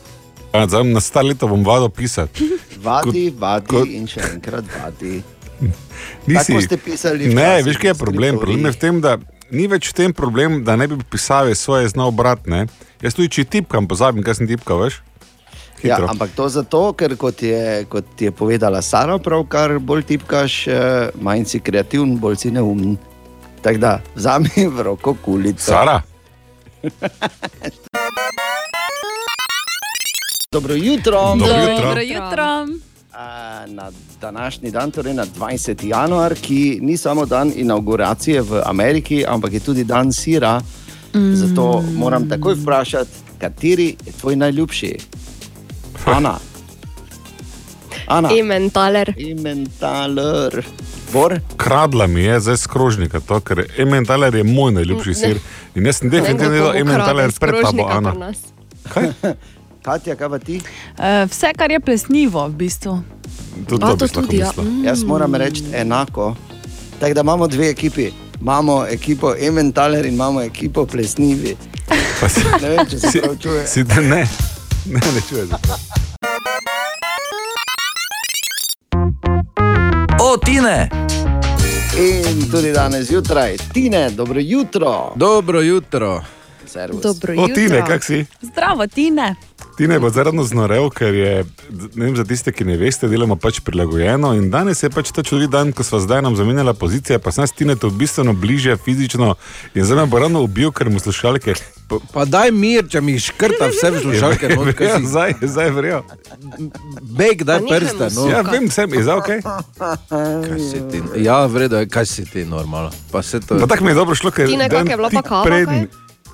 Ja, 0.52 0.66
zdaj 0.68 0.84
Na 0.84 1.00
star 1.00 1.24
leto 1.24 1.48
bom 1.48 1.64
vadil 1.64 1.88
pisati. 1.88 2.44
Vadi, 2.84 3.32
vadi 3.32 3.66
kot- 3.66 3.88
in 3.88 4.04
še 4.04 4.20
enkrat 4.28 4.68
vadi. 4.68 5.22
Nisi- 6.28 6.52
Tako 6.52 6.60
ste 6.60 6.76
pisali 6.76 7.32
Ne, 7.32 7.64
veš, 7.64 7.80
kaj 7.80 7.90
je 7.90 7.96
problem? 7.96 8.36
Problem 8.36 8.68
je 8.68 8.76
v 8.76 8.78
tem, 8.78 9.00
da 9.00 9.16
ni 9.48 9.64
več 9.66 9.88
v 9.88 9.96
tem 9.96 10.12
problem, 10.12 10.60
da 10.68 10.76
ne 10.76 10.84
bi 10.84 11.00
pisave 11.00 11.56
svoje 11.56 11.88
znal 11.88 12.12
brati. 12.12 12.44
ne. 12.44 12.66
Jaz 13.00 13.16
tudi 13.16 13.32
če 13.32 13.48
tipkam, 13.48 13.88
pozabim, 13.88 14.20
kaj 14.20 14.34
sem 14.36 14.46
tipkal, 14.46 14.84
veš? 14.84 15.00
Ja, 15.82 15.96
Hitro. 15.96 16.10
ampak 16.10 16.30
to 16.34 16.48
zato, 16.48 16.92
ker 16.92 17.16
kot 17.16 17.42
je, 17.42 17.84
kot 17.88 18.20
je 18.20 18.30
povedala 18.30 18.82
Sara, 18.82 19.18
pravkar 19.18 19.78
bolj 19.78 20.02
tipkaš, 20.02 20.68
eh, 20.68 21.10
manj 21.20 21.44
si 21.44 21.60
kreativen, 21.60 22.18
bolj 22.18 22.36
si 22.36 22.50
neumen. 22.50 22.96
Tako 23.62 23.78
da 23.78 24.00
vzami 24.14 24.66
v 24.66 24.82
roko 24.82 25.14
kulico. 25.14 25.62
Sara? 25.62 26.02
Dobro 30.52 30.74
jutro. 30.74 31.34
Dobro 31.36 32.00
jutro. 32.02 32.66
A, 33.12 33.64
Na 33.66 33.90
današnji 34.20 34.70
dan, 34.70 34.90
torej 34.90 35.14
na 35.14 35.26
20. 35.26 35.84
januar, 35.84 36.34
ki 36.34 36.78
ni 36.82 36.96
samo 36.96 37.26
dan 37.26 37.52
inauguracije 37.56 38.42
v 38.42 38.62
Ameriki, 38.64 39.24
ampak 39.26 39.52
je 39.52 39.60
tudi 39.60 39.84
dan 39.84 40.12
sira. 40.12 40.60
Mm. 41.14 41.34
Zato 41.34 41.84
moram 41.94 42.28
takoj 42.28 42.54
vprašati, 42.54 43.10
kateri 43.38 43.96
je 44.06 44.12
tvoj 44.12 44.36
najljubši? 44.36 44.96
Ana. 46.06 46.38
Ana. 48.06 48.28
Ementaler. 48.32 49.14
Ementaler. 49.18 50.64
Bor? 51.12 51.40
Kradla 51.56 52.06
mi 52.06 52.22
je 52.22 52.40
zdaj 52.40 52.56
skrožnika, 52.56 53.20
to, 53.20 53.40
ker 53.40 53.64
ementaler 53.76 54.34
je 54.34 54.44
moj 54.44 54.72
najljubši 54.72 55.14
sir. 55.14 55.38
In 55.74 55.86
jaz 55.86 56.00
sem 56.00 56.10
definitivno 56.10 56.54
jedel 56.54 56.76
ementaler 56.76 57.32
pred 57.40 57.62
tabo, 57.64 57.86
Ana. 57.88 58.32
Katja, 59.88 60.16
kaj 60.16 60.28
pa 60.28 60.38
ti? 60.38 60.60
Uh, 60.98 61.24
vse, 61.30 61.52
kar 61.56 61.72
je 61.72 61.80
plesnivo, 61.80 62.46
v 62.48 62.56
bistvu. 62.60 62.98
Tudi 63.68 63.84
A, 63.84 63.96
to 63.96 64.08
to 64.08 64.20
tudi, 64.20 64.36
ja. 64.42 64.50
Mm. 64.56 64.84
Jaz 64.84 65.04
moram 65.04 65.34
reči 65.34 65.64
enako. 65.72 66.34
Tako 67.00 67.14
da 67.14 67.20
imamo 67.20 67.46
dve 67.46 67.70
ekipi. 67.70 68.10
Imamo 68.40 68.86
ekipo 68.86 69.34
Ementaler 69.40 70.06
in 70.06 70.14
imamo 70.14 70.42
ekipo 70.42 70.86
Plesnivi. 70.86 71.56
Ne 72.62 72.68
vem, 72.68 72.86
če 72.90 72.98
se 72.98 73.20
prav 73.20 73.36
čuje. 73.42 73.66
Si, 73.66 73.84
da 73.84 74.00
ne, 74.88 75.00
ne, 75.00 75.12
ne 75.14 75.20
čuješ. 75.28 75.48
O, 80.20 80.36
Tine! 80.36 80.90
In 81.98 82.50
tudi 82.50 82.72
danes 82.72 83.06
zjutraj, 83.06 83.56
Tine, 83.72 84.10
dobro 84.10 84.40
jutro. 84.40 85.12
Dobro 85.16 85.60
jutro. 85.60 86.24
Servus. 86.66 87.02
Dobro 87.02 87.34
O, 87.42 87.48
Tine, 87.48 87.84
kak 87.86 88.04
si? 88.04 88.26
Zdravo, 88.40 88.86
Tine. 88.86 89.34
Tine 89.78 89.94
bo 89.96 90.10
zaradi 90.10 90.42
znorev, 90.42 90.88
ker 90.90 91.14
je, 91.14 91.32
ne 91.94 92.04
vem, 92.04 92.14
za 92.14 92.24
tiste, 92.24 92.50
ki 92.50 92.64
ne 92.64 92.74
veste, 92.74 93.06
delamo 93.06 93.36
pač 93.36 93.60
prilagojeno. 93.60 94.32
In 94.34 94.50
danes 94.50 94.82
je 94.82 94.90
pač 94.90 95.08
ta 95.08 95.22
čudovit 95.22 95.50
dan, 95.50 95.70
ko 95.70 95.80
smo 95.80 96.00
zdaj 96.00 96.18
nam 96.18 96.34
zamenjala 96.34 96.74
pozicija, 96.74 97.18
pa 97.18 97.30
sem 97.30 97.46
s 97.46 97.52
Tine 97.52 97.76
to 97.76 97.86
bistveno 97.88 98.34
bliže 98.34 98.74
fizično 98.76 99.36
in 99.72 99.84
zdaj 99.84 99.96
me 99.96 100.06
bo 100.06 100.18
ravno 100.18 100.42
ubil, 100.42 100.72
ker 100.72 100.90
mu 100.90 100.98
slušalke. 100.98 101.54
Pa, 101.86 101.96
pa 102.12 102.24
daj 102.26 102.50
mir, 102.50 102.84
če 102.84 103.00
mi 103.00 103.14
škrta 103.16 103.68
vse 103.68 103.90
v 103.90 104.00
slušalke. 104.04 104.50
not, 104.50 104.74
kaj 104.76 104.86
Ja, 104.88 104.98
si- 104.98 105.06
zdaj, 105.06 105.30
zdaj 105.44 105.70
verjel. 105.70 106.02
Beg, 107.12 107.44
daj 107.44 107.62
prste. 107.62 108.10
No. 108.12 108.26
Ja, 108.26 108.42
vem, 108.42 108.66
sem, 108.68 108.90
je 108.90 109.00
zdaj 109.00 109.16
ok. 109.16 109.30
Kaj 110.42 110.58
si 110.60 110.82
ti? 110.84 110.98
Ja, 111.22 111.46
vredo 111.46 111.78
je, 111.78 111.86
kaj 111.86 112.06
si 112.08 112.26
ti 112.26 112.42
normalno. 112.44 112.90
Pa 113.08 113.22
se 113.22 113.38
to. 113.38 113.54
Pa 113.56 113.66
tako 113.66 113.84
mi 113.84 113.90
je 113.90 113.94
dobro 113.96 114.14
šlo, 114.16 114.30
ker 114.30 114.46
Tine, 114.46 114.66
dan 114.66 114.82
kak 114.82 114.90
je 114.90 114.96
bila 114.96 115.10
pa 115.12 115.22
kava, 115.22 115.62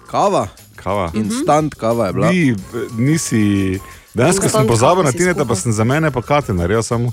Kava. 0.06 0.44
Kava. 0.84 1.10
Instant 1.14 1.74
kava 1.74 2.06
je 2.06 2.12
bila. 2.12 2.30
Ni, 2.30 2.54
nisi. 2.98 3.80
Danes, 4.14 4.38
ko 4.38 4.48
sem 4.48 4.66
pozabil 4.68 5.04
na 5.04 5.12
Tineta, 5.12 5.44
pa 5.44 5.56
sem 5.56 5.72
za 5.72 5.84
mene 5.84 6.10
pa 6.12 6.22
kate 6.22 6.52
naredil 6.52 6.82
samo. 6.82 7.12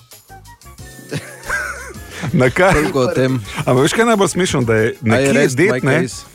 Na 2.34 2.50
kaj? 2.54 2.92
Ampak 3.66 3.82
veš 3.82 3.94
kaj 3.98 4.06
najbolj 4.06 4.28
smešno, 4.28 4.62
da 4.62 4.76
je 4.76 4.92
I 4.92 5.10
nekje 5.10 5.48
det, 5.48 5.84
ne, 5.84 6.08
case. 6.08 6.26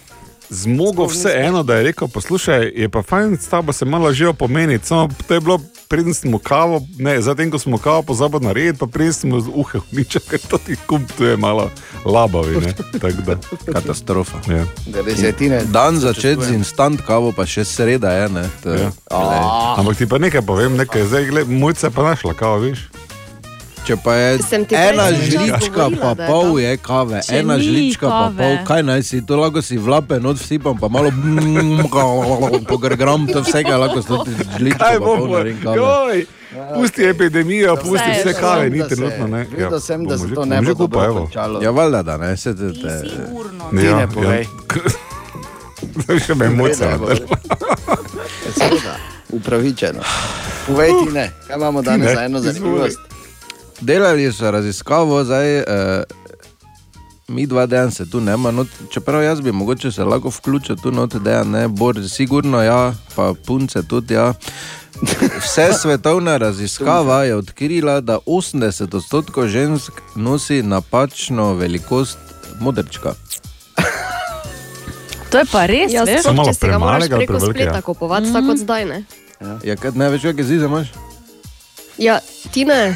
zmogel 0.49 1.07
vse 1.07 1.31
eno, 1.37 1.63
da 1.63 1.77
je 1.77 1.83
rekel, 1.83 2.09
poslušaj, 2.09 2.73
je 2.75 2.89
pa 2.89 3.03
fajn 3.03 3.37
s 3.39 3.49
tabo 3.49 3.73
se 3.73 3.85
malo 3.85 4.13
že 4.13 4.29
opomeniti, 4.29 4.87
samo 4.87 5.09
to 5.29 5.35
je 5.35 5.41
bilo 5.41 5.61
preden 5.89 6.15
smo 6.15 6.39
kavo, 6.39 6.83
ne, 6.99 7.23
zatem 7.23 7.51
ko 7.51 7.59
smo 7.59 7.79
kavo 7.79 8.03
pozabili 8.03 8.45
narediti, 8.45 8.79
pa 8.79 8.87
preden 8.87 9.13
smo 9.13 9.41
z 9.41 9.49
uhe 9.55 9.81
uničili, 9.93 10.25
ker 10.31 10.41
to 10.49 10.59
ti 10.59 10.77
kup, 10.87 11.03
to 11.19 11.27
je 11.27 11.37
malo 11.37 11.71
labavi. 12.05 12.73
Katastrofa. 13.73 14.39
Ja. 14.49 14.65
Desetine. 15.03 15.63
Dan 15.65 15.99
začeti 15.99 16.45
z 16.45 16.55
instant 16.55 17.01
kavo, 17.07 17.33
pa 17.33 17.47
še 17.47 17.65
sreda 17.65 18.13
je. 18.13 18.29
Ne, 18.29 18.49
to, 18.63 18.75
Ja. 18.77 18.91
Ampak 19.79 19.97
ti 19.97 20.07
pa 20.07 20.19
nekaj 20.19 20.43
povem, 20.43 20.77
nekaj, 20.77 21.07
zdaj 21.07 21.25
gled, 21.31 21.49
mojca 21.49 21.91
pa 21.91 22.03
našla 22.03 22.35
kavo, 22.35 22.59
veš. 22.59 22.89
Če 23.87 23.95
pa 23.97 24.15
je 24.15 24.39
ena 24.73 25.05
žlička, 25.13 25.71
govorila, 25.71 26.15
pa 26.15 26.27
pol 26.27 26.43
to. 26.43 26.59
je 26.59 26.77
kave, 26.77 27.21
Če 27.23 27.37
ena 27.37 27.55
žlička, 27.55 28.09
pa 28.09 28.23
kave. 28.25 28.37
pol, 28.37 28.67
kaj 28.67 28.83
naj 28.83 29.03
si, 29.03 29.21
to 29.23 29.37
lahko 29.37 29.63
si 29.63 29.79
vlape, 29.79 30.19
not 30.19 30.37
vsipam, 30.37 30.75
pa 30.75 30.89
malo 30.89 31.13
pogrgram, 32.69 33.27
to 33.27 33.41
vsega 33.41 33.77
lahko 33.77 34.03
stoti 34.03 34.35
žličko, 34.59 34.79
Kaj 34.79 34.99
pa 34.99 35.07
kave. 35.63 35.77
Joj, 35.77 36.27
pusti 36.75 37.05
epidemijo, 37.05 37.77
pusti 37.77 38.11
Vse 38.11 38.35
kave, 38.35 38.71
ni 38.71 38.83
trenutno. 38.89 39.27
ne. 39.29 39.47
Ja, 39.57 39.81
sem, 39.81 40.05
da 40.05 40.19
se 40.19 40.35
to 40.35 40.45
ne 40.45 40.63
bo 40.63 40.89
končalo. 40.89 41.63
Ja, 41.63 41.71
valjda, 41.71 42.03
da 42.03 42.17
ne, 42.17 42.37
se 42.37 42.57
te. 42.57 42.73
te 42.73 43.03
Tine, 43.71 43.85
Ja, 43.85 44.09
povej. 44.09 44.47
Zdaj 45.97 46.19
še 46.19 46.35
me 46.35 46.51
Seveda, 48.49 48.95
upravičeno. 49.31 50.01
Povej 50.67 50.91
ti 50.99 51.13
ne, 51.13 51.31
kaj 51.47 51.57
imamo 51.57 51.83
danes 51.83 52.15
za 52.15 52.25
eno 52.25 52.41
zanimivost. 52.41 52.99
Delali 53.81 54.33
so 54.33 54.51
raziskavo, 54.51 55.25
zdaj 55.25 55.59
eh, 55.59 55.65
mi 57.29 57.47
dva 57.47 57.67
dejan 57.67 57.91
se 57.91 58.11
tu 58.11 58.21
nema, 58.21 58.51
not, 58.51 58.69
čeprav 58.91 59.23
jaz 59.23 59.41
bi 59.41 59.53
mogoče 59.53 59.93
se 59.93 60.05
lahko 60.05 60.29
vključil 60.29 60.77
tu 60.77 60.93
not, 60.93 61.15
dejan 61.15 61.51
ne, 61.51 61.69
bor, 61.69 61.97
sigurno 62.09 62.63
ja, 62.63 62.95
pa 63.17 63.35
punce 63.47 63.83
tudi 63.83 64.15
ja. 64.15 64.35
Vse 65.45 65.73
svetovna 65.83 66.37
raziskava 66.37 67.25
je 67.25 67.35
odkrila, 67.37 68.01
da 68.01 68.19
80 68.27 68.97
odstotkov 68.97 69.49
žensk 69.49 69.93
nosi 70.15 70.63
napačno 70.63 71.55
velikost 71.55 72.19
modrčka. 72.61 73.15
To 75.31 75.39
je 75.39 75.45
pa 75.53 75.67
res, 75.67 75.93
Jaz 75.93 76.09
veš? 76.09 76.23
sploh, 76.23 76.47
če 76.47 76.53
si 76.55 76.69
ga 76.71 76.79
moraš 76.79 77.09
preko 77.11 77.41
spleta 77.41 77.81
kupovati, 77.83 78.31
tako 78.33 78.47
kot 78.47 78.61
zdaj. 78.63 78.85
Ne? 78.85 79.03
Ja, 79.67 79.75
kaj 79.77 79.99
ne 79.99 80.09
veš, 80.15 80.23
kakšne 80.23 80.45
zize 80.47 80.71
imaš? 80.71 80.93
Ja, 81.99 82.21
ti 82.55 82.65
ne. 82.65 82.95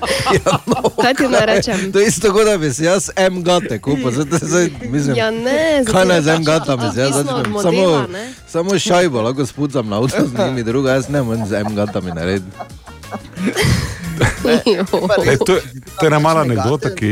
Kaj 1.02 1.14
ti 1.14 1.24
naj 1.24 1.46
rečem? 1.46 1.92
To 1.92 1.98
je 1.98 2.06
isto, 2.06 2.32
kot 2.32 2.44
da 2.44 2.58
bi 2.58 2.68
si 2.68 2.84
jaz 2.84 3.10
M 3.18 3.42
gate 3.42 3.78
kupil, 3.78 4.10
zdaj, 4.12 4.38
zdaj 4.40 4.70
mislim. 4.82 5.16
Ja, 5.16 5.30
ne, 5.30 5.82
zdaj 5.82 5.92
Kaj 5.92 6.04
naj 6.06 6.20
z 6.20 6.28
M 6.28 6.36
pač 6.36 6.46
gatami, 6.46 6.82
zdaj 6.88 7.06
odvisno 7.06 7.20
od 7.32 7.36
začnem. 7.36 7.52
modela, 7.52 7.72
Samo, 7.98 8.08
ne? 8.08 8.24
samo 8.46 8.78
šajbo 8.80 9.22
lahko 9.22 9.46
spucam 9.46 9.88
na 9.88 9.96
avto 9.96 10.26
z 10.26 10.38
njimi, 10.38 10.62
druga 10.62 10.92
jaz 10.92 11.08
ne 11.08 11.22
morem 11.22 11.46
z 11.46 11.52
M 11.54 11.74
gatami 11.74 12.10
narediti. 12.10 12.56
Ej, 15.24 15.36
to, 15.38 15.52
je- 15.52 15.62
to 15.92 16.02
je 16.02 16.06
ena 16.06 16.18
mala 16.18 16.40
anekdota, 16.40 16.90
ki 16.90 17.10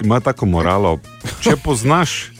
ima 0.00 0.20
tako 0.20 0.46
moralo. 0.46 0.98
Če 1.40 1.56
poznaš 1.56 2.32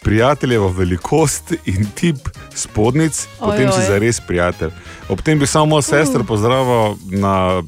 prijateljevo 0.00 0.68
velikost 0.70 1.52
in 1.64 1.86
tip 1.90 2.16
spodnic, 2.54 3.26
potem 3.38 3.66
Oj, 3.66 3.72
si 3.72 3.80
oj. 3.80 3.86
zares 3.86 4.20
prijatelj. 4.20 4.70
Ob 5.08 5.20
tem 5.20 5.38
bi 5.38 5.46
samo 5.46 5.66
mojo 5.66 5.82
sestro 5.82 6.24
pozdravil 6.24 6.96
na 7.12 7.62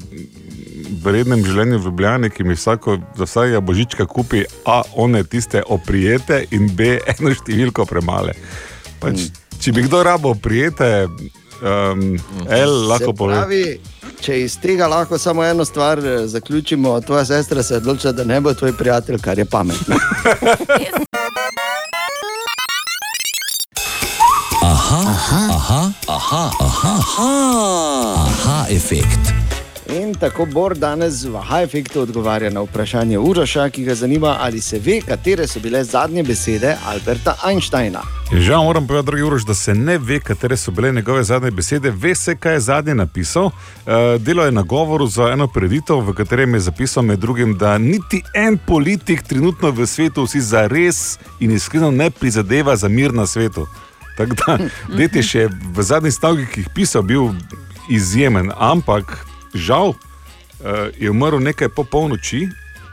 vrednem 1.03 1.43
življenju 1.45 1.79
v 1.79 1.89
Ljubljani, 1.89 2.29
ki 2.29 2.43
mi 2.43 2.57
vsako, 2.57 2.97
za 3.17 3.27
vsakega 3.27 3.61
božička 3.61 4.05
kupi 4.05 4.43
A, 4.65 4.81
one 4.95 5.23
tiste 5.23 5.63
oprijete 5.65 6.45
in 6.51 6.69
B, 6.75 6.97
eno 7.15 7.33
številko 7.33 7.85
premale. 7.89 8.35
Pač, 9.01 9.29
če 9.59 9.73
bi 9.75 9.85
kdo 9.87 10.03
rabo 10.03 10.33
oprijete, 10.35 11.07
um, 11.63 12.05
L 12.47 12.87
lahko 12.87 13.13
pove. 13.13 13.35
pravi, 13.35 13.79
če 14.23 14.41
iz 14.43 14.57
tega 14.61 14.87
lahko 14.87 15.17
samo 15.17 15.43
eno 15.45 15.65
stvar 15.65 15.99
eh, 15.99 16.27
zaključimo, 16.27 17.01
tvoja 17.01 17.25
sestra 17.25 17.63
se 17.63 17.73
je 17.73 17.83
odločila, 17.83 18.13
da 18.13 18.23
ne 18.23 18.41
bo 18.41 18.53
tvoj 18.53 18.73
prijatelj, 18.77 19.19
kar 19.23 19.39
je 19.39 19.45
pametno. 19.45 19.95
Aha, 24.63 25.01
aha, 25.09 25.41
aha, 25.49 25.81
aha, 26.07 26.43
aha, 26.59 26.93
aha, 26.99 27.31
aha 28.27 28.65
efekt. 28.69 29.42
In 29.89 30.13
tako 30.15 30.45
Bor 30.45 30.75
danes 30.75 31.25
v 31.25 31.35
Aha 31.35 31.61
efektu 31.61 32.01
odgovarja 32.01 32.49
na 32.49 32.61
vprašanje 32.61 33.19
Uroša, 33.19 33.69
ki 33.69 33.83
ga 33.83 33.95
zanima, 33.95 34.37
ali 34.39 34.61
se 34.61 34.79
ve, 34.79 35.01
katere 35.01 35.47
so 35.47 35.59
bile 35.59 35.83
zadnje 35.83 36.23
besede 36.23 36.77
Alberta 36.87 37.35
Einsteina. 37.45 38.01
In 38.31 38.41
žal 38.41 38.63
moram 38.63 38.87
povedati, 38.87 39.05
dragi 39.05 39.23
Uroš, 39.23 39.45
da 39.45 39.53
se 39.53 39.75
ne 39.75 39.97
ve, 39.97 40.19
katere 40.19 40.57
so 40.57 40.71
bile 40.71 40.91
njegove 40.91 41.23
zadnje 41.23 41.51
besede, 41.51 41.91
ve 41.91 42.15
se, 42.15 42.35
kaj 42.35 42.53
je 42.53 42.59
zadnje 42.59 42.95
napisal. 42.95 43.45
Uh, 43.45 43.53
delo 44.19 44.45
je 44.45 44.51
na 44.51 44.61
govoru 44.61 45.07
za 45.07 45.27
eno 45.33 45.47
preditev, 45.47 45.99
v 45.99 46.13
katerem 46.13 46.53
je 46.53 46.59
zapisal 46.59 47.03
med 47.03 47.19
drugim, 47.19 47.57
da 47.57 47.77
niti 47.77 48.23
en 48.33 48.57
politik 48.67 49.23
trenutno 49.23 49.71
v 49.71 49.87
svetu 49.87 50.27
si 50.27 50.41
za 50.41 50.67
res 50.67 51.19
in 51.39 51.51
iskreno 51.51 51.91
ne 51.91 52.09
prizadeva 52.09 52.75
za 52.75 52.87
mir 52.87 53.13
na 53.13 53.27
svetu. 53.27 53.67
Tako 54.17 54.33
da, 54.33 54.57
dete 54.97 55.23
še 55.23 55.49
v 55.75 55.83
zadnjih 55.83 56.13
stavkih, 56.13 56.49
ki 56.49 56.59
jih 56.61 56.69
pisal, 56.75 57.03
bil 57.03 57.29
izjemen, 57.89 58.51
ampak 58.57 59.32
žal 59.53 59.93
uh, 59.93 59.97
je 60.99 61.09
umrl 61.09 61.39
nekaj 61.39 61.69
po 61.69 61.83
polnoči, 61.83 62.47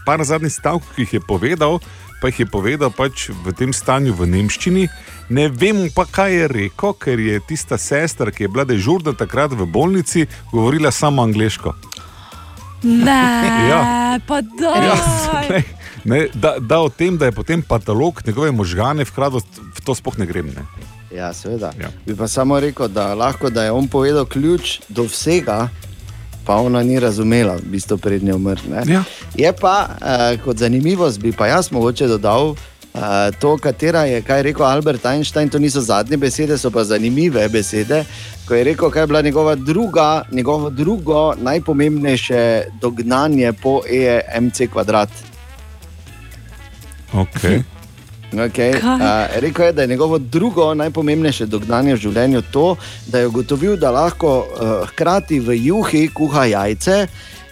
par 0.06 0.22
zadnjih 0.24 0.52
stavkov, 0.52 0.88
ki 0.96 1.04
jih 1.04 1.12
je 1.18 1.20
povedal, 1.20 1.80
pa 2.20 2.28
jih 2.28 2.44
je 2.44 2.46
povedal 2.46 2.90
pač 2.92 3.28
v 3.32 3.52
tem 3.56 3.72
stanju 3.72 4.12
v 4.16 4.28
nemščini. 4.28 4.84
Ne 5.30 5.48
vem 5.48 5.88
pa, 5.94 6.04
kaj 6.04 6.32
je 6.34 6.46
rekel, 6.50 6.92
ker 6.98 7.20
je 7.20 7.40
tista 7.46 7.78
sestra, 7.78 8.32
ki 8.34 8.44
je 8.44 8.52
bila 8.52 8.64
dežurna 8.66 9.14
takrat 9.16 9.54
v 9.54 9.64
bolnici, 9.64 10.26
govorila 10.52 10.90
samo 10.90 11.22
angliško. 11.22 11.74
Ne, 12.82 13.22
Ja. 13.70 14.18
pa 14.26 14.40
da. 14.40 14.72
Ne, 15.48 15.62
ne, 16.04 16.20
da, 16.34 16.56
da 16.58 16.80
o 16.80 16.88
tem, 16.88 17.18
da 17.18 17.28
je 17.28 17.32
potem 17.32 17.62
patolog 17.62 18.22
njegove 18.26 18.50
možgane 18.50 19.04
vkradel, 19.04 19.40
v 19.76 19.80
to 19.84 19.94
sploh 19.94 20.18
ne 20.18 20.26
grem. 20.26 20.48
Ne. 20.56 20.64
Ja, 21.12 21.32
seveda. 21.34 21.72
Ja. 21.80 21.90
Bi 22.06 22.16
pa 22.16 22.28
samo 22.28 22.60
rekel, 22.60 22.88
da 22.88 23.14
lahko 23.14 23.50
da 23.50 23.64
je 23.64 23.72
on 23.72 23.88
povedal 23.88 24.24
ključ 24.24 24.80
do 24.88 25.04
vsega, 25.10 25.68
pa 26.51 26.56
ona 26.56 26.82
ni 26.82 26.98
razumela, 27.01 27.55
v 27.62 27.70
bistvu 27.70 27.94
prednjo 28.02 28.35
umrl. 28.35 28.72
Ja. 28.90 29.05
Je 29.39 29.52
pa 29.55 29.86
eh, 29.86 30.39
kot 30.43 30.59
zanimivost, 30.59 31.20
bi 31.22 31.31
pa 31.32 31.47
jaz 31.47 31.70
mogoče 31.70 32.09
dodal. 32.10 32.56
Uh, 32.90 33.31
to, 33.39 33.52
katera 33.62 34.01
je, 34.02 34.18
kaj 34.27 34.39
je 34.39 34.43
rekel 34.43 34.66
Albert 34.66 35.05
Einstein, 35.06 35.48
to 35.48 35.60
niso 35.62 35.78
zadnje 35.81 36.16
besede, 36.18 36.59
so 36.59 36.72
pa 36.74 36.82
zanimive 36.85 37.47
besede. 37.48 38.02
Ko 38.48 38.59
je 38.59 38.64
rekel, 38.66 38.90
kaj 38.90 39.02
je 39.02 39.06
bila 39.06 39.22
njegova 39.22 39.55
druga, 39.55 40.24
njegovo 40.32 40.70
drugo 40.70 41.35
najpomembnejše 41.39 42.62
dognanje 42.81 43.52
po 43.62 43.81
EMC 43.86 44.66
kvadrat. 44.72 45.10
Okay. 47.14 47.62
Okay. 48.32 48.70
Uh, 48.70 49.40
rekel 49.40 49.66
je, 49.66 49.73
da 49.73 49.82
je 49.82 49.89
njegovo 49.89 50.19
drugo 50.19 50.74
najpomembnejše 50.74 51.47
dognanje 51.47 51.94
v 51.94 51.98
življenju 51.98 52.43
to, 52.52 52.77
da 53.07 53.19
je 53.19 53.27
ugotovil, 53.27 53.77
da 53.77 53.90
lahko 53.90 54.39
uh, 54.39 54.89
hkrati 54.89 55.40
v 55.40 55.59
juhi 55.59 56.09
kuha 56.15 56.44
jajce 56.44 57.07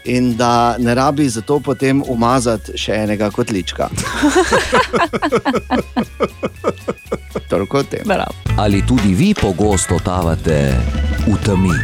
in 0.05 0.37
da 0.37 0.77
ne 0.79 0.95
rabi 0.95 1.29
zato 1.29 1.61
potem 1.61 2.03
umazati 2.07 2.79
še 2.79 2.93
enega 2.95 3.31
kotlička. 3.31 3.89
Toliko 7.51 7.79
o 7.79 7.83
tem. 7.83 8.05
Ali 8.57 8.83
tudi 8.87 9.15
vi 9.15 9.35
pogosto 9.35 9.99
totavate 9.99 10.77
v 11.27 11.37
temi? 11.45 11.75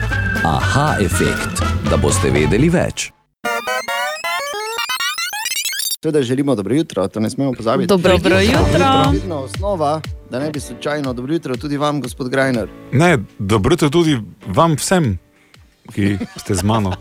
Aha, 0.44 0.96
efekt, 1.00 1.62
da 1.90 1.96
boste 1.96 2.30
vedeli 2.30 2.68
več. 2.68 3.12
Seveda 6.04 6.22
želimo 6.22 6.54
dobro 6.54 6.74
jutro, 6.74 7.08
to 7.08 7.20
ne 7.20 7.30
smemo 7.30 7.52
pozabiti. 7.52 7.86
Dobro 7.86 8.12
Dobro 8.12 8.40
jutro. 8.40 8.60
jutro. 8.60 9.10
Vidno 9.12 9.36
osnova, 9.36 10.00
da 10.30 10.38
ne 10.38 10.50
bi 10.50 10.60
slučajno 10.60 11.12
dobro 11.12 11.32
jutro 11.32 11.56
tudi 11.56 11.76
vam, 11.76 12.00
gospod 12.00 12.28
Grajner. 12.28 12.68
Ne, 12.92 13.18
dobro 13.38 13.72
jutro 13.72 13.90
tudi 13.90 14.20
vam 14.46 14.74
vsem, 14.74 15.18
ki 15.94 16.18
ste 16.36 16.54
z 16.54 16.62
mano. 16.62 16.92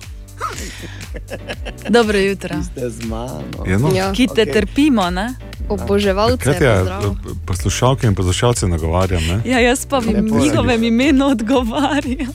Dobro 1.89 2.17
jutro. 2.17 2.63
Ste 2.63 2.89
z 2.89 3.05
mano. 3.05 3.43
Ja, 3.67 3.77
no. 3.77 3.89
Ki 4.13 4.27
te 4.35 4.45
okay. 4.45 4.53
trpimo, 4.53 5.09
ne? 5.09 5.35
Oboževalce, 5.69 6.43
Kaj 6.43 6.53
je, 6.53 6.77
pozdrav. 6.79 7.15
poslušalke 7.45 8.07
in 8.07 8.15
poslušalce 8.15 8.67
nagovarjam? 8.67 9.23
Ne? 9.23 9.41
Ja, 9.45 9.59
jaz 9.59 9.85
pa 9.85 9.99
v 9.99 10.21
njihovem 10.21 10.83
imenu 10.83 11.27
odgovarjam. 11.27 12.33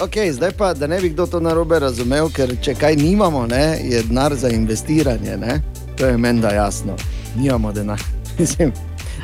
Okay, 0.00 0.32
zdaj 0.32 0.50
pa, 0.50 0.74
da 0.74 0.86
ne 0.86 1.00
bi 1.00 1.08
kdo 1.08 1.26
to 1.26 1.40
narobe 1.40 1.78
razumel, 1.78 2.30
ker 2.32 2.56
če 2.62 2.74
kaj 2.74 2.96
nimamo, 2.96 3.46
ne, 3.46 3.78
je 3.84 4.02
denar 4.02 4.34
za 4.34 4.48
investiranje. 4.48 5.36
Ne? 5.36 5.60
To 5.98 6.06
je 6.06 6.18
meni 6.18 6.40
da 6.40 6.48
jasno. 6.48 6.96
Nimamo 7.36 7.72
denar. 7.72 8.00
Mislim, 8.38 8.72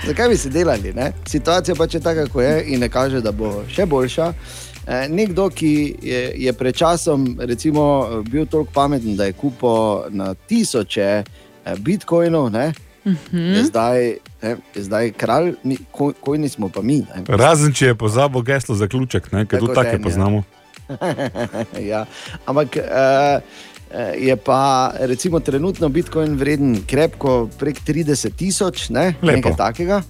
Zakaj 0.06 0.28
bi 0.28 0.36
se 0.36 0.50
delali? 0.50 0.92
Ne? 0.92 1.12
Situacija 1.26 1.74
pač 1.74 1.94
je 1.94 2.00
taka, 2.00 2.26
kot 2.26 2.42
je, 2.42 2.64
in 2.66 2.80
ne 2.80 2.88
kaže, 2.88 3.20
da 3.20 3.32
bo 3.32 3.62
še 3.68 3.86
boljša. 3.86 4.32
Eh, 4.86 5.08
Nekdo, 5.08 5.48
ki 5.50 5.96
je, 6.02 6.20
je 6.36 6.52
pred 6.52 6.76
časom 6.76 7.38
recimo, 7.40 8.06
bil 8.28 8.46
toliko 8.46 8.70
pameten, 8.72 9.16
da 9.16 9.24
je 9.24 9.32
kupil 9.32 10.10
na 10.14 10.34
tisoče 10.34 11.08
eh, 11.22 11.24
bitcoinov, 11.78 12.50
ne, 12.52 12.72
je, 13.32 13.64
zdaj, 13.64 14.16
ne, 14.42 14.56
je 14.74 14.82
zdaj 14.82 15.12
kralj, 15.18 15.54
mi, 15.62 15.78
ko, 15.90 16.12
kojni 16.20 16.48
smo 16.48 16.68
pa 16.68 16.82
mi. 16.82 16.98
Ne. 16.98 17.24
Razen 17.28 17.72
če 17.72 17.92
je 17.92 17.98
pozabil 17.98 18.42
geslo 18.42 18.74
za 18.74 18.88
ključek, 18.88 19.32
ne? 19.32 19.46
ker 19.46 19.60
Tako 19.60 19.66
tudi 19.66 19.76
take 19.78 19.90
žen, 19.90 20.00
ja. 20.00 20.04
poznamo. 20.04 20.42
ja. 21.92 22.04
Ampak 22.46 22.78
uh, 22.78 23.42
je 24.18 24.36
pa 24.36 24.92
recimo 24.98 25.40
trenutno 25.40 25.88
Bitcoin 25.88 26.36
vreden 26.36 26.82
krepko 26.86 27.48
prek 27.58 27.80
30 27.86 28.34
tisoč, 28.36 28.88
ne? 28.90 29.14
Nekaj 29.22 29.56
takega. 29.56 30.02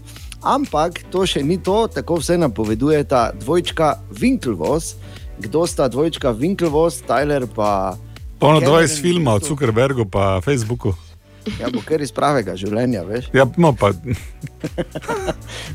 Ampak 0.47 1.03
to 1.11 1.27
še 1.27 1.43
ni 1.43 1.59
to, 1.59 1.87
tako 1.91 2.21
vse 2.21 2.39
napoveduje 2.39 3.03
ta 3.05 3.31
dvojčka 3.35 3.97
Winklevoss. 4.15 4.95
Kdo 5.39 5.67
sta 5.67 5.89
dvojčka 5.89 6.33
Winklevoss, 6.33 7.03
Tyler 7.07 7.49
pa. 7.51 7.97
Kevin 8.41 8.85
iz 8.85 9.01
filma 9.01 9.35
o 9.37 9.41
Zuckerbergu 9.41 10.07
pa 10.09 10.41
Facebooku. 10.45 10.95
Ja, 11.61 11.71
bo 11.71 11.81
kar 11.87 12.03
iz 12.03 12.11
pravega 12.15 12.57
življenja, 12.59 13.05
veš. 13.07 13.29
Ja, 13.35 13.47
no 13.57 13.71
pa, 13.77 13.93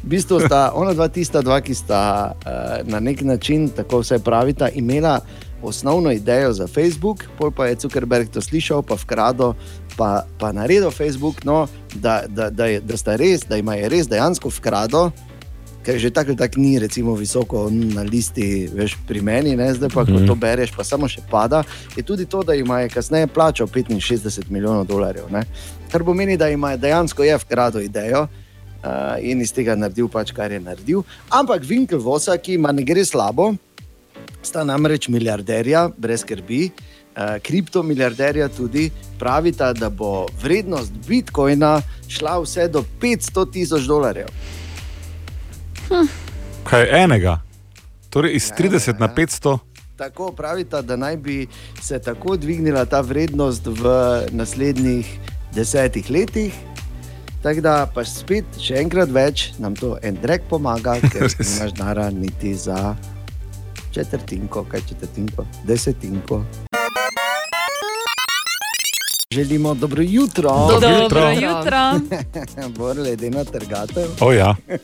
V 0.03 0.09
bistvu 0.11 0.41
sta 0.43 0.71
ona 0.75 0.91
dva 0.93 1.07
tista 1.07 1.41
dva, 1.41 1.61
ki 1.63 1.75
sta 1.75 2.01
uh, 2.35 2.81
na 2.87 2.99
nek 2.99 3.23
način, 3.23 3.69
tako 3.75 4.01
vse 4.03 4.19
pravita, 4.23 4.69
imela 4.75 5.21
osnovno 5.63 6.11
idejo 6.11 6.53
za 6.53 6.67
Facebook, 6.67 7.25
pol 7.37 7.51
pa 7.51 7.67
je 7.67 7.75
Zuckerberg 7.81 8.29
to 8.29 8.41
slišal, 8.41 8.81
pa 8.81 8.95
vkrado, 8.95 9.53
pa, 9.97 10.25
pa 10.39 10.51
naredil 10.51 10.91
Facebook, 10.91 11.43
no, 11.43 11.67
da, 11.93 12.23
da, 12.27 12.49
da, 12.49 12.65
je, 12.65 12.79
da 12.81 12.97
sta 12.97 13.15
res, 13.15 13.41
da 13.49 13.57
ima 13.57 13.75
je 13.75 13.89
res 13.89 14.07
dejansko 14.07 14.49
vkrado. 14.49 15.11
Ker 15.81 15.97
že 15.97 16.11
tako 16.13 16.35
tako 16.37 16.61
ni 16.61 16.77
recimo, 16.79 17.15
visoko 17.17 17.65
na 17.73 18.01
listi, 18.05 18.69
veš, 18.69 18.97
pri 19.07 19.21
meni, 19.21 19.55
ne? 19.57 19.73
zdaj 19.73 19.89
pa, 19.89 20.05
ko 20.05 20.11
Mhm. 20.11 20.27
to 20.27 20.35
bereš, 20.35 20.69
pa 20.77 20.83
samo 20.83 21.07
še 21.09 21.21
pada. 21.31 21.63
Je 21.97 22.03
tudi 22.03 22.25
to, 22.25 22.43
da 22.43 22.53
ima 22.53 22.79
je 22.85 22.89
kasneje 22.89 23.27
plačal 23.27 23.67
65 23.67 24.49
milijonov 24.49 24.85
dolarjev. 24.85 25.25
Ne? 25.31 25.41
Kar 25.91 26.03
pomeni, 26.03 26.37
da 26.37 26.49
ima 26.49 26.77
dejansko 26.77 27.23
je 27.23 27.37
vkrado 27.37 27.79
idejo 27.81 28.21
uh, 28.21 29.17
in 29.21 29.41
iz 29.41 29.53
tega 29.53 29.75
naredil 29.75 30.07
pač, 30.07 30.31
kar 30.31 30.51
je 30.51 30.59
naredil. 30.59 31.01
Ampak 31.29 31.63
Winkelvosa, 31.65 32.37
ki 32.37 32.53
ima 32.53 32.71
ne 32.71 32.83
gre 32.83 33.05
slabo, 33.05 33.53
sta 34.43 34.63
namreč 34.63 35.07
milijarderja, 35.07 35.89
brez 35.97 36.21
skrbi. 36.21 36.69
Uh, 37.11 37.35
kriptomilijarderja 37.43 38.47
tudi 38.49 38.89
pravita, 39.19 39.73
da 39.73 39.89
bo 39.89 40.27
vrednost 40.41 40.91
bitcoina 41.07 41.81
šla 42.07 42.39
vse 42.39 42.67
do 42.67 42.85
500 43.01 43.51
tisoč 43.51 43.83
dolarjev. 43.83 44.27
kaj 46.63 47.03
enega? 47.03 47.41
Torej 48.09 48.35
iz 48.35 48.51
30 48.51 48.99
na 48.99 49.07
500. 49.15 49.57
Tako 49.97 50.31
pravita, 50.31 50.81
da 50.81 50.95
naj 50.95 51.17
bi 51.17 51.47
se 51.81 51.99
tako 51.99 52.37
dvignila 52.37 52.85
ta 52.85 53.01
vrednost 53.01 53.67
v 53.67 53.91
naslednjih 54.31 55.19
desetih 55.55 56.09
letih. 56.09 56.53
Tako 57.43 57.61
da 57.61 57.75
pa 57.93 58.03
spet, 58.05 58.45
še 58.61 58.77
enkrat 58.81 59.09
več, 59.09 59.51
nam 59.59 59.75
to 59.75 59.95
en 60.05 60.17
drek 60.21 60.45
pomaga, 60.49 60.99
ker 61.01 61.25
nimaš 61.39 61.73
nara 61.79 62.09
niti 62.09 62.53
za 62.55 62.95
četrtinko, 63.91 64.63
kaj 64.63 64.81
četrtinko, 64.89 65.45
desetinko. 65.63 66.43
Želimo 69.31 69.73
dobro 69.73 70.03
jutro. 70.03 70.49
Dobro 70.49 70.89
Dobro 70.99 71.29
jutro. 71.29 71.99
Bor 72.77 72.97
ledena 72.97 73.43
trgatev. 73.43 74.03
O 74.19 74.33
ja. 74.33 74.55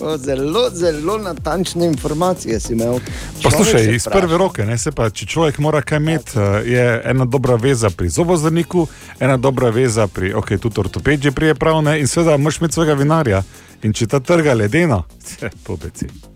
O, 0.00 0.16
zelo, 0.18 0.70
zelo 0.72 1.18
natančne 1.18 1.86
informacije 1.86 2.60
si 2.60 2.72
imel. 2.72 2.98
Poslušaj, 3.42 3.84
se 3.84 3.94
iz 3.94 4.02
vpraša. 4.02 4.20
prve 4.20 4.38
roke, 4.38 4.64
ne, 4.64 4.78
se 4.78 4.92
pa, 4.92 5.10
če 5.10 5.26
človek 5.26 5.58
mora 5.58 5.80
kaj 5.82 5.96
imeti, 5.96 6.38
eh, 6.38 6.62
je 6.64 7.02
ena 7.04 7.24
dobra 7.24 7.54
veza 7.54 7.90
pri 7.90 8.08
zobozdravniku, 8.08 8.86
ena 9.20 9.36
dobra 9.36 9.70
veza 9.70 10.06
pri, 10.06 10.34
ok, 10.34 10.48
tudi 10.60 10.80
ortoped 10.80 11.22
že 11.22 11.32
prije 11.32 11.54
prav, 11.54 11.82
ne, 11.82 12.00
in 12.00 12.06
seveda 12.06 12.36
moraš 12.36 12.60
imeti 12.60 12.74
svojega 12.74 12.94
vinarja. 12.94 13.42
In 13.82 13.92
če 13.92 14.06
ta 14.06 14.20
trga 14.20 14.54
ledeno, 14.54 15.04
pobeci. 15.66 16.35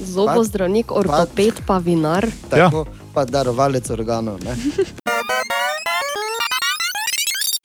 Zobozdravnik, 0.00 0.92
ortoped, 0.92 1.62
pa 1.66 1.78
vinar. 1.78 2.28
Tako, 2.50 2.84
ja. 2.86 3.10
pa 3.14 3.24
darovalec 3.24 3.90
organov. 3.90 4.40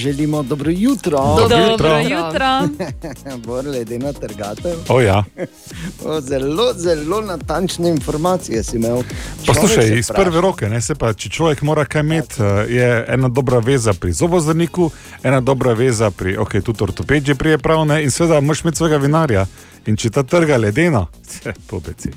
Želimo 0.01 0.43
dobro 0.43 0.71
jutro. 0.71 1.17
Dobro 1.17 1.67
Dobro 1.69 1.99
jutro. 1.99 2.67
Bor 3.45 3.65
ledena 3.65 4.13
trgatev. 4.13 4.75
O 4.89 5.01
ja. 5.01 5.23
O, 6.05 6.21
zelo, 6.21 6.73
zelo 6.75 7.21
natančne 7.21 7.89
informacije 7.89 8.63
si 8.63 8.77
imel. 8.77 9.03
Poslušaj, 9.47 9.99
iz 9.99 10.11
prve 10.15 10.41
roke, 10.41 10.69
ne, 10.69 10.81
se 10.81 10.95
pa, 10.95 11.13
če 11.13 11.29
človek 11.29 11.61
mora 11.61 11.85
kaj 11.85 12.01
imeti, 12.01 12.41
eh, 12.41 12.65
je 12.69 13.05
ena 13.07 13.29
dobra 13.29 13.59
veza 13.59 13.93
pri 13.93 14.11
zobozdravniku, 14.13 14.89
ena 15.23 15.41
dobra 15.41 15.73
veza 15.73 16.11
pri, 16.11 16.37
ok, 16.37 16.57
tudi 16.63 16.83
ortoped 16.83 17.25
že 17.25 17.35
prije 17.35 17.57
prav, 17.57 17.85
ne, 17.85 18.03
in 18.03 18.11
seveda 18.11 18.41
moraš 18.41 18.63
imeti 18.63 18.77
svojega 18.77 18.97
vinarja. 18.97 19.45
In 19.85 19.97
če 19.97 20.09
ta 20.09 20.23
trga 20.23 20.57
ledeno, 20.57 21.07
pobeci. 21.69 22.09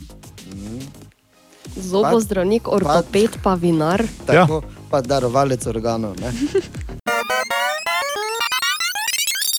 Zobozdravnik, 1.77 2.69
ortoped, 2.69 3.37
pa 3.43 3.55
vinar. 3.55 4.03
Tako, 4.27 4.63
ja. 4.65 4.77
pa 4.91 5.01
darovalec 5.01 5.67
organov. 5.67 6.17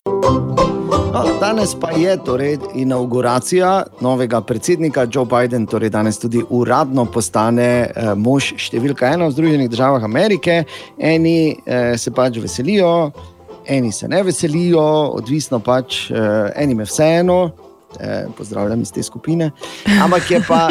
No, 0.06 1.24
danes 1.40 1.76
pa 1.80 1.92
je 1.92 2.18
torej 2.24 2.58
inauguracija 2.76 3.84
novega 4.02 4.42
predsednika. 4.42 5.08
Joe 5.12 5.26
Biden 5.26 5.66
torej 5.66 5.90
danes 5.90 6.20
tudi 6.20 6.44
uradno 6.50 7.06
postane 7.06 7.64
eh, 7.64 8.12
mož 8.16 8.52
številka 8.60 9.10
ena 9.16 9.26
v 9.26 9.34
Združenih 9.34 9.70
državah 9.72 10.04
Amerike. 10.04 10.64
Eni 11.00 11.56
eh, 11.66 11.98
se 11.98 12.14
pač 12.14 12.38
veselijo, 12.44 13.12
eni 13.66 13.92
se 13.92 14.08
ne 14.08 14.22
veselijo, 14.24 14.86
odvisno 15.18 15.60
pač, 15.60 16.12
eh, 16.12 16.52
enim 16.56 16.86
je 16.86 16.92
vseeno. 16.92 17.40
Eh, 18.00 18.26
pozdravljam 18.38 18.82
iz 18.82 18.92
te 18.92 19.04
skupine. 19.04 19.52
Ampak 20.04 20.32
je 20.32 20.44
pa 20.48 20.70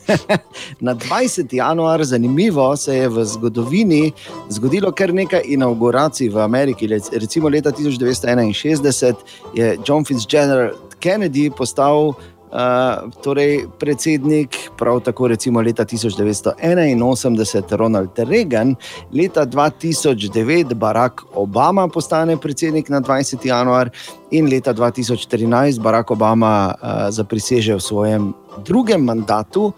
na 0.86 0.94
20. 0.94 1.54
januar 1.54 2.04
zanimivo, 2.04 2.76
se 2.76 2.96
je 2.96 3.08
v 3.08 3.24
zgodovini 3.24 4.12
zgodilo 4.48 4.92
kar 4.92 5.14
nekaj 5.14 5.42
inauguracij 5.44 6.28
v 6.28 6.38
Ameriki. 6.38 6.86
Recimo 7.12 7.48
leta 7.48 7.72
1961 7.72 9.14
je 9.54 9.78
John 9.86 10.04
Fitzgerald 10.04 10.86
Kennedy 11.00 11.50
postal 11.56 12.14
Uh, 12.56 13.12
torej, 13.20 13.68
predsednik, 13.78 14.56
prav 14.78 15.00
tako 15.04 15.28
recimo 15.28 15.60
leta 15.60 15.84
1981 15.84 17.76
Ronald 17.76 18.16
Reagan, 18.16 18.74
leta 19.12 19.44
2009 19.46 20.74
Barack 20.74 21.22
Obama 21.34 21.88
postane 21.88 22.36
predsednik 22.36 22.88
na 22.88 23.00
20. 23.00 23.46
januar 23.46 23.90
in 24.30 24.48
leta 24.48 24.74
2013 24.74 25.80
Barack 25.80 26.10
Obama 26.10 26.72
uh, 26.72 27.10
zapriseže 27.12 27.74
v 27.76 27.80
svojem 27.80 28.34
drugem 28.64 29.04
mandatu. 29.04 29.72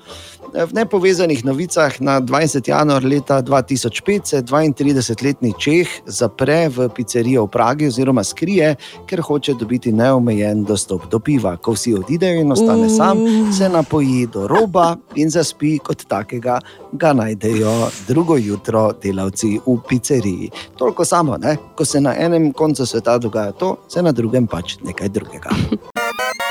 V 0.49 0.73
nepovezanih 0.73 1.45
novicah 1.45 1.93
na 2.01 2.21
20. 2.21 2.69
januar 2.69 3.05
leta 3.05 3.43
2005 3.43 4.25
se 4.25 4.43
32-letni 4.43 5.53
Čeh 5.59 5.89
zapre 6.07 6.69
v 6.69 6.89
pizzerijo 6.89 7.45
v 7.45 7.53
Pragi 7.53 7.87
oziroma 7.87 8.25
skrije, 8.25 8.77
ker 9.05 9.21
hoče 9.21 9.55
dobiti 9.61 9.93
neomejen 9.93 10.65
dostop 10.65 11.05
do 11.13 11.21
piva. 11.21 11.57
Ko 11.57 11.77
vsi 11.77 11.95
odidejo 12.01 12.41
in 12.41 12.53
ostane 12.53 12.89
sam, 12.89 13.21
se 13.53 13.69
napoji 13.69 14.27
do 14.33 14.49
roba 14.49 14.97
in 15.21 15.31
zaspi 15.31 15.79
kot 15.85 16.09
takega, 16.09 16.61
ga 16.93 17.13
najdejo 17.13 17.91
drugo 18.09 18.37
jutro 18.37 18.93
delavci 19.03 19.61
v 19.67 19.79
pizzeriji. 19.89 20.51
Toliko 20.79 21.05
samo, 21.05 21.37
ne? 21.37 21.57
ko 21.77 21.85
se 21.85 22.01
na 22.01 22.17
enem 22.17 22.53
koncu 22.53 22.87
sveta 22.87 23.19
dogaja 23.19 23.53
to, 23.53 23.77
se 23.89 24.03
na 24.03 24.13
drugem 24.13 24.47
pač 24.47 24.79
nekaj 24.81 25.09
drugega. 25.09 25.53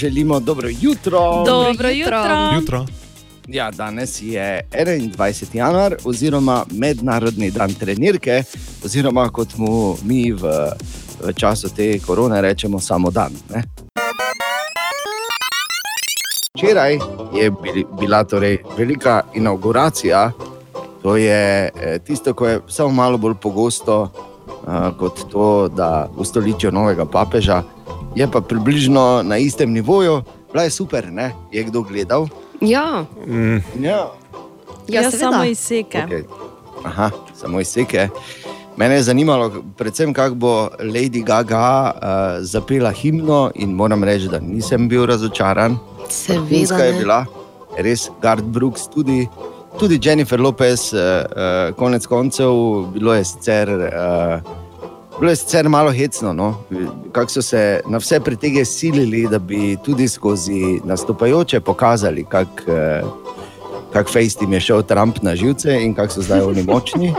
Želimo 0.00 0.40
dobro 0.40 0.68
jutro. 0.80 1.44
Dobro 1.46 1.88
jutro. 1.88 2.22
Jutro. 2.60 2.86
Ja, 3.48 3.70
danes 3.70 4.22
je 4.22 4.68
21. 4.72 5.56
januar, 5.56 5.94
oziroma 6.04 6.64
Mednarodni 6.70 7.50
dan 7.50 7.74
trenirke, 7.74 8.42
oziroma 8.84 9.28
kot 9.28 9.56
mu 9.56 9.96
mi 10.02 10.32
v, 10.32 10.38
v 11.24 11.32
času 11.36 11.68
te 11.76 11.98
korone 11.98 12.40
rečemo, 12.40 12.80
samo 12.80 13.10
dan. 13.10 13.32
Ne? 13.54 13.62
Včeraj 16.56 16.98
je 17.34 17.50
bil- 17.50 17.86
bila 18.00 18.24
torej 18.24 18.58
velika 18.78 19.22
inauguracija, 19.34 20.32
to 21.02 21.16
je 21.16 21.70
eh, 21.76 21.98
tisto, 21.98 22.34
ko 22.34 22.48
je 22.48 22.60
samo 22.68 22.88
malo 22.88 23.18
bolj 23.18 23.34
pogosto 23.34 24.02
uh, 24.02 24.96
kot 24.98 25.20
to, 25.32 25.68
da 25.68 26.08
ustoličijo 26.16 26.70
novega 26.72 27.04
papeža, 27.04 27.62
je 28.14 28.30
pa 28.30 28.40
približno 28.40 29.22
na 29.22 29.38
istem 29.38 29.72
nivoju, 29.72 30.22
bila 30.52 30.62
je 30.62 30.70
super, 30.70 31.12
ne? 31.12 31.32
je 31.52 31.62
kdo 31.62 31.82
gledal. 31.82 32.28
Ja, 32.60 33.04
Mm. 33.26 33.56
Ja. 33.80 34.12
ja 34.88 35.10
seveda. 35.10 35.30
samo 35.30 35.44
izseke. 35.44 35.98
Okay. 35.98 36.22
Aha, 36.84 37.10
samo 37.34 37.60
izseke. 37.60 38.08
Mene 38.76 38.94
je 38.94 39.02
zanimalo, 39.02 39.52
predvsem 39.76 40.12
kako 40.14 40.34
bo 40.34 40.68
Lady 40.80 41.24
Gaga 41.24 41.92
uh, 41.94 42.00
zapela 42.44 42.90
himno, 42.90 43.50
in 43.54 43.72
moram 43.72 44.04
reči, 44.04 44.28
da 44.28 44.38
nisem 44.38 44.88
bil 44.88 45.06
razočaran. 45.06 45.78
Seveda 46.08 46.84
je 46.84 46.92
bila, 46.92 47.24
res 47.78 48.08
Gard 48.22 48.44
Brooks, 48.44 48.88
tudi, 48.94 49.28
tudi 49.78 50.00
Jennifer 50.02 50.40
Lopez, 50.40 50.92
uh, 50.92 51.00
uh, 51.00 51.74
konec 51.76 52.06
koncev, 52.06 52.52
bilo 52.94 53.14
je 53.14 53.24
sicer. 53.24 53.68
Uh, 53.68 54.59
Bilo 55.20 55.30
je 55.32 55.36
sicer 55.36 55.68
malo 55.68 55.92
hecno, 55.92 56.32
no? 56.32 56.54
kako 57.12 57.30
so 57.30 57.42
se 57.42 57.80
na 57.86 57.98
vse 57.98 58.20
pretege 58.20 58.64
silili, 58.64 59.28
da 59.28 59.38
bi 59.38 59.76
tudi 59.84 60.08
skozi 60.08 60.80
nastopajoče 60.84 61.60
pokazali, 61.60 62.24
kako 62.24 62.72
eh, 62.72 63.02
kak 63.92 64.08
fejst 64.08 64.42
jim 64.42 64.52
je 64.52 64.60
šel 64.60 64.82
Trump 64.82 65.22
na 65.22 65.36
živce 65.36 65.82
in 65.82 65.94
kako 65.94 66.12
so 66.12 66.22
zdaj 66.22 66.40
oni 66.40 66.62
močni. 66.62 67.14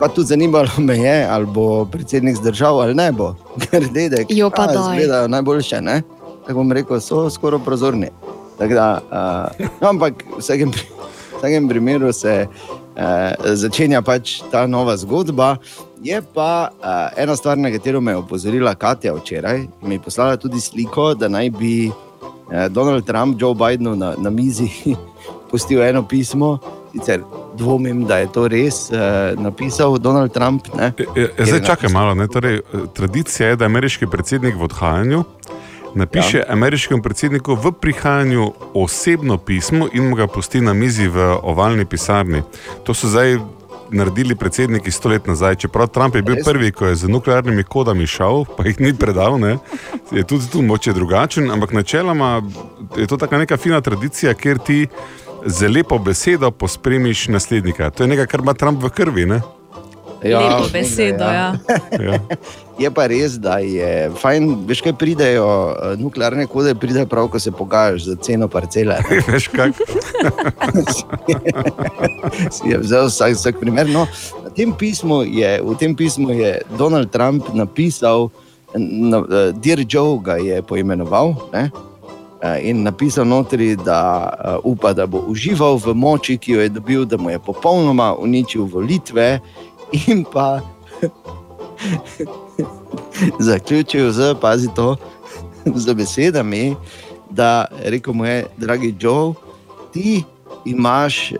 Pa 0.00 0.08
tudi 0.08 0.26
zanimalo 0.26 0.68
me 0.78 0.98
je, 0.98 1.26
ali 1.30 1.46
bo 1.46 1.84
predsednik 1.84 2.36
zdržal 2.36 2.80
ali 2.80 2.94
ne 2.94 3.12
bo, 3.12 3.34
ker 3.70 3.88
dedek, 3.88 4.26
Jo, 4.30 4.50
pa 4.50 4.62
a, 4.62 4.66
daj. 4.66 4.96
izgledajo 4.96 5.28
najboljše. 5.28 5.80
Ne? 5.80 6.02
Tako 6.46 6.54
bom 6.54 6.72
rekel, 6.72 7.00
so 7.00 7.30
skoraj 7.30 7.60
prozorni. 7.64 8.08
Tako 8.58 8.74
Da, 8.74 9.00
uh, 9.10 9.66
no, 9.80 9.88
ampak 9.88 10.22
v 10.36 10.38
vsakem, 10.38 10.70
v 10.70 11.38
vsakem 11.38 11.68
primeru 11.68 12.12
se 12.12 12.46
uh, 12.46 13.54
začenja 13.54 14.02
pač 14.02 14.42
ta 14.52 14.66
nova 14.66 14.96
zgodba. 14.96 15.56
Je 16.02 16.22
pa 16.34 16.70
uh, 16.70 17.22
ena 17.22 17.36
stvar, 17.36 17.58
na 17.58 17.70
katero 17.70 18.00
me 18.00 18.12
je 18.12 18.16
opozorila 18.16 18.74
Katja 18.74 19.14
včeraj, 19.14 19.66
mi 19.82 19.94
je 19.94 20.00
poslala 20.00 20.36
tudi 20.36 20.60
sliko, 20.60 21.14
da 21.14 21.28
naj 21.28 21.50
bi 21.50 21.88
uh, 21.88 22.66
Donald 22.68 23.04
Trump 23.06 23.40
Joe 23.40 23.54
Bidenu 23.54 23.96
na, 23.96 24.14
na 24.18 24.30
mizi 24.30 24.70
pustil 25.50 25.82
eno 25.82 26.08
pismo. 26.08 26.58
Sicer 26.92 27.22
dvomim, 27.56 28.04
da 28.04 28.18
je 28.18 28.32
to 28.32 28.48
res 28.48 28.90
uh, 28.90 28.96
napisal 29.38 29.98
Donald 29.98 30.32
Trump. 30.32 30.66
Ne? 30.74 30.92
E, 30.98 31.04
e, 31.16 31.28
je 31.38 31.46
Zdaj 31.46 31.60
čakaj 31.66 31.92
malo. 31.92 32.14
Ne? 32.14 32.26
Torej, 32.28 32.56
eh, 32.56 32.62
tradicija 32.94 33.48
je, 33.48 33.56
da 33.56 33.64
ameriški 33.64 34.06
predsednik 34.06 34.56
v 34.56 34.64
odhajanju 34.64 35.24
napiše 35.94 36.38
ja. 36.38 36.44
ameriškemu 36.48 37.02
predsedniku 37.02 37.54
v 37.54 37.72
prihajanju 37.72 38.52
osebno 38.74 39.38
pismo 39.38 39.88
in 39.92 40.08
mu 40.08 40.16
ga 40.16 40.26
pusti 40.26 40.60
na 40.60 40.72
mizi 40.72 41.08
v 41.08 41.38
ovalni 41.42 41.84
pisarni. 41.84 42.42
To 42.84 42.94
so 42.94 43.08
zdaj 43.08 43.38
naredili 43.92 44.34
predsedniki 44.34 44.90
sto 44.90 45.08
let 45.08 45.26
nazaj. 45.26 45.54
Čeprav 45.54 45.88
Trump 45.88 46.14
je 46.14 46.22
bil 46.22 46.36
prvi, 46.44 46.72
ko 46.72 46.86
je 46.86 46.96
z 46.96 47.08
nuklearnimi 47.08 47.64
kodami 47.64 48.06
šel, 48.06 48.44
pa 48.56 48.66
jih 48.66 48.80
ni 48.80 48.94
predal, 48.94 49.38
ne? 49.38 49.58
je 50.10 50.24
tudi 50.24 50.50
tu 50.50 50.62
moče 50.62 50.92
drugačen, 50.92 51.50
ampak 51.50 51.72
načeloma 51.72 52.42
je 52.96 53.06
to 53.06 53.16
taka 53.16 53.38
neka 53.38 53.56
fina 53.56 53.80
tradicija, 53.80 54.34
kjer 54.34 54.58
ti 54.58 54.86
z 55.46 55.68
lepo 55.68 55.98
besedo 55.98 56.50
pospremiš 56.50 57.28
naslednika. 57.28 57.90
To 57.90 58.02
je 58.02 58.08
nekaj, 58.08 58.26
kar 58.26 58.40
ima 58.40 58.54
Trump 58.54 58.82
v 58.82 58.90
krvi. 58.90 59.26
Ne? 59.26 59.40
Lepo 60.24 60.64
od 60.64 60.72
besedo, 60.72 61.24
ja. 61.24 61.54
Ja. 62.00 62.18
Je 62.80 62.88
pa 62.88 63.04
res, 63.12 63.34
da 63.36 63.58
je 63.60 64.08
fajn, 64.16 64.64
veš, 64.64 64.80
kaj 64.80 64.94
pridejo 64.96 65.44
eh, 65.44 65.96
nuklearne 66.00 66.46
kode, 66.48 66.72
pridejo 66.80 67.04
prav, 67.10 67.28
ko 67.28 67.36
se 67.38 67.52
pogajaš 67.52 68.06
za 68.08 68.16
ceno 68.24 68.48
parcele. 68.48 68.96
Veš 69.28 69.48
kak? 69.52 69.76
Si 72.50 72.68
je 72.68 72.78
vzel 72.80 73.08
vsak, 73.08 73.36
vsak 73.36 73.60
primer. 73.60 73.88
No, 73.88 74.06
tem 74.56 74.72
pismu 74.72 75.22
je, 75.28 75.60
v 75.60 75.76
tem 75.76 75.92
pismu 75.96 76.32
je 76.32 76.60
Donald 76.78 77.12
Trump 77.12 77.52
napisal, 77.52 78.30
na, 78.74 79.20
uh, 79.20 79.52
Dear 79.52 79.84
Joe 79.84 80.16
ga 80.24 80.40
je 80.40 80.62
poimenoval. 80.62 81.36
Ne? 81.52 81.68
eh, 82.40 82.70
In 82.72 82.82
napisal 82.82 83.28
notri, 83.28 83.76
da 83.76 84.32
upa, 84.64 84.96
da 84.96 85.04
bo 85.04 85.20
užival 85.28 85.76
v 85.76 85.92
moči, 85.92 86.40
ki 86.40 86.56
jo 86.56 86.60
je 86.64 86.72
dobil, 86.72 87.04
da 87.04 87.20
mu 87.20 87.28
je 87.28 87.38
popolnoma 87.38 88.14
uničil 88.16 88.64
volitve, 88.64 89.36
in 90.08 90.24
pa 90.24 90.60
zaključil 93.48 94.12
z, 94.12 94.34
pazi 94.40 94.68
to, 94.76 94.96
z 95.84 95.94
besedami, 95.94 96.76
da 97.30 97.64
rekel 97.84 98.14
mu 98.14 98.24
je, 98.24 98.46
dragi 98.56 98.94
Joe, 99.00 99.34
ti 99.92 100.24
imaš 100.64 101.32
uh, 101.32 101.38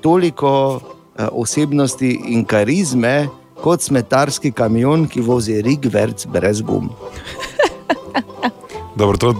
toliko 0.00 0.50
uh, 0.76 0.80
osebnosti 1.32 2.20
in 2.28 2.44
karizme, 2.44 3.28
kot 3.62 3.82
smetarski 3.82 4.52
kamion, 4.52 5.06
ki 5.08 5.20
vozi 5.20 5.62
rigverc 5.62 6.26
brez 6.26 6.62
gum. 6.62 6.90
Dobro, 8.98 9.16
to 9.16 9.34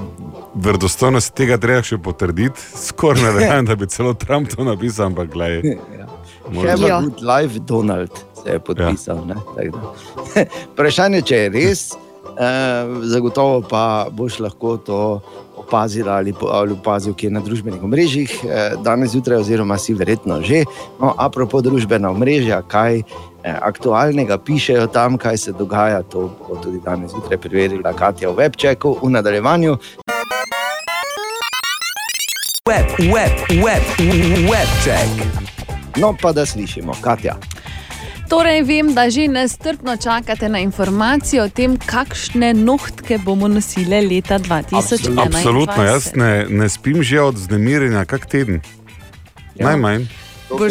verodostojnost 0.54 1.34
tega 1.36 1.58
treba 1.60 1.82
še 1.84 1.98
potrditi. 2.02 2.60
Skoraj 2.78 3.22
ne 3.22 3.32
verjamem, 3.36 3.66
da 3.68 3.76
bi 3.78 3.86
celo 3.90 4.14
Trump 4.14 4.48
to 4.50 4.64
napisal, 4.64 5.10
ampak 5.10 5.30
gledaj. 5.34 5.76
Have 6.54 6.84
a 6.84 6.88
Ja. 6.88 7.00
good 7.00 7.22
life, 7.22 7.58
Donald, 7.66 8.10
se 8.44 8.52
je 8.52 8.58
podpisal. 8.58 9.18
Ja. 9.28 10.44
Vprašanje, 10.72 11.22
če 11.22 11.36
je 11.36 11.48
res, 11.48 11.92
eh, 11.92 12.94
zagotovo 13.02 13.62
pa 13.68 14.06
boš 14.10 14.38
lahko 14.40 14.76
to 14.76 15.00
opazila 15.56 16.18
ali, 16.20 16.34
ali 16.50 16.72
opazil, 16.72 17.14
ki 17.14 17.26
je 17.26 17.32
na 17.32 17.40
družbenih 17.40 17.82
omrežjih 17.82 18.32
eh, 18.44 18.74
danes 18.84 19.14
zjutraj, 19.16 19.40
oziroma 19.40 19.78
si 19.78 19.94
verjetno 19.94 20.42
že. 20.42 20.64
No, 21.00 21.14
apropo 21.18 21.62
družbena 21.64 22.10
omrežja, 22.10 22.60
kaj 22.68 23.00
eh, 23.00 23.04
aktualnega 23.60 24.38
pišejo 24.38 24.86
tam, 24.92 25.18
kaj 25.18 25.38
se 25.38 25.52
dogaja, 25.52 26.02
to 26.02 26.28
bo 26.48 26.60
tudi 26.60 26.82
danes 26.84 27.16
zjutraj 27.16 27.40
preverila 27.40 27.96
Katja 27.96 28.30
v 28.30 28.44
webčeku 28.44 28.98
v 29.02 29.10
nadaljevanju. 29.16 29.78
Web, 32.64 32.88
web, 33.12 33.34
web, 33.60 33.84
web 34.48 34.70
check. 34.80 35.44
No, 36.00 36.16
pa 36.16 36.32
da 36.32 36.46
slišimo, 36.46 36.96
Katja. 37.00 37.36
Torej, 38.28 38.62
vem, 38.62 38.94
da 38.94 39.10
že 39.10 39.28
nestrpno 39.28 39.96
čakate 39.96 40.48
na 40.48 40.59
informacije 40.59 41.42
o 41.42 41.48
tem, 41.48 41.76
kakšne 41.76 42.55
nohtke 42.55 43.18
bomo 43.18 43.48
nosili 43.48 44.01
leta 44.01 44.38
2021. 44.38 45.26
Absolutno, 45.26 45.84
jaz 45.84 46.14
ne, 46.14 46.46
ne 46.48 46.68
spim 46.68 47.02
že 47.02 47.20
od 47.20 47.34
vznemirjenja, 47.34 48.05
kak 48.05 48.26
teden. 48.26 48.60
Ja. 49.55 49.66
Najmanj. 49.66 50.06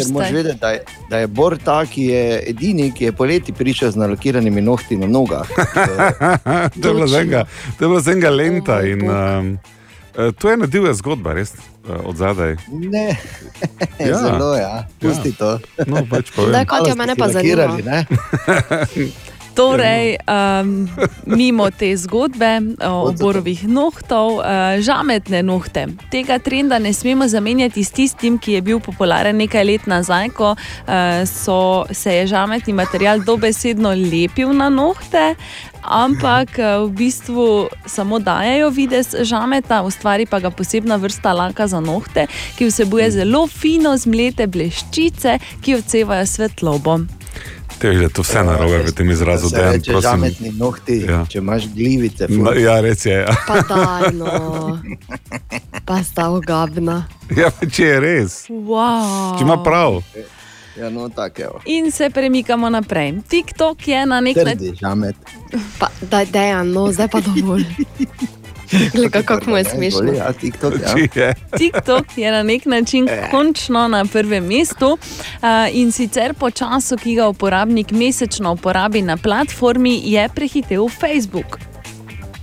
Zdaj. 0.00 0.32
vedeti, 0.32 0.58
da 0.60 0.70
je, 0.70 0.84
da 1.10 1.18
je 1.18 1.26
Bor 1.26 1.58
ta, 1.64 1.84
ki 1.86 2.02
je 2.02 2.42
edini, 2.46 2.92
ki 2.94 3.04
je 3.04 3.12
poleti 3.12 3.52
prišel 3.52 3.90
z 3.90 3.96
nalakiranimi 3.96 4.62
nohti 4.62 4.96
na 4.96 5.06
nogah. 5.06 5.48
to 6.82 6.88
je 6.88 6.94
bila 7.80 8.00
zenga, 8.00 8.30
lenta. 8.30 8.80
In, 8.82 9.10
um, 9.10 9.58
eh, 10.16 10.32
to 10.38 10.48
je 10.48 10.54
ena 10.54 10.66
divja 10.66 10.94
zgodba, 10.94 11.34
res 11.34 11.52
od 12.04 12.16
zadaj. 12.16 12.56
Ne, 12.72 13.16
Ja. 14.00 14.18
zelo, 14.18 14.54
ja. 14.56 14.86
pusti 15.00 15.28
ja. 15.28 15.34
to. 15.38 15.50
No, 15.86 16.06
pač 16.10 16.30
povem. 16.32 16.52
Katja, 16.64 16.72
Malo 16.72 16.84
ste 16.86 16.94
mene 16.94 17.14
pa 17.16 17.28
zanima. 17.28 18.04
Torej, 19.54 20.16
um, 20.26 20.88
mimo 21.26 21.70
te 21.70 21.92
zgodbe 21.96 22.76
o 22.82 23.12
borovih 23.14 23.62
nohtov, 23.70 24.40
uh, 24.42 24.78
žametne 24.82 25.44
nohte. 25.46 25.86
Tega 26.10 26.38
trenda 26.42 26.78
ne 26.82 26.92
smemo 26.92 27.28
zamenjati 27.28 27.84
s 27.84 27.94
tistim, 27.94 28.38
ki 28.38 28.58
je 28.58 28.62
bil 28.66 28.80
popularen 28.82 29.38
nekaj 29.38 29.64
let 29.64 29.86
nazaj, 29.86 30.32
ko 30.34 30.54
uh, 30.56 31.22
so, 31.28 31.86
se 31.90 32.16
je 32.18 32.26
žametni 32.34 32.74
material 32.74 33.22
dobesedno 33.22 33.94
lepil 33.94 34.50
na 34.52 34.68
nohte. 34.68 35.36
Ampak 35.84 36.58
eh, 36.58 36.80
v 36.80 36.88
bistvu 36.96 37.68
samo 37.84 38.18
dajajo 38.18 38.72
videz 38.72 39.12
žameta, 39.20 39.84
ustvari 39.84 40.24
pa 40.26 40.40
ga 40.40 40.48
posebna 40.50 40.96
vrsta 40.96 41.36
laka 41.36 41.68
za 41.68 41.80
nohte, 41.80 42.26
ki 42.56 42.72
vsebuje 42.72 43.10
zelo 43.20 43.44
fino 43.46 43.92
zmlete 43.92 44.48
bleščice, 44.48 45.38
ki 45.60 45.76
odsevajo 45.76 46.24
svetlobo. 46.26 47.04
Te 47.78 47.88
je 47.88 48.08
to 48.08 48.22
vse 48.22 48.42
narobe 48.42 48.78
v 48.80 48.92
tem 48.92 49.10
izrazu. 49.10 49.48
Se 49.48 49.56
Dejan, 49.56 49.72
reče 49.72 49.92
prosim. 49.92 50.10
žametni 50.10 50.50
nohti, 50.50 50.96
Ja. 51.08 51.26
če 51.26 51.38
imaš 51.38 51.68
glivice. 51.68 52.26
ful. 52.26 52.36
No, 52.38 52.52
ja, 52.52 52.80
res 52.80 53.06
je. 53.06 53.12
Ja. 53.12 53.34
Pa 53.46 53.60
no. 54.12 54.78
Pa 55.84 56.02
sta 56.02 56.28
ogabna. 56.30 57.04
ja, 57.36 57.50
če 57.70 57.84
je 57.84 58.00
res. 58.00 58.46
Wow. 58.48 59.38
Če 59.38 59.42
ima 59.42 59.62
prav. 59.62 60.02
Ja, 60.76 60.90
no, 60.90 61.08
tako 61.08 61.40
je. 61.40 61.48
In 61.66 61.90
se 61.90 62.10
premikamo 62.10 62.68
naprej. 62.68 63.14
TikTok 63.28 63.88
je 63.88 64.06
na 64.06 64.20
nek 64.20 64.36
način. 64.36 64.58
Trdi 64.58 64.72
žamet. 64.80 65.16
Pa, 65.78 65.88
daj, 66.02 66.26
dejan, 66.26 66.72
no, 66.72 66.92
zdaj 66.92 67.08
pa 67.08 67.20
dovolj. 67.20 67.64
Glej, 68.94 69.10
kako 69.10 69.40
mu 69.46 69.56
je 69.56 69.64
smešno. 69.64 70.12
Ja, 70.12 70.32
TikTok, 70.32 70.74
ja. 70.74 71.22
je. 71.22 71.34
TikTok 71.60 72.18
je 72.18 72.32
na 72.32 72.42
nek 72.42 72.66
način 72.66 73.08
končno 73.30 73.88
na 73.88 74.04
prvem 74.04 74.46
mestu 74.46 74.98
in 75.72 75.92
sicer 75.92 76.34
po 76.34 76.50
času, 76.50 76.96
ki 76.96 77.14
ga 77.14 77.28
uporabnik 77.28 77.90
mesečno 77.90 78.52
uporabi 78.52 79.02
na 79.02 79.16
platformi, 79.16 80.00
je 80.04 80.28
prehitel 80.34 80.88
Facebook. 80.88 81.58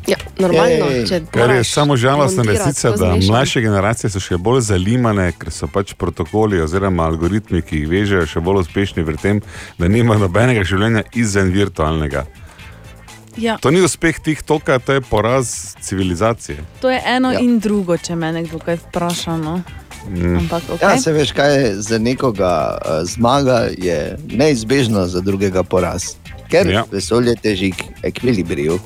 Ja, 0.07 0.17
normalno, 0.39 0.89
Ej. 0.89 1.03
če 1.07 1.19
Kar 1.31 1.51
je 1.53 1.63
samo 1.63 1.95
žalostna 1.95 2.43
resnica, 2.43 2.91
da 2.97 3.13
mlajše 3.21 3.61
generacije 3.61 4.09
so 4.09 4.19
še 4.19 4.37
bolj 4.41 4.63
zalimane, 4.71 5.29
ker 5.37 5.53
so 5.53 5.69
pač 5.71 5.93
protokoli 5.93 6.61
oziroma 6.61 7.05
algoritmi, 7.11 7.61
ki 7.61 7.83
jih 7.83 7.89
vežejo, 7.91 8.25
še 8.33 8.41
bolj 8.43 8.63
uspešni 8.65 9.05
v 9.05 9.15
tem, 9.21 9.41
da 9.77 9.87
nima 9.91 10.17
nobenega 10.17 10.65
življenja 10.67 11.05
izven 11.13 11.53
virtualnega. 11.53 12.25
Ja, 13.37 13.57
To 13.57 13.71
ni 13.71 13.81
uspeh 13.81 14.19
TikToka, 14.19 14.79
to 14.79 14.93
je 14.93 15.01
poraz 15.01 15.47
civilizacije. 15.79 16.57
to 16.81 16.89
je 16.89 17.01
eno 17.05 17.31
Ja. 17.31 17.39
in 17.39 17.59
drugo, 17.59 17.97
če 17.97 18.15
me 18.15 18.31
nekdo 18.31 18.59
kaj 18.59 18.75
vpraša. 18.77 19.37
No. 19.37 19.61
Mm. 20.07 20.37
Ampak, 20.37 20.63
okay. 20.65 20.81
Ja, 20.83 20.97
se 20.97 21.11
veš, 21.11 21.31
kaj 21.31 21.55
je 21.57 21.75
za 21.75 21.97
nekoga 21.97 22.51
uh, 22.77 22.91
zmaga, 23.05 23.67
je 23.77 23.97
neizbežno 24.27 25.07
za 25.07 25.21
drugega 25.21 25.63
poraz. 25.63 26.03
Ker 26.49 26.67
Ja. 26.67 26.73
ja. 26.73 26.83
vesolje 26.91 27.35
teži 27.35 27.71
k 27.71 27.83
ekvilibriju. 28.03 28.79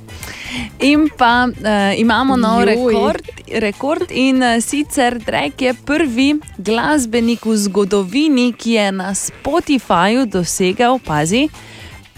In 0.79 1.09
pa 1.17 1.47
uh, 1.47 1.55
imamo 1.97 2.35
nov 2.37 2.59
Joj. 2.59 2.65
rekord, 2.67 3.25
rekord 3.53 4.11
in 4.11 4.37
uh, 4.37 4.61
sicer 4.61 5.19
Drake 5.19 5.65
je 5.65 5.73
prvi 5.75 6.35
glasbenik 6.57 7.45
v 7.45 7.57
zgodovini, 7.57 8.53
ki 8.53 8.71
je 8.71 8.91
na 8.91 9.09
Spotifyju 9.11 10.25
dosegel, 10.27 10.99
pazi, 10.99 11.49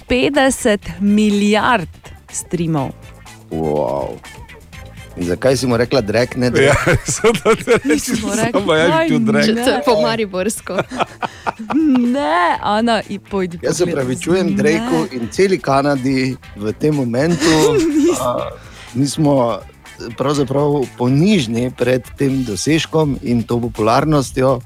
50 0.06 0.78
milijard 1.00 1.90
streamov. 2.30 2.92
Wow. 3.50 4.18
In 5.16 5.26
zakaj 5.26 5.58
si 5.58 5.66
mu 5.66 5.78
rekla, 5.78 6.02
drek 6.02 6.36
ne 6.36 6.46
Ja, 6.48 6.76
drek? 6.86 7.02
te 7.58 7.72
reči, 7.74 8.12
Nismo 8.12 8.30
rekli, 8.32 8.52
samo 8.54 8.72
"Aj, 8.72 9.08
ti 9.08 9.10
Če 9.10 9.16
odrečem. 9.16 9.56
to 9.56 9.70
je 9.72 9.82
po 9.84 10.02
Mariborsko. 10.02 10.74
Ne, 12.08 12.38
Ana, 12.62 13.02
in 13.04 13.20
pojdi. 13.22 13.60
Jaz 13.62 13.78
se 13.78 13.86
pravičujem 13.86 14.48
Ne. 14.48 14.54
Dreku 14.54 15.08
in 15.12 15.28
celi 15.30 15.58
Kanadi 15.58 16.36
v 16.56 16.74
tem 16.74 16.94
momentu. 16.94 17.50
a, 18.22 18.50
Mi 18.94 19.08
smo 19.08 19.58
pravzaprav 20.14 20.86
ponižni 20.98 21.72
pred 21.72 22.06
tem 22.14 22.44
dosežkom 22.44 23.18
in 23.24 23.44
to 23.44 23.60
popularnostjo. 23.60 24.62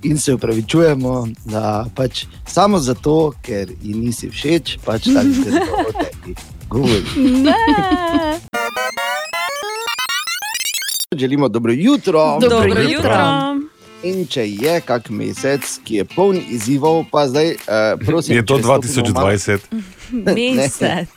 In 0.00 0.14
se 0.16 0.30
upravičujemo, 0.30 1.12
da 1.44 1.86
pač 1.90 2.24
samo 2.46 2.78
zato, 2.78 3.32
ker 3.42 3.66
ji 3.82 3.94
nisi 3.94 4.30
všeč, 4.30 4.78
pač 4.78 5.04
tako 5.04 5.34
grdo 5.42 5.74
o 5.80 5.92
tebi 5.92 6.34
govori. 6.68 7.02
Želimo 11.12 11.48
dobro 11.48 11.72
jutro. 11.72 12.38
Dobro, 12.40 12.48
Dobro 12.50 12.66
jutro. 12.66 12.86
jutro. 12.86 13.56
In 14.02 14.26
če 14.26 14.42
je 14.46 14.80
kak 14.80 15.10
mesec, 15.10 15.60
ki 15.84 15.94
je 15.94 16.04
poln 16.06 16.38
izzivov, 16.48 17.04
pa 17.10 17.28
zdaj, 17.28 17.50
uh, 17.50 17.56
prosim, 18.06 18.36
Je 18.36 18.46
to 18.46 18.56
če 18.56 18.62
stopimo 18.62 19.10
malo- 19.10 19.28
2020? 19.28 19.58
Mesec. 20.54 21.08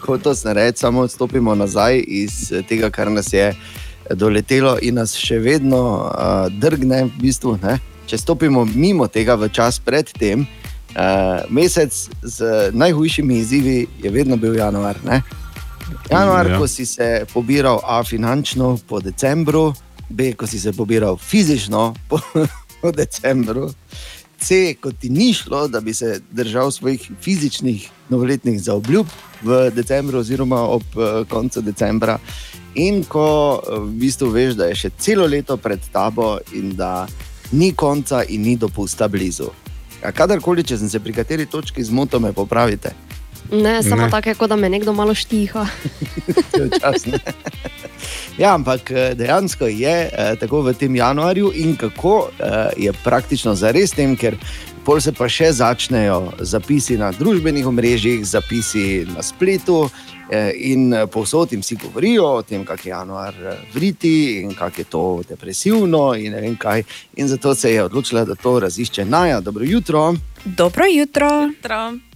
Hotel 0.00 0.34
sem 0.34 0.52
reči, 0.52 0.78
samo 0.78 1.00
odstopimo 1.00 1.54
nazaj 1.54 2.04
iz 2.06 2.52
eh, 2.52 2.62
tega, 2.62 2.90
kar 2.90 3.10
nas 3.10 3.32
je 3.32 3.54
doletelo 4.10 4.76
in 4.82 4.94
nas 4.94 5.16
še 5.16 5.38
vedno 5.38 5.80
uh, 6.04 6.12
drgne. 6.50 7.04
V 7.06 7.20
bistvu, 7.20 7.58
ne. 7.62 7.78
Če 8.06 8.18
stopimo 8.18 8.64
mimo 8.66 9.06
tega 9.06 9.34
v 9.34 9.48
čas 9.48 9.78
predtem, 9.78 10.44
uh, 10.96 11.44
mesec 11.50 12.08
z 12.22 12.70
najhujšimi 12.72 13.38
izzivi 13.38 13.86
je 14.02 14.10
vedno 14.10 14.36
bil 14.36 14.56
januar. 14.56 14.96
Ne. 15.04 15.22
Januar, 16.10 16.46
Ja. 16.50 16.58
ko 16.58 16.68
si 16.68 16.86
se 16.86 17.24
pobiral 17.32 17.80
A 17.84 18.04
finančno 18.04 18.78
po 18.88 19.00
decembru, 19.00 19.74
B, 20.08 20.32
ko 20.32 20.46
si 20.46 20.60
se 20.60 20.72
pobiral 20.72 21.16
fizično 21.16 21.94
po, 22.08 22.18
po 22.80 22.92
decembru, 22.92 23.70
C, 24.40 24.74
ko 24.80 24.92
ti 24.92 25.08
ni 25.10 25.32
šlo, 25.34 25.68
da 25.68 25.80
bi 25.80 25.94
se 25.94 26.20
držal 26.30 26.70
svojih 26.70 27.10
fizičnih 27.20 27.88
novoletnih 28.08 28.62
zaobljub 28.62 29.06
v 29.42 29.70
decembru, 29.70 30.18
oziroma 30.18 30.60
ob 30.60 30.82
eh, 30.96 31.24
koncu 31.28 31.60
decembra, 31.60 32.18
in 32.74 33.04
ko 33.04 33.58
eh, 33.58 33.78
v 33.78 33.90
bistvu 33.98 34.30
veš, 34.30 34.54
da 34.54 34.66
je 34.70 34.74
še 34.74 34.90
celo 34.98 35.26
leto 35.26 35.56
pred 35.56 35.80
tabo 35.92 36.38
in 36.54 36.76
da 36.76 37.06
ni 37.52 37.72
konca 37.72 38.22
in 38.28 38.42
ni 38.42 38.56
dopusta 38.56 39.08
blizu. 39.08 39.50
A 40.02 40.12
kadarkoli, 40.12 40.62
če 40.64 40.78
sem 40.78 40.88
se 40.88 41.00
pri 41.00 41.12
kateri 41.12 41.46
točki 41.46 41.84
zmotil, 41.84 42.20
me 42.20 42.32
popravite. 42.32 42.94
Ne, 43.52 43.82
samo 43.82 44.04
Ne. 44.04 44.10
tako, 44.10 44.46
da 44.46 44.56
me 44.56 44.68
nekdo 44.68 44.92
malo 44.92 45.14
štiha. 45.14 45.66
Ja, 48.38 48.54
ampak 48.54 48.90
eh, 48.90 49.14
dejansko 49.18 49.66
je 49.66 49.94
eh, 50.06 50.36
tako 50.38 50.62
v 50.62 50.72
tem 50.78 50.94
januarju 50.96 51.50
in 51.54 51.76
kako 51.76 52.28
eh, 52.30 52.68
je 52.76 52.92
praktično 53.04 53.54
zares 53.54 53.90
tem, 53.90 54.14
ker 54.16 54.36
pol 54.88 55.02
se 55.04 55.12
pa 55.12 55.26
še 55.28 55.50
začnejo 55.52 56.40
zapisi 56.48 56.96
na 56.96 57.10
družbenih 57.12 57.66
omrežjih, 57.68 58.22
zapisi 58.24 59.04
na 59.12 59.20
spletu. 59.20 59.90
eh, 60.32 60.52
In 60.72 60.94
eh, 60.94 61.04
povsod 61.06 61.52
jim 61.52 61.60
vsi 61.60 61.76
govorijo 61.76 62.24
o 62.24 62.42
tem, 62.42 62.64
kako 62.64 62.88
je 62.88 62.90
januar 62.90 63.34
eh, 63.36 63.58
vriti 63.74 64.40
in 64.40 64.54
kako 64.54 64.80
je 64.80 64.84
to 64.84 65.22
depresivno, 65.28 66.14
in 66.16 66.32
ne 66.32 66.40
vem 66.40 66.56
kaj. 66.56 66.82
In 67.16 67.28
zato 67.28 67.54
se 67.54 67.72
je 67.72 67.84
odločila, 67.84 68.24
da 68.24 68.34
to 68.34 68.60
razišče 68.60 69.04
Naja. 69.04 69.40
Dobro 69.40 69.64
jutro. 69.64 70.14
Dobro 70.44 70.84
jutro. 70.88 71.28
Kak 71.60 71.92
je 71.92 72.07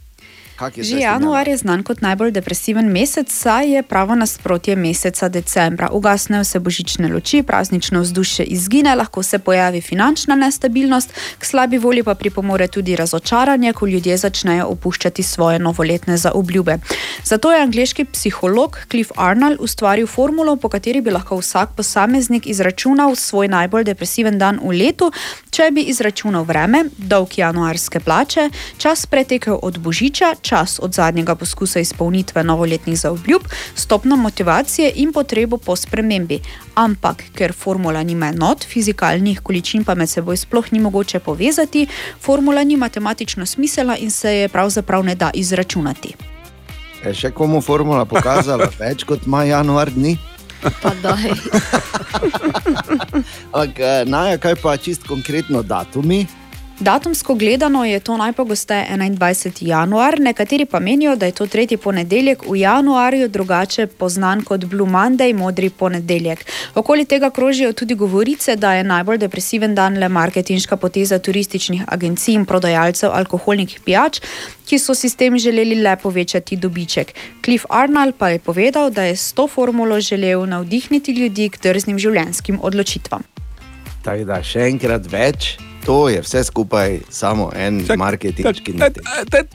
Že 0.71 1.03
januar 1.03 1.49
je 1.49 1.57
znan 1.57 1.83
kot 1.83 2.01
najbolj 2.01 2.31
depresiven 2.31 2.87
mesec, 2.87 3.27
saj 3.33 3.71
je 3.75 3.83
pravo 3.83 4.15
nasprotje 4.15 4.77
meseca 4.77 5.29
decembra. 5.29 5.89
Ugasnejo 5.91 6.45
se 6.45 6.61
božične 6.61 7.09
luči, 7.09 7.43
praznično 7.43 8.01
vzdušje 8.01 8.45
izgine, 8.45 8.95
lahko 8.95 9.23
se 9.23 9.39
pojavi 9.39 9.81
finančna 9.81 10.35
nestabilnost, 10.35 11.11
k 11.39 11.45
slabi 11.45 11.79
volji 11.79 12.03
pa 12.03 12.15
pripomore 12.15 12.69
tudi 12.69 12.97
razočaranje, 12.97 13.73
ko 13.73 13.87
ljudje 13.87 14.17
začnejo 14.17 14.67
opuščati 14.67 15.23
svoje 15.23 15.59
novoletne 15.59 16.17
zaobljube. 16.17 16.79
Zato 17.25 17.53
je 17.53 17.63
angliški 17.63 18.05
psiholog 18.05 18.79
Cliff 18.91 19.11
Arnold 19.17 19.61
ustvaril 19.61 20.07
formulo, 20.07 20.57
po 20.57 20.69
kateri 20.69 21.01
bi 21.01 21.11
lahko 21.11 21.37
vsak 21.37 21.75
posameznik 21.77 22.47
izračunal 22.47 23.17
svoj 23.17 23.49
najbolj 23.49 23.85
depresiven 23.85 24.39
dan 24.39 24.61
v 24.63 24.79
letu, 24.79 25.11
če 25.51 25.71
bi 25.73 25.83
izračunal 25.91 26.45
vreme, 26.45 26.85
dolg 26.97 27.39
januarske 27.39 28.01
plače, 28.01 28.49
čas 28.79 29.07
pretekel 29.07 29.59
od 29.63 29.79
božiča, 29.79 30.35
čas 30.53 30.81
od 30.83 30.93
zadnjega 30.93 31.35
poskusa 31.35 31.81
izpolnitve 31.81 32.45
novoletnih 32.45 32.99
zaobljub, 32.99 33.43
stopno 33.75 34.17
motivacije 34.17 34.93
in 34.95 35.13
potrebo 35.13 35.57
po 35.57 35.77
spremembi. 35.77 36.41
Ampak, 36.75 37.23
ker 37.35 37.53
formula 37.53 38.03
nima 38.03 38.29
enot, 38.29 38.65
fizikalnih 38.69 39.41
količin 39.41 39.85
pa 39.85 39.95
med 39.95 40.11
seboj 40.13 40.37
sploh 40.37 40.73
ni 40.73 40.81
mogoče 40.81 41.21
povezati, 41.21 41.87
formula 42.21 42.65
ni 42.65 42.77
matematično 42.77 43.47
smisela 43.47 43.97
in 43.97 44.11
se 44.11 44.35
je 44.37 44.49
pravzaprav 44.49 45.05
ne 45.05 45.15
da 45.15 45.31
izračunati. 45.35 46.15
Je 47.05 47.15
še 47.15 47.31
komu 47.31 47.61
formula 47.61 48.05
pokazala 48.05 48.69
več 48.83 49.05
kot 49.09 49.27
ima 49.27 49.45
januar 49.45 49.91
dni? 49.91 50.19
Pa. 50.83 50.93
Ampak, 53.53 53.81
eh, 53.81 54.05
Naja, 54.07 54.39
kaj 54.39 54.61
pa 54.63 54.77
čist 54.77 55.09
konkretno 55.09 55.63
datumi? 55.63 56.27
Datumsko 56.81 57.35
gledano 57.35 57.85
je 57.85 58.01
to 58.01 58.17
najpogosteje 58.17 58.87
21. 58.91 59.67
januar, 59.67 60.21
nekateri 60.21 60.65
pa 60.65 60.81
menijo, 60.81 61.17
da 61.17 61.27
je 61.27 61.33
to 61.33 61.47
tretji 61.47 61.77
ponedeljek 61.77 62.43
v 62.51 62.57
januarju, 62.57 63.29
drugače 63.29 63.87
poznan 63.87 64.43
kot 64.43 64.65
Blue 64.65 64.89
Monday, 64.89 65.35
modri 65.35 65.71
ponedeljek. 65.71 66.45
Okoli 66.75 67.05
tega 67.05 67.31
krožijo 67.31 67.73
tudi 67.73 67.95
govorice, 67.95 68.57
da 68.57 68.73
je 68.75 68.85
najbolj 68.85 69.19
depresiven 69.19 69.75
dan 69.75 69.99
le 69.99 70.09
marketinška 70.09 70.77
poteza 70.77 71.19
turističnih 71.19 71.83
agencij 71.87 72.35
in 72.35 72.45
prodajalcev 72.45 73.11
alkoholnih 73.13 73.81
pijač, 73.85 74.21
ki 74.67 74.79
so 74.79 74.95
sistem 74.95 75.39
želeli 75.39 75.75
le 75.83 75.97
povečati 75.97 76.57
dobiček. 76.57 77.15
Cliff 77.45 77.67
Arnold 77.69 78.15
pa 78.19 78.29
je 78.29 78.39
povedal, 78.39 78.91
da 78.91 79.03
je 79.03 79.17
s 79.17 79.33
to 79.33 79.47
formulo 79.47 80.01
želel 80.01 80.47
navdihniti 80.47 81.13
ljudi 81.13 81.49
k 81.49 81.63
drznim 81.63 81.99
življenjskim 81.99 82.59
odločitvam. 82.63 83.23
Tako 84.03 84.25
da 84.25 84.43
še 84.43 84.67
enkrat 84.67 85.07
več, 85.13 85.59
to 85.85 86.09
je 86.09 86.21
vse 86.21 86.45
skupaj 86.45 87.01
samo 87.09 87.51
en 87.55 87.85
marketinški 87.97 88.73
natek. 88.73 89.05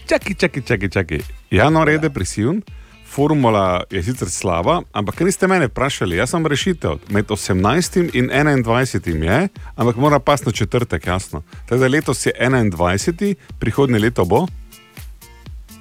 Čakaj, 0.07 0.35
čakaj, 0.35 0.63
čakaj. 0.63 0.89
čakaj. 0.89 1.19
Januar 1.51 1.89
je 1.89 1.97
depresiven, 1.97 2.61
formula 3.07 3.83
je 3.91 4.03
sicer 4.03 4.29
slaba, 4.29 4.81
ampak 4.91 5.19
niste 5.19 5.47
mene 5.47 5.67
vprašali, 5.67 6.17
jaz 6.17 6.35
sem 6.35 6.45
rešitev. 6.45 6.99
Med 7.09 7.27
18. 7.27 8.09
in 8.13 8.29
21. 8.29 9.23
je, 9.23 9.47
ampak 9.75 9.95
mora 9.95 10.19
pas 10.19 10.45
na 10.45 10.51
četrtek, 10.51 11.07
jasno. 11.07 11.43
Tako 11.65 11.81
da 11.81 11.87
letos 11.87 12.25
je 12.25 12.33
21. 12.39 13.35
prihodnje 13.59 13.99
leto 13.99 14.25
bo. 14.25 14.47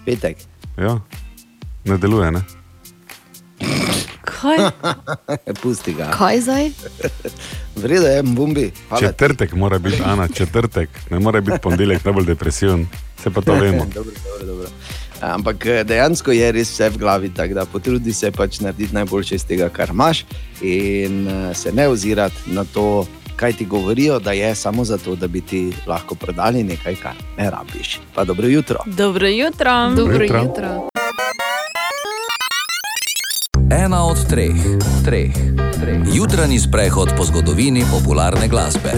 Petek. 0.05 0.37
Ja, 0.79 1.01
ne 1.85 1.99
deluje, 1.99 2.31
ne? 2.31 2.43
Kaj? 4.27 4.59
Pusti 5.63 5.95
ga. 5.95 6.11
Kaj 6.11 6.41
zdaj? 6.41 6.71
Vrede 7.77 8.07
je, 8.09 8.23
bombi. 8.23 8.73
Četrtek 8.99 9.55
mora 9.55 9.79
biti, 9.79 10.03
Ana, 10.05 10.29
četrtek, 10.29 10.89
ne 11.11 11.19
more 11.19 11.41
biti 11.41 11.59
ponedeljek 11.63 12.05
najbolj 12.05 12.25
depresiven, 12.25 12.87
se 13.23 13.31
pa 13.31 13.41
to 13.41 13.55
vemo. 13.63 13.87
dobro, 13.95 14.13
dobro, 14.25 14.47
dobro. 14.47 14.69
Ampak 15.21 15.67
eh, 15.67 15.85
dejansko 15.85 16.33
je 16.33 16.53
res 16.53 16.71
vse 16.71 16.89
v 16.89 16.99
glavi, 16.99 17.29
tako 17.35 17.55
da 17.55 17.65
potrudi 17.65 18.13
se 18.13 18.31
pač 18.31 18.61
narediti 18.61 18.95
najboljše 18.95 19.35
iz 19.35 19.47
tega, 19.47 19.69
kar 19.69 19.89
imaš, 19.91 20.25
in 20.61 21.29
eh, 21.29 21.55
se 21.55 21.73
ne 21.73 21.89
ozirati 21.89 22.37
na 22.47 22.65
to, 22.65 23.07
kaj 23.37 23.53
ti 23.53 23.65
govorijo, 23.65 24.19
da 24.19 24.33
je 24.33 24.55
samo 24.55 24.85
zato, 24.85 25.17
da 25.17 25.27
bi 25.29 25.41
ti 25.41 25.73
lahko 25.87 26.15
prodali 26.15 26.63
nekaj, 26.65 26.95
kar 27.03 27.15
ne 27.39 27.51
rabiš. 27.51 28.01
Pa 28.15 28.25
dobro 28.25 28.49
jutro. 28.49 28.79
Dobro 28.87 29.27
jutro. 29.29 29.91
Dobro 29.97 30.25
jutro. 30.25 30.43
jutro. 30.43 30.89
Ena 33.71 34.05
od 34.07 34.29
treh, 34.29 34.55
treh, 35.05 35.35
treh. 35.81 35.99
Jutranji 36.15 36.59
sprehod 36.59 37.09
po 37.17 37.25
zgodovini 37.25 37.83
popularne 37.91 38.49
glasbe. 38.49 38.91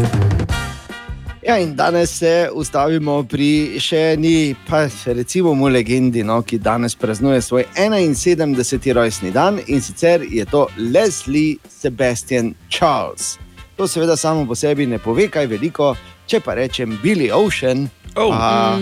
Ja, 1.43 1.59
in 1.59 1.77
danes 1.77 2.19
se 2.19 2.51
ustavimo 2.53 3.23
pri 3.25 3.81
še 3.81 3.97
eni, 4.13 4.53
pa 4.69 4.85
recimo 5.07 5.55
mu 5.55 5.73
legendi, 5.73 6.21
no, 6.21 6.43
ki 6.43 6.59
danes 6.59 6.95
praznuje 6.95 7.41
svoj 7.43 7.65
71. 7.77 8.93
rojstni 8.93 9.31
dan 9.31 9.61
in 9.67 9.81
sicer 9.81 10.21
je 10.29 10.45
to 10.45 10.67
Leslie 10.77 11.57
Sebastian 11.69 12.55
Charles. 12.69 13.39
To 13.77 13.89
seveda 13.89 14.17
samo 14.17 14.45
po 14.47 14.55
sebi 14.55 14.87
ne 14.87 14.99
pove 14.99 15.31
kaj 15.33 15.47
veliko, 15.47 15.95
če 16.27 16.45
pa 16.45 16.61
rečem 16.61 16.99
Billy 17.03 17.33
Ocean. 17.33 17.89
Oh. 18.17 18.29
pa, 18.31 18.77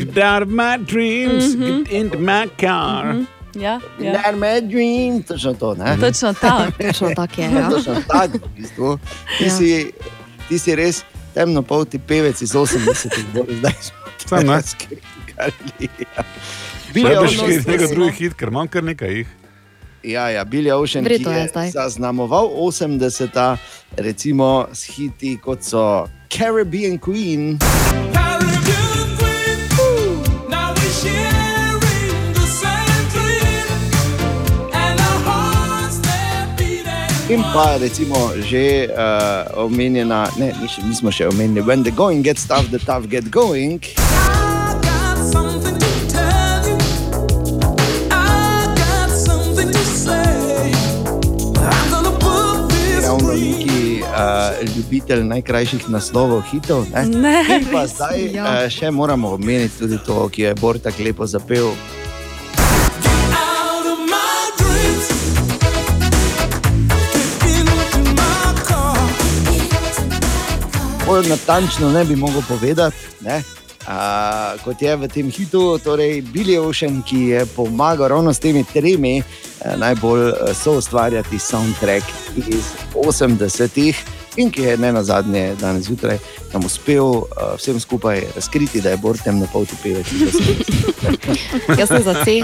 Get 0.00 0.16
out 0.16 0.42
of 0.42 0.48
my 0.48 0.78
dreams, 0.78 1.56
get 1.56 1.92
into 1.92 2.18
my 2.18 2.48
car. 2.56 3.26
Ja, 3.56 3.80
ja. 3.98 4.12
Let 4.12 4.36
me 4.36 4.60
dream, 4.62 5.22
točno 5.22 5.54
to. 5.54 5.74
Ne? 5.74 5.96
Točno 5.98 6.32
tako. 6.34 6.72
Točno 6.78 7.10
tako 7.10 7.40
je. 7.40 7.50
Ja. 7.50 7.68
Točno 7.70 7.94
tako, 8.08 8.38
v 8.38 8.48
bistvu. 8.56 8.98
Ti, 9.38 9.44
Ja. 9.44 9.50
si, 9.50 9.90
ti 10.48 10.58
si 10.58 10.74
res 10.74 11.02
temnopolti 11.34 11.98
pevec 11.98 12.42
iz 12.42 12.52
80-ih, 12.52 13.24
bolj 13.34 13.56
zdaj 13.56 13.72
smo. 13.80 13.96
Billy 14.28 15.98
Billy 16.94 17.16
Ocean 17.16 17.50
je 17.50 17.58
Ocean, 17.58 17.64
nekaj 17.68 17.88
drugih 17.88 18.14
hit, 18.14 18.34
ker 18.34 18.48
imam 18.48 18.68
kar 18.68 18.82
nekaj 18.82 19.12
jih. 19.12 19.28
Ja, 20.02 20.28
ja, 20.28 20.44
Billy 20.44 20.70
Ocean, 20.72 21.04
ki 21.04 21.08
Verjetno 21.08 21.32
je, 21.32 21.38
je 21.38 21.48
zdaj. 21.48 21.70
zaznamoval 21.70 22.48
80-ta, 22.48 23.56
recimo 23.96 24.66
s 24.72 24.84
hiti 24.86 25.36
kot 25.36 25.62
so 25.62 26.06
Caribbean 26.28 26.98
Queen. 26.98 27.58
In 37.26 37.42
pa 37.50 37.74
recimo 37.74 38.38
že 38.38 38.86
uh, 38.86 39.50
omenjena, 39.58 40.30
ne, 40.38 40.54
še, 40.70 40.78
nismo 40.86 41.10
še 41.10 41.26
omenili, 41.26 41.58
when 41.66 41.82
the 41.82 41.90
going 41.90 42.22
gets 42.22 42.46
tough, 42.46 42.70
the 42.70 42.78
tough 42.78 43.10
get 43.10 43.26
going. 43.34 43.82
Uh, 54.16 54.56
ljubitelj 54.62 55.26
najkrajših 55.26 55.90
naslovov 55.90 56.46
hitov. 56.48 56.86
Ne? 56.94 57.04
Ne, 57.10 57.36
In 57.58 57.66
pa 57.74 57.84
zdaj 57.90 58.22
ja. 58.30 58.46
uh, 58.46 58.70
še 58.70 58.94
moramo 58.94 59.34
omeniti 59.34 59.82
tudi 59.82 59.98
to, 59.98 60.30
ki 60.30 60.46
je 60.46 60.54
Bor 60.62 60.78
tako 60.78 61.02
lepo 61.02 61.26
zapel. 61.26 61.74
Bolj 71.06 71.28
natančno 71.28 71.90
ne 71.90 72.04
bi 72.04 72.16
mogel 72.16 72.42
povedati, 72.48 72.96
ne? 73.20 73.42
Uh, 73.86 74.58
kot 74.64 74.82
je 74.82 74.96
v 74.96 75.08
tem 75.08 75.30
hitu, 75.30 75.78
torej 75.78 76.18
Billy 76.34 76.58
Ocean, 76.58 77.02
ki 77.06 77.20
je 77.30 77.46
pomagal 77.46 78.08
ravno 78.08 78.34
s 78.34 78.42
temi 78.42 78.64
tremi 78.64 79.22
uh, 79.22 79.76
najbolj 79.78 80.22
uh, 80.28 80.34
soustvarjati 80.50 81.38
soundtrack 81.38 82.02
iz 82.36 82.74
80-ih 82.94 84.02
in 84.36 84.50
ki 84.50 84.62
je 84.62 84.76
ne 84.76 84.92
na 84.92 85.04
zadnje 85.04 85.54
danes 85.60 85.86
zjutraj 85.86 86.18
nam 86.52 86.66
uspel 86.66 87.04
uh, 87.04 87.24
vsem 87.56 87.80
skupaj 87.80 88.24
razkriti, 88.34 88.80
da 88.80 88.90
je 88.90 88.96
Bor 88.96 89.18
temnopolti 89.24 89.78
pevec. 89.82 90.12
iz 90.12 90.22
80-ih. 90.34 91.78
Jaz 91.80 91.88
sem 91.88 92.02
za 92.02 92.24
C. 92.24 92.42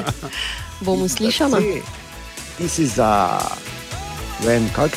Bomo 0.81 1.09
slišali? 1.09 1.83
Ti- 2.59 2.69
si 2.69 2.87
za, 2.87 3.39
vem, 4.47 4.71
kak? 4.71 4.95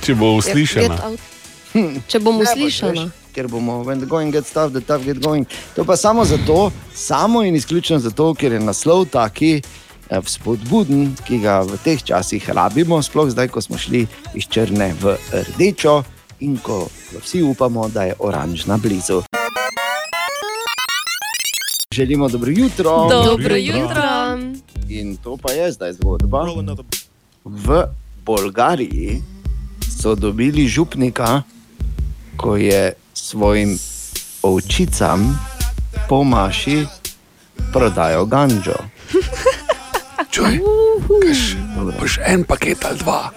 Če 0.00 0.14
bo 0.14 0.38
uslišana. 0.40 0.96
Če 0.96 1.02
bomo 1.02 1.16
Ne, 1.16 1.35
pač, 2.44 2.56
slišali. 2.56 3.04
veš, 3.04 3.32
Ker 3.36 3.48
bomo, 3.48 3.84
when 3.84 4.00
the 4.00 4.06
going 4.06 4.32
gets 4.32 4.52
tough, 4.52 4.72
the 4.72 4.80
tough 4.80 5.04
get 5.04 5.20
going. 5.20 5.44
To 5.76 5.84
pa 5.84 5.96
samo 5.96 6.24
zato, 6.24 6.72
samo 6.94 7.42
in 7.44 7.54
izključno 7.54 7.98
zato, 7.98 8.34
ker 8.34 8.52
je 8.52 8.60
naslov 8.60 9.06
taki 9.12 9.60
eh, 9.60 10.20
spodbuden, 10.24 11.12
ki 11.26 11.44
ga 11.44 11.60
v 11.60 11.76
teh 11.84 12.00
časih 12.00 12.50
rabimo, 12.50 13.02
sploh 13.02 13.28
zdaj, 13.28 13.52
ko 13.52 13.60
smo 13.60 13.76
šli 13.78 14.06
iz 14.34 14.48
črne 14.48 14.94
v 15.00 15.16
rdečo 15.32 16.02
in 16.40 16.56
ko 16.56 16.88
vsi 17.20 17.42
upamo, 17.42 17.88
da 17.88 18.08
je 18.08 18.14
oranžna 18.18 18.76
blizu. 18.76 19.22
Želimo 21.92 22.28
dobro 22.28 22.50
jutro. 22.56 23.08
Dobro 23.08 23.56
jutro. 23.56 24.38
In 24.88 25.16
to 25.16 25.36
pa 25.36 25.52
je 25.52 25.72
zdaj 25.72 25.92
zgodba. 25.92 26.46
V 27.44 27.84
Bolgariji 28.24 29.22
so 30.02 30.14
dobili 30.14 30.68
župnika, 30.68 31.42
ko 32.36 32.56
je 32.56 32.92
svojim 33.14 33.78
ovčicam 34.42 35.38
po 36.08 36.24
maši 36.24 36.86
prodajal 37.72 38.26
ganžo. 38.26 38.76
Čuj, 40.32 40.60
boš 42.00 42.18
en 42.26 42.44
paket 42.44 42.84
ali 42.84 42.98
dva. 42.98 43.30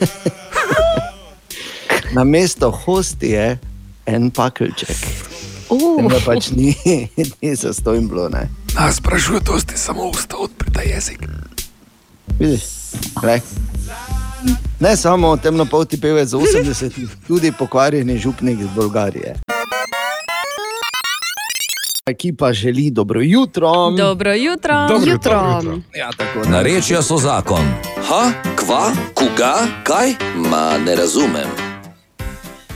Na 2.16 2.24
mesto 2.24 2.70
hostije 2.70 3.58
en 4.06 4.30
pakelček. 4.30 4.96
Uh. 5.68 6.10
Da 6.10 6.20
pač 6.24 6.50
ni, 6.50 6.76
ni 7.42 7.56
za 7.56 7.72
stojn 7.72 8.08
bilo. 8.08 8.28
Ne. 8.28 8.48
Nas 8.74 8.96
sprašuje, 8.96 9.40
to 9.40 9.60
ste 9.60 9.76
samo 9.76 10.04
usta 10.04 10.36
odprta 10.36 10.80
jezik. 10.80 11.18
Vidiš, 12.38 12.62
Glej. 13.20 13.40
Ne 14.80 14.96
samo 14.96 15.36
temnopolti 15.36 16.00
pevec 16.00 16.28
z 16.28 16.36
80-ih, 16.36 17.08
tudi 17.28 17.52
pokvarjeni 17.52 18.18
župnik 18.18 18.60
iz 18.60 18.66
Bolgarije. 18.76 19.34
Ekipa 22.06 22.52
želi 22.52 22.90
dobro 22.90 23.20
jutro. 23.22 23.90
Dobro 23.90 24.34
jutro. 24.34 24.74
Ja, 25.94 26.10
tako. 26.16 26.48
Narečja 26.48 27.02
so 27.02 27.16
zakon. 27.16 27.64
Ha, 28.08 28.32
kva, 28.56 28.90
koga, 29.14 29.54
kaj? 29.84 30.14
Ma 30.36 30.78
ne 30.78 30.96
razumem. 30.96 31.48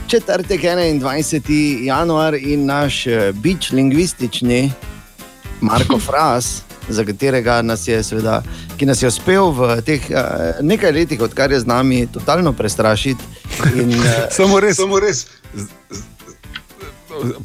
Četrtek 0.07 0.61
21. 0.61 1.83
januar 1.83 2.33
in 2.33 2.65
naš 2.65 3.07
eh, 3.07 3.31
bič 3.33 3.71
lingvistični 3.71 4.71
Marko 5.61 5.99
Fras, 5.99 6.61
za 6.89 7.05
katerega 7.05 7.61
nas 7.61 7.87
je, 7.87 8.03
seveda, 8.03 8.41
ki 8.77 8.85
nas 8.85 9.03
je 9.03 9.07
uspel 9.07 9.51
v 9.51 9.81
teh 9.85 10.09
uh, 10.11 10.61
nekaj 10.61 10.91
letih, 10.91 11.21
odkar 11.21 11.51
je 11.51 11.59
z 11.59 11.69
nami, 11.69 12.07
totalno 12.13 12.53
prestrašiti. 12.53 13.23
In, 13.75 13.93
uh, 13.93 14.25
Samo 14.37 14.59
res. 14.59 14.77
Samo 14.77 14.99
res. 14.99 15.25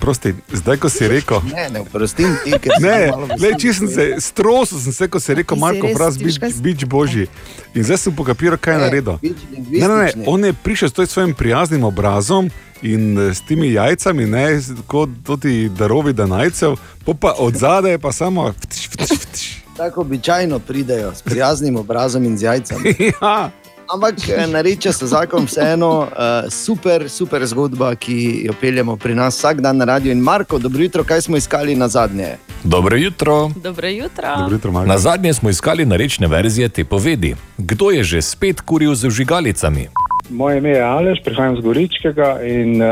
Prosti, 0.01 0.35
zdaj 0.53 0.77
ko 0.77 0.89
si 0.89 1.09
rekel. 1.09 1.41
Ne, 1.55 1.69
ne, 1.71 1.81
oprostim 1.81 2.37
ti, 2.45 2.53
ker 2.59 2.77
sem 2.77 2.83
Ne, 2.83 3.13
le, 3.41 3.53
se 3.89 4.07
strosil, 4.21 4.79
sem 4.81 4.93
se, 4.93 5.09
ko 5.09 5.21
si 5.21 5.35
rekel, 5.35 5.57
Ti 5.57 5.61
si 5.61 5.65
Marko, 5.65 5.91
fraz, 5.97 6.19
bič, 6.19 6.39
bič 6.63 6.85
božji. 6.85 7.27
In 7.75 7.85
zdaj 7.85 7.99
sem 8.07 8.17
pokapiral, 8.17 8.59
kaj 8.61 8.75
je 8.75 8.79
Ne, 8.79 8.85
naredil. 8.87 9.19
Ne, 9.23 9.89
ne, 9.89 9.97
ne, 9.97 10.27
on 10.27 10.45
je 10.45 10.53
prišel 10.53 10.89
s 10.89 11.11
svojim 11.11 11.35
prijaznim 11.35 11.85
obrazom 11.85 12.51
in 12.83 13.19
eh, 13.19 13.35
s 13.35 13.41
temi 13.49 13.73
jajcami, 13.73 14.27
ne, 14.27 14.47
kot 14.87 15.11
ti 15.43 15.69
darovi 15.69 16.13
danajcev, 16.13 16.77
pa 17.21 17.35
od 17.39 17.55
zadaj 17.55 17.99
pa 17.99 18.13
samo. 18.13 18.53
vtš, 18.53 18.89
vtš, 18.93 19.11
vtš. 19.11 19.43
Tako 19.77 20.01
običajno 20.01 20.59
pridejo 20.59 21.15
s 21.15 21.23
prijaznim 21.23 21.77
obrazom 21.77 22.25
in 22.25 22.39
z 22.39 22.43
jajcami. 22.43 22.95
ja. 23.21 23.51
Ampak 23.93 24.15
eh, 24.29 24.47
nareče 24.47 24.93
se 24.93 25.07
zakon 25.07 25.45
vseeno 25.45 25.99
uh, 25.99 26.07
super, 26.51 27.09
super 27.11 27.47
zgodba, 27.47 27.95
ki 27.95 28.43
jo 28.45 28.53
peljemo 28.61 28.97
pri 28.97 29.15
nas 29.15 29.37
vsak 29.39 29.61
dan 29.61 29.77
na 29.77 29.85
radiju. 29.85 30.13
In 30.13 30.19
Marko, 30.19 30.59
dobro 30.59 30.83
jutro, 30.83 31.05
kaj 31.05 31.21
smo 31.21 31.37
iskali 31.37 31.77
na 31.77 31.89
zadnje? 31.89 32.37
Dobro 32.65 32.97
jutro. 32.97 33.51
Dobro 33.57 33.89
jutro. 33.89 34.29
jutro 34.51 34.73
Na 34.73 34.99
zadnje 34.99 35.35
smo 35.35 35.51
iskali 35.51 35.85
narečne 35.85 36.27
verzije 36.27 36.69
te 36.69 36.85
povedi. 36.85 37.37
Kdo 37.59 37.91
je 37.91 38.05
že 38.05 38.23
spet 38.23 38.61
kuril 38.61 38.95
z 38.95 39.11
žigalicami? 39.11 39.89
Moje 40.31 40.59
ime 40.59 40.69
je 40.69 40.83
Aleš, 40.83 41.19
prihajam 41.25 41.57
z 41.57 41.61
Goričkega 41.61 42.41
in 42.43 42.83
uh, 42.83 42.89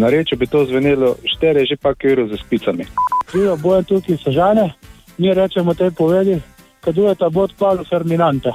na 0.00 0.08
reči 0.10 0.36
bi 0.36 0.46
to 0.46 0.64
zvenelo, 0.64 1.14
štere 1.24 1.64
že 1.64 1.76
pa 1.76 1.94
kiro 1.94 2.26
za 2.26 2.36
spicami. 2.36 2.84
Živijo 3.32 3.56
boje 3.56 3.82
tukaj 3.82 4.16
sežane, 4.24 4.74
mi 5.18 5.34
rečemo 5.34 5.74
tej 5.74 5.90
povedi, 5.90 6.40
kadujeta 6.80 7.30
bod 7.30 7.54
palo 7.58 7.84
ferminante. 7.84 8.50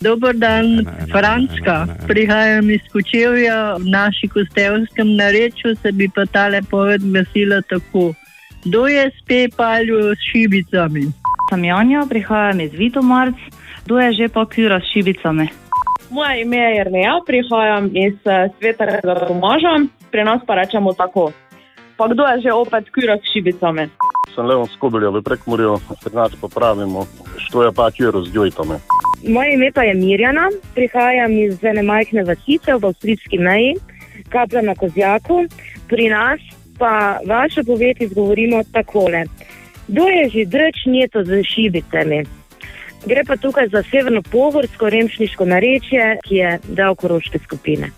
Dober 0.00 0.32
dan, 0.32 0.86
Frančka. 1.12 1.84
Prihajam 2.08 2.70
iz 2.70 2.80
Kočevja, 2.92 3.76
v 3.76 3.84
naši 3.92 4.28
kostevskem 4.32 5.16
narečju 5.16 5.76
se 5.76 5.92
bi 5.92 6.08
pa 6.08 6.24
ta 6.24 6.48
lepoved 6.48 7.04
glasila 7.04 7.60
tako. 7.68 8.14
Kdo 8.64 8.86
je 8.86 9.10
spet 9.20 9.56
palil 9.56 10.14
s 10.16 10.24
šibicami? 10.32 11.04
Sem 11.50 11.64
Janja, 11.64 12.06
prihajam 12.08 12.60
iz 12.60 12.72
Vitomarc, 12.72 13.36
kdo 13.84 13.98
je 14.00 14.12
že 14.12 14.28
pa 14.28 14.46
kura 14.46 14.80
s 14.80 14.88
šibicami. 14.92 15.48
Moje 16.10 16.42
ime 16.42 16.56
je 16.56 16.76
Jrneja, 16.76 17.20
prihajam 17.26 17.84
iz 17.92 18.16
eh, 18.24 18.48
svetega 18.58 19.28
Tomaža, 19.28 19.84
pri 20.10 20.24
nas 20.24 20.40
pa 20.46 20.54
rečemo 20.54 20.92
tako. 20.92 21.32
Pa 21.96 22.08
kdo 22.08 22.24
je 22.24 22.48
že 22.48 22.52
opet 22.56 22.88
kura 22.88 23.20
s 23.20 23.32
šibicami? 23.32 23.84
Sem 24.34 24.46
Leon 24.46 24.66
Skobelja 24.66 25.12
v 25.12 25.20
Prekmurju, 25.22 25.76
pri 26.04 26.14
nas 26.16 26.32
pa 26.40 26.48
pravimo, 26.48 27.04
što 27.36 27.68
je 27.68 27.72
pa 27.72 27.90
kjero 27.90 28.24
z 28.24 28.32
djojtami. 28.32 28.80
Moje 29.28 29.54
ime 29.54 29.72
pa 29.74 29.82
je 29.82 29.94
Mirjana, 29.94 30.48
prihajam 30.74 31.32
iz 31.38 31.64
ene 31.64 31.82
majhne 31.82 32.24
vasice 32.24 32.74
v 32.74 32.86
avstrijski 32.86 33.38
meji, 33.38 33.74
kaplja 34.28 34.62
na 34.62 34.74
Kozjaku. 34.74 35.44
Pri 35.88 36.08
nas 36.08 36.40
pa 36.78 37.20
vaše 37.26 37.62
povedi 37.62 38.04
izgovorimo 38.04 38.62
takole. 38.72 39.24
Kdo 39.88 40.04
je 40.08 40.28
že 40.28 40.44
drčnjeto 40.44 41.24
z 41.24 41.42
šibicami? 41.42 42.24
Gre 43.06 43.24
pa 43.24 43.36
tukaj 43.36 43.68
za 43.68 43.82
severno-pohorsko 43.90 44.88
remšniško 44.88 45.44
narečje, 45.44 46.18
ki 46.24 46.34
je 46.34 46.58
del 46.68 46.94
koroške 46.94 47.38
skupine. 47.44 47.90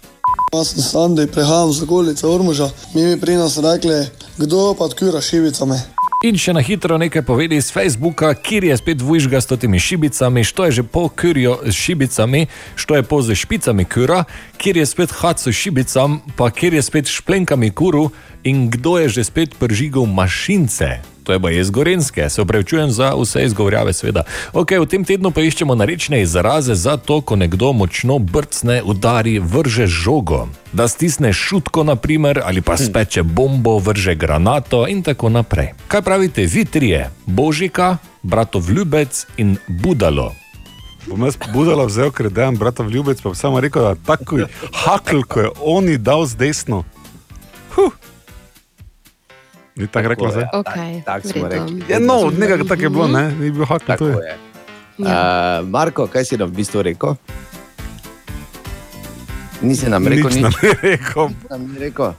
Jaz 0.52 0.68
sem 0.68 0.82
Sandej, 0.82 1.26
prihajam 1.26 1.72
z 1.72 1.82
okolice 1.82 2.26
Ormuža. 2.26 2.70
Mi 2.94 3.02
bi 3.02 3.20
pri 3.20 3.34
nas 3.34 3.58
rekli, 3.58 4.06
kdo 4.38 4.74
pa 4.78 4.84
odkura 4.84 5.20
šibicami. 5.20 5.78
In 6.22 6.36
še 6.38 6.52
na 6.54 6.60
hitro 6.62 6.94
nekaj 7.02 7.24
povedi 7.26 7.56
iz 7.58 7.72
Facebooka, 7.74 8.28
kjer 8.38 8.68
je 8.68 8.76
spet 8.78 9.00
vujžga 9.02 9.40
s 9.42 9.50
temi 9.58 9.80
šibicami, 9.82 10.44
što 10.46 10.64
je 10.64 10.72
že 10.78 10.82
po 10.86 11.08
kurju 11.10 11.56
s 11.66 11.74
šibicami, 11.74 12.46
što 12.78 12.94
je 12.94 13.02
po 13.02 13.18
z 13.26 13.34
špicami 13.34 13.84
kura, 13.84 14.22
kjer 14.54 14.76
je 14.76 14.86
spet 14.86 15.10
hat 15.10 15.42
s 15.42 15.50
šibicam, 15.50 16.20
pa 16.38 16.50
kjer 16.54 16.78
je 16.78 16.82
spet 16.82 17.10
šplenkami 17.10 17.74
kuru 17.74 18.14
in 18.46 18.70
kdo 18.70 19.02
je 19.02 19.08
že 19.18 19.24
spet 19.24 19.58
pržigal 19.58 20.06
mašince. 20.06 21.11
To 21.24 21.32
je 21.32 21.40
pa 21.40 21.50
iz 21.50 21.70
Gorenske, 21.70 22.30
se 22.30 22.42
upravičujem 22.42 22.90
za 22.90 23.14
vse 23.14 23.44
izgovorjave, 23.44 23.92
seveda. 23.92 24.22
Ok, 24.52 24.70
v 24.70 24.86
tem 24.86 25.04
tednu 25.04 25.30
pa 25.30 25.40
iščemo 25.40 25.74
narečne 25.74 26.22
izraze 26.22 26.74
za 26.74 26.96
to, 26.96 27.20
ko 27.20 27.36
nekdo 27.36 27.72
močno 27.72 28.18
brcne, 28.18 28.82
udari, 28.82 29.38
vrže 29.38 29.86
žogo. 29.86 30.48
Da 30.72 30.88
stisne 30.88 31.32
šutko, 31.32 31.84
naprimer, 31.84 32.40
ali 32.44 32.60
pa 32.60 32.76
speče 32.76 33.22
bombo, 33.22 33.78
vrže 33.78 34.14
granato 34.14 34.86
in 34.88 35.02
tako 35.02 35.28
naprej. 35.28 35.72
Kaj 35.88 36.02
pravite 36.02 36.46
vi 36.46 36.64
trije? 36.64 37.10
Božika, 37.26 37.96
bratov 38.22 38.70
ljubec 38.70 39.26
in 39.36 39.56
budalo. 39.68 40.32
Bom 41.06 41.22
jaz 41.26 41.36
budala 41.54 41.86
vzel, 41.86 42.10
ker 42.10 42.30
dejem 42.30 42.56
brata 42.56 42.82
ljubec, 42.82 43.22
pa 43.22 43.30
bi 43.30 43.36
samo 43.36 43.60
rekel, 43.60 43.82
da 43.82 43.94
tako 43.94 44.46
hakl, 44.72 45.22
ko 45.28 45.40
je 45.40 45.48
oni 45.60 45.98
dal 45.98 46.26
z 46.26 46.34
desno. 46.34 46.84
Huh. 47.74 47.92
Ni 49.82 49.90
tako 49.90 50.08
rekla 50.08 50.30
zdaj? 50.30 50.44
Okay, 50.52 51.04
tako 51.04 51.28
smo 51.28 51.48
rekli. 51.48 51.82
Ja, 51.88 51.98
no, 51.98 52.30
nekako 52.38 52.64
tako 52.64 52.82
je 52.82 52.90
bilo, 52.90 53.08
ne? 53.08 53.34
Ni 53.34 53.50
bil 53.50 53.66
hakl, 53.66 53.92
to 53.98 54.08
je. 54.08 54.14
je. 54.14 54.36
Uh, 54.98 55.08
Marko, 55.66 56.06
kaj 56.06 56.24
si 56.24 56.36
nam 56.38 56.52
v 56.52 56.62
bistvu 56.62 56.82
rekel? 56.86 57.18
Nisi 59.62 59.90
nam 59.90 60.06
rekel 60.06 60.30
Nič 60.30 60.42
nam 60.42 60.54
rekel. 60.82 61.34
Nam 61.50 61.62
rekel. 61.78 62.14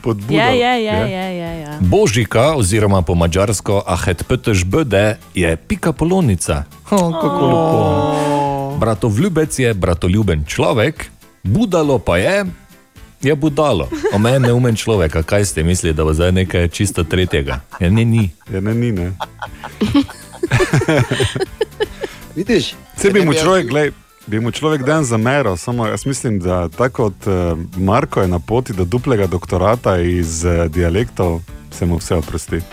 Podbudal. 0.00 0.36
Je, 0.36 0.60
je, 0.60 0.74
je, 0.84 0.98
je, 1.08 1.26
je, 1.36 1.50
je. 1.60 1.72
Božika, 1.80 2.52
oziroma 2.56 3.00
po 3.02 3.16
mačarsko 3.16 3.80
ahet 3.86 4.24
pteš 4.28 4.64
bde, 4.64 5.16
je 5.32 5.56
pika 5.56 5.92
polonica. 5.92 6.64
Oh, 6.90 7.12
kako 7.12 7.42
lepo. 7.48 7.80
Bratov 8.80 9.16
ljubec 9.16 9.58
je 9.58 9.74
bratoljuben 9.74 10.44
človek, 10.44 11.08
budalo 11.44 11.96
pa 11.98 12.20
je. 12.20 12.44
Je 13.22 13.34
budalo, 13.34 13.88
omen 14.12 14.42
neumen 14.42 14.76
človek, 14.76 15.16
a 15.16 15.22
kaj 15.22 15.44
ste 15.44 15.62
mislili, 15.62 15.92
da 15.94 16.04
bo 16.04 16.12
zdaj 16.16 16.32
nekaj 16.32 16.68
čisto 16.68 17.04
tretjega? 17.04 17.60
Ja, 17.80 17.90
ne, 17.90 18.04
ni. 18.04 18.30
Ja, 18.52 18.60
ne, 18.60 18.74
ni, 18.74 18.92
ne. 18.92 19.12
Vidiš? 22.36 22.74
Se 22.96 23.10
bi 23.10 23.20
Ne 23.20 23.26
mu 23.26 23.32
človek, 23.32 23.68
glej, 23.68 23.92
bi 24.26 24.40
mu 24.40 24.50
človek 24.50 24.82
dan 24.82 25.04
zameral, 25.04 25.56
samo 25.56 25.86
jaz 25.86 26.06
mislim, 26.06 26.38
da 26.40 26.68
tako 26.68 27.10
kot 27.10 27.26
uh, 27.26 27.58
Marko 27.76 28.20
je 28.20 28.28
na 28.28 28.38
poti 28.38 28.72
do 28.72 28.84
duplega 28.84 29.26
doktorata 29.26 29.98
iz 30.00 30.44
uh, 30.44 30.64
dialektov, 30.72 31.40
se 31.70 31.86
mu 31.86 32.00
vse 32.00 32.14
oprosti. 32.14 32.64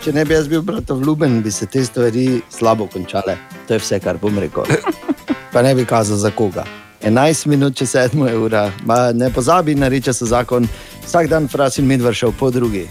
Če 0.00 0.12
ne 0.16 0.24
bi 0.24 0.34
jaz 0.34 0.48
bil 0.48 0.62
bratov 0.62 1.02
ljuben, 1.04 1.42
bi 1.42 1.50
se 1.50 1.66
te 1.66 1.84
stvari 1.84 2.40
slabo 2.48 2.86
končale. 2.86 3.36
To 3.68 3.74
je 3.74 3.84
vse, 3.84 4.00
kar 4.00 4.16
bom 4.16 4.38
rekel. 4.38 4.64
Pa 5.52 5.62
ne 5.62 5.74
bi 5.74 5.84
kazal 5.84 6.16
za 6.16 6.30
koga. 6.30 6.64
11 7.02 7.46
minut, 7.46 7.74
če 7.74 7.86
7 7.86 8.28
je 8.28 8.36
ura, 8.38 8.70
Ma, 8.84 9.12
ne 9.12 9.30
pozabi, 9.30 9.74
nareče 9.74 10.12
se 10.12 10.26
zakon, 10.26 10.68
vsak 11.06 11.28
dan 11.28 11.48
fras 11.48 11.78
in 11.78 11.86
medved 11.86 12.14
šel 12.14 12.32
po 12.32 12.50
drugi. 12.50 12.88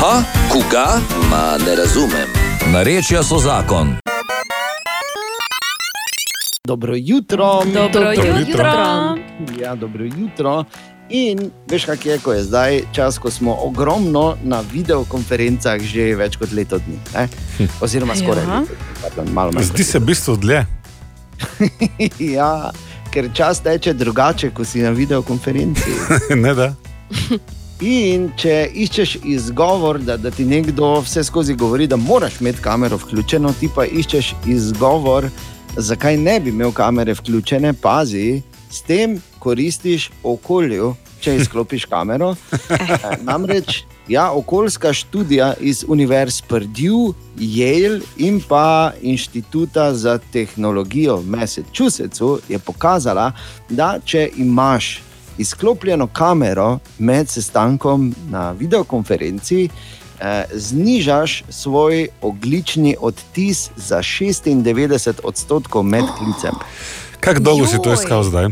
Ha, 0.00 0.22
koga? 0.48 0.98
Ma 1.30 1.58
ne 1.66 1.76
razumem. 1.76 2.28
Narečja 2.72 3.22
so 3.22 3.38
zakon. 3.38 3.96
Dobro 6.66 6.94
jutro, 6.96 7.62
Dobro 7.64 8.12
jutro. 8.12 8.72
Ja, 9.60 9.74
dobro 9.74 10.04
jutro. 10.04 10.64
In 11.10 11.50
veš, 11.70 11.84
kak 11.84 12.06
je, 12.06 12.18
ko 12.18 12.32
je 12.32 12.42
zdaj 12.42 12.82
čas, 12.92 13.18
ko 13.18 13.30
smo 13.30 13.56
ogromno 13.62 14.36
na 14.42 14.62
videokonferencah 14.72 15.80
že 15.82 16.14
več 16.14 16.36
kot 16.36 16.52
leto 16.52 16.78
dni. 16.78 16.98
Ne? 17.14 17.28
Oziroma 17.84 18.14
skoraj 18.14 18.44
Ja. 18.44 18.60
leto 18.60 19.34
pardon, 19.34 19.62
Zdi 19.62 19.84
se 19.84 19.98
v 19.98 20.04
bistvu 20.04 20.36
dlje. 20.36 20.79
ja, 22.36 22.70
ker 23.12 23.30
čas 23.34 23.60
teče 23.60 23.94
drugače, 23.94 24.50
ko 24.54 24.64
si 24.64 24.82
na 24.82 24.90
videokonferenci. 24.90 25.96
ne 26.44 26.54
da. 26.54 26.72
In 27.80 28.28
če 28.36 28.68
iščeš 28.74 29.16
izgovor, 29.24 29.98
da, 30.04 30.18
da 30.20 30.30
ti 30.30 30.44
nekdo 30.44 30.98
vse 31.00 31.24
skozi 31.24 31.54
govori, 31.56 31.86
da 31.88 31.96
moraš 31.96 32.40
imeti 32.40 32.60
kamero 32.62 32.98
vključeno, 33.00 33.54
ti 33.60 33.70
pa 33.74 33.86
iščeš 33.86 34.34
izgovor, 34.52 35.30
zakaj 35.76 36.16
ne 36.20 36.40
bi 36.40 36.52
imel 36.52 36.74
kamere 36.76 37.14
vključene, 37.16 37.72
pazi, 37.72 38.42
s 38.70 38.82
tem 38.82 39.16
koristiš 39.38 40.10
okolju, 40.22 40.94
če 41.20 41.36
izklopiš 41.40 41.86
kamero. 41.90 42.34
Namreč, 43.28 43.82
ja, 44.10 44.32
okoljska 44.32 44.92
študija 44.92 45.54
iz 45.60 45.84
Univerz 45.88 46.42
Purdue, 46.42 47.12
Yale 47.38 48.00
in 48.16 48.40
pa 48.48 48.92
Inštituta 49.02 49.94
za 49.94 50.18
tehnologijo 50.32 51.16
v 51.16 51.26
Massachusettsu 51.26 52.38
je 52.48 52.58
pokazala, 52.58 53.32
da 53.68 53.98
če 54.04 54.30
imaš 54.36 55.02
izklopljeno 55.38 56.06
kamero 56.06 56.78
med 56.98 57.28
sestankom 57.28 58.14
na 58.28 58.50
videokonferenci, 58.50 59.68
eh, 60.20 60.44
znižaš 60.54 61.44
svoj 61.48 62.08
oglični 62.22 62.96
odtis 63.00 63.70
za 63.76 64.02
96 64.02 65.20
odstotkov 65.24 65.82
med 65.82 66.04
klicem. 66.18 66.54
Kako 67.20 67.40
dolgo 67.40 67.66
si 67.66 67.78
to 67.84 67.92
iskal 67.92 68.22
zdaj? 68.22 68.48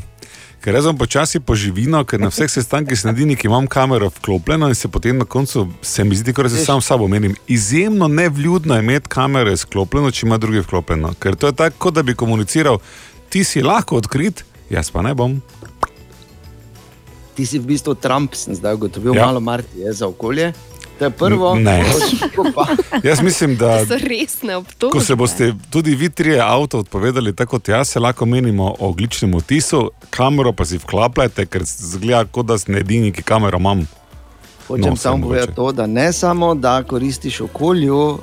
Ker 0.60 0.74
jaz 0.74 0.84
sem 0.84 0.98
počasi 0.98 1.40
po 1.40 1.54
živino, 1.54 2.00
ker 2.04 2.18
na 2.20 2.32
vseh 2.34 2.50
sestankih 2.50 2.98
snedenik 2.98 3.44
imam 3.44 3.66
kamero 3.66 4.08
vklopljeno 4.08 4.68
in 4.68 4.74
se 4.74 4.88
potem 4.88 5.18
na 5.18 5.24
koncu 5.24 5.68
se 5.82 6.04
mi 6.04 6.16
zdi, 6.16 6.32
da 6.32 6.48
se 6.48 6.64
sam 6.64 6.80
sabo 6.80 7.08
menim. 7.08 7.36
Izjemno 7.46 8.08
nevljudno 8.08 8.74
je 8.74 8.80
imeti 8.82 9.08
kamero 9.08 9.52
izklopljeno, 9.52 10.10
če 10.10 10.26
ima 10.26 10.38
drugi 10.38 10.58
vklopljeno. 10.58 11.14
Ker 11.18 11.36
to 11.36 11.46
je 11.46 11.52
tako, 11.52 11.90
da 11.90 12.02
bi 12.02 12.14
komuniciral, 12.14 12.78
ti 13.28 13.44
si 13.44 13.62
lahko 13.62 13.96
odkrit, 13.96 14.44
jaz 14.70 14.90
pa 14.90 15.02
ne 15.02 15.14
bom. 15.14 15.40
ti 17.38 17.46
si 17.46 17.58
v 17.58 17.70
bistvu 17.70 17.94
Trump, 17.94 18.34
sem 18.34 18.54
zdaj 18.54 18.74
ugotovil, 18.74 19.14
Ja. 19.14 19.20
ja. 19.20 19.26
malo 19.26 19.40
marti 19.40 19.78
je 19.78 19.92
za 19.92 20.06
okolje. 20.10 20.52
To 20.98 21.04
je 21.04 21.10
prvo. 21.10 21.54
Ne. 21.54 21.84
Drugo 22.34 22.50
pa- 22.54 22.66
Jaz 23.02 23.22
mislim, 23.22 23.56
da 23.56 23.84
ko 24.92 25.00
se 25.00 25.14
boste 25.14 25.54
tudi 25.70 25.94
vi 25.94 26.10
trije 26.10 26.40
avto 26.40 26.78
odpovedali, 26.78 27.36
tako 27.36 27.50
kot 27.50 27.68
jaz, 27.68 27.88
se 27.88 28.00
lahko 28.00 28.26
menimo 28.26 28.64
o 28.70 28.88
ogličnem 28.88 29.34
odtisu, 29.34 29.90
kamero 30.10 30.52
pa 30.52 30.64
si 30.64 30.78
vklapljate, 30.78 31.46
ker 31.46 31.62
zgleda, 31.64 32.24
kot 32.24 32.46
da 32.46 32.58
ste 32.58 32.72
edini, 32.72 33.12
ki 33.12 33.22
kamero 33.22 33.58
imam. 33.58 33.86
Hočem 34.68 34.90
No, 34.90 34.96
samo 34.96 35.22
povedati 35.22 35.54
to, 35.54 35.72
da 35.72 35.86
ne 35.86 36.12
samo, 36.12 36.54
da 36.54 36.82
koristiš 36.82 37.40
okolju, 37.40 37.98
uh, 38.00 38.18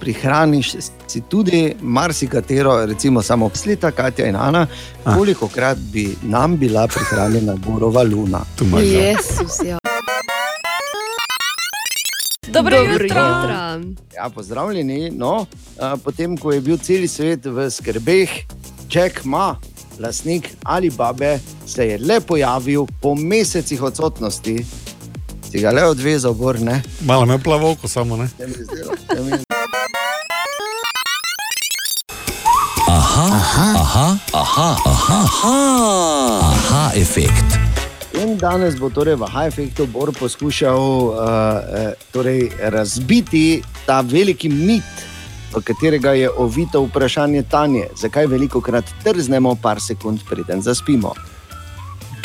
prihraniš 0.00 0.72
si 1.06 1.20
tudi 1.20 1.74
marsikatero, 1.80 2.86
recimo 2.86 3.22
samo 3.22 3.50
slita 3.54 3.90
Katja 3.90 4.26
in 4.26 4.36
Ana, 4.36 4.66
koliko 5.04 5.48
krat 5.48 5.78
bi 5.78 6.16
nam 6.22 6.56
bila 6.56 6.86
prihranjena 6.86 7.56
Gorova 7.66 8.02
luna. 8.02 8.40
Jezus, 8.82 9.60
ja. 9.64 9.78
Dobro 12.48 12.76
Dobro 12.76 12.92
jutro. 12.92 13.06
jutro. 13.06 13.94
Ja, 14.16 14.28
pozdravljeni. 14.34 15.10
No, 15.10 15.46
a, 15.80 15.96
potem, 15.96 16.36
ko 16.36 16.52
je 16.52 16.60
bil 16.60 16.78
cel 16.78 17.08
svet 17.08 17.44
v 17.44 17.70
skrbeh, 17.70 18.30
ček 18.88 19.20
ima 19.24 19.56
lastnik 19.98 20.48
ali 20.62 20.90
babe, 20.90 21.38
se 21.66 21.86
je 21.86 21.98
le 21.98 22.20
pojavil 22.20 22.86
po 23.02 23.14
mesecih 23.14 23.82
odsotnosti. 23.82 24.64
Si 25.50 25.58
ga 25.58 25.70
le 25.70 25.84
odvezal, 25.84 26.34
gor 26.34 26.60
ne. 26.60 26.82
Malo 27.00 27.26
me 27.26 27.38
plavovko 27.38 27.88
samo 27.88 28.16
ne. 28.16 28.28
Aha, 32.88 33.26
aha, 33.32 33.66
aha, 33.74 34.18
aha, 34.32 34.76
aha, 34.86 35.18
aha, 35.24 35.56
aha 36.42 36.90
efekt. 36.94 37.55
In 38.26 38.34
danes 38.38 38.74
bo 38.74 38.88
torej 38.90 39.14
v 39.14 39.26
High 39.30 39.46
Effectu 39.54 39.86
Bor 39.86 40.10
poskušal 40.10 40.74
uh, 40.74 41.14
uh, 41.14 41.94
torej 42.10 42.50
razbiti 42.58 43.62
ta 43.86 44.00
veliki 44.02 44.50
mit, 44.50 44.82
v 45.54 45.62
katerega 45.62 46.10
je 46.18 46.26
ovito 46.30 46.82
vprašanje 46.88 47.44
Tanje, 47.46 47.86
zakaj 47.94 48.26
veliko 48.26 48.58
krat 48.60 48.90
trznemo 49.06 49.54
par 49.62 49.78
sekund, 49.78 50.26
preden 50.26 50.58
zaspimo. 50.58 51.14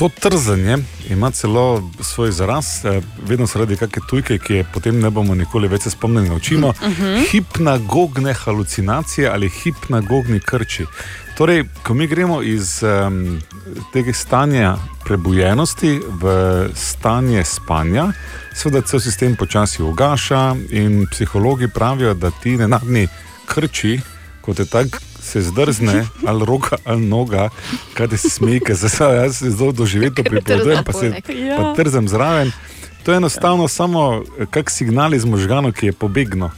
To 0.01 0.09
trzanje 0.09 0.77
ima 1.09 1.31
celo 1.31 1.89
svoj 1.99 2.29
izraz, 2.29 2.85
eh, 2.85 3.01
vedno 3.27 3.47
sredi 3.47 3.75
kakšne 3.77 4.01
tujke, 4.09 4.37
ki 4.37 4.53
je 4.53 4.65
potem 4.73 4.99
ne 4.99 5.09
bomo 5.09 5.35
nikoli 5.35 5.67
več 5.67 5.81
se 5.81 5.89
spomnili, 5.89 6.29
naučimo. 6.29 6.73
Mhm. 6.81 7.23
Hipnagogne 7.31 8.33
halucinacije 8.33 9.29
ali 9.29 9.49
hipnagogni 9.49 10.39
krči. 10.39 10.85
Torej, 11.41 11.63
ko 11.83 11.93
mi 11.93 12.07
gremo 12.07 12.41
iz 12.41 12.83
um, 12.83 13.41
tega 13.93 14.13
stanja 14.13 14.75
prebujenosti 15.05 15.99
v 16.21 16.33
stanje 16.77 17.41
spanja, 17.43 18.11
seveda 18.53 18.85
cel 18.85 19.01
sistem 19.01 19.33
počasi 19.35 19.81
ugaša 19.81 20.55
in 20.69 21.07
psihologi 21.09 21.67
pravijo, 21.67 22.13
da 22.13 22.29
ti 22.43 22.53
nenadni 22.57 23.07
krči, 23.45 23.97
kot 24.41 24.59
je 24.59 24.65
tak, 24.69 25.01
se 25.21 25.41
zdrzne, 25.41 26.05
ali 26.29 26.45
roka, 26.45 26.77
ali 26.85 27.09
noga, 27.09 27.49
kaj 27.97 28.13
ti 28.13 28.17
se 28.17 28.29
smeji, 28.29 28.59
ker 28.59 28.77
se 28.77 28.93
zdaj 28.93 29.17
jaz 29.23 29.37
se 29.37 29.49
zelo 29.49 29.71
doživeto 29.71 30.23
pripovedujem, 30.23 30.83
pa 30.85 30.93
se. 30.93 31.09
Ja. 31.33 31.57
pa 31.57 31.73
trzem 31.73 32.07
zraven. 32.07 32.51
To 33.03 33.11
je 33.11 33.17
enostavno 33.17 33.67
samo 33.67 34.21
eh, 34.21 34.45
kak 34.45 34.69
signal 34.69 35.13
iz 35.13 35.25
možganov, 35.25 35.73
ki 35.73 35.89
je 35.89 35.93
pobegnil. 35.93 36.53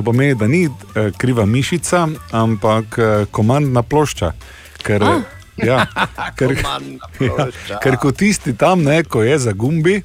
To 0.00 0.04
pomeni, 0.04 0.34
da 0.34 0.46
ni 0.48 0.64
eh, 0.64 1.10
kriva 1.16 1.44
mišica, 1.46 2.08
ampak 2.32 2.98
eh, 2.98 3.26
komandna 3.30 3.82
plošča. 3.82 4.32
Ker, 4.80 5.02
Ah. 5.04 5.20
ja, 5.60 5.84
ker, 6.40 6.54
Komandna 6.56 7.04
plošča. 7.18 7.68
ja, 7.74 7.80
ker 7.84 7.98
ko 8.00 8.12
tisti 8.16 8.56
tam, 8.56 8.80
ne, 8.80 9.02
ko 9.04 9.20
je 9.20 9.36
za 9.38 9.52
gumbi, 9.52 9.98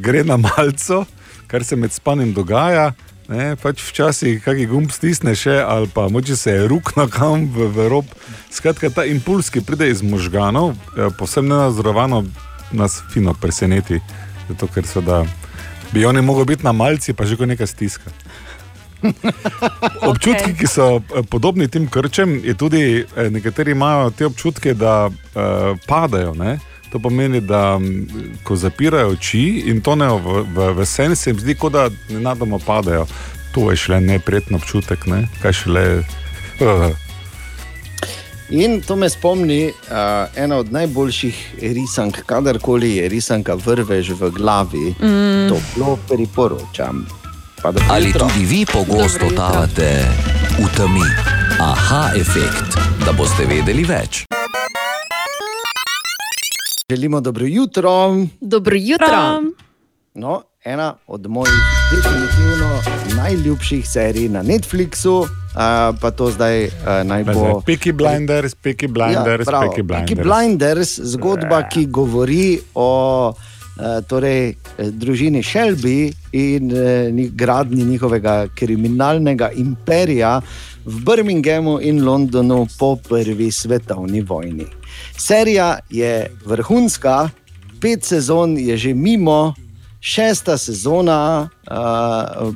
gre 0.00 0.24
na 0.24 0.40
malco, 0.40 1.02
kar 1.46 1.60
se 1.60 1.76
med 1.76 1.92
spanjem 1.92 2.32
dogaja. 2.32 2.94
Ne, 3.28 3.52
pač 3.60 3.84
včasih 3.84 4.40
kakšen 4.40 4.70
gumb 4.72 4.96
stisneš, 4.96 5.44
še, 5.44 5.60
ali 5.60 5.92
pa 5.92 6.08
moče 6.08 6.40
se 6.40 6.56
je 6.56 6.64
rukna 6.68 7.04
kam 7.12 7.44
v, 7.52 7.68
v 7.68 7.88
rob. 7.92 8.08
Skratka, 8.48 8.88
ta 8.88 9.04
impuls, 9.04 9.52
ki 9.52 9.60
pride 9.60 9.92
iz 9.92 10.00
možganov, 10.00 10.72
eh, 10.96 11.12
povsem 11.20 11.44
nenadzorovano, 11.44 12.24
nas 12.72 13.02
fino 13.12 13.36
preseneti. 13.36 14.00
Zato, 14.48 14.72
ker 14.72 14.88
seveda 14.88 15.26
bi 15.92 16.08
oni 16.08 16.24
mogli 16.24 16.56
biti 16.56 16.64
na 16.64 16.72
malci, 16.72 17.12
pa 17.12 17.28
že 17.28 17.36
ko 17.36 17.44
nekaj 17.44 17.68
stiska. 17.68 18.23
Občutki, 20.10 20.54
ki 20.58 20.66
so 20.66 21.00
eh, 21.00 21.22
podobni 21.30 21.68
tem 21.68 21.86
krčem, 21.86 22.40
je 22.44 22.54
tudi 22.54 22.82
eh, 23.16 23.30
nekateri 23.30 23.72
imajo 23.72 24.10
te 24.10 24.26
občutke, 24.26 24.74
da 24.74 25.06
uh, 25.06 25.78
padajo. 25.86 26.34
Ne? 26.34 26.58
To 26.92 26.98
pomeni, 26.98 27.40
da 27.40 27.76
m, 27.80 28.06
ko 28.42 28.56
zapirajo 28.56 29.16
oči 29.16 29.64
in 29.66 29.80
tonejo 29.80 30.18
v, 30.18 30.42
v, 30.54 30.68
v 30.78 30.86
sen, 30.86 31.16
se 31.16 31.30
jim 31.30 31.40
zdi, 31.40 31.54
kot 31.54 31.72
da 31.72 31.88
nenadoma 32.08 32.58
padajo. 32.58 33.06
To 33.54 33.70
je 33.70 33.76
šele 33.76 34.00
neprijetno 34.00 34.56
občutek, 34.58 35.06
ne? 35.06 35.26
kaj 35.42 35.52
šele. 35.52 35.84
Uh, 36.60 36.90
In 38.50 38.82
to 38.86 38.96
me 38.96 39.08
spomni, 39.10 39.66
uh, 39.66 40.28
ena 40.36 40.56
od 40.60 40.72
najboljših 40.72 41.54
risank, 41.62 42.22
kadarkoli 42.26 42.96
je 42.96 43.08
risanka 43.08 43.54
vrvež 43.54 44.10
v 44.20 44.30
glavi, 44.30 44.94
Mm. 45.00 45.06
mm. 45.06 45.48
toplo 45.48 45.98
priporočam. 46.08 47.06
Ali 47.64 48.06
jutro. 48.06 48.28
tudi 48.28 48.44
vi 48.44 48.66
pogosto 48.66 49.24
totavate 49.28 50.04
v 50.60 50.66
temi? 50.76 51.08
Aha 51.60 52.12
efekt, 52.12 52.76
da 53.06 53.12
boste 53.16 53.46
vedeli 53.48 53.84
več. 53.84 54.24
Želimo 56.90 57.20
dobro 57.20 57.46
jutro. 57.46 58.16
Dobro 58.40 58.76
jutro. 58.76 59.40
No, 60.14 60.42
ena 60.64 60.94
od 61.06 61.26
mojih 61.26 61.54
definitivno 61.96 62.68
najljubših 63.16 63.88
serij 63.88 64.28
na 64.28 64.42
Netflixu, 64.42 65.20
uh, 65.20 65.28
pa 66.00 66.10
to 66.10 66.30
zdaj 66.30 66.66
uh, 66.66 66.70
naj 67.04 67.24
bo. 67.24 67.62
Peaky 67.66 67.92
Blinders, 67.92 68.54
Peaky 68.54 68.92
Blinders, 68.92 69.48
ja. 69.48 69.60
Peaky 69.60 69.82
Blinders. 69.82 70.10
Peaky 70.10 70.22
Blinders, 70.22 71.00
zgodba, 71.00 71.64
ki 71.68 71.86
govori 71.86 72.60
o 72.74 73.32
torej, 74.06 74.54
eh, 74.78 74.90
družini 74.90 75.42
Shelby 75.42 76.12
in 76.32 76.70
uh, 76.70 77.30
gradnji 77.34 77.84
njihovega 77.84 78.46
kriminalnega 78.54 79.50
imperija 79.50 80.40
v 80.84 81.00
Birminghamu 81.04 81.80
in 81.80 82.04
Londonu 82.04 82.66
po 82.78 82.96
prvi 82.96 83.50
svetovni 83.52 84.20
vojni. 84.20 84.66
Serija 85.18 85.78
je 85.90 86.30
vrhunska, 86.46 87.30
pet 87.80 88.04
sezon 88.04 88.58
je 88.58 88.76
že 88.76 88.94
mimo, 88.94 89.54
šesta 90.00 90.58
sezona 90.58 91.48
uh, 91.70 92.54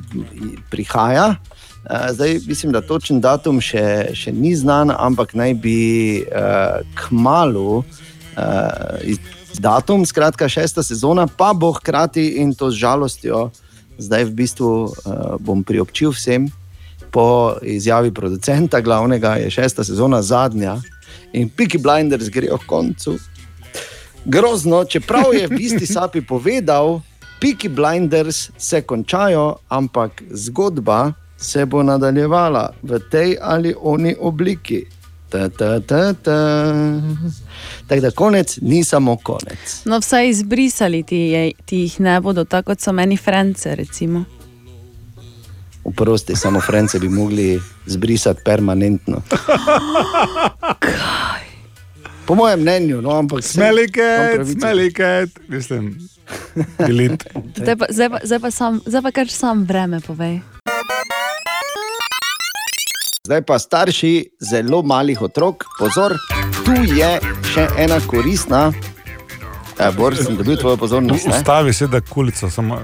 prihaja. 0.69 1.35
Uh, 1.83 2.11
zdaj 2.11 2.39
mislim, 2.47 2.71
da 2.71 2.81
točen 2.81 3.19
datum 3.21 3.61
še, 3.61 4.13
še 4.13 4.31
ni 4.31 4.55
znan, 4.55 4.93
ampak 4.95 5.33
naj 5.33 5.53
bi 5.53 5.79
uh, 6.21 6.79
k 6.95 7.11
malu 7.11 7.81
uh, 7.81 7.83
datum, 9.57 10.05
skratka, 10.05 10.49
šesta 10.49 10.83
sezona, 10.83 11.27
pa 11.27 11.53
bo 11.53 11.71
hkrati 11.71 12.27
in 12.43 12.53
to 12.53 12.71
z 12.71 12.75
žalostjo, 12.85 13.49
zdaj 13.97 14.23
v 14.29 14.33
bistvu 14.33 14.69
uh, 14.69 14.91
bom 15.39 15.63
priobčil 15.63 16.13
vsem. 16.13 16.49
Po 17.09 17.57
izjavi 17.65 18.13
producenta, 18.13 18.81
glavnega, 18.81 19.41
je 19.41 19.49
šesta 19.49 19.83
sezona 19.83 20.21
zadnja 20.21 20.77
in 21.33 21.49
Peaky 21.49 21.81
Blinders 21.81 22.29
grejo 22.29 22.57
k 22.61 22.69
koncu. 22.69 23.17
Grozno, 24.25 24.83
čeprav 24.85 25.33
je 25.33 25.47
v 25.47 25.57
isti 25.57 25.85
sapi 25.95 26.21
povedal, 26.21 27.01
Peaky 27.41 27.69
Blinders 27.69 28.51
se 28.57 28.81
končajo, 28.81 29.55
ampak 29.69 30.23
zgodba 30.29 31.13
se 31.37 31.65
bo 31.65 31.83
nadaljevala 31.83 32.69
v 32.83 32.99
tej 33.11 33.37
ali 33.41 33.75
oni 33.81 34.15
obliki. 34.19 34.85
Ta, 35.29 35.49
ta, 35.49 35.79
ta, 35.79 36.13
ta. 36.13 36.65
Tako 37.87 38.01
da 38.01 38.11
konec 38.11 38.57
ni 38.61 38.83
samo 38.83 39.17
konec. 39.17 39.81
No, 39.85 39.99
vsaj 39.99 40.29
izbrisali 40.29 41.03
ti, 41.03 41.17
je, 41.17 41.51
ti 41.65 41.77
jih 41.77 41.99
ne 41.99 42.21
bodo, 42.21 42.43
tako 42.45 42.71
kot 42.71 42.81
so 42.81 42.91
meni 42.91 43.17
France. 43.17 43.75
Recimo. 43.75 44.23
Oprosti, 45.83 46.35
samo 46.35 46.61
France 46.61 46.99
bi 46.99 47.09
mogli 47.09 47.59
zbrisati 47.85 48.41
permanentno. 48.45 49.21
Po 52.25 52.35
mojem 52.35 52.59
mnenju, 52.59 53.01
no, 53.01 53.09
ampak 53.09 53.43
Smeliket, 53.43 54.47
smeliket, 54.59 55.29
mislim, 55.47 56.09
bilit. 56.85 57.23
Zdaj 57.55 57.75
pa, 57.75 57.85
zdaj, 57.89 58.09
pa, 58.09 58.19
zdaj, 58.23 58.39
pa 58.39 58.51
sam, 58.51 58.81
zdaj 58.85 59.01
pa 59.01 59.11
kar 59.11 59.29
sam 59.29 59.63
vreme 59.63 60.01
povej. 60.01 60.39
Zdaj 63.29 63.41
pa 63.45 63.59
starši 63.59 64.29
zelo 64.41 64.81
malih 64.81 65.21
otrok, 65.21 65.65
pozor, 65.77 66.15
tu 66.65 66.73
je 66.97 67.09
še 67.53 67.67
ena 67.77 67.99
koristna. 68.01 68.71
E, 69.77 69.89
Bor, 69.93 70.15
sem 70.17 70.33
dobil 70.33 70.57
tvojo 70.57 70.79
pozornost. 70.81 71.27
ne? 71.29 71.37
Ustavi 71.37 71.73
se, 71.73 71.85
da 71.87 72.01
kulico 72.01 72.49
samo. 72.49 72.79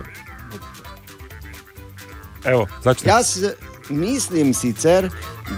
Evo, 2.45 2.67
začni. 2.83 3.09
Jaz, 3.09 3.41
mislim 3.89 4.53
sicer, 4.53 5.09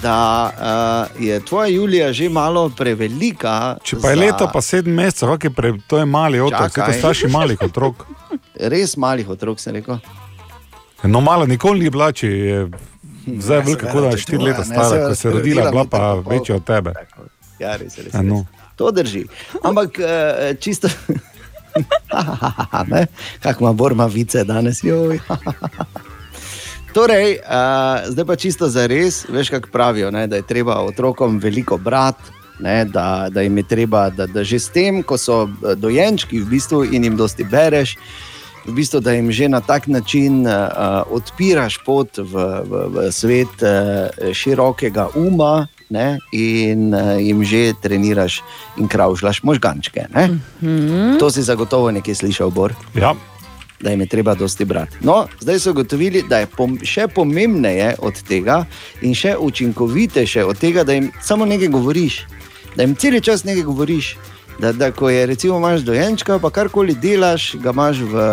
da 0.01 0.15
uh, 0.55 1.23
je 1.25 1.39
tvoja 1.45 1.67
Julija 1.67 2.13
že 2.13 2.29
malo 2.29 2.69
prevelika. 2.69 3.75
Če 3.83 3.99
pa 3.99 4.15
je 4.15 4.15
za- 4.15 4.21
leto, 4.21 4.49
pa 4.53 4.61
sedem 4.61 4.93
mesecev, 4.93 5.35
je 5.43 5.51
pre, 5.51 5.73
to 5.87 5.99
je 5.99 6.05
mali 6.05 6.39
otrok, 6.39 6.71
to 6.71 6.79
Čakaj. 6.79 6.99
starši 6.99 7.27
malih 7.27 7.59
otrok. 7.61 8.07
Res 8.55 8.95
malih 8.95 9.27
otrok, 9.29 9.59
sem 9.59 9.75
rekel. 9.75 9.99
No, 11.03 11.19
malo 11.21 11.45
nikoli 11.45 11.83
ni 11.83 11.89
bila, 11.89 12.11
če 12.11 12.27
je 12.27 12.69
zdaj 13.27 13.57
Ja, 13.57 13.63
velika, 13.63 13.79
seveda, 13.79 13.93
kot 13.93 14.01
da 14.01 14.07
je 14.07 14.17
če 14.17 14.21
štiri 14.21 14.37
tvoja, 14.37 14.51
leta 14.51 14.63
ne, 14.63 14.65
stara, 14.65 14.89
seveda, 14.89 15.07
ko 15.07 15.15
se 15.15 15.27
je 15.27 15.31
je 15.31 15.37
rodila, 15.37 15.71
bila 15.71 15.85
pa 15.85 16.13
večja 16.29 16.55
od 16.55 16.63
tebe. 16.63 16.93
Ja, 17.59 17.75
res, 17.75 17.97
res, 17.97 18.13
Ja, 18.13 18.21
no. 18.21 18.43
res. 18.43 18.75
To 18.77 18.91
drži. 18.91 19.25
Ampak 19.63 19.99
eh, 19.99 20.53
čisto. 20.59 20.87
Kako 23.43 23.63
ima 23.63 23.73
borma 23.73 24.05
vice 24.05 24.43
danes, 24.43 24.83
joj. 24.83 25.19
Torej, 26.97 27.37
uh, 27.45 28.09
zdaj 28.09 28.25
pa 28.25 28.35
čisto 28.35 28.69
za 28.69 28.87
res, 28.87 29.25
veš, 29.29 29.49
kako 29.49 29.69
pravijo, 29.69 30.11
ne, 30.11 30.27
da 30.27 30.35
je 30.35 30.47
treba 30.49 30.79
otrokom 30.81 31.37
veliko 31.37 31.77
brati, 31.77 32.23
ne, 32.59 32.85
da, 32.85 33.27
da 33.29 33.41
jim 33.41 33.57
je 33.57 33.63
treba, 33.63 34.09
da, 34.09 34.25
da 34.25 34.43
že 34.43 34.59
s 34.59 34.69
tem, 34.73 35.03
ko 35.03 35.17
so 35.17 35.43
eh, 35.45 35.75
dojenčki 35.75 36.39
v 36.41 36.49
bistvu 36.49 36.83
in 36.89 37.03
jim 37.03 37.17
dosti 37.17 37.43
bereš, 37.43 37.93
v 38.67 38.73
bistvu, 38.73 38.99
da 38.99 39.15
jim 39.15 39.31
že 39.31 39.49
na 39.49 39.61
tak 39.61 39.87
način 39.87 40.47
uh, 40.47 40.53
odpiraš 41.09 41.79
pot 41.85 42.17
v, 42.17 42.33
v, 42.67 42.71
v 42.91 43.11
svet 43.11 43.63
uh, 43.63 44.33
širokega 44.33 45.09
uma. 45.15 45.67
Ne, 45.89 46.19
in 46.35 46.91
uh, 46.91 47.15
jim 47.15 47.39
že 47.47 47.71
treniraš 47.79 48.41
in 48.75 48.91
kravžlaš 48.91 49.39
možgančke. 49.43 50.11
Ne? 50.11 50.27
Mhm. 50.59 51.15
To 51.19 51.31
si 51.31 51.39
zagotovo 51.39 51.91
nekaj 51.91 52.15
slišal, 52.15 52.51
Bor. 52.51 52.75
Ja. 52.91 53.15
Da 53.79 53.89
jim 53.89 54.01
je 54.01 54.07
treba 54.07 54.35
dosti 54.35 54.65
brati. 54.65 54.97
No, 54.99 55.27
zdaj 55.39 55.59
so 55.59 55.71
ugotovili, 55.71 56.25
da 56.27 56.43
je 56.43 56.49
pom 56.51 56.75
še 56.83 57.07
pomembneje 57.07 57.95
od 58.03 58.19
tega 58.27 58.65
in 59.01 59.15
še 59.15 59.37
učinkovitejše 59.39 60.43
od 60.43 60.59
tega, 60.59 60.83
da 60.83 60.97
jim 60.97 61.11
samo 61.23 61.45
nekaj 61.45 61.71
govoriš, 61.71 62.25
da 62.75 62.83
jim 62.83 62.95
cel 62.95 63.21
čas 63.23 63.47
nekaj 63.47 63.63
govoriš. 63.63 64.17
Da, 64.59 64.71
da 64.71 64.91
ko 64.91 65.09
je 65.09 65.25
recimo 65.25 65.57
imaš 65.57 65.81
dojenčka, 65.81 66.39
pa 66.39 66.49
karkoli 66.49 66.95
delaš, 66.95 67.55
ga 67.61 67.69
imaš 67.69 67.97
v, 67.97 68.23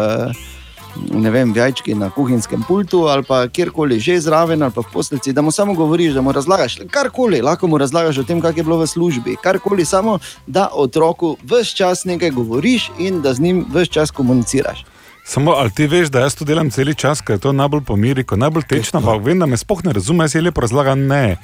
ne 1.12 1.30
vem, 1.30 1.52
v 1.52 1.60
jajčki 1.60 1.94
na 1.94 2.08
kuhinjskem 2.10 2.62
pultu 2.68 3.02
ali 3.12 3.24
pa 3.28 3.48
kjerkoli 3.48 4.00
že 4.00 4.20
zraven 4.20 4.62
ali 4.62 4.72
pa 4.72 4.80
v 4.80 4.92
postelci, 4.92 5.32
da 5.32 5.42
mu 5.42 5.50
samo 5.50 5.74
govoriš, 5.74 6.14
da 6.14 6.20
mu 6.20 6.32
razlagaš 6.32 6.78
karkoli, 6.90 7.42
lahko 7.42 7.66
mu 7.66 7.78
razlagaš 7.78 8.18
o 8.18 8.24
tem, 8.24 8.40
kak 8.40 8.56
je 8.56 8.64
bilo 8.64 8.78
v 8.78 8.86
službi, 8.86 9.36
karkoli, 9.42 9.84
samo 9.84 10.18
da 10.46 10.68
otroku 10.72 11.36
vse 11.42 11.76
čas 11.76 12.04
nekaj 12.04 12.30
govoriš 12.30 12.90
in 12.98 13.20
da 13.22 13.34
z 13.34 13.40
njim 13.40 13.66
vse 13.74 13.86
čas 13.86 14.10
komuniciraš. 14.10 14.84
Samo, 15.24 15.52
ali 15.56 15.70
ti 15.70 15.86
veš, 15.86 16.10
da 16.12 16.20
jaz 16.20 16.34
to 16.36 16.44
delam 16.44 16.68
cel 16.70 16.92
čas, 16.94 17.22
ker 17.24 17.38
je 17.38 17.40
to 17.46 17.52
najbolj 17.56 17.80
pomiri, 17.88 18.26
ko 18.28 18.36
najbolj 18.36 18.66
tečno, 18.68 19.00
pa 19.00 19.14
vem, 19.16 19.38
da 19.40 19.46
me 19.46 19.56
spoh 19.56 19.80
ne 19.84 19.94
razume, 19.96 20.24
jaz 20.24 20.34
je 20.34 20.42
lepo 20.44 20.60
razlagam, 20.60 21.06
ne. 21.08 21.36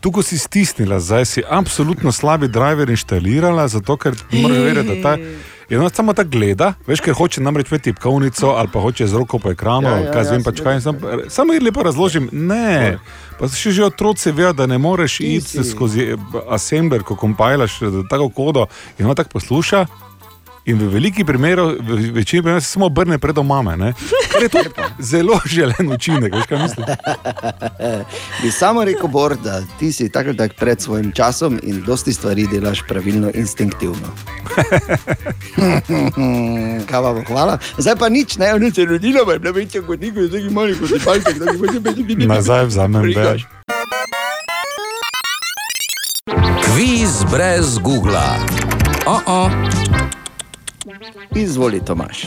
Tu, 0.00 0.10
ko 0.12 0.24
si 0.26 0.38
stisnila, 0.38 0.98
zdaj 0.98 1.24
si 1.24 1.44
absolutno 1.48 2.12
slabi 2.12 2.48
driver 2.48 2.90
inštalirala, 2.90 3.68
zato 3.68 3.96
ker 3.96 4.18
moraš 4.32 4.58
vedeti, 4.58 4.88
da 4.88 5.02
ta. 5.02 5.14
In 5.68 5.78
ona 5.78 5.90
samo 5.94 6.14
tako 6.16 6.30
gleda, 6.30 6.72
veš, 6.86 7.02
ker 7.04 7.14
hoče 7.14 7.40
namreč 7.44 7.70
imeti 7.70 7.92
tipkovnico 7.92 8.54
ali 8.56 8.68
pa 8.72 8.80
hoče 8.80 9.06
z 9.06 9.14
roko 9.14 9.38
po 9.38 9.50
ekranu, 9.50 9.88
Ja, 9.88 9.90
ja, 9.90 10.00
ja, 10.00 10.06
ja, 10.06 10.12
kaj 10.12 10.24
ja, 10.34 10.40
pač 10.44 10.60
kaj. 10.64 10.80
Sam, 10.80 10.98
samo 11.28 11.52
ji 11.52 11.60
lepo 11.60 11.82
razložim, 11.82 12.28
ne. 12.32 12.98
Pa 13.38 13.46
še 13.52 13.70
že 13.76 13.84
otroci 13.84 14.32
vejo, 14.32 14.52
da 14.56 14.66
ne 14.66 14.78
moreš 14.78 15.20
iti 15.20 15.64
skozi 15.64 16.08
eh, 16.16 16.28
assembler, 16.48 17.04
ko 17.04 17.14
kompajlaš 17.20 17.82
eh, 17.82 18.02
tako 18.10 18.30
kodo 18.34 18.66
in 18.98 19.06
ona 19.06 19.14
tako 19.14 19.36
posluša. 19.38 19.86
In 20.64 20.78
v 20.78 20.88
veliki 20.92 21.24
primeru, 21.24 21.76
v 21.80 22.12
večini 22.12 22.42
primerov 22.42 22.60
se 22.60 22.68
samo 22.68 22.86
obrne 22.86 23.18
pred 23.18 23.36
mame. 23.44 23.76
ne. 23.76 23.92
Je 24.40 24.48
zelo 24.98 25.40
želen 25.46 25.92
učinek, 25.94 26.34
veš 26.34 26.46
kaj 26.46 26.62
mislim. 26.62 26.86
Bi 28.42 28.50
samo 28.50 28.84
rekel, 28.84 29.08
Bor, 29.08 29.36
da 29.36 29.62
ti 29.78 29.92
si 29.92 30.12
tako 30.12 30.32
tako 30.32 30.54
pred 30.58 30.80
svojim 30.80 31.12
časom 31.12 31.60
in 31.62 31.82
dosti 31.86 32.12
stvari 32.12 32.46
delaš 32.46 32.82
pravilno, 32.88 33.30
instinktivno. 33.34 34.08
Kaj 36.88 37.00
bo 37.00 37.22
hvala? 37.28 37.58
Zdaj 37.78 37.96
pa 37.96 38.08
nič, 38.08 38.38
ne, 38.38 38.54
oni 38.54 38.70
se 38.70 38.84
rodilo, 38.84 39.26
pa 39.26 39.32
je 39.32 39.38
bila 39.38 39.52
večja 39.52 39.82
kot 39.82 40.00
nikoli, 40.00 40.28
zdaj 40.28 40.40
imaš 40.40 40.70
kot 40.80 40.88
ti 40.88 41.00
palke, 41.04 41.32
da 41.32 41.52
bi 41.92 42.14
bili 42.14 42.26
Nazaj 42.26 42.66
vzamem 42.66 43.02
več. 43.16 43.44
Kviz 46.64 47.24
brez 47.30 47.78
Google. 47.78 48.20
Oh 49.06 49.20
-oh. 49.26 50.17
Izvoli, 51.34 51.80
Tomaš. 51.84 52.26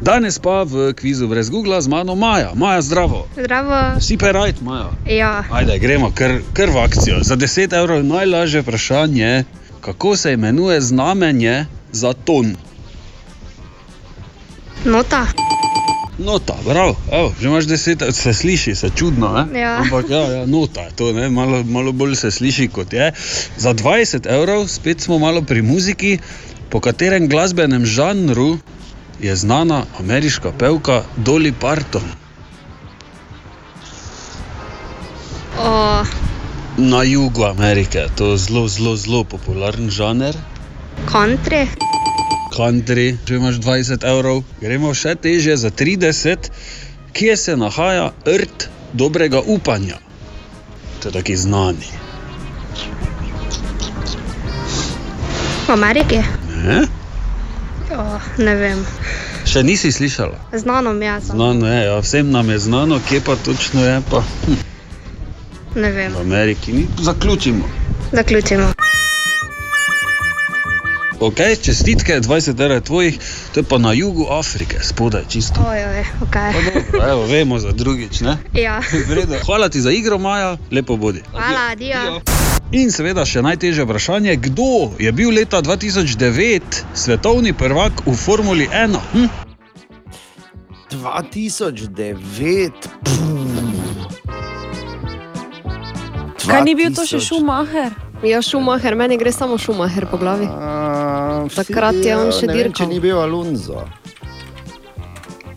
Danes 0.00 0.38
pa 0.38 0.62
v 0.62 0.92
kvizu 0.94 1.28
brez 1.28 1.50
Google 1.50 1.82
z 1.82 1.88
mano 1.88 2.14
Maja. 2.14 2.50
Maja, 2.54 2.82
zdravo. 2.82 3.26
Zdravo. 3.38 4.00
Si 4.00 4.18
pa 4.18 4.32
rajt, 4.32 4.60
Maja. 4.60 4.90
Ja, 5.06 5.44
Ajde, 5.52 5.78
gremo 5.78 6.10
kar, 6.14 6.40
kar 6.52 6.70
v 6.70 6.78
akcijo. 6.78 7.22
Za 7.22 7.36
10 7.36 7.70
evrov 7.78 8.02
najlažje 8.04 8.60
vprašanje, 8.60 9.44
kako 9.80 10.16
se 10.16 10.32
imenuje 10.32 10.80
znamenje 10.80 11.66
za 11.92 12.12
ton. 12.12 12.56
nota. 14.84 15.26
Nota, 16.18 16.54
bravo, 16.64 16.96
Evo, 17.12 17.32
že 17.40 17.48
imaš 17.48 17.64
10 17.64 18.02
evrov, 18.02 18.12
se 18.12 18.34
sliši, 18.34 18.74
se 18.74 18.90
čudno, 18.96 19.28
ne? 19.32 19.60
Ja. 19.60 19.78
Ampak 19.78 20.10
ja, 20.10 20.18
ja 20.18 20.46
nota 20.46 20.80
je 20.80 20.90
to, 20.90 21.12
ne? 21.12 21.30
Malo, 21.30 21.62
malo 21.64 21.92
bolj 21.92 22.16
se 22.16 22.30
sliši 22.30 22.68
kot 22.68 22.92
je. 22.92 23.12
Za 23.56 23.74
20 23.74 24.26
evrov, 24.26 24.68
spet 24.68 25.00
smo 25.00 25.18
malo 25.18 25.42
pri 25.42 25.62
muziki, 25.62 26.18
po 26.72 26.80
katerem 26.80 27.28
glasbenem 27.28 27.84
žanru 27.84 28.56
je 29.20 29.36
znana 29.36 29.84
ameriška 30.00 30.52
pevka 30.58 31.04
Dolly 31.16 31.52
Parton. 31.60 32.08
O, 35.60 36.04
Na 36.76 37.02
jugu 37.02 37.44
Amerike, 37.44 38.06
to 38.16 38.32
je 38.32 38.38
zelo, 38.38 38.68
zelo, 38.68 38.96
zelo 38.96 39.24
popularen 39.24 39.90
žanr. 39.90 40.34
country. 41.12 41.68
Country, 42.56 43.16
če 43.26 43.36
imaš 43.36 43.60
20 43.60 44.04
evrov, 44.08 44.42
gremo 44.60 44.94
še 44.94 45.14
teže 45.14 45.56
za 45.56 45.70
30, 45.70 46.48
kje 47.12 47.36
se 47.36 47.56
nahaja 47.56 48.12
rt 48.24 48.68
dobrega 48.92 49.40
upanja. 49.44 50.00
To 51.00 51.08
je 51.08 51.12
taki 51.12 51.36
znani. 51.36 51.88
V 55.66 55.70
Ameriki. 55.72 56.41
Ne? 56.62 56.82
O, 57.92 58.18
ne 58.38 58.54
vem. 58.56 58.84
Še 59.44 59.62
nisi 59.62 59.92
slišala? 59.92 60.38
Znano 60.54 60.92
mi 60.92 61.04
je, 61.06 61.20
Znano 61.20 61.66
je, 61.66 61.80
ja, 61.84 61.98
vsem 61.98 62.30
nam 62.30 62.50
je 62.50 62.58
znano, 62.58 63.00
kje 63.08 63.20
pa 63.20 63.36
točno 63.36 63.84
je. 63.84 64.00
Pa. 64.10 64.22
Hm, 64.46 64.60
ne 65.74 65.90
vem. 65.90 66.12
v 66.12 66.20
Ameriki 66.20 66.72
ni. 66.72 66.86
Zaključimo. 67.00 67.68
Zaključimo. 68.12 68.72
Ok, 71.22 71.38
čestitke, 71.62 72.20
20 72.20 72.60
evrov 72.60 72.76
je 72.76 72.80
tvojih, 72.80 73.18
to 73.54 73.60
je 73.60 73.64
pa 73.64 73.78
na 73.78 73.92
jugu 73.92 74.26
Afrike, 74.30 74.82
spodaj 74.82 75.22
čisto. 75.28 75.62
Ojoj, 75.62 76.04
ok. 76.22 76.36
Evo, 77.10 77.26
vemo 77.26 77.58
za 77.58 77.70
drugič, 77.70 78.20
ne? 78.20 78.38
Ja. 78.52 78.80
V 79.08 79.14
redu. 79.14 79.34
Hvala 79.46 79.68
ti 79.68 79.80
za 79.80 79.90
igro, 79.90 80.18
Maja, 80.18 80.56
lepo 80.70 80.96
bodi. 80.96 81.22
Hvala, 81.30 81.70
adijo. 81.72 82.51
In 82.72 82.88
seveda 82.88 83.20
še 83.28 83.42
najtežje 83.44 83.84
vprašanje, 83.84 84.32
kdo 84.48 84.96
je 84.96 85.12
bil 85.12 85.28
leta 85.36 85.60
2009 85.60 86.96
svetovni 86.96 87.52
prvak 87.52 87.92
v 88.08 88.14
Formuli 88.16 88.64
1? 88.64 88.96
Hm? 89.12 89.28
2009. 90.88 92.72
Kaj 96.40 96.60
ni 96.64 96.72
bil 96.72 96.96
to 96.96 97.04
še 97.04 97.20
Schumacher? 97.20 97.92
Ja, 98.24 98.40
Schumacher, 98.40 98.96
meni 98.96 99.20
gre 99.20 99.28
samo 99.36 99.60
Schumacher 99.60 100.08
po 100.08 100.16
glavi. 100.16 100.48
Takrat 101.52 102.00
je 102.00 102.16
on 102.16 102.32
še 102.32 102.48
Ne 102.48 102.56
vem, 102.56 102.72
če 102.72 102.88
dirkal. 102.88 102.88
ni 102.88 103.04
bil 103.04 103.20
Alonso. 103.20 103.84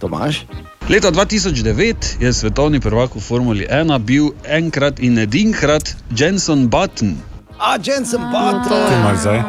Tomaš? 0.03 0.43
Leta 0.85 1.11
2009 1.11 2.21
je 2.21 2.33
svetovni 2.33 2.79
prvak 2.79 3.15
v 3.15 3.19
Formuli 3.19 3.65
1 3.65 3.89
bil 4.05 4.37
enkrat 4.45 4.99
in 5.01 5.17
edinkrat 5.17 5.97
Jenson 6.13 6.69
Button. 6.69 7.17
A, 7.57 7.81
Jensen 7.81 8.21
Button. 8.21 8.69
to 8.69 8.75
je. 8.77 8.99
imaš 8.99 9.17
zdaj. 9.17 9.39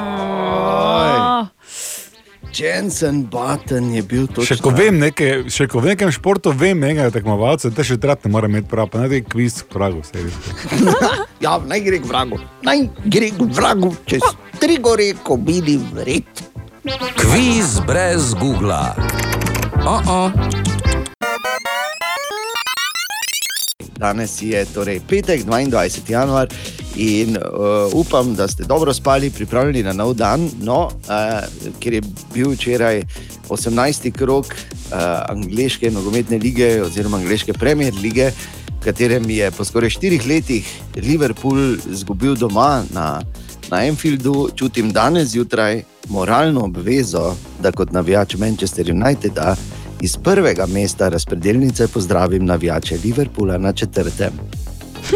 Jensen 2.57 3.29
Button 3.29 3.93
je 3.93 4.03
bil 4.03 4.25
to. 4.33 4.49
Še 4.49 4.57
ko 4.65 4.73
vem 4.73 4.97
nekaj, 4.97 5.53
še 5.53 5.69
ko 5.69 5.85
v 5.85 5.93
nekem 5.93 6.09
športu 6.09 6.57
vem 6.57 6.81
nekaj 6.81 7.13
tekmovalcev, 7.13 7.77
te 7.77 7.85
še 7.85 8.01
trat 8.01 8.25
ne 8.25 8.33
morem 8.33 8.57
imeti 8.57 8.73
prav, 8.73 8.89
pa 8.89 9.05
ne 9.05 9.13
da 9.13 9.21
je 9.21 9.25
kviz 9.29 9.61
pragu. 9.69 10.01
Ja, 11.45 11.61
naj 11.61 11.85
gre 11.85 12.01
k 12.01 12.09
vragu. 12.09 12.41
Naj 12.65 12.89
gre 13.13 13.29
k 13.37 13.45
vragu 13.53 13.93
čez 14.09 14.25
tri 14.57 14.81
gore, 14.81 15.13
ko 15.21 15.37
bili 15.37 15.77
vred. 15.93 16.33
Kviz 17.21 17.77
brez 17.85 18.33
Google. 18.41 18.97
Oh 19.85 20.01
-oh. 20.01 20.76
Danes 23.97 24.43
je 24.43 24.64
torej 24.74 25.01
petek, 25.09 25.44
22. 25.44 26.10
januar 26.10 26.48
in 26.97 27.36
uh, 27.36 27.89
upam, 27.93 28.35
da 28.35 28.48
ste 28.48 28.64
dobro 28.64 28.94
spali, 28.94 29.31
pripravljeni 29.31 29.82
na 29.82 29.93
nov 29.93 30.14
dan. 30.14 30.51
No, 30.60 30.90
uh, 31.09 31.73
ker 31.81 31.94
je 31.94 32.02
bil 32.35 32.52
včeraj 32.52 33.02
18. 33.48 34.12
krok 34.12 34.47
uh, 34.47 34.97
angliške 35.28 35.90
nogometne 35.90 36.39
lige 36.39 36.82
oziroma 36.82 37.16
angliške 37.16 37.52
premier 37.52 37.94
lige, 37.94 38.31
katerem 38.85 39.31
je 39.31 39.51
po 39.51 39.64
skoraj 39.64 39.90
štirih 39.90 40.27
letih 40.27 40.68
Liverpool 40.97 41.77
izgubil 41.90 42.36
doma 42.36 42.85
na, 42.93 43.23
na 43.70 43.85
Enfieldu, 43.86 44.48
čutim 44.55 44.93
danes 44.93 45.28
zjutraj 45.28 45.82
moralno 46.09 46.64
obvezo, 46.64 47.35
da 47.62 47.73
kot 47.73 47.93
navijač 47.93 48.35
Manchester 48.35 48.93
Uniteda 48.93 49.56
iz 50.01 50.16
prvega 50.16 50.66
mesta 50.66 51.09
razpredelnice 51.09 51.89
pozdravim 51.89 52.44
navijače 52.44 52.97
Liverpoola 53.05 53.59
na 53.59 53.73
četrtem. 53.73 54.31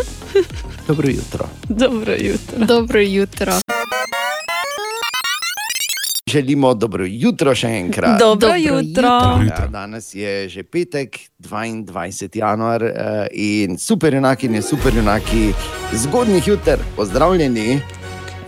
Dobro 0.88 1.08
jutro. 1.08 1.48
Dobro 1.68 2.12
jutro. 2.12 2.66
Dobro 2.66 3.00
jutro. 3.00 3.52
Želimo 6.26 6.74
dobro 6.74 7.04
jutro 7.08 7.54
še 7.54 7.66
enkrat. 7.66 8.18
Dobro 8.20 8.48
Dobro 8.48 8.56
jutro. 8.56 8.76
jutro. 8.82 9.08
Ja, 9.46 9.66
danes 9.70 10.14
je 10.14 10.48
že 10.48 10.62
petek, 10.62 11.18
22. 11.38 12.38
januar 12.38 12.82
eh, 12.82 13.26
in 13.32 13.78
super 13.78 14.14
enaki 14.14 14.46
in 14.46 14.62
super 14.62 14.98
enaki, 14.98 15.52
zgodnjih 15.92 16.48
jutr, 16.48 16.78
pozdravljeni. 16.96 17.99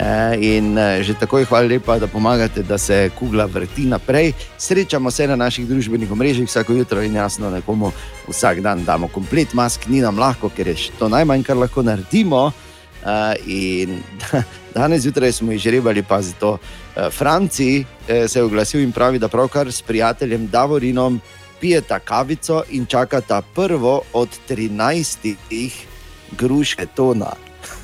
Eh, 0.03 0.59
In 0.59 0.75
eh, 0.75 0.99
že 1.07 1.15
takoj 1.15 1.47
hvala 1.47 1.71
lepa, 1.71 1.95
da 1.99 2.11
pomagate, 2.11 2.67
da 2.67 2.75
se 2.79 3.11
kugla 3.15 3.47
vrti 3.47 3.87
naprej. 3.87 4.33
Srečamo 4.59 5.11
se 5.11 5.27
na 5.31 5.37
naših 5.37 5.69
družbenih 5.69 6.11
omrežjih 6.11 6.49
vsako 6.49 6.75
jutro 6.75 7.03
in 7.03 7.15
jasno, 7.15 7.51
nekomu 7.51 7.93
vsak 8.27 8.61
dan 8.61 8.83
damo 8.85 9.07
komplet 9.09 9.55
mask, 9.55 9.87
ni 9.87 10.03
nam 10.03 10.19
lahko, 10.19 10.51
ker 10.51 10.75
je 10.75 10.91
to 10.99 11.07
najmanj, 11.09 11.47
kar 11.47 11.57
lahko 11.57 11.87
naredimo. 11.87 12.51
Uh, 13.03 13.35
in 13.47 13.99
danes 14.75 15.03
zjutraj 15.03 15.33
smo 15.33 15.53
jih 15.53 15.61
žrebali, 15.61 16.03
pa 16.03 16.23
zato 16.23 16.53
uh, 16.55 17.11
Franci 17.11 17.83
uh, 17.83 18.31
se 18.31 18.39
je 18.39 18.45
oglasil 18.47 18.81
in 18.83 18.93
pravi, 18.93 19.19
da 19.19 19.29
pravkar 19.29 19.73
s 19.73 19.83
prijateljem 19.83 20.47
Davorinom 20.47 21.21
pijeta 21.61 21.99
kavico 21.99 22.63
in 22.71 22.87
čakata 22.87 23.43
prvo 23.55 24.03
od 24.13 24.29
13 24.49 25.35
gruš 26.39 26.77
betona. 26.77 27.35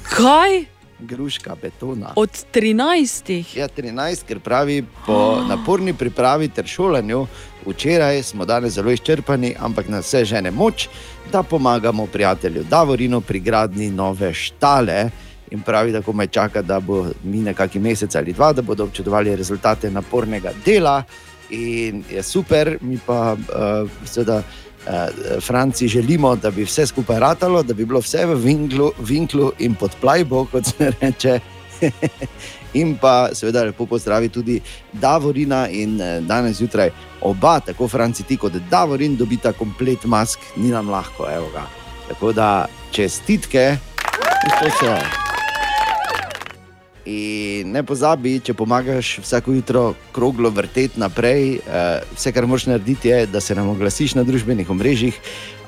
Kaj? 0.02 0.77
Gruška 0.98 1.56
betona. 1.62 2.12
Od 2.16 2.30
13. 2.52 3.56
Ja, 3.56 3.68
13, 3.68 4.24
ker 4.26 4.40
pravi 4.40 4.84
po 5.06 5.44
naporni 5.48 5.94
pripravi 5.94 6.48
ter 6.48 6.66
šolanju. 6.66 7.26
Včeraj 7.66 8.22
smo 8.22 8.44
danes 8.44 8.72
zelo 8.72 8.90
izčrpani, 8.90 9.54
ampak 9.60 9.88
nas 9.88 10.06
vse 10.06 10.24
žene 10.24 10.50
moč, 10.50 10.88
da 11.32 11.42
pomagamo 11.42 12.06
prijatelju 12.06 12.64
Davorinu 12.70 13.20
pri 13.20 13.40
gradni 13.40 13.90
nove 13.90 14.34
štale. 14.34 15.10
In 15.50 15.60
pravi, 15.60 15.92
da 15.92 16.02
komaj 16.02 16.26
čaka, 16.26 16.62
da 16.62 16.80
bo 16.80 17.06
mine 17.24 17.54
kakšen 17.54 17.82
mesec 17.82 18.14
ali 18.16 18.32
dva, 18.32 18.52
da 18.52 18.62
bodo 18.62 18.84
občudovali 18.84 19.36
rezultate 19.36 19.90
napornega 19.90 20.52
dela. 20.64 21.02
In 21.50 22.04
je 22.10 22.22
super, 22.22 22.78
mi 22.80 22.98
pa 23.06 23.32
uh, 23.32 23.90
seveda. 24.04 24.42
Uh, 24.88 25.42
Franci 25.44 25.88
želimo, 25.88 26.36
da 26.36 26.50
bi 26.50 26.64
vse 26.64 26.86
skupaj 26.86 27.18
ratalo, 27.20 27.62
da 27.62 27.74
bi 27.74 27.84
bilo 27.84 28.00
vse 28.00 28.24
v 28.26 28.34
vinklu, 28.34 28.92
vinklu 28.98 29.52
in 29.58 29.74
pod 29.74 29.96
plajbo, 30.00 30.46
kot 30.52 30.64
se 30.66 30.92
reče. 31.00 31.40
in 32.80 32.96
pa 32.96 33.28
seveda 33.34 33.64
lepo 33.64 33.86
pozdravi 33.86 34.28
tudi 34.28 34.60
Davorina 34.92 35.68
in 35.68 36.00
uh, 36.00 36.24
danes 36.24 36.56
zjutraj 36.56 36.90
oba, 37.20 37.60
tako 37.60 37.88
Franci 37.88 38.22
ti 38.22 38.36
kot 38.36 38.52
Davorin, 38.70 39.16
dobita 39.16 39.52
komplet 39.52 40.04
mask, 40.04 40.38
ni 40.56 40.68
nam 40.68 40.90
lahko, 40.90 41.28
evo 41.36 41.50
ga. 41.52 41.66
Tako 42.08 42.32
da 42.32 42.66
čestitke, 42.90 43.76
so. 44.80 44.96
In 47.08 47.70
ne 47.72 47.80
pozabi, 47.86 48.34
če 48.44 48.52
pomagaš 48.52 49.14
vsako 49.22 49.54
jutro 49.56 49.82
kroglo 50.12 50.50
vrteti 50.52 51.00
naprej, 51.00 51.54
eh, 51.56 52.02
vse, 52.12 52.32
kar 52.36 52.46
moraš 52.46 52.66
narediti, 52.68 53.08
je, 53.08 53.26
da 53.32 53.40
se 53.40 53.54
nam 53.56 53.70
oglasiš 53.72 54.14
na 54.18 54.24
družbenih 54.28 54.70
omrežjih 54.70 55.20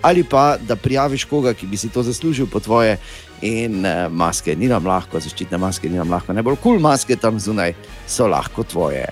ali 0.03 0.25
pa 0.25 0.57
da 0.57 0.77
prijaviš 0.77 1.25
koga, 1.25 1.53
ki 1.55 1.67
bi 1.67 1.77
si 1.77 1.89
to 1.89 2.03
zaslužil 2.03 2.47
po 2.47 2.61
tvoje. 2.61 2.97
In 3.43 3.87
eh, 3.87 4.09
maske 4.09 4.57
ni 4.57 4.69
nam 4.69 4.87
lahko, 4.87 5.21
zaščitne 5.21 5.59
maske 5.59 5.89
ni 5.89 5.97
nam 5.97 6.11
lahko, 6.13 6.33
najbolj 6.37 6.57
kul 6.57 6.77
cool 6.77 6.81
maske 6.81 7.17
tam 7.17 7.41
zunaj 7.41 7.73
so 8.09 8.29
lahko 8.29 8.65
tvoje. 8.65 9.07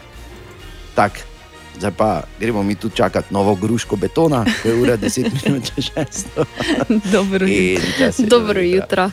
Tak, 0.97 1.21
zdaj 1.79 1.93
pa 1.97 2.11
gremo 2.41 2.63
mi 2.63 2.75
tu 2.75 2.89
čakati 2.89 3.35
novo 3.35 3.55
gruško 3.55 3.97
betona, 3.97 4.45
ki 4.45 4.69
je 4.69 4.75
ura 4.83 4.97
10 4.97 5.33
minut 5.45 5.73
čez 5.75 5.91
6. 5.97 6.45
Dobro 7.15 7.47
se 8.13 8.27
Dobro 8.27 8.61
jutro. 8.61 9.11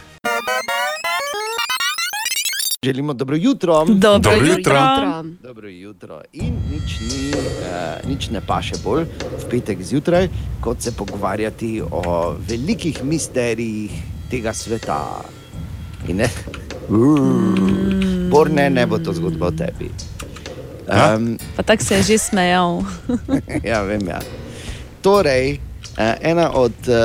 Želimo 2.85 3.13
dobro 3.13 3.35
jutro. 3.35 3.85
Dobro 3.85 4.19
Dobro 4.19 4.35
jutro. 4.35 4.55
jutro. 4.55 5.23
Dobro 5.43 5.69
jutro. 5.69 6.21
In 6.33 6.53
nič, 6.71 6.99
ni, 6.99 7.31
uh, 7.33 8.09
nič 8.09 8.29
ne 8.29 8.41
paše 8.41 8.75
bolj 8.83 9.07
v 9.41 9.49
petek 9.49 9.81
zjutraj, 9.83 10.29
kot 10.61 10.81
se 10.81 10.91
pogovarjati 10.91 11.81
o 11.91 12.35
velikih 12.49 13.03
misterijih 13.03 13.91
tega 14.29 14.53
sveta. 14.53 15.25
In 16.07 16.17
ne, 16.17 16.29
mm. 16.89 18.29
Borne, 18.29 18.69
ne 18.69 18.85
bo 18.85 18.99
to 19.01 19.13
zgodba 19.13 19.47
o 19.47 19.51
tebi. 19.51 19.89
Um, 20.85 21.37
Pa 21.55 21.63
tako 21.63 21.83
se 21.83 21.95
je 21.95 22.03
že 22.03 22.17
smejal. 22.17 22.83
ja, 23.71 23.81
vem. 23.81 24.07
Ja. 24.07 24.21
Torej, 25.01 25.57
ena 26.21 26.51
od 26.53 26.73
uh, 26.87 26.95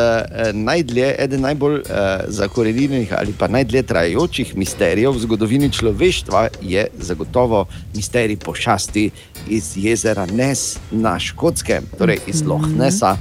najdlje, 0.53 1.15
eden 1.19 1.41
najbolj 1.41 1.75
uh, 1.75 1.85
zakorenjenih 2.29 3.13
ali 3.19 3.33
pa 3.39 3.49
najdlje 3.49 3.83
trajajočih 3.83 4.57
misterijev 4.57 5.13
v 5.13 5.19
zgodovini 5.19 5.71
človeštva 5.73 6.49
je 6.63 6.87
zagotovo 6.99 7.67
misterij 7.95 8.37
pošasti 8.37 9.11
iz 9.49 9.73
jezera 9.77 10.27
Nes 10.27 10.79
na 10.91 11.19
Škotskem, 11.19 11.85
torej 11.99 12.19
iz 12.27 12.43
Loch 12.43 12.67
Nessa, 12.79 13.17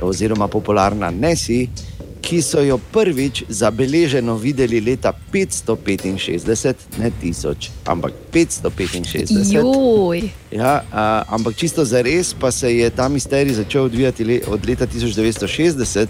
oziroma 0.00 0.48
popularna 0.48 1.10
Nessi, 1.10 1.68
ki 2.22 2.42
so 2.42 2.62
jo 2.62 2.78
prvič 2.92 3.42
zabeleženo 3.48 4.36
videli 4.38 4.80
leta 4.80 5.12
565, 5.32 6.74
ne 6.98 7.10
1000, 7.22 7.70
ampak 7.84 8.12
565. 8.32 9.52
Joj. 9.52 10.30
Ja, 10.52 10.84
a, 10.92 11.24
ampak 11.28 11.56
čisto 11.56 11.84
za 11.84 12.02
res 12.02 12.34
pa 12.34 12.50
se 12.50 12.70
je 12.76 12.90
ta 12.90 13.08
misterij 13.08 13.54
začel 13.54 13.84
odvijati 13.84 14.24
le, 14.24 14.40
od 14.46 14.68
leta 14.68 14.86
1960, 14.86 16.06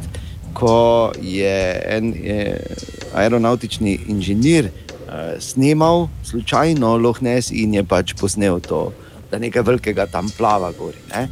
ko 0.53 1.13
je 1.23 1.83
en 1.89 2.15
je 2.15 2.61
aeronautični 3.15 3.99
inženir 4.07 4.69
a, 5.09 5.41
snemal 5.41 6.09
slučajno 6.25 6.97
Loch 6.97 7.23
Ness 7.23 7.51
in 7.51 7.75
je 7.75 7.85
pač 7.85 8.15
posnel 8.21 8.61
to, 8.61 8.93
da 9.33 9.39
nekaj 9.41 9.65
velikega 9.65 10.07
tam 10.07 10.29
plava 10.37 10.73
gori. 10.77 11.01
Ne? 11.09 11.29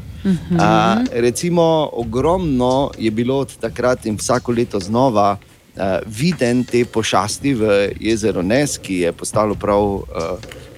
A, 0.59 1.01
recimo, 1.13 1.91
ogromno 1.93 2.91
je 2.99 3.11
bilo 3.11 3.39
od 3.45 3.57
takrat 3.61 4.07
in 4.07 4.17
vsako 4.17 4.53
leto 4.53 4.81
znova 4.81 5.37
uh, 5.37 5.83
viden 6.07 6.65
te 6.65 6.85
pošasti 6.85 7.55
v 7.55 7.77
jezeru 8.01 8.43
Nes, 8.43 8.79
ki 8.79 9.03
je 9.05 9.13
postalo 9.13 9.55
prav, 9.55 9.85
uh, 9.85 10.05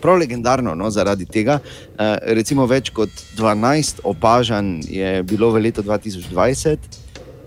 prav 0.02 0.18
legendarno 0.18 0.74
no, 0.74 0.90
zaradi 0.90 1.26
tega. 1.26 1.58
Uh, 1.62 2.16
recimo, 2.38 2.66
več 2.66 2.90
kot 2.90 3.10
12 3.38 4.02
opažanj 4.04 4.82
je 4.90 5.22
bilo 5.22 5.50
v 5.54 5.66
letu 5.68 5.82
2020. 5.82 6.90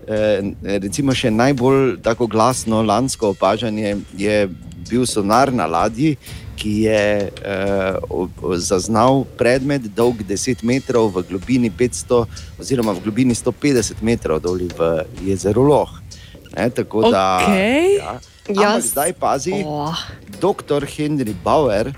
Uh, 0.06 0.52
recimo, 0.80 1.12
še 1.12 1.30
najbolj 1.30 1.98
tako 2.04 2.28
glasno 2.32 2.80
lansko 2.82 3.34
opažanje 3.36 3.96
je 4.16 4.48
bil 4.88 5.06
sonar 5.06 5.52
na 5.52 5.66
ladji. 5.66 6.16
Ki 6.56 6.88
je 6.88 7.28
uh, 7.28 8.28
zaznal 8.56 9.24
predmet 9.36 9.84
dolg 9.92 10.24
10 10.24 10.64
metrov 10.64 11.12
v 11.12 11.22
globini 11.28 11.68
500, 11.70 12.24
oziroma 12.58 12.96
v 12.96 13.04
globini 13.04 13.34
150 13.36 14.00
metrov 14.00 14.40
dol 14.40 14.64
v 14.72 14.80
jezeru 15.20 15.68
Loh. 15.68 15.92
Ne, 16.56 16.70
tako 16.72 17.10
da, 17.12 17.44
Okej. 17.44 18.00
ja. 18.00 18.16
Ampak 18.48 18.82
zdaj 18.82 19.12
pazi, 19.20 19.52
Oh. 19.66 19.92
dr. 20.40 20.86
Henry 20.86 21.34
Bauer, 21.44 21.92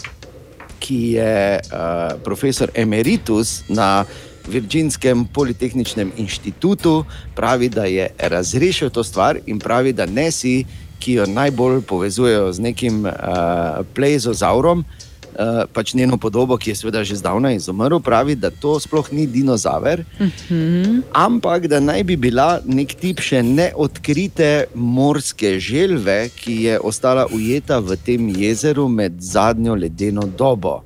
ki 0.80 1.14
je 1.14 1.60
uh, 1.60 2.18
profesor 2.24 2.70
emeritus 2.74 3.62
na 3.68 4.02
Virginskem 4.48 5.28
politehničnem 5.28 6.12
inštitutu, 6.16 7.04
pravi, 7.36 7.68
da 7.68 7.84
je 7.84 8.08
razrešil 8.18 8.90
to 8.90 9.04
stvar 9.04 9.38
in 9.46 9.58
pravi, 9.60 9.92
da 9.92 10.06
nesi, 10.06 10.64
ki 10.98 11.12
jo 11.12 11.26
najbolj 11.26 11.82
povezujejo 11.82 12.52
z 12.52 12.60
nekim 12.60 13.04
uh, 13.06 13.12
plezozaurom, 13.94 14.82
uh, 14.82 15.64
pač 15.72 15.94
njeno 15.94 16.16
podobo, 16.16 16.56
ki 16.56 16.70
je 16.70 16.76
seveda 16.76 17.04
že 17.04 17.16
zdavnaj 17.16 17.56
izumrl, 17.56 18.00
pravi, 18.00 18.34
da 18.34 18.50
to 18.50 18.80
sploh 18.80 19.12
ni 19.12 19.26
dinozaver, 19.26 20.04
Mhm. 20.20 21.00
ampak 21.12 21.66
da 21.66 21.80
naj 21.80 22.04
bi 22.04 22.16
bila 22.16 22.60
nek 22.64 22.94
tip 22.94 23.20
še 23.20 23.42
neodkrite 23.42 24.64
morske 24.74 25.58
želve, 25.60 26.28
ki 26.36 26.62
je 26.62 26.80
ostala 26.80 27.26
ujeta 27.32 27.78
v 27.78 27.96
tem 27.96 28.28
jezeru 28.28 28.88
med 28.88 29.20
zadnjo 29.20 29.74
ledeno 29.74 30.22
dobo. 30.26 30.82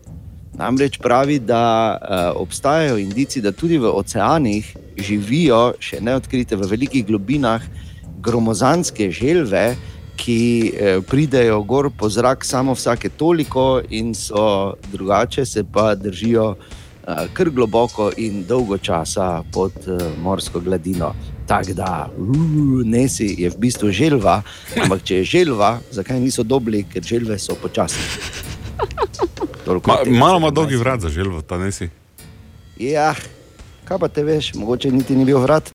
Namreč 0.52 0.98
pravi, 1.00 1.38
da 1.38 1.96
uh, 1.96 2.42
obstajajo 2.42 2.98
indici, 3.00 3.40
da 3.40 3.52
tudi 3.52 3.78
v 3.78 3.88
oceanih 3.88 4.76
živijo 5.00 5.72
še 5.80 6.00
neodkrite 6.00 6.56
v 6.56 6.68
velikih 6.68 7.06
globinah 7.06 7.62
gromozanske 8.20 9.10
želve, 9.10 9.76
ki 10.22 10.72
eh, 10.74 11.00
pridejo 11.02 11.62
gor 11.62 11.90
po 11.98 12.08
zrak 12.08 12.44
samo 12.44 12.74
vsake 12.74 13.08
toliko 13.08 13.80
in 13.90 14.14
so 14.14 14.74
drugače, 14.92 15.46
se 15.46 15.64
pa 15.64 15.94
držijo 15.94 16.54
eh, 16.54 17.26
kar 17.32 17.50
globoko 17.50 18.10
in 18.16 18.44
dolgo 18.46 18.78
časa 18.78 19.42
pod 19.52 19.72
eh, 19.86 20.10
morsko 20.22 20.60
gladino. 20.60 21.14
Tako 21.46 21.72
da, 21.74 22.08
uh, 22.18 22.36
nesi 22.84 23.34
je 23.38 23.50
v 23.50 23.58
bistvu 23.58 23.90
želva, 23.90 24.42
ampak 24.82 25.02
če 25.02 25.16
je 25.16 25.24
želva, 25.24 25.78
zakaj 25.90 26.20
niso 26.20 26.42
dobri, 26.42 26.84
ker 26.92 27.02
želve 27.02 27.38
so 27.38 27.58
počasne. 27.58 28.02
Ma, 29.66 29.96
malo 30.06 30.38
ima 30.38 30.48
ne 30.48 30.54
dolgi 30.54 30.76
vrat 30.76 31.00
za 31.00 31.08
želvo, 31.08 31.42
ta 31.42 31.58
nesi. 31.58 31.88
Ja, 32.78 33.14
kaj 33.84 33.98
pa 33.98 34.08
te 34.08 34.24
veš, 34.24 34.54
mogoče 34.54 34.90
niti 34.90 35.16
ni 35.16 35.24
bil 35.24 35.38
vrat. 35.38 35.70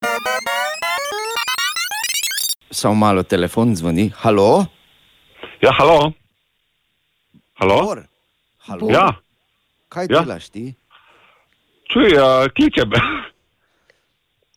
Samo 2.77 2.95
malo 2.95 3.23
telefon 3.23 3.75
zvoni. 3.75 4.11
Halo? 4.15 4.65
Ja, 5.61 5.71
halo. 5.79 6.11
Halo? 7.57 7.95
Halo? 8.69 8.89
Ja. 8.93 9.07
Kaj 9.89 10.05
Ja. 10.09 10.21
delaš 10.21 10.49
ti? 10.49 10.75
Čuj, 11.89 12.13
uh, 12.13 12.45
kliče 12.53 12.85
me. 12.85 12.99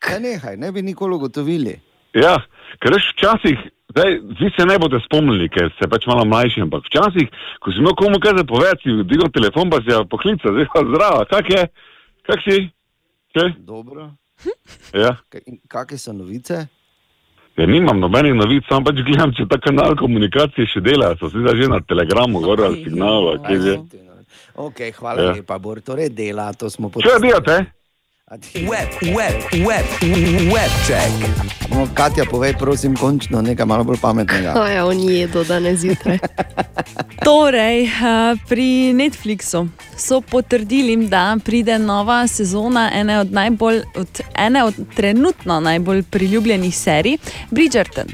Ja, 0.04 0.18
nehaj, 0.18 0.56
ne 0.56 0.72
bi 0.72 0.82
nikoli 0.82 1.14
ugotovili. 1.16 1.80
Ja, 2.14 2.34
ker 2.82 2.92
veš, 2.92 3.06
včasih, 3.14 3.56
zdaj, 3.94 4.10
vi 4.40 4.50
se 4.56 4.66
ne 4.68 4.76
boste 4.78 5.00
spomnili, 5.06 5.48
ker 5.48 5.70
ste 5.76 5.88
pač 5.88 6.04
malo 6.10 6.24
mlajši, 6.28 6.60
ampak 6.66 6.84
včasih, 6.90 7.30
ko 7.62 7.72
si 7.72 7.80
imel 7.80 7.94
komu 7.96 8.20
kaj 8.20 8.36
zapovedati, 8.42 8.82
si 8.84 9.04
dvignil 9.06 9.30
telefon, 9.32 9.70
pa 9.72 9.80
si 9.80 9.88
ga 9.88 10.02
poklical, 10.04 10.52
zdaj 10.58 10.68
pa 10.74 10.82
zdravo, 10.90 11.24
kak 11.30 11.50
je, 11.54 11.62
kak 12.28 12.40
si? 12.44 12.58
Kaj? 13.32 13.48
Dobro. 13.64 14.10
Ja. 14.92 15.16
Kaj- 15.32 15.60
Kakšne 15.68 15.98
so 15.98 16.12
novice? 16.12 16.66
Ja, 17.60 17.66
nimam 17.68 18.00
nobenih 18.00 18.32
novic, 18.32 18.64
sam 18.68 18.84
pač 18.86 19.02
gledam, 19.04 19.34
če 19.36 19.44
ta 19.50 19.58
kanal 19.60 19.92
komunikacije 20.00 20.64
še 20.70 20.80
dela, 20.80 21.10
so 21.20 21.28
se 21.28 21.42
že 21.44 21.66
na 21.68 21.80
telegramu, 21.84 22.40
gor 22.40 22.62
ali 22.64 22.84
signalu, 22.84 23.36
kje 23.44 23.58
že. 23.60 23.74
Ok, 24.56 24.80
hvala 24.96 25.22
Ja. 25.22 25.32
lepa, 25.36 25.58
Bor, 25.58 25.80
torej 25.84 26.08
dela, 26.08 26.52
to 26.56 26.70
smo 26.70 26.88
Če 26.88 27.20
delate? 27.20 27.79
Web, 28.30 28.88
web, 29.02 29.42
web, 29.66 29.86
web 30.52 30.70
check. 30.86 31.10
No, 31.70 31.88
Katja, 31.94 32.24
povej, 32.30 32.54
prosim, 32.54 32.94
končno 32.96 33.42
nekaj 33.42 33.66
malo 33.66 33.84
bolj 33.84 33.98
pametnega. 33.98 34.52
Ja, 34.54 34.68
ja, 34.68 34.84
on 34.86 35.00
jedo 35.02 35.42
danes 35.44 35.80
zjutraj. 35.80 36.18
Torej, 37.26 37.84
eh, 37.84 37.90
pri 38.48 38.92
Netflixu 38.94 39.64
so 39.96 40.20
potrdili, 40.20 40.94
da 41.08 41.36
pride 41.44 41.78
nova 41.78 42.26
sezona 42.26 42.90
ene 42.94 43.18
od, 43.18 43.32
najbolj, 43.32 43.82
od, 43.96 44.20
ene 44.38 44.64
od 44.64 44.74
trenutno 44.94 45.60
najbolj 45.60 46.02
priljubljenih 46.02 46.76
serij, 46.76 47.18
Bridgerton. 47.50 48.06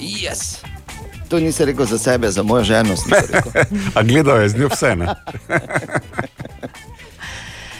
Yes. 0.00 0.60
To 1.28 1.40
nisi 1.40 1.64
rekel 1.64 1.86
za 1.86 1.98
sebe, 1.98 2.30
za 2.30 2.42
mojo 2.42 2.64
ženo. 2.64 2.96
to. 2.96 3.50
A 3.98 4.02
gledal 4.02 4.42
je 4.42 4.48
z 4.48 4.58
njo 4.58 4.68
vse, 4.68 4.96
ne? 4.96 5.06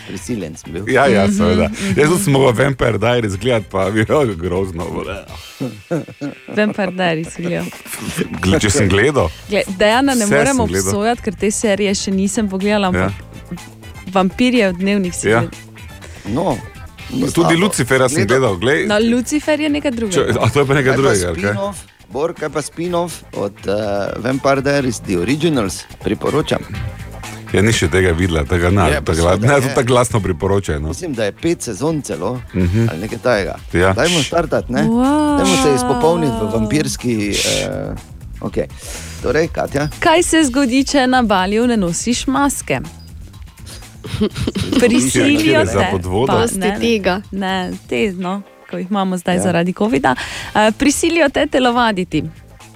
Prisiljen 0.05 0.57
sem 0.57 0.73
bil. 0.73 0.89
Ja, 0.89 1.07
ja, 1.07 1.25
seveda. 1.29 1.71
Jaz 1.97 2.11
sem 2.21 2.33
mogel 2.33 2.53
Vampire 2.55 2.99
Diaries 2.99 3.37
gledati, 3.37 3.67
pa 3.71 3.85
je 3.85 3.93
bilo 3.95 4.25
grozno. 4.37 4.85
Vampire 6.49 6.93
Diaries 6.93 7.37
gledal. 7.37 7.67
Gle- 8.41 8.61
Če 8.61 8.71
sem 8.71 8.89
gledal. 8.89 9.31
Gled, 9.49 9.71
Dejana 9.79 10.15
ne 10.15 10.25
Vse 10.25 10.35
morem 10.35 10.57
sem 10.57 10.67
gledal. 10.67 10.87
obsojati, 10.87 11.23
ker 11.23 11.35
te 11.37 11.51
serije 11.51 11.95
še 11.95 12.11
nisem 12.13 12.49
pogledala, 12.49 12.89
ampak 12.89 13.11
ja. 13.11 13.59
vampirje 14.11 14.69
v 14.69 14.77
dnevnih 14.77 15.15
si 15.15 15.29
Ja. 15.29 15.41
gledal. 15.41 15.59
No, 16.27 16.57
Tudi 17.31 17.55
Lucifera 17.55 18.09
sem 18.09 18.27
gledal. 18.27 18.57
Glej, 18.57 18.87
No, 18.87 18.99
Lucifer 18.99 19.61
je 19.61 19.69
nekaj 19.71 19.91
če, 19.91 19.97
drugega. 19.97 20.37
a 20.37 20.49
to 20.49 20.61
je 20.61 20.67
pa 20.67 20.75
nekaj 20.75 20.97
drugega. 20.97 21.33
Spin-off? 21.33 21.77
Bor, 22.07 22.33
kaj 22.33 22.49
pa 22.49 22.61
spin-off 22.61 23.23
od 23.35 23.55
uh, 23.65 23.75
Vampire 24.19 24.61
Diaries, 24.61 25.01
The 25.01 25.19
Originals, 25.19 25.85
priporočam. 26.01 26.63
Ja, 27.55 27.63
ni 27.63 27.73
še 27.73 27.87
tega 27.89 28.11
videla, 28.13 28.43
tega 28.45 28.71
ne, 28.71 28.89
Je, 28.91 28.99
pa 28.99 29.13
tega, 29.13 29.23
seveda 29.23 29.47
ne, 29.47 29.55
je. 29.55 29.61
to 29.63 29.69
tako 29.71 29.87
glasno 29.87 30.21
priporočajo. 30.21 30.81
No. 30.81 30.89
Mislim, 30.89 31.13
da 31.15 31.25
je 31.25 31.33
pet 31.35 31.63
sezon 31.63 32.03
celo, 32.03 32.41
Mhm. 32.55 32.89
ali 32.91 33.01
nekaj 33.01 33.19
tajega. 33.21 33.55
Ja. 33.73 33.93
Dajmo 33.93 34.19
startati, 34.21 34.73
ne? 34.73 34.83
Wow. 34.83 35.39
Dajmo 35.39 35.57
se 35.57 35.75
izpopolniti 35.75 36.33
v 36.33 36.51
vampirski. 36.53 37.15
Uh, 37.31 37.95
okay. 38.43 38.67
Torej, 39.23 39.49
Katja, 39.49 39.89
Kaj 40.01 40.23
se 40.23 40.43
zgodi, 40.45 40.85
če 40.85 41.07
na 41.07 41.23
balju 41.23 41.67
ne 41.67 41.77
nosiš 41.77 42.27
maske? 42.27 42.81
Prisilijo 44.81 45.65
te. 45.65 45.99
Dosti 46.29 46.59
ne, 46.59 46.77
tega. 46.81 47.21
Ne, 47.33 47.55
te, 47.89 48.13
no, 48.13 48.43
ko 48.71 48.77
jih 48.77 48.87
imamo 48.91 49.17
zdaj 49.17 49.35
Ja. 49.35 49.39
ja. 49.39 49.43
zaradi 49.43 49.73
COVID-a. 49.73 50.15
Uh, 50.15 50.75
prisilijo 50.75 51.29
te 51.29 51.47
telovaditi. 51.47 52.25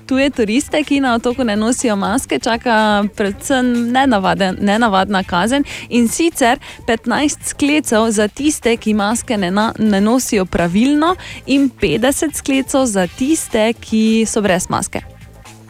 Tuje 0.09 0.31
turiste, 0.31 0.81
ki 0.85 1.01
na 1.01 1.15
otoku 1.15 1.45
ne 1.45 1.57
nosijo 1.57 1.97
maske, 1.97 2.39
čaka 2.39 3.05
predvsem 3.17 3.93
nenavaden, 3.93 4.57
nenavadna 4.61 5.23
kazen 5.23 5.65
in 5.89 6.09
sicer 6.09 6.59
15 6.87 7.37
sklecov 7.45 8.11
za 8.11 8.29
tiste, 8.29 8.77
ki 8.77 8.95
maske 8.95 9.37
ne, 9.37 9.51
na, 9.51 9.73
ne 9.79 10.01
nosijo 10.01 10.45
pravilno, 10.45 11.15
in 11.47 11.71
50 11.71 12.35
sklecov 12.35 12.87
za 12.87 13.07
tiste, 13.07 13.73
ki 13.81 14.25
so 14.27 14.41
brez 14.41 14.71
maske. 14.73 15.05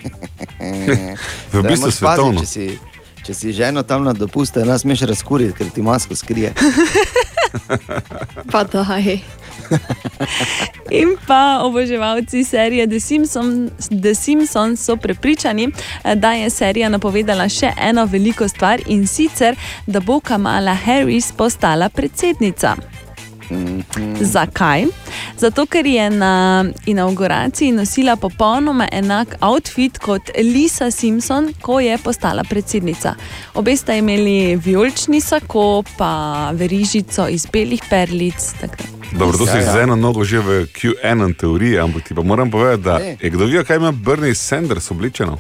V 1.52 1.62
bistvu 1.62 1.90
paziti, 1.90 1.97
svetovno. 1.98 2.88
Če 3.29 3.35
si 3.35 3.53
ženo 3.53 3.83
tam 3.85 4.07
na 4.09 4.15
dopuste, 4.17 4.63
nas 4.65 4.81
smeš 4.81 5.03
razkuriti, 5.11 5.53
ker 5.53 5.69
ti 5.69 5.83
masko 5.85 6.17
skrije. 6.17 6.55
Pa 8.53 8.65
daj. 8.65 9.19
In 10.97 11.13
pa 11.27 11.61
oboževalci 11.65 12.45
serije 12.45 12.87
The 12.89 13.01
Simpsons, 13.01 13.89
The 13.89 14.15
Simpsons 14.15 14.85
so 14.85 14.97
prepričani, 14.97 15.69
eh, 15.69 16.15
da 16.15 16.33
je 16.33 16.51
serija 16.51 16.89
napovedala 16.89 17.49
še 17.49 17.73
eno 17.77 18.05
veliko 18.05 18.49
stvar 18.49 18.81
in 18.87 19.07
sicer, 19.07 19.57
da 19.87 20.01
bo 20.01 20.21
Kamala 20.21 20.75
Harris 20.75 21.33
postala 21.33 21.89
predsednica. 21.89 22.77
Zakaj? 24.20 24.85
Zato, 25.39 25.66
ker 25.66 25.87
je 25.87 26.11
na 26.11 26.65
inauguraciji 26.87 27.73
nosila 27.73 28.16
popolnoma 28.16 28.89
enak 28.93 29.35
outfit 29.41 29.99
kot 29.99 30.31
Lisa 30.39 30.91
Simpson, 30.91 31.53
ko 31.61 31.81
je 31.81 31.99
postala 31.99 32.45
predsednica. 32.45 33.15
Obe 33.55 33.77
sta 33.77 33.95
imeli 33.95 34.57
vijolični 34.57 35.20
sako, 35.20 35.83
pa 35.99 36.51
verižico 36.53 37.29
iz 37.29 37.47
belih 37.53 37.83
perlic. 37.91 38.53
tako. 38.61 38.99
Dobro, 39.12 39.39
to 39.39 39.47
si 39.47 39.57
Ja, 39.57 39.62
ja. 39.62 39.73
z 39.73 39.77
eno 39.83 39.97
nogo 39.97 40.25
že 40.25 40.39
v 40.39 40.66
QAnon 40.66 41.35
teoriji, 41.35 41.79
ampak 41.79 42.09
ti 42.09 42.15
pa 42.15 42.23
moram 42.23 42.51
povedati, 42.51 42.83
da 42.83 42.99
je 42.99 43.31
kdo 43.31 43.45
videl, 43.45 43.65
kaj 43.65 43.77
ima 43.77 43.93
Bernie 43.93 44.35
Sanders 44.35 44.91
obličeno. 44.91 45.39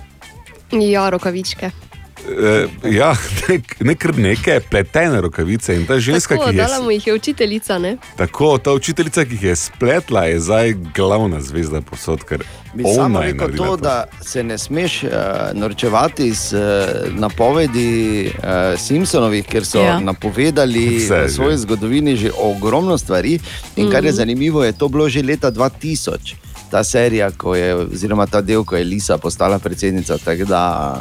Ja, 0.72 1.10
rokavičke. 1.10 1.70
E, 2.20 2.66
ja, 2.90 3.14
nek, 3.48 3.80
ne 3.80 3.94
kar 3.94 4.12
neke 4.14 4.60
pletene 4.62 5.20
rokavice 5.20 5.74
in 5.74 5.86
ta 5.86 5.98
ženska, 5.98 6.34
Tako, 6.34 6.44
ki 6.44 6.50
je 6.50 6.58
dala 6.58 6.80
mu 6.80 6.90
jih 6.90 7.06
je 7.06 7.14
učiteljica, 7.14 7.78
ne? 7.78 7.96
tako, 8.16 8.58
ta 8.58 8.72
učiteljica, 8.72 9.24
ki 9.24 9.32
jih 9.32 9.42
je 9.44 9.56
spletla, 9.56 10.24
je 10.24 10.40
zdaj 10.40 10.66
glavna 10.94 11.40
zvezda 11.40 11.80
posod, 11.80 12.22
ker 12.22 12.42
Bi 12.74 12.84
ona 12.86 13.22
je 13.22 13.34
naredila 13.34 13.66
to, 13.66 13.76
to. 13.76 13.76
da 13.78 13.94
se 14.20 14.42
ne 14.42 14.58
smeš 14.58 15.02
uh, 15.02 15.10
norčevati 15.54 16.26
iz 16.26 16.52
uh, 16.52 16.60
napovedi 17.12 17.88
uh, 18.28 18.44
Simpsonovih, 18.78 19.46
ker 19.46 19.64
so 19.64 19.78
Ja. 19.78 20.00
napovedali 20.00 20.98
Vse 20.98 21.14
v 21.16 21.22
že. 21.22 21.28
svoji 21.30 21.56
zgodovini 21.58 22.16
že 22.16 22.30
ogromno 22.34 22.98
stvari. 22.98 23.38
In 23.76 23.90
kar 23.90 24.04
je 24.04 24.10
Mhm. 24.10 24.16
zanimivo, 24.16 24.64
je 24.64 24.72
to 24.74 24.88
bilo 24.88 25.08
že 25.08 25.22
leta 25.22 25.50
2000, 25.50 26.34
ta 26.70 26.84
serija, 26.84 27.30
ko 27.32 27.54
je, 27.54 27.74
oziroma 27.76 28.26
ta 28.26 28.40
del, 28.42 28.64
ko 28.64 28.76
je 28.76 28.84
Lisa 28.84 29.18
postala 29.18 29.58
predsednica. 29.58 30.18
tako 30.18 30.44
Da, 30.44 31.00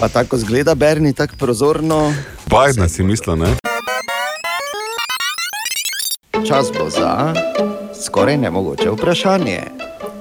pa 0.00 0.08
tako 0.08 0.38
zgleda 0.38 0.74
Berni, 0.74 1.12
tako 1.12 1.36
prozorno. 1.36 2.14
Bajna 2.46 2.88
si 2.88 3.02
mislila, 3.02 3.36
ne? 3.36 3.46
Čas 6.42 6.66
bo 6.72 6.90
za 6.90 7.34
skoraj 7.96 8.36
nemogoče 8.38 8.90
vprašanje. 8.90 9.60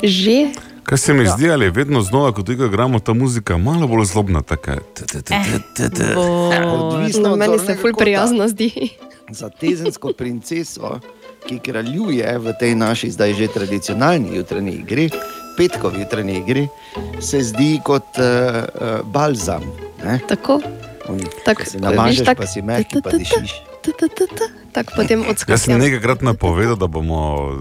Že? 0.04 0.48
Kaj 0.84 0.98
se 0.98 1.14
mi 1.14 1.24
Ja. 1.24 1.32
zdi, 1.32 1.52
ali 1.52 1.66
je 1.66 1.72
vedno 1.72 2.02
znova, 2.02 2.32
ko 2.32 2.44
tega 2.44 2.66
igramo, 2.66 3.00
ta 3.00 3.14
muzika 3.14 3.58
malo 3.58 3.88
bolj 3.88 4.06
zlobna. 4.06 4.42
Taka, 4.42 4.76
t- 4.94 5.06
t- 5.06 5.22
t- 5.22 5.36
t- 5.76 5.90
t- 5.90 6.16
Odvisno 6.16 7.30
No, 7.30 7.36
meni 7.36 7.60
se 7.60 7.76
ful 7.76 7.94
prijazno 7.94 8.48
zdi. 8.48 8.90
za 9.30 9.50
tezensko 9.50 10.14
princeso, 10.14 11.00
ki 11.46 11.60
kraljuje 11.60 12.38
v 12.38 12.54
tej 12.60 12.76
naši 12.76 13.12
zdaj 13.12 13.34
že 13.34 13.48
tradicionalni 13.48 14.36
jutranji 14.36 14.72
igri, 14.74 15.10
petkovi 15.60 16.00
jutranji 16.06 16.40
igri, 16.40 16.68
se 17.20 17.44
zdi 17.44 17.74
kot 17.84 18.16
uh, 18.18 18.24
uh, 18.24 19.04
balzam. 19.12 19.66
Ne? 20.06 20.20
Tako. 20.28 20.62
Se 21.66 21.80
namažeš, 21.82 22.24
tak- 22.26 22.38
pa 22.38 22.48
si 22.48 22.62
mehki, 22.62 23.02
pa 23.04 23.12
dišiš. 23.12 23.60
Tako 24.72 24.92
potem 24.96 25.24
Jaz 25.48 25.64
sem 25.66 25.80
nekajkrat 25.80 26.22
napovedal, 26.22 26.76
da 26.76 26.88
bomo 26.88 27.52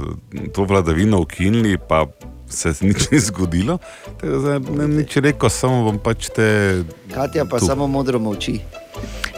to 0.54 0.66
vladavino 0.66 1.20
ukinili, 1.22 1.78
pa 1.78 2.06
se 2.48 2.74
nič 2.80 3.10
ni 3.10 3.18
zgodilo. 3.20 3.78
Zdaj 4.22 4.60
Ne, 4.60 4.88
nič 4.88 5.16
rekel, 5.16 5.50
samo 5.50 5.84
bom 5.88 5.98
pač 5.98 6.28
te. 6.34 6.82
Katja 7.14 7.44
pa 7.44 7.58
Tu. 7.58 7.66
samo 7.66 7.86
modro 7.86 8.18
molči. 8.18 8.60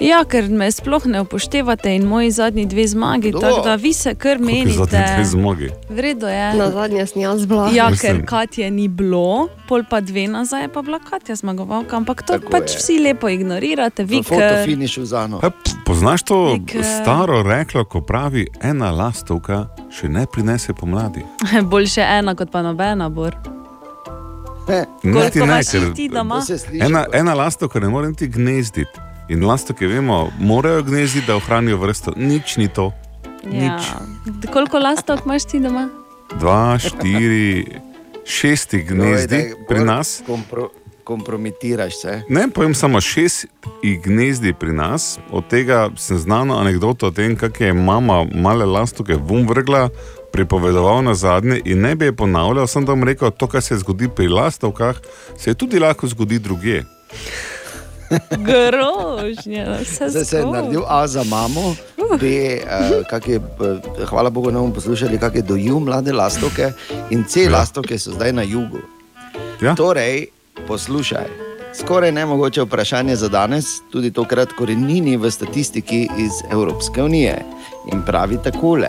Ja, 0.00 0.24
ker 0.24 0.48
me 0.48 0.70
sploh 0.72 1.04
ne 1.06 1.20
upoštevate 1.20 1.92
in 1.92 2.04
moji 2.04 2.30
zadnji 2.30 2.66
dve 2.66 2.86
zmagi, 2.86 3.32
tako 3.32 3.60
da 3.60 3.74
vi 3.74 3.92
se 3.92 4.14
kar 4.14 4.38
menite. 4.38 4.70
zadnji 4.70 5.14
dve 5.14 5.24
zmagi? 5.24 5.68
Vredno 5.90 6.28
je. 6.28 6.54
Na 6.54 6.70
zadnje 6.70 7.06
sem 7.06 7.22
jaz 7.22 7.46
bila. 7.46 7.68
Ja, 7.68 7.90
Mislim. 7.90 8.16
ker 8.16 8.26
Katje 8.26 8.70
ni 8.70 8.88
bilo, 8.88 9.48
pol 9.68 9.82
pa 9.90 10.00
dve 10.00 10.28
nazaj 10.28 10.62
je 10.62 10.68
pa 10.68 10.82
bila 10.82 10.98
Katja 11.00 11.34
zmagovalka, 11.34 11.96
ampak 11.96 12.22
to 12.22 12.32
Tako 12.32 12.50
pač 12.50 12.70
je. 12.70 12.78
vsi 12.78 12.98
lepo 12.98 13.28
ignorirate, 13.28 14.04
vi 14.04 14.22
ker. 14.24 14.64
Pa, 15.40 15.50
poznaš 15.86 16.22
to 16.22 16.56
eh, 16.74 16.82
staro 17.02 17.42
reklo, 17.42 17.84
ko 17.84 18.00
pravi, 18.00 18.46
ena 18.62 18.90
lastovka 18.90 19.66
še 19.90 20.08
ne 20.08 20.26
prinese 20.26 20.72
pomladi? 20.72 21.20
Boljše 21.64 22.00
ena 22.02 22.34
kot 22.34 22.50
pa 22.50 22.62
nobena, 22.62 23.08
bor. 23.08 23.36
Niti 25.02 25.38
ne, 25.38 25.44
imaš 25.44 25.68
ker 25.68 25.92
ti 25.94 26.08
doma? 26.08 26.34
To 26.34 26.46
se 26.46 26.58
sliši 26.58 26.86
ena, 26.86 27.04
kot- 27.04 27.14
ena 27.14 27.34
lastovka 27.34 27.80
ne 27.80 27.88
more 27.88 28.08
niti 28.08 28.28
gnezditi. 28.28 29.09
In 29.30 29.44
lastovke, 29.46 29.86
vemo, 29.86 30.32
morajo 30.38 30.82
gnezditi, 30.82 31.26
da 31.26 31.36
ohranijo 31.36 31.76
vrsto. 31.78 32.12
Nič 32.16 32.56
ni 32.56 32.68
to. 32.68 32.90
Ja. 33.52 33.78
Koliko 34.52 34.78
lastovk 34.78 35.24
imaš 35.24 35.44
ti 35.44 35.60
doma? 35.60 35.88
Dva, 36.38 36.78
štiri, 36.78 37.78
šesti 38.26 38.82
gnezdi 38.82 39.36
Joj, 39.36 39.54
daj, 39.54 39.66
pri 39.68 39.84
nas. 39.84 40.22
Kompro, 40.26 40.68
kompromitiraš 41.04 42.00
se. 42.02 42.22
Ne, 42.28 42.48
povem 42.50 42.74
samo 42.74 43.00
šest 43.00 43.46
jih 43.82 44.02
gnezdi 44.02 44.52
pri 44.52 44.72
nas, 44.72 45.18
od 45.30 45.46
tega 45.48 45.88
sem 45.96 46.18
znano 46.18 46.58
anegdoto 46.58 47.06
o 47.06 47.10
tem, 47.10 47.36
kako 47.36 47.64
je 47.64 47.72
mama 47.72 48.24
male 48.34 48.66
lastovke 48.66 49.14
vum 49.14 49.46
vrgla, 49.48 49.88
pripovedoval 50.32 51.02
na 51.02 51.14
zadnje 51.14 51.60
in 51.64 51.80
ne 51.80 51.94
bi 51.94 52.04
je 52.04 52.16
ponavljal, 52.16 52.66
sem 52.66 52.86
tam 52.86 53.04
rekel, 53.04 53.30
to, 53.30 53.46
kar 53.46 53.62
se 53.62 53.78
zgodi 53.78 54.08
pri 54.08 54.28
lastovkah, 54.28 54.98
se 55.38 55.54
tudi 55.54 55.78
lahko 55.78 56.06
zgodi 56.06 56.38
druge. 56.38 56.82
Grožnje, 58.38 59.66
vse 59.80 60.08
Zdaj 60.08 60.24
se 60.24 60.36
je 60.36 60.46
naredil 60.46 60.82
A 60.88 61.06
za 61.06 61.24
mamo, 61.24 61.74
B, 62.20 62.58
uh, 62.58 63.06
kak 63.10 63.28
je, 63.28 63.36
eh, 63.36 64.04
hvala 64.06 64.30
Bogu, 64.30 64.50
ne 64.50 64.58
bomo 64.58 64.74
poslušali, 64.74 65.18
kako 65.18 65.36
je 65.36 65.42
dojil 65.42 65.78
mlade 65.78 66.12
lastovke, 66.12 66.72
in 67.10 67.24
C, 67.24 67.42
ja. 67.42 67.50
lastovke 67.50 67.98
so 67.98 68.10
zdaj 68.10 68.32
na 68.32 68.42
jugu. 68.42 68.82
Ja. 69.62 69.74
Torej, 69.74 70.26
poslušaj. 70.66 71.50
Skoraj 71.74 72.12
nemogoče 72.12 72.62
vprašanje 72.62 73.16
za 73.16 73.28
danes, 73.28 73.64
tudi 73.92 74.10
tokrat 74.10 74.52
korenini 74.58 75.16
v 75.16 75.30
statistiki 75.30 76.08
iz 76.18 76.32
Evropske 76.50 77.02
unije. 77.02 77.44
In 77.92 78.02
pravi 78.06 78.38
takole: 78.44 78.88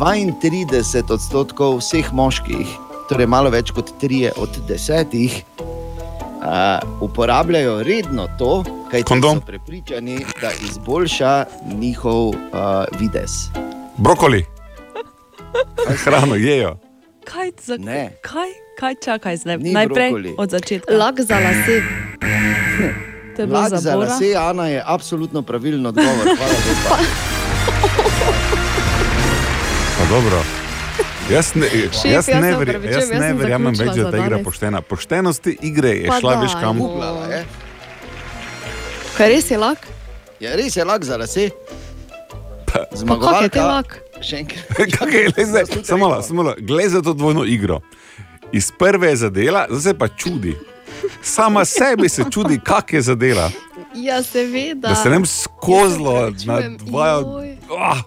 32 0.00 1.12
odstotkov 1.12 1.78
vseh 1.78 2.12
moških, 2.12 2.66
torej 3.08 3.26
malo 3.26 3.50
več 3.50 3.70
kot 3.70 3.94
3 4.02 4.30
od 4.36 4.58
10, 4.68 5.42
uh, 6.42 6.48
uporabljajo 7.00 7.82
redno 7.82 8.28
to, 8.38 8.64
kaj 8.90 9.02
so 9.02 9.40
prepričani, 9.40 10.26
da 10.40 10.50
izboljša 10.62 11.44
njihov 11.74 12.28
uh, 12.28 12.34
videz. 12.98 13.30
Brokoli, 13.96 14.44
hrano 15.96 16.34
jejo. 16.34 16.76
Kaj, 17.24 17.50
za, 17.60 17.76
Ne. 17.76 18.18
kaj, 18.22 18.48
kaj 18.78 18.94
čakaj 19.04 19.36
zdaj? 19.36 19.56
Ni 19.58 19.72
Najprej 19.72 20.10
brokoli. 20.10 20.34
od 20.38 20.50
začetka. 20.50 20.94
Lak 20.94 21.20
za 21.20 21.34
lase. 21.34 21.82
Lak 23.48 23.72
za 23.72 23.94
lase, 23.96 24.34
Ana 24.36 24.66
je 24.66 24.82
absolutno 24.86 25.42
pravilen 25.42 25.86
odgovor. 25.86 26.26
Hvala 26.36 26.52
lepa. 26.52 26.96
Pa 29.98 30.04
dobro. 30.08 30.42
Jaz 31.30 31.54
ne, 31.54 31.66
Šef, 31.68 32.04
jaz 32.04 32.28
jaz 32.28 32.42
ne, 32.42 32.56
opravičujem, 32.56 32.84
jaz 32.92 33.10
jaz 33.10 33.20
ne 33.20 33.32
verjamem 33.34 33.74
več, 33.74 33.88
da 33.96 34.10
ta 34.10 34.18
igra 34.18 34.28
danes. 34.36 34.44
poštena. 34.44 34.80
Poštenost 34.82 35.42
te 35.42 35.54
igre 35.62 35.88
je 35.90 36.06
Pa 36.06 36.18
šla 36.20 36.34
daj, 36.34 36.42
veš 36.42 36.56
kam. 36.60 36.78
Googlala 36.78 37.26
je. 37.26 37.44
Kaj 39.16 39.28
res 39.28 39.50
je 39.50 39.58
lak? 39.58 39.86
Ja, 40.40 40.56
res 40.56 40.76
je 40.76 40.84
lak 40.84 41.04
za 41.04 41.16
lase. 41.16 41.50
Kako 42.66 42.88
je 42.90 42.98
Zmagovalka. 42.98 43.64
lak? 43.66 43.98
Še 44.20 44.36
enkrat. 44.36 44.76
Kaj 44.98 45.14
je, 45.14 45.22
glej 45.30 45.46
zdaj, 45.46 45.64
samo 45.84 46.08
malo, 46.08 46.22
samo 46.22 46.42
malo, 46.42 46.54
glej 46.60 46.88
za 46.88 47.02
to 47.02 47.12
dvojno 47.12 47.44
igro. 47.44 47.80
Iz 48.52 48.72
prve 48.78 49.08
je 49.08 49.16
zadela, 49.16 49.66
zdaj 49.70 49.94
se 49.94 49.98
pa 49.98 50.08
čudi. 50.08 50.56
Sama 51.22 51.64
sebi 51.64 52.08
se 52.08 52.24
čudi, 52.30 52.60
kak 52.64 52.92
je 52.92 53.02
zadela. 53.02 53.50
Ja, 53.94 54.22
seveda. 54.22 54.88
Da 54.88 54.94
se 54.94 55.10
ne 55.10 55.18
bi 55.18 55.26
skozlo 55.26 56.12
na 56.20 56.28
opravičujem, 56.30 56.76
dva. 56.78 57.22
Ah, 57.78 58.02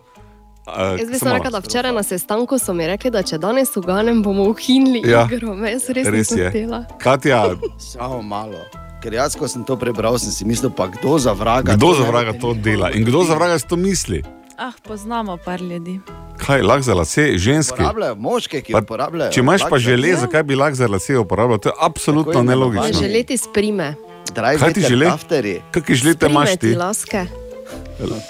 uh, 0.68 1.00
Jaz 1.00 1.10
bi 1.10 1.20
se 1.20 1.30
rekla, 1.30 1.50
da 1.50 1.60
včeraj 1.60 1.92
na 1.92 2.04
sestanku 2.04 2.58
so 2.58 2.74
mi 2.74 2.88
rekli, 2.88 3.12
da 3.12 3.24
če 3.24 3.38
danes 3.38 3.76
uganem, 3.76 4.24
bomo 4.24 4.44
ukinili 4.46 5.02
Ja, 5.06 5.28
igro. 5.28 5.54
Jaz 5.56 5.90
res, 5.90 6.08
res 6.08 6.12
nisem 6.12 6.40
je. 6.40 6.50
htela. 6.50 6.84
Katja, 6.98 7.44
Samo 7.92 8.22
malo. 8.22 8.60
Ker 9.02 9.14
jaz, 9.14 9.36
ko 9.36 9.48
sem 9.48 9.62
to 9.62 9.76
prebral, 9.76 10.18
sem 10.18 10.32
si 10.32 10.44
mislil, 10.44 10.72
pa 10.72 10.88
kdo 10.88 11.18
za 11.20 11.34
vraga. 11.34 11.74
kdo 11.74 11.88
to 11.88 11.94
za 11.94 12.04
ne 12.04 12.10
vraga 12.10 12.32
boste 12.32 12.42
to 12.42 12.54
dela 12.56 12.90
in 12.92 13.04
kdo 13.04 13.24
za 13.24 13.36
vraga 13.36 13.60
to 13.60 13.76
misli? 13.78 14.24
Ah, 14.58 14.72
poznamo 14.82 15.38
par 15.38 15.62
ljudi. 15.62 16.00
Kaj, 16.38 16.62
lak 16.62 16.82
za 16.82 16.94
lase? 16.94 17.36
Uporabljajo 17.70 18.16
moške, 18.16 18.62
ki 18.62 18.74
Pa, 18.74 18.80
uporabljajo. 18.80 19.32
Če 19.32 19.40
imaš 19.40 19.62
pa 19.64 19.70
za 19.70 19.80
žele, 19.82 20.10
lase. 20.10 20.22
zakaj 20.22 20.44
bi 20.44 20.56
lak 20.56 20.74
za 20.74 20.88
lase 20.88 21.18
uporabljal? 21.18 21.60
To 21.60 21.70
je 21.70 21.76
absolutno 21.80 22.44
nelogično. 22.44 23.00
želeti 23.00 23.38
sprime. 23.38 23.94
Draj 24.34 24.58
Kaj 24.58 24.74
ti 24.74 24.80
veter 24.80 24.90
žele? 24.90 25.06
tafteri. 25.06 25.62
Kakšne 25.72 25.96
želite 25.96 26.26
imaš 26.26 26.50
ti? 26.52 26.58
ti 26.60 26.76
laske. 26.76 27.26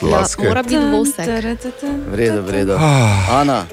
Laske. 0.02 0.44
Ja, 0.44 0.50
mora 0.50 0.64
biti 0.64 0.78
vosek. 0.78 1.28
V 2.08 2.16
redu, 2.16 2.42
v 2.42 2.50
redu. 2.52 2.74
Ah. 2.74 3.42
Ana, 3.42 3.66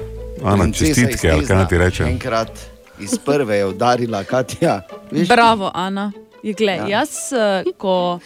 Ana, 0.43 0.71
čestitke, 0.71 1.31
ali 1.31 1.45
kaj 1.45 1.67
ti 1.67 1.77
rečem. 1.77 2.07
Enkrat 2.07 2.51
iz 2.99 3.17
prve 3.17 3.57
je 3.57 3.65
udarila 3.65 4.23
Katja. 4.23 4.81
Veš, 5.11 5.27
Bravo, 5.27 5.71
Ana. 5.73 6.11
Je, 6.43 6.53
gled, 6.53 6.77
Ja. 6.77 6.83
ja. 6.83 6.99
Jaz, 6.99 7.09
eh, 7.31 7.63
ko, 7.77 8.19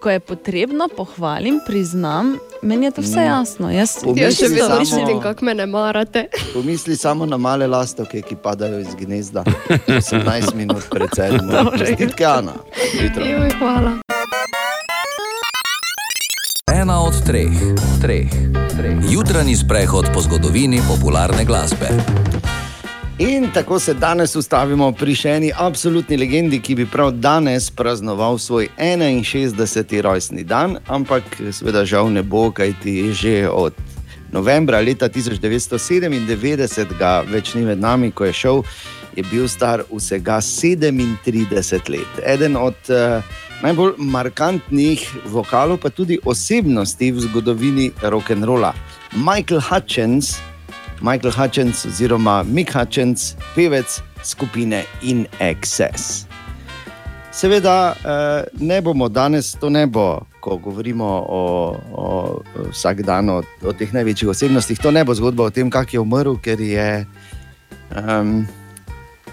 ko 0.00 0.10
je 0.10 0.20
potrebno, 0.20 0.88
pohvalim, 0.88 1.60
priznam, 1.66 2.38
meni 2.62 2.86
je 2.86 2.90
to 2.90 3.00
vse 3.02 3.20
Mm. 3.20 3.26
jasno. 3.26 3.70
Jaz, 3.70 3.90
še 4.32 4.48
vedno 4.48 4.78
mislim, 4.78 5.20
kako 5.20 5.44
me 5.44 5.54
ne 5.54 5.66
marate. 5.66 6.26
Pomisli 6.54 6.96
samo 6.96 7.26
na 7.26 7.36
male 7.36 7.66
lastovke, 7.66 8.22
ki 8.22 8.36
padajo 8.36 8.80
iz 8.80 8.94
gnezda. 8.96 9.44
18 9.86 10.54
minut 10.54 10.88
pred 10.90 11.10
sedmim. 11.16 11.48
Dobro. 11.48 11.78
Čestitke, 11.80 12.24
Ana. 12.24 12.52
Jutro. 12.94 13.24
Joj, 13.24 13.50
hvala. 13.58 13.92
Ena 16.82 16.98
od 17.00 17.14
treh, 17.26 17.46
treh, 18.02 18.30
treh. 18.76 18.96
Jutranji 19.10 19.56
sprehod 19.56 20.06
po 20.14 20.20
zgodovini 20.20 20.80
popularne 20.88 21.44
glasbe. 21.44 21.86
In 23.18 23.46
tako 23.54 23.78
se 23.78 23.94
danes 23.94 24.34
ustavimo 24.36 24.88
pri 24.92 25.14
še 25.14 25.30
eni 25.36 25.52
absolutni 25.54 26.16
legendi, 26.18 26.58
ki 26.58 26.74
bi 26.74 26.86
prav 26.90 27.12
danes 27.22 27.70
praznoval 27.70 28.38
svoj 28.38 28.66
61. 28.78 30.02
rojstni 30.02 30.42
dan, 30.44 30.76
ampak 30.88 31.22
seveda 31.52 31.84
žal 31.86 32.10
ne 32.10 32.22
bo, 32.22 32.50
kajti 32.50 33.12
že 33.14 33.46
od 33.46 33.78
novembra 34.32 34.80
leta 34.80 35.06
1997 35.08 36.98
ga 36.98 37.22
več 37.30 37.54
ni 37.54 37.62
med 37.62 37.78
nami, 37.78 38.10
ko 38.10 38.24
je 38.24 38.32
šel, 38.32 38.62
je 39.16 39.24
bil 39.30 39.48
star 39.48 39.82
vsega 39.90 40.40
37 40.40 41.90
let. 41.90 42.12
Eden 42.26 42.56
od 42.56 42.74
uh, 42.88 43.24
najbolj 43.62 43.94
markantnih 43.98 45.02
vokalov, 45.30 45.78
pa 45.78 45.90
tudi 45.90 46.18
osebnosti 46.24 47.12
v 47.12 47.20
zgodovini 47.20 47.90
rock'n'rolla. 48.02 48.74
Michael 49.14 49.60
Hutchins, 49.60 50.38
Michael 51.00 51.32
Hutchins 51.32 51.86
oziroma 51.86 52.42
Mick 52.42 52.74
Hutchins, 52.74 53.36
pevec 53.54 54.02
skupine 54.22 54.84
In 55.02 55.26
Excess. 55.38 56.26
Seveda 57.32 57.94
eh, 57.96 58.44
ne 58.60 58.80
bomo 58.80 59.08
danes, 59.08 59.54
to 59.60 59.70
ne 59.70 59.86
bo, 59.86 60.26
ko 60.40 60.56
govorimo 60.56 61.06
o, 61.28 61.42
o 61.92 62.08
vsak 62.70 63.02
dan 63.02 63.30
o, 63.30 63.42
o 63.64 63.72
teh 63.72 63.92
največjih 63.92 64.30
osebnostih, 64.34 64.78
to 64.78 64.90
ne 64.90 65.04
bo 65.04 65.14
zgodba 65.14 65.48
o 65.48 65.50
tem, 65.50 65.70
kako 65.70 65.96
je 65.96 66.00
umrl, 66.00 66.36
ker 66.36 66.60
je. 66.60 67.06
Um, 67.96 68.44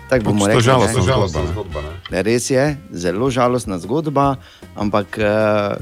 tako 0.09 0.23
bomo 0.25 0.45
Pač 0.45 0.51
to 0.51 0.57
rekli. 0.57 0.65
žalostna 0.65 0.99
ne. 0.99 1.05
zgodba, 1.05 1.39
ne? 1.39 1.47
zgodba. 1.47 1.79
Ne, 2.09 2.21
Res 2.21 2.49
je, 2.49 2.63
zelo 2.91 3.29
žalostna 3.29 3.77
zgodba, 3.77 4.35
ampak 4.75 5.15
uh, 5.15 5.77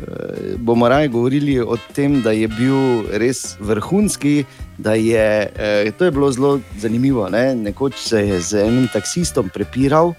bomo 0.58 0.86
raje 0.86 1.08
govorili 1.08 1.58
o 1.58 1.78
tem, 1.90 2.22
da 2.22 2.32
je 2.32 2.48
bil 2.48 2.78
res 3.10 3.56
vrhunski. 3.58 4.44
Da 4.78 4.94
je, 4.94 5.28
uh, 5.48 5.92
to 5.92 6.06
je 6.06 6.12
bilo 6.12 6.28
zelo 6.30 6.52
zanimivo. 6.76 7.30
Ne? 7.30 7.56
Nekoč 7.56 7.96
se 7.96 8.20
je 8.22 8.42
z 8.42 8.62
enim 8.62 8.88
taksistom 8.88 9.50
prepiral 9.50 10.08
uh, 10.08 10.16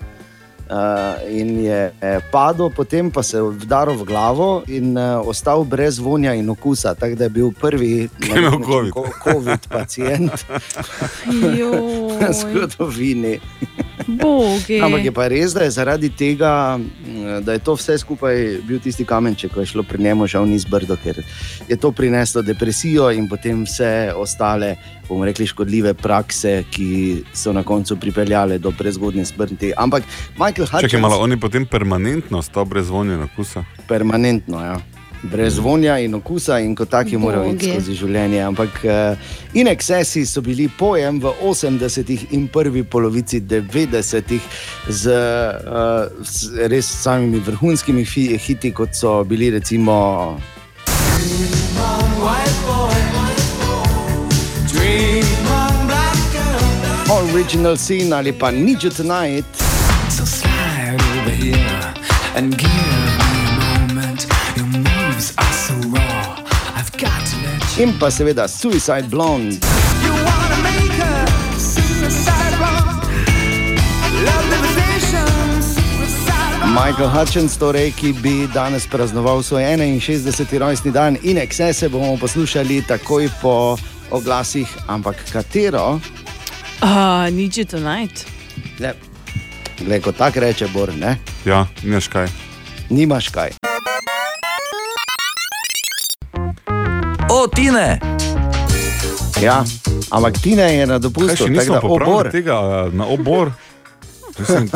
in 1.28 1.60
je 1.60 1.92
eh, 1.92 2.18
padel, 2.32 2.68
potem 2.68 3.10
pa 3.10 3.22
se 3.22 3.36
je 3.36 3.42
vdaril 3.42 3.94
v 3.94 4.04
glavo 4.04 4.48
in 4.66 4.92
uh, 4.92 5.22
ostal 5.22 5.62
brez 5.62 5.98
vonja 5.98 6.34
in 6.34 6.48
okusa. 6.48 6.94
Tako 6.94 7.14
da 7.14 7.24
je 7.24 7.30
bil 7.30 7.52
prvi 7.52 8.08
Ki 8.16 8.30
je 8.30 8.38
imel 8.38 8.58
covid. 8.60 8.90
ko- 8.90 9.12
COVID 9.22 9.68
pacient 9.68 10.32
v 11.28 12.32
zgodovini. 12.32 13.38
Bogi. 14.06 14.80
Ampak 14.80 15.04
je 15.04 15.12
pa 15.12 15.28
res, 15.28 15.54
da 15.54 15.64
je 15.66 15.70
zaradi 15.70 16.10
tega, 16.10 16.78
da 17.42 17.52
je 17.52 17.58
to 17.58 17.74
vse 17.74 17.98
skupaj 17.98 18.60
bil 18.66 18.80
tisti 18.80 19.04
kamenček, 19.04 19.52
ko 19.54 19.60
je 19.60 19.66
šlo 19.66 19.82
pri 19.82 20.02
njemu 20.02 20.26
žal 20.26 20.46
ni 20.48 20.58
zbrdo, 20.58 20.96
ker 21.02 21.22
je 21.68 21.76
to 21.76 21.92
prineslo 21.92 22.42
depresijo 22.42 23.10
in 23.10 23.28
potem 23.28 23.64
vse 23.64 24.12
ostale, 24.16 24.76
bomo 25.08 25.24
rekli, 25.24 25.46
škodljive 25.46 25.94
prakse, 25.94 26.64
ki 26.70 27.22
so 27.34 27.52
na 27.52 27.62
koncu 27.62 27.96
pripeljale 27.96 28.58
do 28.58 28.70
prezgodne 28.70 29.24
smrti. 29.24 29.72
Ampak 29.76 30.04
Michael 30.36 30.66
Hutchins 30.66 30.90
Čakaj 30.90 31.00
malo, 31.00 31.18
oni 31.20 31.40
potem 31.40 31.66
permanentno 31.66 32.42
sta 32.42 32.64
brez 32.64 32.88
vonja 32.90 33.14
in 33.14 33.22
okusa. 33.22 33.64
permanentno. 33.88 34.60
Ja. 34.64 34.80
Brez 35.22 35.58
vonja 35.58 35.98
in 35.98 36.14
okusa, 36.14 36.60
in 36.60 36.74
kot 36.74 36.90
taki 36.90 37.16
morajo 37.16 37.52
iti 37.54 37.72
skozi 37.72 37.94
življenje. 37.98 38.42
Ampak 38.44 38.80
uh, 38.84 39.30
in 39.58 39.70
ekscesi 39.70 40.24
so 40.26 40.42
bili 40.44 40.68
pojem 40.68 41.20
v 41.22 41.32
80-ih 41.42 42.28
in 42.36 42.48
prvi 42.52 42.84
polovici 42.84 43.40
90-ih 43.40 44.42
z, 44.88 45.16
uh, 45.16 46.06
z 46.22 46.68
res 46.70 46.90
samimi 47.02 47.42
vrhunskimi 47.44 48.04
hiti, 48.38 48.72
kot 48.72 48.94
so 48.94 49.22
bili 49.24 49.50
recimo. 49.50 50.38
Original 57.08 57.76
Sin 57.76 58.12
ali 58.12 58.32
pa 58.32 58.50
You 58.50 58.90
Tonight. 58.90 59.46
So 60.10 60.24
slide 60.24 61.00
over 61.18 61.30
here 61.30 61.94
and 62.34 62.56
give 62.56 62.97
In 67.78 67.94
pa 67.98 68.10
seveda 68.10 68.48
Suicide 68.48 69.08
Blonde. 69.08 69.56
Michael 76.74 77.08
Hutchins, 77.08 77.56
torej, 77.58 77.92
ki 77.96 78.12
bi 78.22 78.46
danes 78.54 78.86
praznoval 78.86 79.42
svoj 79.42 79.62
61. 79.62 80.58
rojstni 80.58 80.92
dan, 80.92 81.16
in 81.22 81.38
ekscese 81.38 81.88
bomo 81.88 82.16
poslušali 82.16 82.82
takoj 82.82 83.28
po 83.42 83.76
oglasih, 84.10 84.68
ampak 84.86 85.16
katero, 85.32 86.00
Uh, 86.82 87.26
Need 87.34 87.56
you 87.58 87.64
tonight. 87.64 88.24
ne, 88.78 88.94
glej, 89.80 90.00
ko 90.00 90.12
tako 90.12 90.40
reče 90.40 90.68
Bor, 90.68 90.94
ne, 90.94 91.16
Ja, 91.44 91.66
nimaš 91.82 92.08
kaj. 92.08 92.28
nimaš 92.90 93.28
kaj. 93.28 93.67
O, 97.30 97.46
Tine! 97.48 98.00
Ja, 99.42 99.64
ampak 100.10 100.38
Tine 100.42 100.74
je 100.74 100.86
na 100.86 100.96
Kaj 100.96 100.98
dopustu, 100.98 101.36
še 101.36 101.44
tako 101.44 101.50
nismo 101.52 101.74
da 101.74 101.80
obor. 101.86 102.30
tega 102.32 102.54
a, 102.56 102.88
na 102.92 103.06
obor? 103.06 103.52
Mislim, 104.38 104.70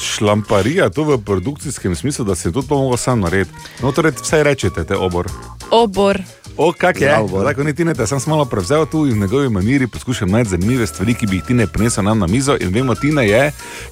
šlamparija 0.00 0.90
to 0.90 1.04
v 1.04 1.18
produkcijskem 1.24 1.96
smislu, 1.96 2.24
da 2.24 2.34
se 2.34 2.52
to 2.52 2.60
lahko 2.60 2.96
sam 2.96 3.20
naredi. 3.20 3.50
No, 3.82 3.92
torej, 3.92 4.12
vse 4.22 4.42
rečete, 4.44 4.84
te 4.84 4.96
obor. 4.96 5.28
Obor. 5.70 6.20
O, 6.56 6.72
kak 6.72 7.00
je? 7.00 7.06
Ja, 7.06 7.20
obor. 7.20 7.42
Zdaj, 7.42 7.54
ko 7.54 7.64
ni 7.66 7.74
Tine, 7.74 7.94
te 7.94 8.06
sem 8.06 8.20
malo 8.30 8.44
prevzel 8.46 8.86
tu 8.86 9.04
in 9.06 9.18
v 9.18 9.26
njegovi 9.26 9.48
maniri 9.50 9.86
poskušam 9.86 10.30
najti 10.30 10.50
zanimive 10.50 10.86
stvari, 10.86 11.14
ki 11.14 11.26
bi 11.26 11.36
jih 11.36 11.44
Tine 11.48 11.66
prinesel 11.66 12.04
nam 12.04 12.18
na 12.18 12.26
mizo. 12.26 12.54
In 12.60 12.70
vemo, 12.74 12.94
Tine 12.94 13.26
je, 13.26 13.42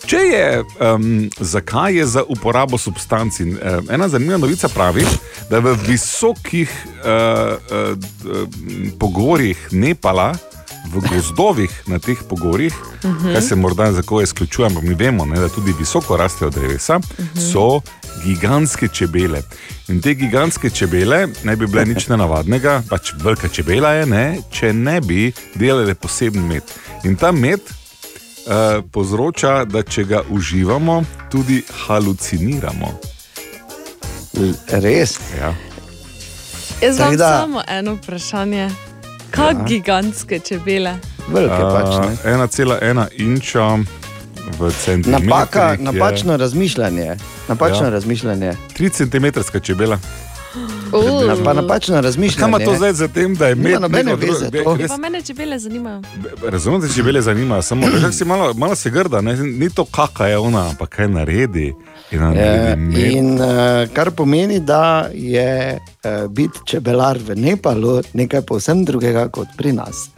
če 0.07 0.17
je, 0.17 0.63
um, 0.63 1.31
zakaj 1.41 1.99
je 1.99 2.07
za 2.07 2.23
uporabo 2.23 2.79
substanc. 2.79 3.41
In, 3.41 3.59
um, 3.59 3.91
ena 3.91 4.09
zanimiva 4.09 4.39
novica 4.39 4.69
pravi, 4.69 5.07
da 5.51 5.59
v 5.59 5.75
visokih 5.89 6.71
uh, 6.71 7.11
uh, 7.11 7.99
uh, 8.31 8.47
pogorjih 8.99 9.69
Nepala, 9.73 10.33
v 10.91 11.01
gozdovih 11.09 11.83
na 11.87 11.99
teh 11.99 12.19
pogorjih, 12.29 12.75
uh. 13.05 13.11
-huh. 13.11 13.33
kaj 13.33 13.43
se 13.43 13.57
morda 13.57 13.93
za 13.93 14.03
koga 14.03 14.23
izključuje, 14.23 14.67
ampak 14.67 14.83
mi 14.83 14.95
vemo, 14.95 15.25
ne, 15.25 15.41
da 15.41 15.49
tudi 15.49 15.75
visoko 15.79 16.17
rastejo 16.17 16.51
drevesa, 16.51 16.97
uh 16.97 17.25
-huh. 17.25 17.53
so 17.53 17.81
gigantske 18.25 18.89
čebele. 18.89 19.43
In 19.89 20.01
te 20.01 20.15
gigantske 20.15 20.71
čebele 20.71 21.29
ne 21.45 21.57
bi 21.57 21.67
bile 21.67 21.85
nič 21.85 22.09
nenavadnega, 22.09 22.83
pač 22.89 23.13
velika 23.23 23.49
čebela 23.49 23.93
je, 23.93 24.07
ne, 24.07 24.39
če 24.51 24.73
ne 24.73 25.01
bi 25.01 25.33
delali 25.55 25.95
poseben 25.95 26.47
med. 26.47 26.63
In 27.05 27.17
ta 27.17 27.33
med 27.33 27.61
uh, 27.61 28.85
povzroča, 28.93 29.65
da 29.65 29.83
če 29.83 30.05
ga 30.05 30.23
uživamo, 30.31 31.05
tudi 31.31 31.63
haluciniramo. 31.87 32.99
Res? 34.69 35.19
Ja. 35.39 35.55
Jaz 36.83 36.99
imam 36.99 37.17
da- 37.17 37.41
samo 37.41 37.63
eno 37.69 37.95
vprašanje. 37.95 38.92
Kaj 39.33 39.49
Ja. 39.49 39.65
gigantske 39.65 40.39
čebele? 40.41 40.97
Velike 41.29 41.63
pač, 41.65 41.91
ne. 41.99 42.13
Uh, 42.27 42.41
1,1 42.41 43.07
inča 43.19 43.79
v 44.53 44.71
centimetrih. 44.75 45.29
Napaka, 45.29 45.71
je- 45.71 45.79
napačno 45.81 46.37
razmišljanje. 46.37 47.17
Napačno 47.49 47.85
Ja. 47.85 47.91
razmišljanje. 47.91 48.53
3 48.75 48.89
cm 48.91 49.27
čebela. 49.61 49.99
Na, 51.27 51.37
pa 51.45 51.53
napačno 51.55 52.01
razmišljanje. 52.01 52.41
Kaj 52.53 52.61
ima 52.61 52.71
to 52.71 52.77
zdaj 52.77 52.93
za 52.93 53.09
tem, 53.09 53.35
da 53.35 53.47
je 53.47 53.55
med 53.55 53.81
nobene 53.81 54.05
neko 54.05 54.17
drugo- 54.17 54.33
veze 54.33 54.51
Be- 54.51 54.65
to. 54.65 54.77
res- 54.77 54.89
Pa 54.89 54.97
mene 54.97 55.23
čebele 55.23 55.59
zanimajo. 57.21 57.63
Samo 57.63 57.87
da 57.93 58.13
si 58.13 58.25
malo, 58.25 58.55
malo 58.55 58.75
se 58.75 58.91
grda, 58.91 59.21
ne? 59.21 59.37
ni 59.37 59.71
to 59.71 59.85
kaka 59.85 60.27
je 60.27 60.39
ona, 60.39 60.69
ampak 60.69 60.89
kaj 60.89 61.09
naredi. 61.09 61.75
Eh, 62.13 62.77
med. 62.77 63.13
In 63.13 63.41
uh, 63.41 63.89
kar 63.93 64.11
pomeni, 64.11 64.61
da 64.61 65.09
je 65.13 65.79
uh, 65.79 66.31
biti 66.31 66.59
čebelar 66.65 67.19
v 67.19 67.35
Nepalu 67.35 68.03
nekaj 68.13 68.43
povsem 68.43 68.85
drugega 68.85 69.29
kot 69.29 69.49
pri 69.57 69.73
nas. 69.73 70.11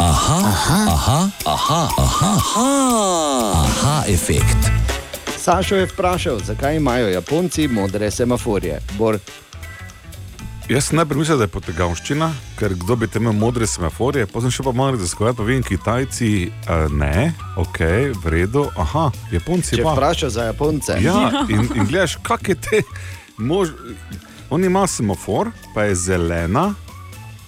Aha, 0.00 0.38
aha, 0.46 0.78
aha, 0.86 1.20
aha, 1.44 1.82
aha, 1.98 2.30
aha, 2.38 2.68
aha 3.54 4.02
efekt. 4.08 4.70
Sašo 5.38 5.76
je 5.76 5.86
vprašal, 5.86 6.38
zakaj 6.44 6.76
imajo 6.76 7.08
Japonci 7.08 7.68
modre 7.68 8.10
semaforje. 8.10 8.78
Bor, 8.98 9.18
Jaz 10.68 10.90
najprej 10.92 11.18
mislil, 11.18 11.38
da 11.40 11.46
je 11.46 11.48
potegavščina, 11.48 12.26
ker 12.58 12.74
kdo 12.76 12.96
bi 13.00 13.06
te 13.08 13.16
imel 13.18 13.32
modre 13.32 13.64
semaforje, 13.66 14.26
potem 14.28 14.52
še 14.52 14.64
pa 14.66 14.72
malo 14.76 14.98
raziskovati, 14.98 15.38
pa 15.38 15.44
vem, 15.48 15.62
Kitajci 15.64 16.28
uh, 16.44 16.82
ne, 16.92 17.30
ok, 17.56 17.78
v 18.20 18.32
redu, 18.34 18.66
aha, 18.76 19.06
Japonci 19.32 19.78
če 19.78 19.86
pa. 19.86 19.94
vprašaš 19.96 20.34
za 20.34 20.44
Japonce. 20.50 20.98
Ja, 21.00 21.22
in, 21.54 21.70
in 21.72 21.88
gledaš, 21.88 22.18
kak 22.22 22.50
je 22.52 22.56
te. 22.60 22.82
Mož... 23.40 23.72
On 24.50 24.64
ima 24.64 24.86
semafor, 24.88 25.50
pa 25.74 25.86
je 25.88 25.94
zelena, 26.02 26.66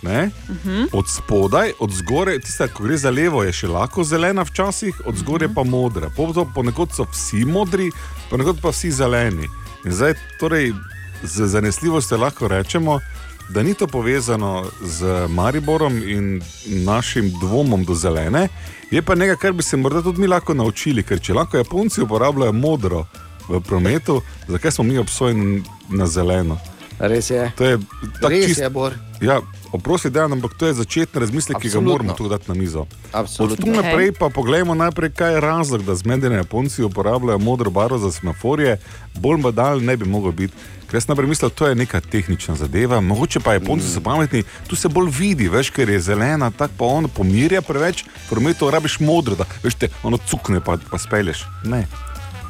ne? 0.05 0.30
Mhm. 0.48 0.88
od 0.97 1.09
spodaj, 1.09 1.74
od 1.80 1.92
zgoraj, 1.92 2.40
tista, 2.44 2.68
ko 2.68 2.84
gre 2.84 2.97
za 2.97 3.12
levo, 3.12 3.40
je 3.44 3.52
še 3.52 3.68
lahko 3.68 4.05
zelena, 4.05 4.44
včasih, 4.48 5.02
od 5.05 5.20
zgoraj 5.20 5.52
pa 5.56 5.64
modra. 5.64 6.09
Po- 6.16 6.32
Ponekod 6.55 6.92
so 6.97 7.05
vsi 7.12 7.44
modri, 7.44 7.90
ponekod 8.32 8.60
pa 8.64 8.72
vsi 8.72 8.92
zeleni. 8.92 9.48
In 9.84 9.97
zdaj, 9.97 10.16
torej, 10.40 10.72
z 11.22 11.47
zanesljivostjo 11.47 12.18
lahko 12.18 12.48
rečemo, 12.48 13.01
da 13.48 13.62
ni 13.62 13.74
to 13.74 13.86
povezano 13.86 14.66
z 14.82 15.26
Mariborom 15.28 16.02
in 16.02 16.42
našim 16.66 17.32
dvomom 17.40 17.84
do 17.84 17.94
zelene, 17.94 18.48
je 18.90 19.02
pa 19.02 19.14
nekaj, 19.14 19.36
kar 19.36 19.52
bi 19.52 19.62
se 19.62 19.76
morda 19.76 20.02
tudi 20.02 20.20
mi 20.20 20.26
lahko 20.26 20.55
naučili, 20.55 21.02
ker 21.02 21.20
če 21.20 21.34
lahko 21.34 21.56
Japonci 21.56 22.02
uporabljajo 22.02 22.52
modro 22.52 23.06
v 23.48 23.60
prometu, 23.60 24.22
zakaj 24.48 24.70
smo 24.70 24.84
mi 24.84 24.98
obsojeni 24.98 25.62
na 25.88 26.06
zeleno? 26.06 26.59
Res 27.01 27.31
je. 27.31 27.52
To 27.56 27.64
je 27.64 27.78
tako 28.20 28.35
čist- 28.35 28.60
je, 28.60 28.70
Bor. 28.70 28.93
Ja, 29.20 29.40
oprosti, 29.72 30.10
da, 30.10 30.24
ampak 30.24 30.55
to 30.55 30.66
je 30.66 30.74
začetni 30.74 31.20
razmislek, 31.20 31.59
ki 31.59 31.68
ga 31.68 31.81
moramo 31.81 32.12
tu 32.12 32.28
dati 32.28 32.44
na 32.48 32.55
mizo. 32.55 32.81
Od 32.81 32.89
Absolutno. 33.12 33.64
tu 33.64 33.72
naprej 33.72 34.12
pa 34.12 34.28
pogledajmo 34.28 34.74
najprej, 34.74 35.10
kaj 35.10 35.32
je 35.32 35.40
razlog, 35.40 35.82
da 35.82 35.94
zmedeni 35.94 36.36
Japonci 36.36 36.82
uporabljajo 36.82 37.39
modro 37.39 37.70
barvo 37.70 37.98
za 37.98 38.12
semaforje, 38.12 38.77
bolj 39.14 39.40
badal 39.40 39.81
ne 39.81 39.97
bi 39.97 40.05
mogel 40.05 40.32
biti. 40.32 40.55
Ker 40.86 40.97
jaz 40.97 41.09
najprej 41.09 41.28
mislil, 41.28 41.51
to 41.51 41.68
je 41.68 41.74
neka 41.74 42.01
tehnična 42.01 42.56
zadeva, 42.56 43.01
mogoče 43.01 43.40
pa 43.40 43.52
Japonci 43.52 43.86
so 43.89 44.01
pametni, 44.01 44.43
tu 44.66 44.77
se 44.77 44.89
bolj 44.89 45.09
vidi, 45.18 45.48
veš, 45.48 45.70
ker 45.70 45.89
je 45.89 46.01
zelena, 46.01 46.51
tako 46.51 46.74
pa 46.78 46.85
on 46.85 47.09
pomirja 47.09 47.62
preveč, 47.62 48.02
v 48.02 48.28
prometu 48.28 48.70
rabiš 48.70 49.01
modro, 49.01 49.36
da 49.36 49.44
veš 49.62 49.74
te 49.74 49.89
ono 50.02 50.18
cukne 50.18 50.60
pa, 50.60 50.77
pa 50.90 50.98
spelješ. 50.98 51.44
Ne, 51.64 51.86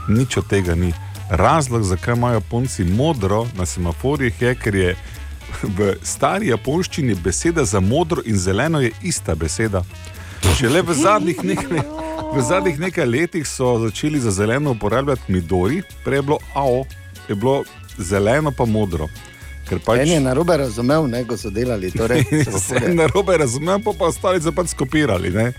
nič 0.09 0.37
od 0.37 0.47
tega 0.49 0.75
ni. 0.75 0.95
Razlog, 1.31 1.83
zakaj 1.83 2.15
imajo 2.15 2.35
Japonci 2.35 2.85
modro 2.85 3.47
na 3.57 3.67
semaforjih, 3.67 4.43
je, 4.43 4.55
ker 4.55 4.75
je 4.75 4.97
v 5.63 5.95
stari 6.03 6.49
japonščini 6.51 7.15
beseda 7.15 7.65
za 7.65 7.81
modro 7.81 8.23
in 8.27 8.39
zeleno 8.39 8.81
je 8.81 8.91
ista 9.03 9.35
beseda. 9.35 9.85
Šele 10.59 10.83
v 10.83 10.95
zadnjih 10.95 11.45
nekaj, 11.45 11.83
v 12.35 12.43
zadnjih 12.43 12.81
nekaj 12.81 13.07
letih 13.07 13.49
so 13.49 13.79
začeli 13.79 14.21
za 14.21 14.31
zeleno 14.31 14.71
uporabljati 14.71 15.33
midori, 15.33 15.83
prej 16.05 16.19
je 16.19 16.23
bilo 16.23 16.39
AO, 16.55 16.85
je 17.29 17.35
bilo 17.35 17.65
zeleno 17.99 18.51
pa 18.51 18.65
modro. 18.65 19.09
Pač 19.85 20.01
En 20.01 20.09
je 20.09 20.21
narobe 20.21 20.57
razumel, 20.57 21.07
ne, 21.07 21.23
ko 21.25 21.37
so 21.37 21.51
delali. 21.51 21.91
Torej, 21.91 22.25
se 22.67 22.81
na 22.95 23.07
robe 23.07 23.37
razumem, 23.39 23.83
pa 23.83 23.93
pa 23.99 24.11
ostali 24.11 24.43
so 24.43 24.53
pač 24.53 24.75
skopirali. 24.75 25.31
Ne? 25.31 25.53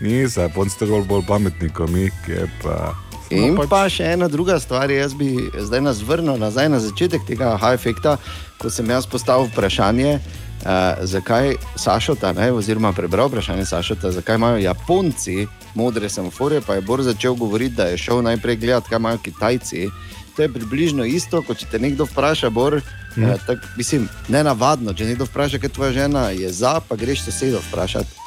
Niso, 0.00 0.40
Japonci 0.40 0.78
tako 0.78 1.02
bolj 1.02 1.26
pametni 1.26 1.72
kot 1.74 1.90
mi, 1.90 2.10
ki 2.24 2.32
je 2.32 2.46
pa. 2.62 2.94
In 3.30 3.54
smo 3.54 3.66
pa 3.68 3.88
še 3.90 4.04
ena 4.14 4.28
druga 4.28 4.60
stvar, 4.60 4.90
jaz 4.90 5.14
bi 5.14 5.50
zdaj 5.58 5.80
nas 5.80 6.02
vrnil 6.02 6.38
nazaj 6.38 6.68
na 6.68 6.80
začetek 6.80 7.26
tega 7.26 7.54
aha-efekta, 7.54 8.16
ko 8.58 8.70
sem 8.70 8.86
jaz 8.90 9.06
postavil 9.06 9.48
vprašanje, 9.50 10.18
uh, 10.18 11.02
zakaj 11.02 11.56
Sašota, 11.76 12.32
ne, 12.32 12.52
oziroma 12.52 12.92
prebral 12.92 13.28
vprašanje 13.28 13.64
Sašota, 13.66 14.12
zakaj 14.12 14.38
imajo 14.38 14.62
Japonci 14.62 15.46
modre 15.74 16.08
semaforje, 16.08 16.60
pa 16.60 16.74
je 16.74 16.80
Bor 16.86 17.02
začel 17.02 17.34
govoriti, 17.34 17.74
da 17.76 17.84
je 17.90 17.98
šel 17.98 18.22
najprej 18.22 18.56
gledati, 18.56 18.88
kaj 18.88 18.96
imajo 18.96 19.18
Kitajci. 19.18 19.88
To 20.36 20.42
je 20.42 20.52
približno 20.52 21.04
isto, 21.04 21.42
kot 21.42 21.58
če 21.58 21.66
te 21.70 21.78
nekdo 21.78 22.04
vpraša, 22.04 22.50
Bor, 22.50 22.80
Mhm. 23.16 23.26
mm. 23.26 23.30
eh, 23.30 23.38
tak, 23.46 23.58
mislim, 23.76 24.08
ne 24.28 24.44
navadno, 24.44 24.92
če 24.94 25.04
nekdo 25.04 25.24
vpraša, 25.24 25.58
kaj 25.58 25.68
tvoja 25.68 25.92
žena 25.92 26.28
je 26.36 26.52
za, 26.52 26.80
pa 26.88 26.96
greš 26.96 27.24
sosedo 27.24 27.60
vprašati. 27.68 28.25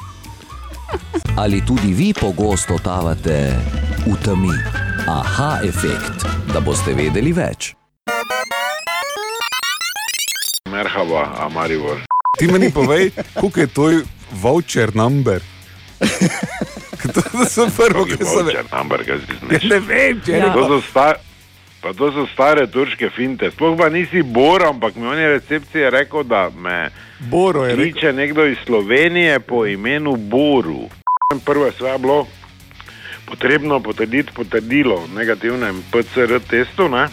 Ali 1.36 1.60
tudi 1.66 1.94
vi 1.94 2.14
pogosto 2.14 2.76
totavate 2.76 3.56
v 4.06 4.14
temi? 4.24 4.54
aha 5.10 5.60
efekt, 5.64 6.26
da 6.52 6.60
boste 6.60 6.94
vedeli 6.94 7.32
več. 7.32 7.74
Merhaba, 10.70 11.24
Amarivor. 11.46 12.04
Ti 12.38 12.46
meni 12.46 12.70
povej, 12.70 13.10
koliko 13.34 13.60
je 13.60 13.66
tvoj 13.66 13.94
voucher 14.42 14.94
number? 14.94 15.42
to 17.14 17.22
so 17.48 17.66
prvo, 17.76 18.04
ki 18.06 18.20
so 18.22 18.44
Voucher 18.44 18.64
number, 18.70 19.02
kaj 19.04 19.18
si 19.24 19.38
znaš? 19.40 19.66
Ne 19.66 19.80
vem, 19.80 20.22
če 20.22 20.40
Pa 20.40 20.52
to 20.54 20.68
so 20.68 20.80
sta- 20.86 21.18
Pa 21.80 21.94
to 21.96 22.12
so 22.12 22.26
stare 22.28 22.66
turške 22.68 23.08
finte. 23.08 23.48
Sploh 23.50 23.72
pa 23.72 23.88
nisi 23.88 24.20
Bor, 24.22 24.60
ampak 24.68 25.00
mi 25.00 25.08
on 25.08 25.18
je 25.18 25.28
recepcije 25.32 25.90
rekel, 25.90 26.22
da 26.28 26.50
me 26.52 26.90
Boro 27.20 27.64
je 27.64 27.76
rekel. 27.76 27.92
kliče 27.92 28.12
nekdo 28.12 28.46
iz 28.46 28.56
Slovenije 28.66 29.40
po 29.40 29.66
imenu 29.66 30.16
Boru. 30.16 30.88
Prvo 31.44 31.66
je 31.66 31.72
sve 31.72 31.98
bilo 31.98 32.26
potrebno 33.26 33.80
potrditi 33.80 34.32
potrdilo 34.34 34.94
o 34.94 35.06
negativnem 35.14 35.82
PCR 35.90 36.40
testu. 36.50 36.88
Ne? 36.88 37.08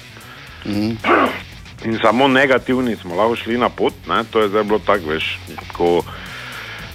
In 1.85 1.99
samo 2.01 2.27
negativni 2.27 2.95
smo 2.95 3.15
lahko 3.15 3.35
šli 3.35 3.57
na 3.57 3.69
pot, 3.69 3.93
ne? 4.07 4.23
to 4.31 4.41
je 4.41 4.49
zdaj 4.49 4.63
bilo 4.63 4.79
tako, 4.79 5.09
veš, 5.09 5.39
ko, 5.73 6.03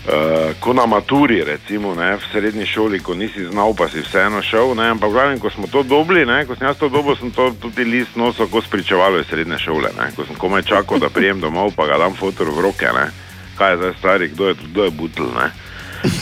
uh, 0.07 0.55
ko 0.61 0.73
na 0.73 0.87
maturi, 0.87 1.45
recimo 1.45 1.95
ne? 1.95 2.17
v 2.17 2.25
srednji 2.33 2.67
šoli, 2.67 3.01
ko 3.01 3.15
nisi 3.15 3.45
znal, 3.45 3.75
pa 3.75 3.89
si 3.89 4.01
vseeno 4.01 4.43
šel. 4.43 4.75
Ne? 4.75 4.91
Ampak, 4.91 5.13
glavnem, 5.13 5.39
ko 5.39 5.51
smo 5.51 5.67
to 5.67 5.83
dobili, 5.83 6.27
ne? 6.27 6.45
ko 6.47 6.57
sem 6.57 6.67
jaz 6.67 6.79
to 6.79 6.89
dobil, 6.89 7.17
sem 7.17 7.31
to 7.31 7.53
tudi 7.61 7.85
list 7.85 8.17
nosil, 8.17 8.49
ko 8.49 8.63
spričevalo 8.63 9.21
iz 9.21 9.27
srednje 9.27 9.59
šole. 9.59 9.93
Ne? 9.99 10.11
Ko 10.17 10.27
sem 10.27 10.37
komaj 10.37 10.63
čakal, 10.63 10.99
da 10.99 11.11
prijem 11.11 11.41
domov, 11.41 11.75
pa 11.77 11.87
ga 11.87 11.99
dam 12.03 12.17
fotor 12.19 12.51
v 12.51 12.67
roke. 12.71 12.89
Ne? 12.89 13.11
Kaj 13.59 13.71
je 13.71 13.77
zdaj 13.77 13.95
stari, 13.99 14.29
kdo 14.29 14.49
je, 14.49 14.55
kdo 14.73 14.85
je 14.85 14.91
butl. 14.91 15.29
Ne? 15.37 15.53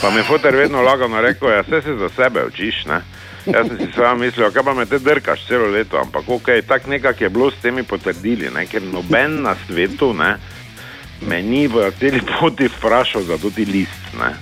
Pa 0.01 0.09
mi 0.09 0.21
je 0.21 0.29
fotor 0.29 0.55
vedno 0.55 0.81
lagano 0.81 1.21
rekel, 1.21 1.49
ja, 1.49 1.65
vse 1.65 1.81
se 1.81 1.97
za 1.97 2.09
sebe 2.09 2.45
učiš. 2.45 2.85
Ne? 2.85 3.01
Jaz 3.45 3.67
sem 3.67 3.77
si 3.77 3.87
sam 3.95 4.19
mislil, 4.21 4.51
kaj 4.53 4.63
pa 4.63 4.73
me 4.77 4.85
te 4.85 4.99
drkaš 4.99 5.47
celo 5.47 5.65
leto, 5.73 5.97
ampak 5.97 6.29
ok, 6.29 6.61
tako 6.67 6.89
nekako 6.89 7.23
je 7.23 7.29
bilo 7.29 7.51
s 7.51 7.57
temi 7.61 7.83
potrdili, 7.83 8.51
ne? 8.53 8.65
ker 8.69 8.83
noben 8.85 9.41
na 9.41 9.55
svetu 9.65 10.13
ne, 10.13 10.35
me 11.21 11.41
ni 11.41 11.67
v 11.67 11.91
tej 11.99 12.21
poti 12.39 12.67
vprašal 12.67 13.21
za 13.23 13.37
tudi 13.37 13.65
list. 13.65 14.13
Ne? 14.17 14.33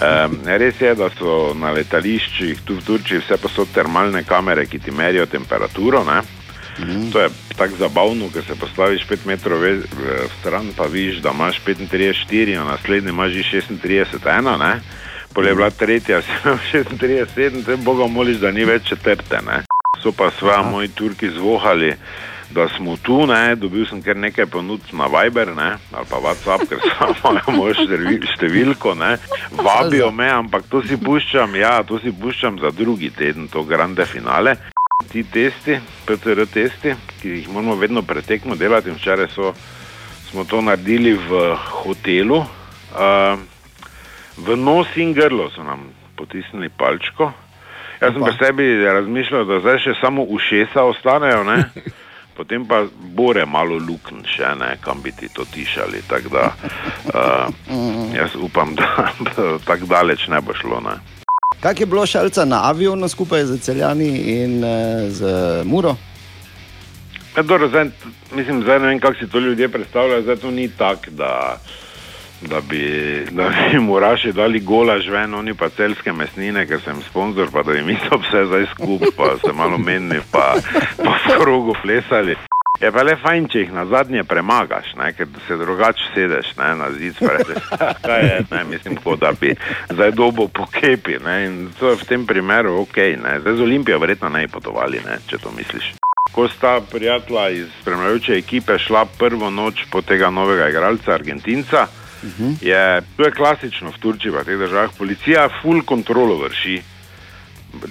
Um, 0.00 0.40
res 0.44 0.80
je, 0.80 0.94
da 0.94 1.10
so 1.12 1.52
na 1.54 1.70
letališčih 1.76 2.64
tu 2.64 2.74
v 2.78 2.84
Turčiji 2.84 3.20
vse 3.20 3.36
posod 3.36 3.68
termalne 3.74 4.24
kamere, 4.24 4.66
ki 4.66 4.78
ti 4.78 4.90
merijo 4.90 5.26
temperaturo. 5.26 6.04
Ne? 6.04 6.22
To 7.12 7.20
je 7.20 7.28
tako 7.56 7.76
zabavno, 7.76 8.30
ker 8.32 8.44
se 8.44 8.54
postaviš 8.56 9.04
5 9.04 9.26
metrov 9.26 9.60
ve- 9.60 9.82
stran, 10.40 10.72
pa 10.76 10.86
vidiš, 10.88 11.20
da 11.20 11.30
imaš 11.34 11.60
35-4, 11.66 12.56
a 12.56 12.64
naslednji 12.64 13.10
imaš 13.10 13.32
že 13.32 13.60
36-1, 13.84 14.58
ne? 14.58 14.80
Pol 15.34 15.46
je 15.46 15.54
bila 15.54 15.70
tretja, 15.70 16.22
si 16.22 16.30
imel 16.44 16.58
36-7, 16.72 17.64
te 17.64 17.76
boga 17.76 18.06
moliš, 18.06 18.40
da 18.40 18.50
ni 18.50 18.64
več 18.64 18.88
četrte, 18.88 19.42
ne? 19.46 19.62
So 20.02 20.12
pa 20.12 20.30
sva 20.38 20.62
moji 20.62 20.88
Turki 20.88 21.28
zvohali, 21.30 21.94
da 22.50 22.68
smo 22.68 22.96
tu, 23.02 23.26
ne? 23.26 23.54
Dobil 23.56 23.86
sem 23.86 24.02
kar 24.02 24.16
nekaj 24.16 24.46
ponudb 24.50 24.90
na 24.92 25.06
Viber, 25.06 25.52
ne? 25.56 25.70
Ali 25.92 26.06
pa 26.10 26.18
WhatsApp, 26.22 26.66
ker 26.68 26.82
mojo 27.56 27.74
števil- 27.78 28.26
številko, 28.34 28.94
ne? 28.98 29.16
Vabijo 29.54 30.10
me, 30.10 30.30
ampak 30.30 30.66
to 30.70 30.82
si 30.82 30.98
puščam, 30.98 31.54
ja, 31.58 31.78
to 31.86 32.00
si 32.02 32.12
puščam 32.12 32.58
za 32.62 32.72
drugi 32.74 33.10
teden, 33.14 33.48
to 33.48 33.62
grande 33.64 34.06
finale. 34.06 34.56
Ti 35.10 35.22
testi, 35.32 35.78
PCR 36.06 36.44
testi, 36.50 36.94
ki 37.20 37.36
jih 37.38 37.48
moramo 37.48 37.78
vedno 37.78 38.02
pretekmo 38.02 38.58
delati, 38.58 38.92
včeraj 38.92 39.30
so, 39.32 39.54
smo 40.30 40.44
to 40.44 40.60
naredili 40.60 41.14
v 41.14 41.54
hotelu. 41.56 42.42
Uh, 42.90 43.38
v 44.40 44.56
nos 44.58 44.90
in 44.96 45.14
grlo 45.14 45.50
so 45.54 45.62
nam 45.62 45.88
potisnili 46.18 46.68
palčko. 46.68 47.30
Jaz 48.00 48.14
sem 48.16 48.24
pri 48.24 48.34
sebi 48.38 48.66
razmišljal, 48.84 49.44
da 49.44 49.58
zdaj 49.60 49.78
še 49.84 49.94
samo 50.00 50.24
ušesa 50.24 50.84
ostanejo, 50.88 51.44
ne? 51.44 51.58
potem 52.40 52.64
pa 52.64 52.86
bore 53.16 53.44
malo 53.44 53.76
lukn 53.76 54.24
še, 54.24 54.54
ne? 54.56 54.72
kam 54.80 55.02
bi 55.04 55.12
ti 55.12 55.28
to 55.28 55.44
tišali. 55.44 56.00
Tako 56.08 56.32
da 56.32 56.44
uh, 57.12 57.46
jaz 58.18 58.36
upam, 58.40 58.72
da, 58.74 59.10
da 59.28 59.58
tako 59.68 59.90
daleč 59.90 60.24
ne 60.32 60.40
bo 60.40 60.56
šlo. 60.56 60.80
Ne? 60.80 60.96
Kak 61.60 61.80
je 61.80 61.86
bilo 61.86 62.06
šalca 62.08 62.46
na 62.48 62.62
avionu 62.70 63.08
skupaj 63.12 63.44
z 63.44 63.58
celjani 63.60 64.08
in 64.40 64.64
eh, 64.64 65.10
z 65.12 65.20
Muro? 65.68 65.92
Ja, 67.36 67.42
dobro, 67.42 67.68
zdaj, 67.68 67.90
mislim, 68.32 68.62
zdaj 68.64 68.80
ne 68.80 68.86
vem, 68.86 69.00
kako 69.00 69.20
si 69.20 69.28
to 69.28 69.38
ljudje 69.38 69.68
predstavljajo. 69.68 70.22
Zdaj 70.22 70.36
to 70.36 70.50
ni 70.50 70.68
tako, 70.72 71.12
da, 71.20 71.60
da, 72.40 72.60
bi, 72.60 73.26
da 73.30 73.48
bi 73.48 73.78
mu 73.86 73.98
raši 73.98 74.32
dali 74.32 74.60
gola 74.60 74.98
žven, 74.98 75.34
oni 75.34 75.54
pa 75.54 75.68
celske 75.68 76.12
mesnine, 76.12 76.66
ker 76.66 76.80
sem 76.84 77.02
sponzor, 77.10 77.48
pa 77.52 77.62
da 77.62 77.72
bi 77.72 77.82
mi 77.82 77.96
to 78.08 78.18
vse 78.18 78.44
zdaj 78.46 78.66
skupaj, 78.74 79.08
pa 79.16 79.34
se 79.46 79.52
malo 79.52 79.78
menili, 79.78 80.20
pa, 80.32 80.54
pa 80.96 81.10
v 81.10 81.42
krogu 81.42 81.74
plesali. 81.82 82.36
Je 82.80 82.88
pa 82.88 83.02
le 83.04 83.12
fajn, 83.20 83.46
če 83.52 83.60
jih 83.60 83.72
na 83.76 83.82
zadnje 83.84 84.22
premagaš, 84.24 84.94
ne, 84.96 85.10
ker 85.12 85.28
se 85.44 85.56
drugače 85.60 86.06
sedeš 86.14 86.54
ne, 86.56 86.70
na 86.80 86.88
zid, 86.94 87.12
spreješ. 87.18 87.66
Kaj 88.06 88.22
je, 88.24 88.38
ne, 88.50 88.62
mislim, 88.70 88.96
kot 89.04 89.20
da 89.20 89.34
bi 89.36 89.52
zdaj 89.90 90.14
dobo 90.16 90.48
po 90.48 90.64
kepi. 90.64 91.18
Ne, 91.24 91.34
in 91.44 91.58
to 91.76 91.90
je 91.92 91.98
v 92.00 92.08
tem 92.08 92.24
primeru 92.26 92.78
ok. 92.80 92.96
Ne. 93.20 93.36
Zdaj 93.44 93.58
z 93.58 93.66
Olimpijo 93.68 94.00
verjetno 94.00 94.32
ne 94.32 94.46
bi 94.46 94.52
potovali, 94.52 95.02
ne, 95.04 95.20
če 95.28 95.42
to 95.44 95.52
misliš. 95.52 95.92
Ko 96.32 96.48
sta 96.48 96.78
prijatelja 96.80 97.48
iz 97.50 97.68
spremljajoče 97.82 98.38
ekipe 98.38 98.78
šla 98.78 99.04
prvo 99.18 99.50
noč 99.50 99.84
po 99.92 100.00
tega 100.00 100.30
novega 100.30 100.70
igralca, 100.72 101.12
Argentinca, 101.12 101.84
je, 102.60 103.02
to 103.16 103.24
je 103.24 103.32
klasično 103.32 103.90
v 103.90 103.98
Turčiji, 104.00 104.32
v 104.32 104.44
teh 104.44 104.58
državah, 104.58 104.90
policija 104.98 105.48
full 105.60 105.82
kontrolo 105.86 106.36
vrši. 106.44 106.80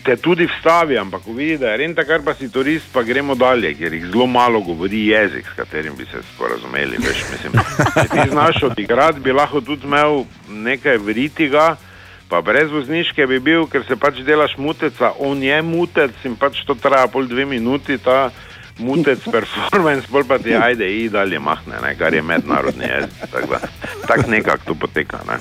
Te 0.04 0.18
tudi 0.20 0.44
vstavi, 0.44 0.98
ampak 1.00 1.24
ko 1.24 1.34
vidi, 1.34 1.58
da 1.58 1.72
je 1.72 1.78
renta, 1.78 2.04
kar 2.04 2.20
pa 2.26 2.34
si 2.36 2.50
turist, 2.52 2.90
pa 2.92 3.04
gremo 3.04 3.36
dalje, 3.36 3.72
ker 3.80 3.94
jih 3.94 4.10
zelo 4.12 4.28
malo 4.28 4.60
govori 4.60 5.06
jezik, 5.08 5.48
s 5.48 5.56
katerim 5.56 5.96
bi 5.96 6.06
se 6.06 6.20
sporazumeli. 6.34 7.00
Veš, 7.00 7.22
mislim, 7.32 7.56
če 7.96 8.08
ti 8.12 8.26
znaš 8.30 8.64
odigrati, 8.72 9.24
bi 9.24 9.32
lahko 9.32 9.62
tudi 9.62 9.88
imel 9.88 10.26
nekaj 10.50 10.98
veritiga, 10.98 11.78
pa 12.30 12.42
brez 12.42 12.68
vozniške 12.72 13.26
bi 13.28 13.40
bil, 13.40 13.66
ker 13.72 13.88
se 13.88 13.96
pač 13.96 14.20
delaš 14.28 14.58
muteca, 14.60 15.14
on 15.18 15.40
je 15.44 15.62
mutec 15.64 16.28
in 16.28 16.36
pač 16.36 16.60
to 16.68 16.76
traja 16.76 17.08
pol 17.08 17.26
dve 17.26 17.48
minuti, 17.48 17.98
ta 18.04 18.30
mutec 18.80 19.20
performance, 19.32 20.08
bolj 20.12 20.28
pa 20.28 20.40
ti 20.40 20.56
ajde, 20.56 20.88
i 20.90 21.10
dalje 21.10 21.40
mahne, 21.40 21.76
ne, 21.84 21.96
kar 21.96 22.14
je 22.14 22.22
mednarodni 22.22 22.86
jezik. 22.86 23.32
Tako 23.32 23.60
tak 24.08 24.28
nekako 24.28 24.66
to 24.66 24.76
poteka. 24.76 25.20
Ne. 25.28 25.40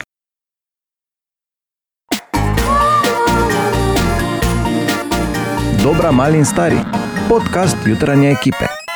Dobra, 5.82 6.12
mali 6.12 6.39
in 6.39 6.44
stari. 6.44 6.77
Podcast 7.28 7.77
jutranje 7.86 8.31
ekipe. 8.31 8.88